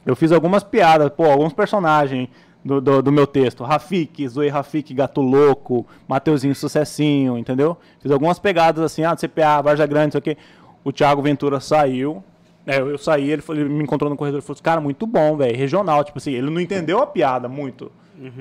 Eu 0.05 0.15
fiz 0.15 0.32
algumas 0.32 0.63
piadas, 0.63 1.09
pô, 1.09 1.26
alguns 1.26 1.51
personagens 1.51 2.30
do, 2.68 2.82
do, 2.82 3.01
do 3.01 3.11
meu 3.11 3.26
texto. 3.26 3.63
Rafik, 3.63 4.28
Zoe 4.28 4.49
Rafik, 4.49 4.93
Gato 4.93 5.22
Louco, 5.22 5.86
Mateuzinho 6.07 6.53
Sucessinho, 6.53 7.38
entendeu? 7.38 7.78
Fiz 7.99 8.11
algumas 8.11 8.38
pegadas 8.39 8.84
assim, 8.84 9.03
ah, 9.03 9.13
do 9.13 9.20
CPA, 9.22 9.61
Varja 9.61 9.86
Grande, 9.86 10.09
isso 10.09 10.18
aqui. 10.18 10.38
O 10.84 10.91
Thiago 10.91 11.22
Ventura 11.22 11.59
saiu. 11.59 12.24
É, 12.65 12.80
eu, 12.80 12.89
eu 12.91 12.97
saí, 12.97 13.30
ele, 13.32 13.41
falou- 13.41 13.61
ele 13.61 13.70
me 13.74 13.84
encontrou 13.84 14.09
no 14.09 14.18
corredor 14.18 14.39
e 14.39 14.41
falou 14.41 14.53
assim, 14.55 14.63
cara, 14.63 14.82
muito 14.82 15.07
bom, 15.07 15.38
velho, 15.38 15.55
regional. 15.57 16.03
Tipo 16.03 16.18
assim, 16.18 16.32
ele 16.34 16.49
não 16.49 16.59
entendeu 16.59 16.99
a 16.99 17.07
piada 17.07 17.47
muito, 17.47 17.89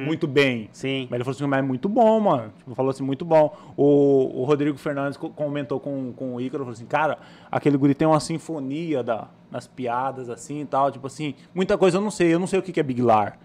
muito 0.05 0.27
bem. 0.27 0.69
Sim. 0.73 1.07
Mas 1.09 1.17
ele 1.19 1.25
falou 1.25 1.37
assim, 1.37 1.47
mas 1.47 1.59
é 1.61 1.63
muito 1.63 1.89
bom, 1.89 2.19
mano. 2.19 2.53
Tipo, 2.59 2.75
falou 2.75 2.91
assim, 2.91 3.05
muito 3.05 3.25
bom. 3.25 3.55
O, 3.77 4.41
o 4.41 4.45
Rodrigo 4.45 4.77
Fernandes 4.79 5.17
co- 5.17 5.31
comentou 5.31 5.79
com, 5.79 6.13
com 6.13 6.35
o 6.35 6.41
Ícaro, 6.41 6.65
falou 6.65 6.73
assim, 6.73 6.87
cara, 6.87 7.19
aquele 7.53 7.77
guri 7.77 7.95
tem 7.95 8.09
uma 8.09 8.19
sinfonia 8.19 9.03
da, 9.03 9.29
nas 9.51 9.67
piadas, 9.69 10.29
assim 10.29 10.61
e 10.63 10.65
tal. 10.67 10.91
Tipo 10.91 11.07
assim, 11.07 11.35
muita 11.55 11.79
coisa 11.79 11.99
eu 11.99 12.01
não 12.03 12.11
sei. 12.11 12.35
Eu 12.35 12.41
não 12.41 12.47
sei 12.49 12.59
o 12.59 12.63
que, 12.63 12.73
que 12.73 12.81
é 12.81 12.83
Big 12.83 13.01
Lar. 13.01 13.39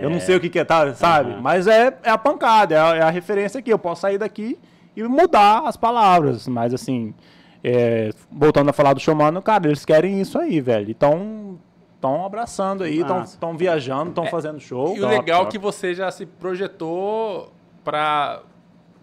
Eu 0.00 0.10
não 0.10 0.20
sei 0.20 0.36
o 0.36 0.40
que, 0.40 0.48
que 0.48 0.58
é, 0.58 0.64
tá, 0.64 0.94
sabe? 0.94 1.32
Aham. 1.32 1.40
Mas 1.40 1.66
é, 1.66 1.96
é 2.02 2.10
a 2.10 2.18
pancada, 2.18 2.74
é 2.74 2.78
a, 2.78 2.96
é 2.96 3.02
a 3.02 3.10
referência 3.10 3.58
aqui. 3.58 3.72
Eu 3.72 3.78
posso 3.78 4.02
sair 4.02 4.18
daqui 4.18 4.58
e 4.96 5.02
mudar 5.02 5.62
as 5.66 5.76
palavras. 5.76 6.48
Mas 6.48 6.74
assim, 6.74 7.14
é, 7.62 8.10
voltando 8.30 8.70
a 8.70 8.72
falar 8.72 8.92
do 8.92 9.00
Showmano, 9.00 9.42
cara, 9.42 9.66
eles 9.66 9.84
querem 9.84 10.20
isso 10.20 10.38
aí, 10.38 10.60
velho. 10.60 10.90
Então, 10.90 11.58
estão 11.94 12.24
abraçando 12.24 12.84
aí, 12.84 13.00
estão 13.00 13.56
viajando, 13.56 14.10
estão 14.10 14.26
fazendo 14.26 14.60
show. 14.60 14.96
E 14.96 15.00
o 15.00 15.08
legal 15.08 15.40
é 15.40 15.44
top. 15.44 15.52
que 15.52 15.58
você 15.58 15.94
já 15.94 16.10
se 16.10 16.26
projetou 16.26 17.52
pra 17.82 18.42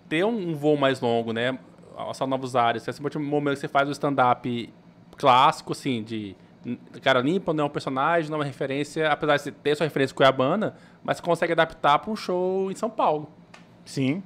ter 0.07 0.23
um, 0.23 0.51
um 0.51 0.55
voo 0.55 0.77
mais 0.77 1.01
longo, 1.01 1.33
né? 1.33 1.57
Alçar 1.95 2.27
novos 2.27 2.55
áreas. 2.55 2.87
Esse 2.87 3.01
último 3.01 3.25
momento 3.25 3.55
que 3.55 3.61
você 3.61 3.67
faz 3.67 3.89
o 3.89 3.91
stand-up 3.91 4.73
clássico, 5.17 5.73
assim, 5.73 6.03
de 6.03 6.35
cara 7.01 7.19
limpa, 7.21 7.53
não 7.53 7.63
é 7.65 7.67
um 7.67 7.69
personagem, 7.69 8.29
não 8.29 8.37
é 8.37 8.39
uma 8.39 8.45
referência, 8.45 9.09
apesar 9.09 9.37
de 9.37 9.51
ter 9.51 9.75
sua 9.75 9.85
referência 9.85 10.15
cuiabana, 10.15 10.75
mas 11.03 11.17
você 11.17 11.23
consegue 11.23 11.51
adaptar 11.53 11.99
para 11.99 12.11
um 12.11 12.15
show 12.15 12.71
em 12.71 12.75
São 12.75 12.89
Paulo. 12.89 13.29
Sim. 13.85 14.23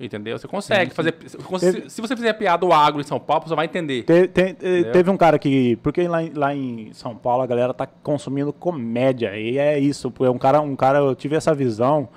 Entendeu? 0.00 0.36
Você 0.36 0.48
consegue 0.48 0.90
Sim, 0.90 0.96
fazer. 0.96 1.14
se- 1.26 1.36
Teve- 1.72 1.90
Se 1.90 2.00
você 2.00 2.16
fizer 2.16 2.32
piada 2.32 2.66
do 2.66 2.72
agro 2.72 3.00
em 3.00 3.04
São 3.04 3.20
Paulo, 3.20 3.44
você 3.46 3.54
vai 3.54 3.66
entender. 3.66 4.02
Te- 4.02 4.26
te- 4.26 4.54
teve 4.92 5.10
um 5.10 5.16
cara 5.16 5.38
que. 5.38 5.76
Porque 5.76 6.08
lá, 6.08 6.22
em- 6.22 6.32
lá 6.34 6.52
em 6.54 6.92
São 6.92 7.14
Paulo 7.14 7.42
a 7.42 7.46
galera 7.46 7.72
tá 7.72 7.86
consumindo 8.02 8.52
comédia. 8.52 9.36
E 9.38 9.58
é 9.58 9.78
isso. 9.78 10.12
um 10.20 10.38
cara, 10.38 10.60
um 10.60 10.74
cara, 10.74 10.98
eu 10.98 11.14
tive 11.14 11.36
essa 11.36 11.54
visão. 11.54 12.08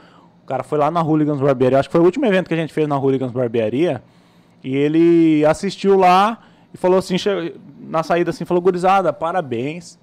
O 0.43 0.47
cara 0.47 0.63
foi 0.63 0.80
lá 0.80 0.89
na 0.89 1.01
Hooligans 1.01 1.39
Barbearia. 1.39 1.78
Acho 1.80 1.89
que 1.89 1.93
foi 1.93 2.01
o 2.01 2.05
último 2.05 2.26
evento 2.26 2.47
que 2.47 2.53
a 2.53 2.57
gente 2.57 2.74
fez 2.74 2.88
na 2.88 2.97
Hooligans 2.97 3.32
Barbearia. 3.32 4.01
E 4.63 4.76
ele 4.76 5.45
assistiu 5.45 5.95
lá 5.97 6.39
e 6.76 6.78
falou 6.78 6.99
assim, 6.99 7.15
na 7.80 8.03
saída 8.03 8.32
assim, 8.32 8.43
falou, 8.43 8.61
gurizada, 8.61 9.13
parabéns. 9.13 9.97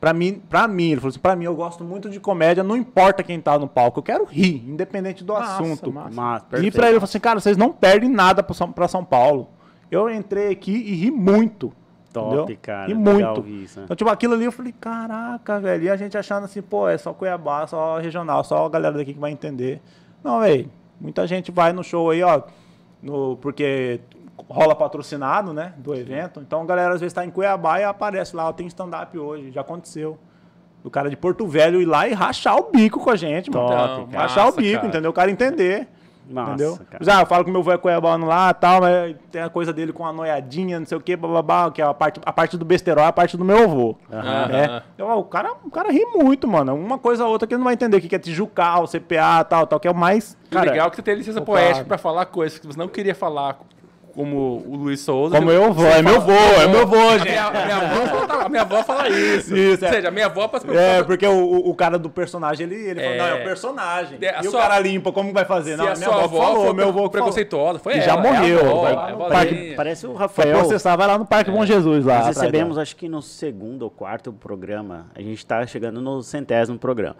Pra 0.00 0.12
mim, 0.12 0.40
pra 0.48 0.68
mim, 0.68 0.92
ele 0.92 1.00
falou 1.00 1.10
assim, 1.10 1.18
pra 1.18 1.34
mim 1.34 1.44
eu 1.46 1.54
gosto 1.56 1.82
muito 1.82 2.08
de 2.08 2.20
comédia, 2.20 2.62
não 2.62 2.76
importa 2.76 3.24
quem 3.24 3.40
tá 3.40 3.58
no 3.58 3.66
palco, 3.68 3.98
eu 3.98 4.02
quero 4.04 4.24
rir, 4.24 4.64
independente 4.68 5.22
do 5.24 5.32
Massa, 5.32 5.54
assunto. 5.62 5.92
massa. 5.92 6.10
Massa, 6.14 6.46
E 6.60 6.70
pra 6.70 6.86
ele, 6.86 6.96
eu 6.96 7.00
falei 7.00 7.04
assim, 7.10 7.18
cara, 7.20 7.40
vocês 7.40 7.56
não 7.56 7.72
perdem 7.72 8.08
nada 8.08 8.40
pra 8.40 8.54
São, 8.54 8.70
pra 8.70 8.86
São 8.86 9.04
Paulo. 9.04 9.48
Eu 9.90 10.08
entrei 10.08 10.50
aqui 10.52 10.72
e 10.72 10.94
ri 10.94 11.10
muito. 11.10 11.72
Top, 12.12 12.34
entendeu? 12.36 12.58
cara. 12.62 12.86
Ri 12.88 12.94
legal 12.94 13.34
muito. 13.36 13.48
isso, 13.48 13.78
né? 13.80 13.84
Então, 13.84 13.96
tipo, 13.96 14.10
aquilo 14.10 14.34
ali 14.34 14.44
eu 14.44 14.52
falei, 14.52 14.72
caraca, 14.80 15.58
velho. 15.58 15.84
E 15.84 15.90
a 15.90 15.96
gente 15.96 16.16
achando 16.16 16.44
assim, 16.44 16.62
pô, 16.62 16.88
é 16.88 16.96
só 16.98 17.12
Cuiabá, 17.12 17.66
só 17.66 17.98
regional, 17.98 18.44
só 18.44 18.66
a 18.66 18.68
galera 18.68 18.96
daqui 18.96 19.12
que 19.14 19.20
vai 19.20 19.32
entender. 19.32 19.80
Não, 20.22 20.38
velho. 20.40 20.70
Muita 21.00 21.26
gente 21.26 21.50
vai 21.50 21.72
no 21.72 21.82
show 21.82 22.10
aí, 22.10 22.22
ó. 22.22 22.42
No, 23.02 23.36
porque 23.40 24.00
rola 24.52 24.74
patrocinado, 24.74 25.52
né? 25.52 25.72
Do 25.78 25.94
evento. 25.94 26.40
Então 26.40 26.62
a 26.62 26.64
galera 26.64 26.94
às 26.94 27.00
vezes 27.00 27.12
tá 27.12 27.24
em 27.24 27.30
Cuiabá 27.30 27.80
e 27.80 27.84
aparece 27.84 28.36
lá, 28.36 28.48
ó, 28.48 28.52
tem 28.52 28.66
stand-up 28.66 29.18
hoje. 29.18 29.50
Já 29.50 29.62
aconteceu. 29.62 30.18
Do 30.84 30.90
cara 30.90 31.08
de 31.08 31.16
Porto 31.16 31.46
Velho 31.46 31.80
ir 31.80 31.84
lá 31.84 32.08
e 32.08 32.12
rachar 32.12 32.56
o 32.56 32.70
bico 32.70 33.00
com 33.00 33.10
a 33.10 33.16
gente, 33.16 33.50
mano. 33.50 33.68
Top, 33.68 34.12
cara. 34.12 34.22
Rachar 34.22 34.48
o 34.48 34.52
bico, 34.52 34.76
cara. 34.76 34.88
entendeu? 34.88 35.10
O 35.10 35.14
cara 35.14 35.30
entender. 35.30 35.88
Massa, 36.28 36.52
entendeu? 36.52 36.78
cara. 36.90 37.18
Ah, 37.18 37.22
eu 37.22 37.26
falo 37.26 37.44
que 37.44 37.50
meu 37.50 37.60
avô 37.60 37.72
é 37.72 37.78
cuiabano 37.78 38.26
lá 38.26 38.50
e 38.50 38.54
tal, 38.54 38.80
mas 38.80 39.16
tem 39.30 39.42
a 39.42 39.50
coisa 39.50 39.72
dele 39.72 39.92
com 39.92 40.06
a 40.06 40.12
noiadinha, 40.12 40.78
não 40.78 40.86
sei 40.86 40.96
o 40.96 41.00
que, 41.00 41.16
bababá, 41.16 41.70
que 41.70 41.82
é 41.82 41.84
a 41.84 41.92
parte, 41.92 42.20
a 42.24 42.32
parte 42.32 42.56
do 42.56 42.64
besterol 42.64 43.04
é 43.04 43.08
a 43.08 43.12
parte 43.12 43.36
do 43.36 43.44
meu 43.44 43.64
avô. 43.64 43.96
Aham. 44.10 44.48
É. 44.52 44.82
Então, 44.94 45.08
ó, 45.08 45.18
o, 45.18 45.24
cara, 45.24 45.52
o 45.64 45.70
cara 45.70 45.90
ri 45.90 46.04
muito, 46.06 46.46
mano. 46.46 46.74
Uma 46.74 46.98
coisa 46.98 47.24
ou 47.24 47.32
outra 47.32 47.46
que 47.46 47.54
ele 47.54 47.58
não 47.58 47.64
vai 47.64 47.74
entender 47.74 47.96
o 47.96 48.00
que 48.00 48.14
é 48.14 48.18
Tijucal, 48.18 48.86
CPA, 48.86 49.44
tal, 49.44 49.66
tal, 49.66 49.80
que 49.80 49.88
é 49.88 49.90
o 49.90 49.94
mais. 49.94 50.36
O 50.50 50.58
legal 50.58 50.86
é 50.86 50.90
que 50.90 50.96
você 50.96 51.02
tem 51.02 51.14
licença 51.14 51.40
poética 51.40 51.84
pra 51.84 51.98
falar 51.98 52.26
coisas 52.26 52.58
que 52.58 52.66
você 52.66 52.78
não 52.78 52.88
queria 52.88 53.14
falar, 53.14 53.58
como 54.14 54.62
o 54.66 54.76
Luiz 54.76 55.00
Souza. 55.00 55.36
Como 55.36 55.50
eu 55.50 55.72
vou, 55.72 55.84
você 55.86 55.98
é 55.98 56.02
meu 56.02 56.20
fala- 56.20 56.24
vô, 56.24 56.60
é 56.62 56.66
meu 56.68 56.86
vô, 56.86 57.10
gente. 57.18 57.28
minha, 57.28 57.46
a 57.46 57.50
minha 57.50 57.76
avó 57.76 58.06
fala, 58.26 58.44
a 58.44 58.48
minha 58.48 58.62
avó 58.62 58.82
fala 58.84 59.08
isso. 59.08 59.56
Isso, 59.56 59.84
Ou 59.84 59.90
é. 59.90 59.92
seja, 59.94 60.08
a 60.08 60.10
minha 60.10 60.26
avó 60.26 60.48
passa 60.48 60.66
É, 60.72 61.02
porque 61.02 61.26
o, 61.26 61.68
o- 61.70 61.74
cara 61.74 61.98
do 61.98 62.08
personagem, 62.10 62.66
ele, 62.66 62.74
ele 62.74 63.00
falou, 63.00 63.14
É. 63.14 63.18
não, 63.18 63.26
é 63.26 63.34
o 63.40 63.44
personagem. 63.44 64.18
É, 64.20 64.40
e 64.40 64.44
sua- 64.44 64.58
o 64.60 64.62
cara 64.62 64.78
limpa, 64.78 65.12
como 65.12 65.32
vai 65.32 65.44
fazer? 65.44 65.72
Se 65.72 65.76
Não, 65.78 65.88
a 65.88 65.94
minha 65.94 66.08
avó 66.08 66.20
avó 66.24 66.42
falou, 66.44 66.64
foi 66.66 66.74
meu 66.74 66.88
avô 66.88 67.08
preconceituosa, 67.10 67.78
foi 67.78 67.94
E 67.94 67.96
ela. 67.96 68.04
já 68.04 68.14
é 68.14 68.20
morreu, 68.22 68.60
avó, 68.60 68.82
vai 68.82 68.92
é 68.92 69.28
parque- 69.28 69.74
Parece 69.76 70.06
o 70.06 70.10
Foi 70.10 70.18
Rafael. 70.18 70.58
processar, 70.58 70.96
vai 70.96 71.06
lá 71.06 71.18
no 71.18 71.24
Parque 71.26 71.50
Bom 71.50 71.64
Jesus 71.64 72.04
lá. 72.04 72.18
Nós 72.18 72.26
recebemos, 72.28 72.78
acho 72.78 72.94
que 72.96 73.08
no 73.08 73.22
segundo 73.22 73.82
ou 73.82 73.90
quarto 73.90 74.32
programa, 74.32 75.06
a 75.14 75.20
gente 75.20 75.38
está 75.38 75.66
chegando 75.66 76.00
no 76.00 76.22
centésimo 76.22 76.78
programa. 76.78 77.16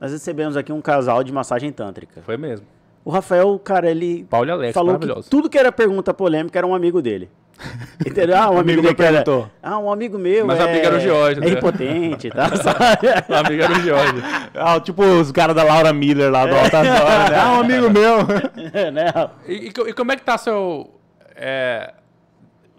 Nós 0.00 0.12
recebemos 0.12 0.56
aqui 0.56 0.72
um 0.72 0.80
casal 0.80 1.22
de 1.22 1.32
massagem 1.32 1.70
tântrica. 1.72 2.22
Foi 2.22 2.36
mesmo. 2.36 2.66
O 3.04 3.10
Rafael, 3.10 3.58
cara, 3.58 3.90
ele 3.90 4.24
Paulo 4.28 4.52
Alex, 4.52 4.74
falou 4.74 4.98
que 4.98 5.08
tudo 5.30 5.48
que 5.48 5.58
era 5.58 5.72
pergunta 5.72 6.12
polêmica 6.12 6.58
era 6.58 6.66
um 6.66 6.74
amigo 6.74 7.00
dele. 7.00 7.30
Entendeu? 8.06 8.36
Ah, 8.36 8.46
um 8.50 8.58
amigo, 8.58 8.60
amigo 8.60 8.82
meu 8.82 8.94
que 8.94 9.02
era- 9.02 9.22
perguntou. 9.22 9.50
Ah, 9.62 9.78
um 9.78 9.92
amigo 9.92 10.18
meu. 10.18 10.46
Mas 10.46 10.58
é, 10.58 10.64
o 10.64 10.68
amigo 10.68 10.86
era 10.86 10.96
o 10.96 11.00
George, 11.00 11.40
É 11.40 11.44
né? 11.44 11.50
impotente, 11.52 12.28
tá? 12.32 12.48
Sabe? 12.56 13.06
O 13.28 13.34
amigo 13.34 13.62
era 13.62 13.72
o 13.72 13.80
Jorge. 13.80 14.22
Ah, 14.54 14.80
tipo 14.80 15.02
os 15.02 15.30
caras 15.30 15.54
da 15.54 15.62
Laura 15.62 15.92
Miller 15.92 16.30
lá 16.30 16.44
do 16.46 16.54
Altas 16.54 16.72
Horas, 16.74 17.30
né? 17.30 17.36
Ah, 17.38 17.52
um 17.52 17.60
amigo 17.60 17.90
meu. 17.90 18.18
né? 18.92 19.12
E, 19.46 19.66
e 19.68 19.72
co- 19.72 19.94
como 19.94 20.12
é 20.12 20.16
que 20.16 20.22
tá 20.22 20.36
seu. 20.38 20.90
é, 21.36 21.94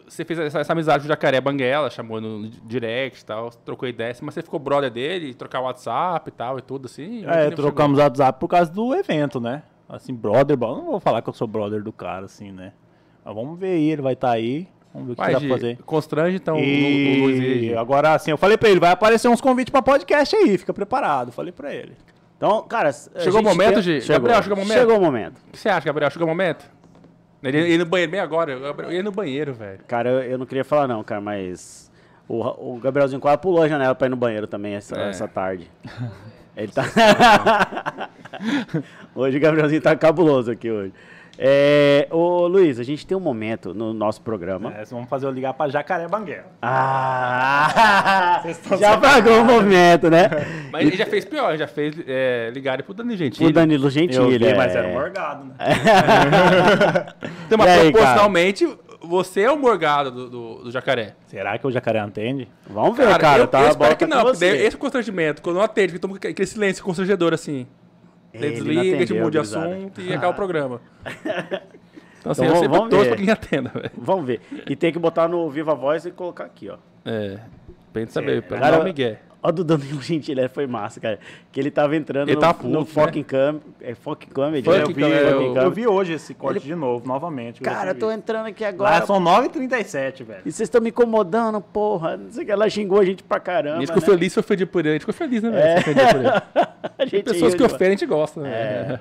você 0.07 0.25
fez 0.25 0.37
essa, 0.39 0.59
essa 0.59 0.73
amizade 0.73 0.99
com 1.03 1.05
o 1.05 1.07
Jacaré 1.07 1.39
Banguela, 1.39 1.89
chamou 1.89 2.19
no 2.19 2.49
direct 2.65 3.21
e 3.21 3.25
tal, 3.25 3.49
trocou 3.63 3.87
ideia, 3.87 4.13
mas 4.21 4.33
você 4.33 4.41
ficou 4.41 4.59
brother 4.59 4.91
dele, 4.91 5.33
trocar 5.33 5.61
WhatsApp 5.61 6.27
e 6.27 6.31
tal 6.31 6.59
e 6.59 6.61
tudo 6.61 6.87
assim? 6.87 7.23
É, 7.25 7.45
Não 7.45 7.51
trocamos 7.55 7.97
WhatsApp 7.99 8.37
por 8.39 8.47
causa 8.49 8.69
do 8.71 8.93
evento, 8.93 9.39
né? 9.39 9.63
Assim, 9.95 10.13
brother, 10.13 10.55
bom, 10.55 10.75
não 10.77 10.85
vou 10.85 10.99
falar 10.99 11.21
que 11.21 11.29
eu 11.29 11.33
sou 11.33 11.47
brother 11.47 11.83
do 11.83 11.91
cara, 11.91 12.25
assim, 12.25 12.51
né? 12.51 12.71
Mas 13.25 13.35
vamos 13.35 13.59
ver 13.59 13.73
aí, 13.73 13.91
ele 13.91 14.01
vai 14.01 14.13
estar 14.13 14.31
aí. 14.31 14.67
Vamos 14.93 15.07
ver 15.07 15.13
o 15.13 15.15
que 15.17 15.31
dá 15.31 15.39
pra 15.39 15.49
fazer. 15.49 15.77
constrange 15.85 16.35
então 16.37 16.55
o, 16.55 16.59
o 16.59 16.61
Luiz 16.61 17.39
E 17.39 17.65
e... 17.67 17.75
agora, 17.77 18.13
assim, 18.13 18.31
eu 18.31 18.37
falei 18.37 18.57
pra 18.57 18.69
ele, 18.69 18.79
vai 18.79 18.91
aparecer 18.91 19.27
uns 19.27 19.41
convites 19.41 19.71
pra 19.71 19.81
podcast 19.81 20.35
aí, 20.35 20.57
fica 20.57 20.73
preparado. 20.73 21.31
Falei 21.31 21.51
pra 21.51 21.73
ele. 21.73 21.93
Então, 22.37 22.63
cara. 22.63 22.91
Chegou 22.91 23.41
o 23.41 23.43
momento, 23.43 23.73
tem- 23.75 23.83
Gi? 23.83 24.01
Chegou. 24.01 24.15
Gabriel, 24.29 24.41
chegou 24.43 24.57
o 24.57 24.61
momento? 24.61 24.77
Chegou 24.79 24.97
o 24.97 25.01
momento. 25.01 25.37
O 25.47 25.51
que 25.51 25.59
você 25.59 25.69
acha, 25.69 25.85
Gabriel? 25.85 26.09
Chegou 26.09 26.25
o 26.25 26.29
momento? 26.31 26.65
Ele 27.43 27.57
ele 27.57 27.77
no 27.79 27.85
banheiro 27.85 28.11
bem 28.11 28.19
agora. 28.21 28.57
Gabriel 28.59 28.91
ia 28.91 29.03
no 29.03 29.11
banheiro, 29.11 29.53
velho. 29.53 29.79
Cara, 29.87 30.09
eu, 30.09 30.19
eu 30.31 30.37
não 30.37 30.45
queria 30.45 30.63
falar 30.63 30.87
não, 30.87 31.03
cara, 31.03 31.19
mas 31.21 31.91
o, 32.27 32.75
o 32.75 32.79
Gabrielzinho 32.79 33.19
quase 33.21 33.37
pulou 33.39 33.61
a 33.63 33.67
janela 33.67 33.93
pra 33.95 34.07
ir 34.07 34.09
no 34.09 34.15
banheiro 34.15 34.47
também 34.47 34.73
essa, 34.75 34.95
É. 34.97 35.09
essa 35.09 35.27
tarde. 35.27 35.69
Ele 36.55 36.71
tá. 36.71 36.83
hoje 39.15 39.37
o 39.37 39.39
Gabrielzinho 39.39 39.81
tá 39.81 39.95
cabuloso 39.95 40.51
aqui 40.51 40.69
hoje. 40.69 40.93
É, 41.43 42.07
ô 42.11 42.45
Luiz, 42.45 42.79
a 42.79 42.83
gente 42.83 43.07
tem 43.07 43.17
um 43.17 43.21
momento 43.21 43.73
no 43.73 43.93
nosso 43.93 44.21
programa. 44.21 44.73
É, 44.75 44.85
vamos 44.85 45.09
fazer 45.09 45.25
eu 45.25 45.31
ligar 45.31 45.53
pra 45.53 45.69
Jacaré 45.69 46.07
Banguela. 46.07 46.51
Ah! 46.61 48.43
estão 48.45 48.77
Já 48.77 48.97
pagou 48.97 49.41
o 49.41 49.45
momento, 49.45 50.07
né? 50.09 50.29
Mas 50.71 50.85
ele 50.85 50.95
já 50.95 51.05
fez 51.05 51.25
pior, 51.25 51.57
já 51.57 51.67
fez 51.67 51.95
é, 52.05 52.51
ligar 52.53 52.83
pro 52.83 52.93
Danilo 52.93 53.17
Gentili. 53.17 53.49
O 53.49 53.53
Danilo 53.53 53.89
Gentili. 53.89 54.37
vi, 54.37 54.45
é. 54.45 54.55
mas 54.55 54.75
era 54.75 54.87
um 54.87 54.93
morgado, 54.93 55.45
né? 55.45 55.55
Então, 57.47 57.57
mas 57.57 57.67
E 57.67 57.69
aí, 57.71 57.91
proporcionalmente, 57.91 58.77
você 59.01 59.41
é 59.41 59.51
o 59.51 59.57
morgado 59.57 60.11
do, 60.11 60.29
do, 60.29 60.63
do 60.63 60.71
jacaré. 60.71 61.15
Será 61.27 61.57
que 61.57 61.65
o 61.65 61.71
Jacaré 61.71 61.99
atende? 61.99 62.47
Vamos 62.69 62.95
ver, 62.95 63.17
cara. 63.17 63.43
eu, 63.43 63.47
tá, 63.47 63.63
eu 63.63 63.69
espero 63.69 63.97
que 63.97 64.05
não, 64.05 64.23
porque 64.23 64.45
esse 64.45 64.77
constrangimento, 64.77 65.41
quando 65.41 65.57
não 65.57 65.63
atende, 65.63 65.97
toma 65.99 66.15
aquele 66.17 66.45
silêncio 66.45 66.83
constrangedor 66.83 67.33
assim. 67.33 67.67
Ele 68.33 68.51
desliga, 68.51 68.81
atendeu, 68.81 69.17
muda 69.17 69.31
de 69.31 69.39
assunto 69.39 70.01
e 70.01 70.13
acaba 70.13 70.31
o 70.31 70.35
programa. 70.35 70.81
Então, 72.21 72.33
assim, 72.33 72.45
Então, 72.45 72.63
eu 72.63 72.69
vamos 72.69 72.89
torço 72.91 73.07
pra 73.07 73.17
quem 73.17 73.29
atenda, 73.31 73.71
velho. 73.73 73.91
Vamos 73.97 74.25
ver. 74.27 74.41
E 74.69 74.75
tem 74.75 74.93
que 74.93 74.99
botar 74.99 75.27
no 75.27 75.49
Viva 75.49 75.73
Voz 75.73 76.05
e 76.05 76.11
colocar 76.11 76.45
aqui, 76.45 76.69
ó. 76.69 76.77
É, 77.03 77.39
pra 77.91 78.01
gente 78.01 78.13
saber, 78.13 78.43
pra 78.43 78.59
Cara, 78.59 78.83
Miguel. 78.83 79.17
Ó, 79.43 79.51
do 79.51 79.63
Danilo 79.63 79.99
Gentili, 80.03 80.47
foi 80.49 80.67
massa, 80.67 80.99
cara. 80.99 81.19
Que 81.51 81.59
ele 81.59 81.71
tava 81.71 81.95
entrando 81.95 82.29
Ele 82.29 82.35
no, 82.35 82.41
tá 82.41 82.53
puto, 82.53 82.67
no 82.67 82.81
né? 82.81 82.85
fucking 82.85 83.23
com, 83.23 83.59
é, 83.81 83.95
fucking 83.95 84.29
comedy. 84.29 84.69
Né? 84.69 84.83
Eu 84.83 84.87
vi, 84.87 85.01
eu, 85.01 85.07
é, 85.07 85.65
eu, 85.65 85.71
vi 85.71 85.87
hoje 85.87 86.13
esse 86.13 86.33
corte 86.33 86.65
de 86.65 86.75
novo, 86.75 87.07
novamente. 87.07 87.61
Cara, 87.61 87.91
eu 87.91 87.95
tô 87.95 88.11
entrando 88.11 88.47
aqui 88.47 88.63
Lá 88.63 88.69
agora. 88.69 89.05
são 89.05 89.19
9h37, 89.19 90.23
velho. 90.23 90.41
E 90.45 90.51
vocês 90.51 90.67
estão 90.67 90.79
me 90.79 90.89
incomodando, 90.89 91.59
porra. 91.59 92.17
Não 92.17 92.31
sei 92.31 92.43
o 92.43 92.45
que. 92.45 92.51
Ela 92.51 92.69
xingou 92.69 92.99
a 92.99 93.05
gente 93.05 93.23
pra 93.23 93.39
caramba. 93.39 93.77
A 93.77 93.79
gente 93.79 93.87
ficou 93.87 94.01
né? 94.01 94.07
feliz 94.07 94.33
se 94.33 94.39
ofendia 94.39 94.67
por 94.67 94.79
ele. 94.79 94.89
A 94.89 94.91
gente 94.93 95.01
ficou 95.01 95.13
feliz, 95.13 95.41
né, 95.41 95.49
velho? 95.49 95.63
É. 95.63 95.75
Se 95.75 95.89
ofendia 95.89 96.07
por 96.07 96.19
ele. 96.19 96.27
A 96.97 97.05
gente 97.05 97.23
Pessoas 97.23 97.53
riu 97.53 97.57
que 97.57 97.63
ofendem, 97.63 97.87
a 97.87 97.91
gente 97.91 98.05
gosta, 98.05 98.41
né? 98.41 98.99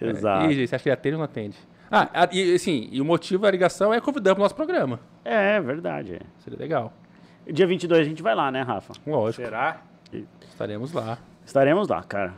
Exato. 0.00 0.50
E, 0.50 0.54
gente, 0.54 0.68
você 0.68 0.74
acha 0.74 0.82
que 0.82 0.88
ele 0.88 0.94
atende 0.94 1.14
ou 1.14 1.18
não 1.18 1.24
atende? 1.24 1.56
Ah, 1.90 2.28
e 2.32 2.54
assim, 2.54 2.88
e 2.90 3.00
o 3.00 3.04
motivo 3.04 3.42
da 3.42 3.50
ligação 3.50 3.94
é 3.94 4.00
convidar 4.00 4.34
pro 4.34 4.42
nosso 4.42 4.54
programa. 4.54 4.98
É, 5.24 5.60
verdade. 5.60 6.14
é. 6.14 6.20
Seria 6.42 6.58
legal. 6.58 6.92
Dia 7.50 7.66
22 7.66 8.00
a 8.00 8.04
gente 8.08 8.22
vai 8.22 8.34
lá, 8.34 8.50
né, 8.50 8.62
Rafa? 8.62 8.92
Lógico. 9.06 9.42
Será? 9.44 9.80
Estaremos 10.48 10.92
lá. 10.92 11.18
Estaremos 11.44 11.88
lá, 11.88 12.02
cara. 12.02 12.34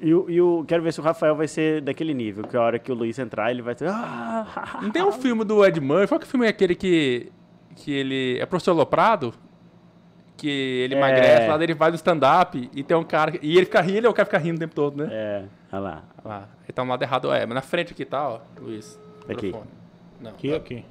E, 0.00 0.14
o- 0.14 0.30
e 0.30 0.40
o, 0.40 0.64
quero 0.66 0.82
ver 0.82 0.92
se 0.92 1.00
o 1.00 1.02
Rafael 1.02 1.34
vai 1.34 1.48
ser 1.48 1.80
daquele 1.80 2.14
nível, 2.14 2.44
que 2.44 2.56
a 2.56 2.60
hora 2.60 2.78
que 2.78 2.92
o 2.92 2.94
Luiz 2.94 3.18
entrar, 3.18 3.50
ele 3.50 3.62
vai 3.62 3.74
ter. 3.74 3.88
Ah, 3.88 4.78
Não 4.82 4.90
tem 4.90 5.02
um 5.02 5.10
filme 5.12 5.44
do 5.44 5.64
Ed 5.64 5.80
Murphy? 5.80 6.06
Qual 6.08 6.20
que 6.20 6.26
filme 6.26 6.46
é 6.46 6.50
aquele 6.50 6.74
que, 6.74 7.32
que 7.74 7.92
ele 7.92 8.38
é 8.38 8.46
professor 8.46 8.74
Loprado? 8.74 9.34
Que 10.36 10.48
ele 10.48 10.94
É. 10.94 10.98
emagrece, 10.98 11.48
lá 11.48 11.56
dele 11.58 11.74
vai 11.74 11.90
no 11.90 11.96
stand-up 11.96 12.70
e 12.72 12.82
tem 12.84 12.96
um 12.96 13.02
cara. 13.02 13.32
E 13.42 13.56
ele 13.56 13.64
fica 13.66 13.80
rindo, 13.80 13.96
ele 13.98 14.06
é 14.06 14.10
o 14.10 14.14
cara 14.14 14.28
que 14.28 14.36
fica 14.36 14.44
rindo 14.44 14.56
o 14.56 14.60
tempo 14.60 14.74
todo, 14.74 14.96
né? 15.04 15.08
É, 15.10 15.44
olha 15.72 15.80
lá. 15.80 16.02
Lá. 16.24 16.48
Ele 16.62 16.72
tá 16.72 16.84
no 16.84 16.90
lado 16.90 17.02
errado. 17.02 17.32
É, 17.32 17.44
mas 17.44 17.54
na 17.56 17.62
frente 17.62 17.92
aqui 17.92 18.04
tá, 18.04 18.28
ó, 18.28 18.38
Luiz. 18.60 19.00
Aqui. 19.28 19.46
microfone. 19.46 19.70
Não. 20.20 20.30
Aqui, 20.30 20.54
aqui. 20.54 20.84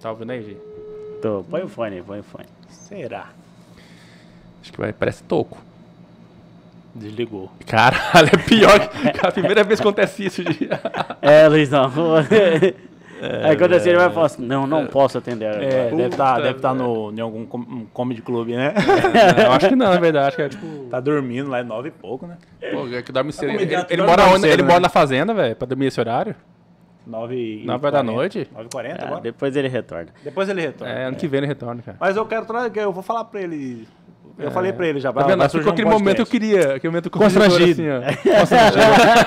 Tá 0.00 0.10
ouvindo 0.10 0.30
aí, 0.30 0.42
Gi? 0.42 0.56
Tô, 1.20 1.44
põe 1.48 1.62
o 1.62 1.68
fone 1.68 1.96
aí, 1.96 2.02
põe 2.02 2.20
o 2.20 2.22
fone. 2.22 2.46
Será? 2.68 3.26
Acho 4.62 4.72
que 4.72 4.80
vai, 4.80 4.92
parece 4.92 5.22
toco. 5.24 5.58
Desligou. 6.94 7.50
Caralho, 7.66 8.28
é 8.32 8.36
pior 8.38 8.88
que 8.88 9.10
que 9.12 9.20
a 9.26 9.30
primeira 9.30 9.62
vez 9.62 9.80
que 9.80 9.86
acontece 9.86 10.24
isso, 10.24 10.42
Gi. 10.42 10.68
É, 11.20 11.46
Luizão. 11.48 11.90
Aí 13.44 13.54
quando 13.54 13.74
assim 13.74 13.90
ele 13.90 13.98
vai 13.98 14.10
falar 14.10 14.26
assim, 14.26 14.42
não, 14.42 14.66
não 14.66 14.86
posso 14.86 15.18
atender. 15.18 15.44
É, 15.44 15.90
deve 15.90 16.04
estar 16.04 16.36
Puta 16.36 16.42
deve 16.42 16.58
tá 16.60 16.72
no, 16.72 17.12
em 17.12 17.20
algum 17.20 17.44
com- 17.44 17.86
comedy 17.92 18.22
club, 18.22 18.48
né? 18.48 18.72
É, 19.38 19.44
eu 19.46 19.52
acho 19.52 19.68
que 19.68 19.76
não, 19.76 19.92
na 19.92 20.00
verdade. 20.00 20.28
Acho 20.28 20.36
que 20.36 20.42
é 20.42 20.48
tipo. 20.48 20.86
tá 20.90 21.00
dormindo 21.00 21.50
lá, 21.50 21.58
é 21.58 21.62
nove 21.62 21.88
e 21.88 21.90
pouco, 21.90 22.26
né? 22.26 22.38
Pô, 22.72 22.88
é 22.88 23.02
que 23.02 23.12
dorme 23.12 23.30
cedo. 23.30 23.50
Ele, 23.52 23.64
ele 23.64 23.74
dorme 23.74 24.06
mora, 24.06 24.24
onde? 24.24 24.40
cedo, 24.40 24.52
ele 24.54 24.62
né? 24.62 24.68
mora 24.68 24.80
na 24.80 24.88
fazenda, 24.88 25.34
velho, 25.34 25.54
pra 25.54 25.66
dormir 25.68 25.88
esse 25.88 26.00
horário. 26.00 26.34
Nove 27.10 27.62
e 27.62 27.66
Nove 27.66 27.86
horas 27.86 27.92
da 27.92 28.04
40. 28.04 28.12
noite? 28.12 28.48
Nove 28.52 28.66
e 28.66 28.68
quarenta 28.72 29.02
Ah, 29.02 29.06
agora? 29.06 29.20
depois 29.20 29.56
ele 29.56 29.68
retorna. 29.68 30.08
Depois 30.22 30.48
ele 30.48 30.60
retorna. 30.60 30.92
É, 30.94 31.04
ano 31.06 31.16
que 31.16 31.26
vem 31.26 31.38
ele 31.38 31.46
retorna, 31.48 31.82
cara. 31.82 31.96
Mas 32.00 32.16
eu 32.16 32.24
quero 32.26 32.46
trazer, 32.46 32.70
eu 32.78 32.92
vou 32.92 33.02
falar 33.02 33.24
pra 33.24 33.40
ele. 33.42 33.86
Eu 34.38 34.50
falei 34.50 34.72
pra 34.72 34.86
ele 34.86 35.00
já. 35.00 35.12
Tá 35.12 35.20
vendo? 35.22 35.32
Ficou 35.32 35.48
surgir 35.50 35.68
um 35.68 35.72
aquele 35.72 35.88
momento 35.90 36.16
que 36.16 36.22
eu 36.22 36.26
queria. 36.26 36.74
Aquele 36.76 36.90
momento 36.90 37.10
Constrangido. 37.10 37.82
Assim, 37.82 37.90
ó. 37.90 38.00
Constrangido. 38.40 38.82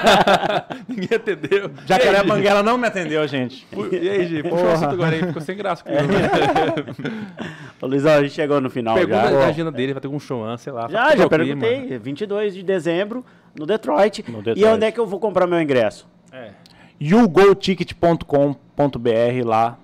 Ninguém 0.90 1.10
entendeu. 1.18 1.72
Jacaré 1.86 2.18
E 2.18 2.22
aí? 2.22 2.28
Banguela 2.28 2.64
não 2.64 2.80
me 2.80 2.88
atendeu, 2.88 3.28
gente. 3.28 3.68
E 3.92 4.10
aí, 4.10 4.26
Gi? 4.26 4.42
Puxa 4.42 4.64
o 4.66 4.72
assunto 4.72 4.90
agora 4.94 5.16
aí. 5.16 5.24
Ficou 5.24 5.42
sem 5.42 5.56
graça 5.56 5.84
comigo. 5.84 6.04
Ô, 7.82 7.86
Luizão, 7.86 8.14
a 8.14 8.22
gente 8.24 8.34
chegou 8.34 8.60
no 8.60 8.70
final 8.72 8.96
Pergunta 8.96 9.22
já. 9.30 9.40
da 9.40 9.46
agenda 9.48 9.72
dele, 9.72 9.94
vai 9.94 10.02
ter 10.02 10.08
algum 10.08 10.20
show 10.20 10.44
sei 10.58 10.74
lá. 10.74 10.88
Já, 10.90 11.16
já 11.16 11.26
o 11.26 11.30
clima? 11.30 11.62
perguntei. 11.62 11.98
22 12.00 12.54
de 12.56 12.64
dezembro, 12.64 13.24
no 13.58 13.66
Detroit. 13.68 14.24
No 14.28 14.40
E 14.40 14.44
Detroit. 14.44 14.66
onde 14.74 14.86
é 14.86 14.92
que 14.92 15.00
eu 15.00 15.06
vou 15.06 15.20
comprar 15.20 15.46
meu 15.46 15.62
ingresso? 15.62 16.08
É. 16.32 16.50
yougoticket.com.br 17.00 19.46
lá 19.46 19.78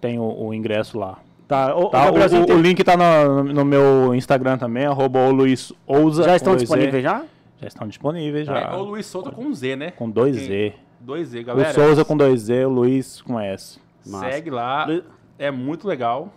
tem 0.00 0.18
o, 0.18 0.46
o 0.46 0.52
ingresso 0.54 0.98
lá. 0.98 1.18
Tá, 1.48 1.74
o, 1.76 1.88
Tá, 1.90 2.10
o 2.10 2.14
o, 2.14 2.42
o- 2.42 2.46
tem- 2.46 2.56
o 2.56 2.60
link 2.60 2.82
tá 2.84 2.96
no, 2.96 3.44
no 3.44 3.64
meu 3.64 4.14
Instagram 4.14 4.56
também, 4.58 4.84
arroba 4.86 5.20
o 5.20 5.30
Luiz 5.30 5.72
Ouza. 5.86 6.24
já 6.24 6.36
estão 6.36 6.56
disponíveis 6.56 7.02
já? 7.02 7.22
Já 7.60 7.68
estão 7.68 7.86
disponíveis, 7.86 8.46
já. 8.46 8.58
É, 8.58 8.72
o 8.74 8.82
Luiz 8.82 9.06
Souza 9.06 9.30
com 9.30 9.42
um 9.44 9.54
Z, 9.54 9.76
né? 9.76 9.90
Com 9.92 10.10
dois 10.10 10.36
Z. 10.36 10.74
Dois 11.00 11.28
Z, 11.28 11.40
O 11.40 11.44
galera. 11.44 11.72
Souza 11.72 12.04
com 12.04 12.16
dois 12.16 12.40
Z, 12.42 12.64
o 12.64 12.68
Luiz 12.70 13.20
com 13.22 13.38
S. 13.38 13.78
Massa. 14.06 14.30
Segue 14.30 14.50
lá. 14.50 14.86
Lu- 14.86 15.02
É 15.38 15.50
muito 15.50 15.86
legal. 15.86 16.32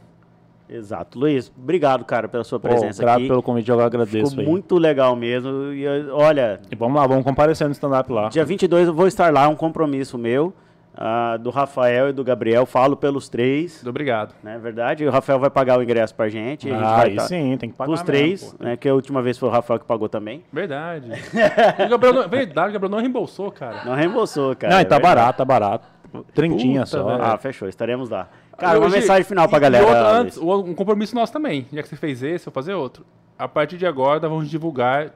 Exato. 0.70 1.18
Luiz, 1.18 1.52
obrigado, 1.58 2.04
cara, 2.04 2.28
pela 2.28 2.44
sua 2.44 2.60
Pô, 2.60 2.68
presença 2.68 3.02
grato 3.02 3.18
aqui. 3.20 3.28
pelo 3.28 3.42
convite, 3.42 3.70
eu 3.72 3.80
agradeço 3.80 4.32
Ficou 4.32 4.44
aí. 4.44 4.50
muito 4.50 4.78
legal 4.78 5.16
mesmo. 5.16 5.72
E 5.74 5.84
eu- 5.84 6.16
olha, 6.16 6.60
E 6.70 6.76
vamos 6.76 7.00
lá, 7.00 7.08
vamos 7.08 7.24
comparecer 7.24 7.68
no 7.68 7.72
stand-up 7.74 8.12
lá. 8.12 8.30
dia 8.30 8.44
22 8.44 8.88
eu 8.88 8.94
vou 8.94 9.08
estar 9.08 9.32
lá, 9.32 9.46
é 9.46 9.48
um 9.48 9.56
compromisso 9.56 10.18
meu, 10.18 10.54
ah, 10.94 11.38
do 11.38 11.52
Rafael 11.52 12.10
e 12.10 12.12
do 12.12 12.22
Gabriel. 12.24 12.66
Falo 12.66 12.98
pelos 12.98 13.30
três, 13.30 13.76
Muito 13.76 13.90
obrigado. 13.90 14.36
não 14.44 14.52
é 14.52 14.58
verdade? 14.58 15.04
E 15.04 15.08
o 15.08 15.12
Rafael 15.12 15.40
vai 15.40 15.50
pagar 15.50 15.80
o 15.80 15.84
ingresso 15.84 16.14
pra 16.14 16.28
gente. 16.28 16.68
a 16.70 16.74
gente 16.74 16.84
Ah, 16.84 16.96
vai 16.98 17.10
aí 17.12 17.16
tá- 17.16 17.24
sim, 17.28 17.56
tem 17.58 17.70
que 17.70 17.76
pagar 17.78 17.92
Os 17.94 18.00
mesmo, 18.02 18.06
três, 18.06 18.54
pô. 18.54 18.64
né? 18.64 18.76
Que 18.76 18.90
a 18.90 18.94
última 18.94 19.22
vez 19.22 19.38
foi 19.38 19.48
o 19.48 19.52
Rafael 19.52 19.80
que 19.80 19.86
pagou 19.86 20.10
também. 20.10 20.44
Verdade. 20.52 21.08
o 21.86 21.90
Gabriel 21.90 22.14
não, 22.14 22.28
verdade, 22.28 22.70
o 22.70 22.74
Gabriel 22.74 22.92
não 22.92 23.00
reembolsou, 23.00 23.52
cara. 23.52 23.86
Não 23.86 23.94
reembolsou, 23.96 24.54
cara. 24.56 24.74
Não, 24.74 24.80
e 24.80 24.82
é 24.82 24.86
tá 24.86 24.96
verdade. 24.96 25.16
barato, 25.16 25.38
tá 25.38 25.46
barato. 25.46 25.88
Trintinha 26.34 26.82
Puta, 26.84 26.98
só. 26.98 27.04
velho. 27.06 27.22
Ah, 27.24 27.38
fechou, 27.38 27.68
estaremos 27.70 28.10
lá. 28.10 28.28
Cara, 28.58 28.80
uma 28.80 28.88
Hoje- 28.88 28.96
mensagem 29.00 29.24
final 29.24 29.48
pra 29.48 29.60
galera. 29.60 30.12
Antes, 30.12 30.38
o- 30.38 30.62
um 30.62 30.74
compromisso 30.74 31.14
nosso 31.16 31.32
também. 31.32 31.68
Já 31.72 31.84
que 31.84 31.90
você 31.90 31.96
fez 31.96 32.24
esse, 32.24 32.48
eu 32.48 32.52
vou 32.52 32.54
fazer 32.62 32.74
outro. 32.74 33.06
A 33.38 33.48
partir 33.48 33.78
de 33.78 33.86
agora, 33.86 34.20
nós 34.20 34.30
vamos 34.32 34.50
divulgar 34.50 35.14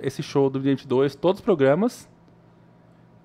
esse 0.00 0.22
show 0.22 0.48
do 0.48 0.60
22, 0.60 1.14
todos 1.14 1.40
os 1.40 1.44
programas. 1.44 2.08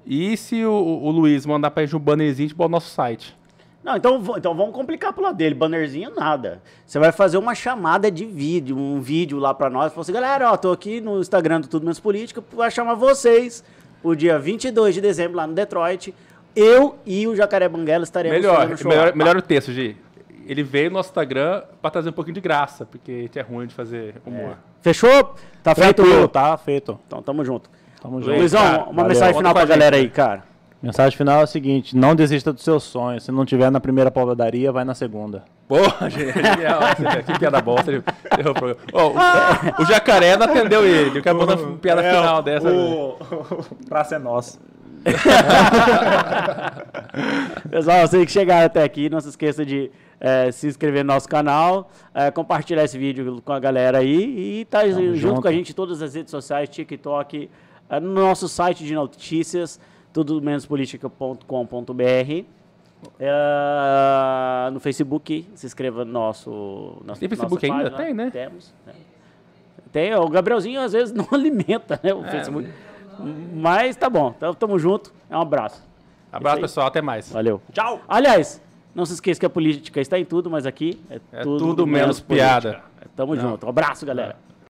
E 0.06 0.36
se 0.38 0.66
o, 0.66 0.72
o 0.74 1.12
Luiz 1.12 1.46
mandar 1.46 1.70
pra 1.72 1.84
gente 1.84 1.96
um 1.96 2.00
bannerzinho, 2.00 2.50
bota 2.56 2.70
no 2.70 2.72
nosso 2.78 2.90
site. 2.90 3.38
Não, 3.84 3.96
então, 3.96 4.22
então 4.38 4.56
vamos 4.56 4.74
complicar 4.74 5.14
pro 5.14 5.24
lado 5.24 5.38
dele. 5.38 5.54
Bannerzinho, 5.56 6.12
nada. 6.16 6.62
Você 6.86 6.98
vai 7.00 7.12
fazer 7.12 7.38
uma 7.38 7.54
chamada 7.56 8.10
de 8.12 8.26
vídeo, 8.26 8.76
um 8.78 9.00
vídeo 9.00 9.38
lá 9.38 9.54
pra 9.54 9.70
nós. 9.70 9.94
Falar 9.94 10.02
assim, 10.02 10.12
galera, 10.14 10.52
ó, 10.52 10.58
tô 10.58 10.72
aqui 10.72 11.00
no 11.00 11.20
Instagram 11.20 11.62
do 11.62 11.68
Tudo 11.68 11.84
Menos 11.84 12.00
Política 12.00 12.42
pra 12.42 12.70
chamar 12.70 12.96
vocês 12.96 13.64
o 14.04 14.16
dia 14.16 14.38
22 14.40 14.96
de 14.96 15.02
dezembro 15.02 15.38
lá 15.38 15.46
no 15.48 15.54
Detroit. 15.54 16.14
Eu 16.56 16.98
e 17.06 17.28
o 17.28 17.36
Jacaré 17.36 17.68
Banguela 17.70 18.04
estaremos 18.04 18.38
Melhor, 18.38 18.68
melhor, 18.84 19.16
melhor 19.16 19.38
o 19.38 19.42
texto, 19.42 19.72
Gi. 19.72 19.96
Ele 20.46 20.64
veio 20.64 20.90
no 20.90 20.98
nosso 20.98 21.10
Instagram 21.10 21.62
pra 21.82 21.92
trazer 21.92 22.10
um 22.10 22.14
pouquinho 22.14 22.34
de 22.34 22.42
graça, 22.42 22.86
porque 22.86 23.12
a 23.12 23.22
gente 23.22 23.40
é 23.40 23.42
ruim 23.42 23.68
de 23.68 23.74
fazer 23.74 24.16
humor. 24.26 24.58
Fechou? 24.82 25.36
Tá 25.62 25.76
feito? 25.76 26.02
Tranquilo, 26.02 26.28
tá 26.28 26.58
feito. 26.58 27.00
Então, 27.06 27.22
tamo 27.22 27.46
junto. 27.46 27.70
Tamo 28.02 28.20
junto. 28.22 28.36
Luizão, 28.38 28.62
cara, 28.62 28.84
uma 28.86 28.94
valeu. 28.94 29.10
mensagem 29.10 29.36
final 29.36 29.54
com 29.54 29.60
a 29.60 29.62
pra 29.62 29.62
gente, 29.62 29.70
galera 29.70 29.96
né? 29.98 30.02
aí, 30.02 30.10
cara. 30.10 30.44
Mensagem 30.82 31.18
final 31.18 31.42
é 31.42 31.44
o 31.44 31.48
seguinte: 31.48 31.96
não 31.96 32.16
desista 32.16 32.54
dos 32.54 32.64
seus 32.64 32.84
sonhos. 32.84 33.24
Se 33.24 33.32
não 33.32 33.46
tiver 33.46 33.70
na 33.70 33.80
primeira 33.80 34.10
padaria, 34.10 34.72
vai 34.72 34.86
na 34.86 34.96
segunda. 34.96 35.44
Porra, 35.68 36.10
gente, 36.10 36.34
genial. 36.34 36.80
Que 37.26 37.38
piada 37.38 37.62
bosta. 37.62 37.92
ele 37.92 38.00
o 38.00 38.54
programa. 38.54 38.78
O, 38.94 39.84
o 39.84 39.86
jacaré 39.86 40.38
não 40.38 40.46
atendeu 40.46 40.86
ele. 40.86 41.20
Acabou 41.20 41.46
dando 41.46 41.78
piada 41.78 42.02
É, 42.02 42.10
final 42.12 42.42
dessa. 42.42 42.70
Praça 43.88 44.16
é 44.16 44.20
nossa. 44.20 44.58
Pessoal, 47.70 48.08
você 48.08 48.26
que 48.26 48.32
chegaram 48.32 48.66
até 48.66 48.84
aqui, 48.84 49.10
não 49.10 49.20
se 49.20 49.30
esqueça 49.30 49.66
de 49.66 49.92
eh, 50.20 50.52
se 50.52 50.68
inscrever 50.68 51.04
no 51.04 51.14
nosso 51.14 51.28
canal, 51.28 51.90
eh, 52.14 52.32
compartilhar 52.32 52.84
esse 52.84 52.98
vídeo 52.98 53.42
com 53.44 53.54
a 53.54 53.60
galera 53.60 54.00
aí 54.00 54.60
e 54.62 54.66
tá 54.66 54.88
junto, 54.88 55.16
junto. 55.16 55.42
com 55.42 55.48
a 55.48 55.52
gente 55.52 55.72
em 55.72 55.76
todas 55.76 56.02
as 56.02 56.16
redes 56.16 56.32
sociais, 56.32 56.70
TikTok, 56.70 57.50
eh, 57.90 58.00
no 58.00 58.14
nosso 58.14 58.48
site 58.48 58.84
de 58.84 58.94
notícias, 58.94 59.80
tudo 60.12 60.42
menos 60.42 60.66
política.com.br. 60.66 62.44
Eh, 63.18 64.70
no 64.74 64.80
Facebook, 64.80 65.48
se 65.56 65.66
inscreva 65.66 66.04
no 66.04 66.12
nosso. 66.12 66.98
nosso 67.06 67.20
Tem 67.20 67.30
Facebook 67.30 67.66
ainda? 67.66 67.92
página. 67.92 67.98
Tem, 67.98 68.14
né? 68.14 68.30
Temos. 68.32 68.74
né? 68.86 68.94
Tem, 69.92 70.14
o 70.14 70.28
Gabrielzinho 70.28 70.82
às 70.82 70.92
vezes 70.94 71.14
não 71.16 71.28
alimenta 71.32 72.00
né, 72.04 72.14
o 72.14 72.24
É. 72.26 72.32
Facebook. 72.32 72.70
Mas 73.54 73.96
tá 73.96 74.10
bom, 74.10 74.34
então 74.36 74.54
tamo 74.54 74.78
junto. 74.80 75.14
É 75.30 75.38
um 75.38 75.42
abraço. 75.42 75.84
Abraço, 76.32 76.62
pessoal. 76.62 76.88
Até 76.88 77.02
mais. 77.02 77.32
Valeu. 77.32 77.62
Tchau! 77.72 78.02
Aliás, 78.08 78.62
não 78.94 79.06
se 79.06 79.14
esqueça 79.14 79.40
que 79.40 79.46
a 79.46 79.50
política 79.50 80.00
está 80.00 80.20
em 80.20 80.26
tudo, 80.26 80.50
mas 80.50 80.66
aqui 80.66 81.02
é, 81.10 81.20
É 81.32 81.44
tudo 81.44 81.86
menos 81.88 82.20
piada. 82.20 82.82
Tamo 83.16 83.36
junto. 83.36 83.66
Um 83.66 83.70
abraço, 83.70 84.06
galera. 84.06 84.38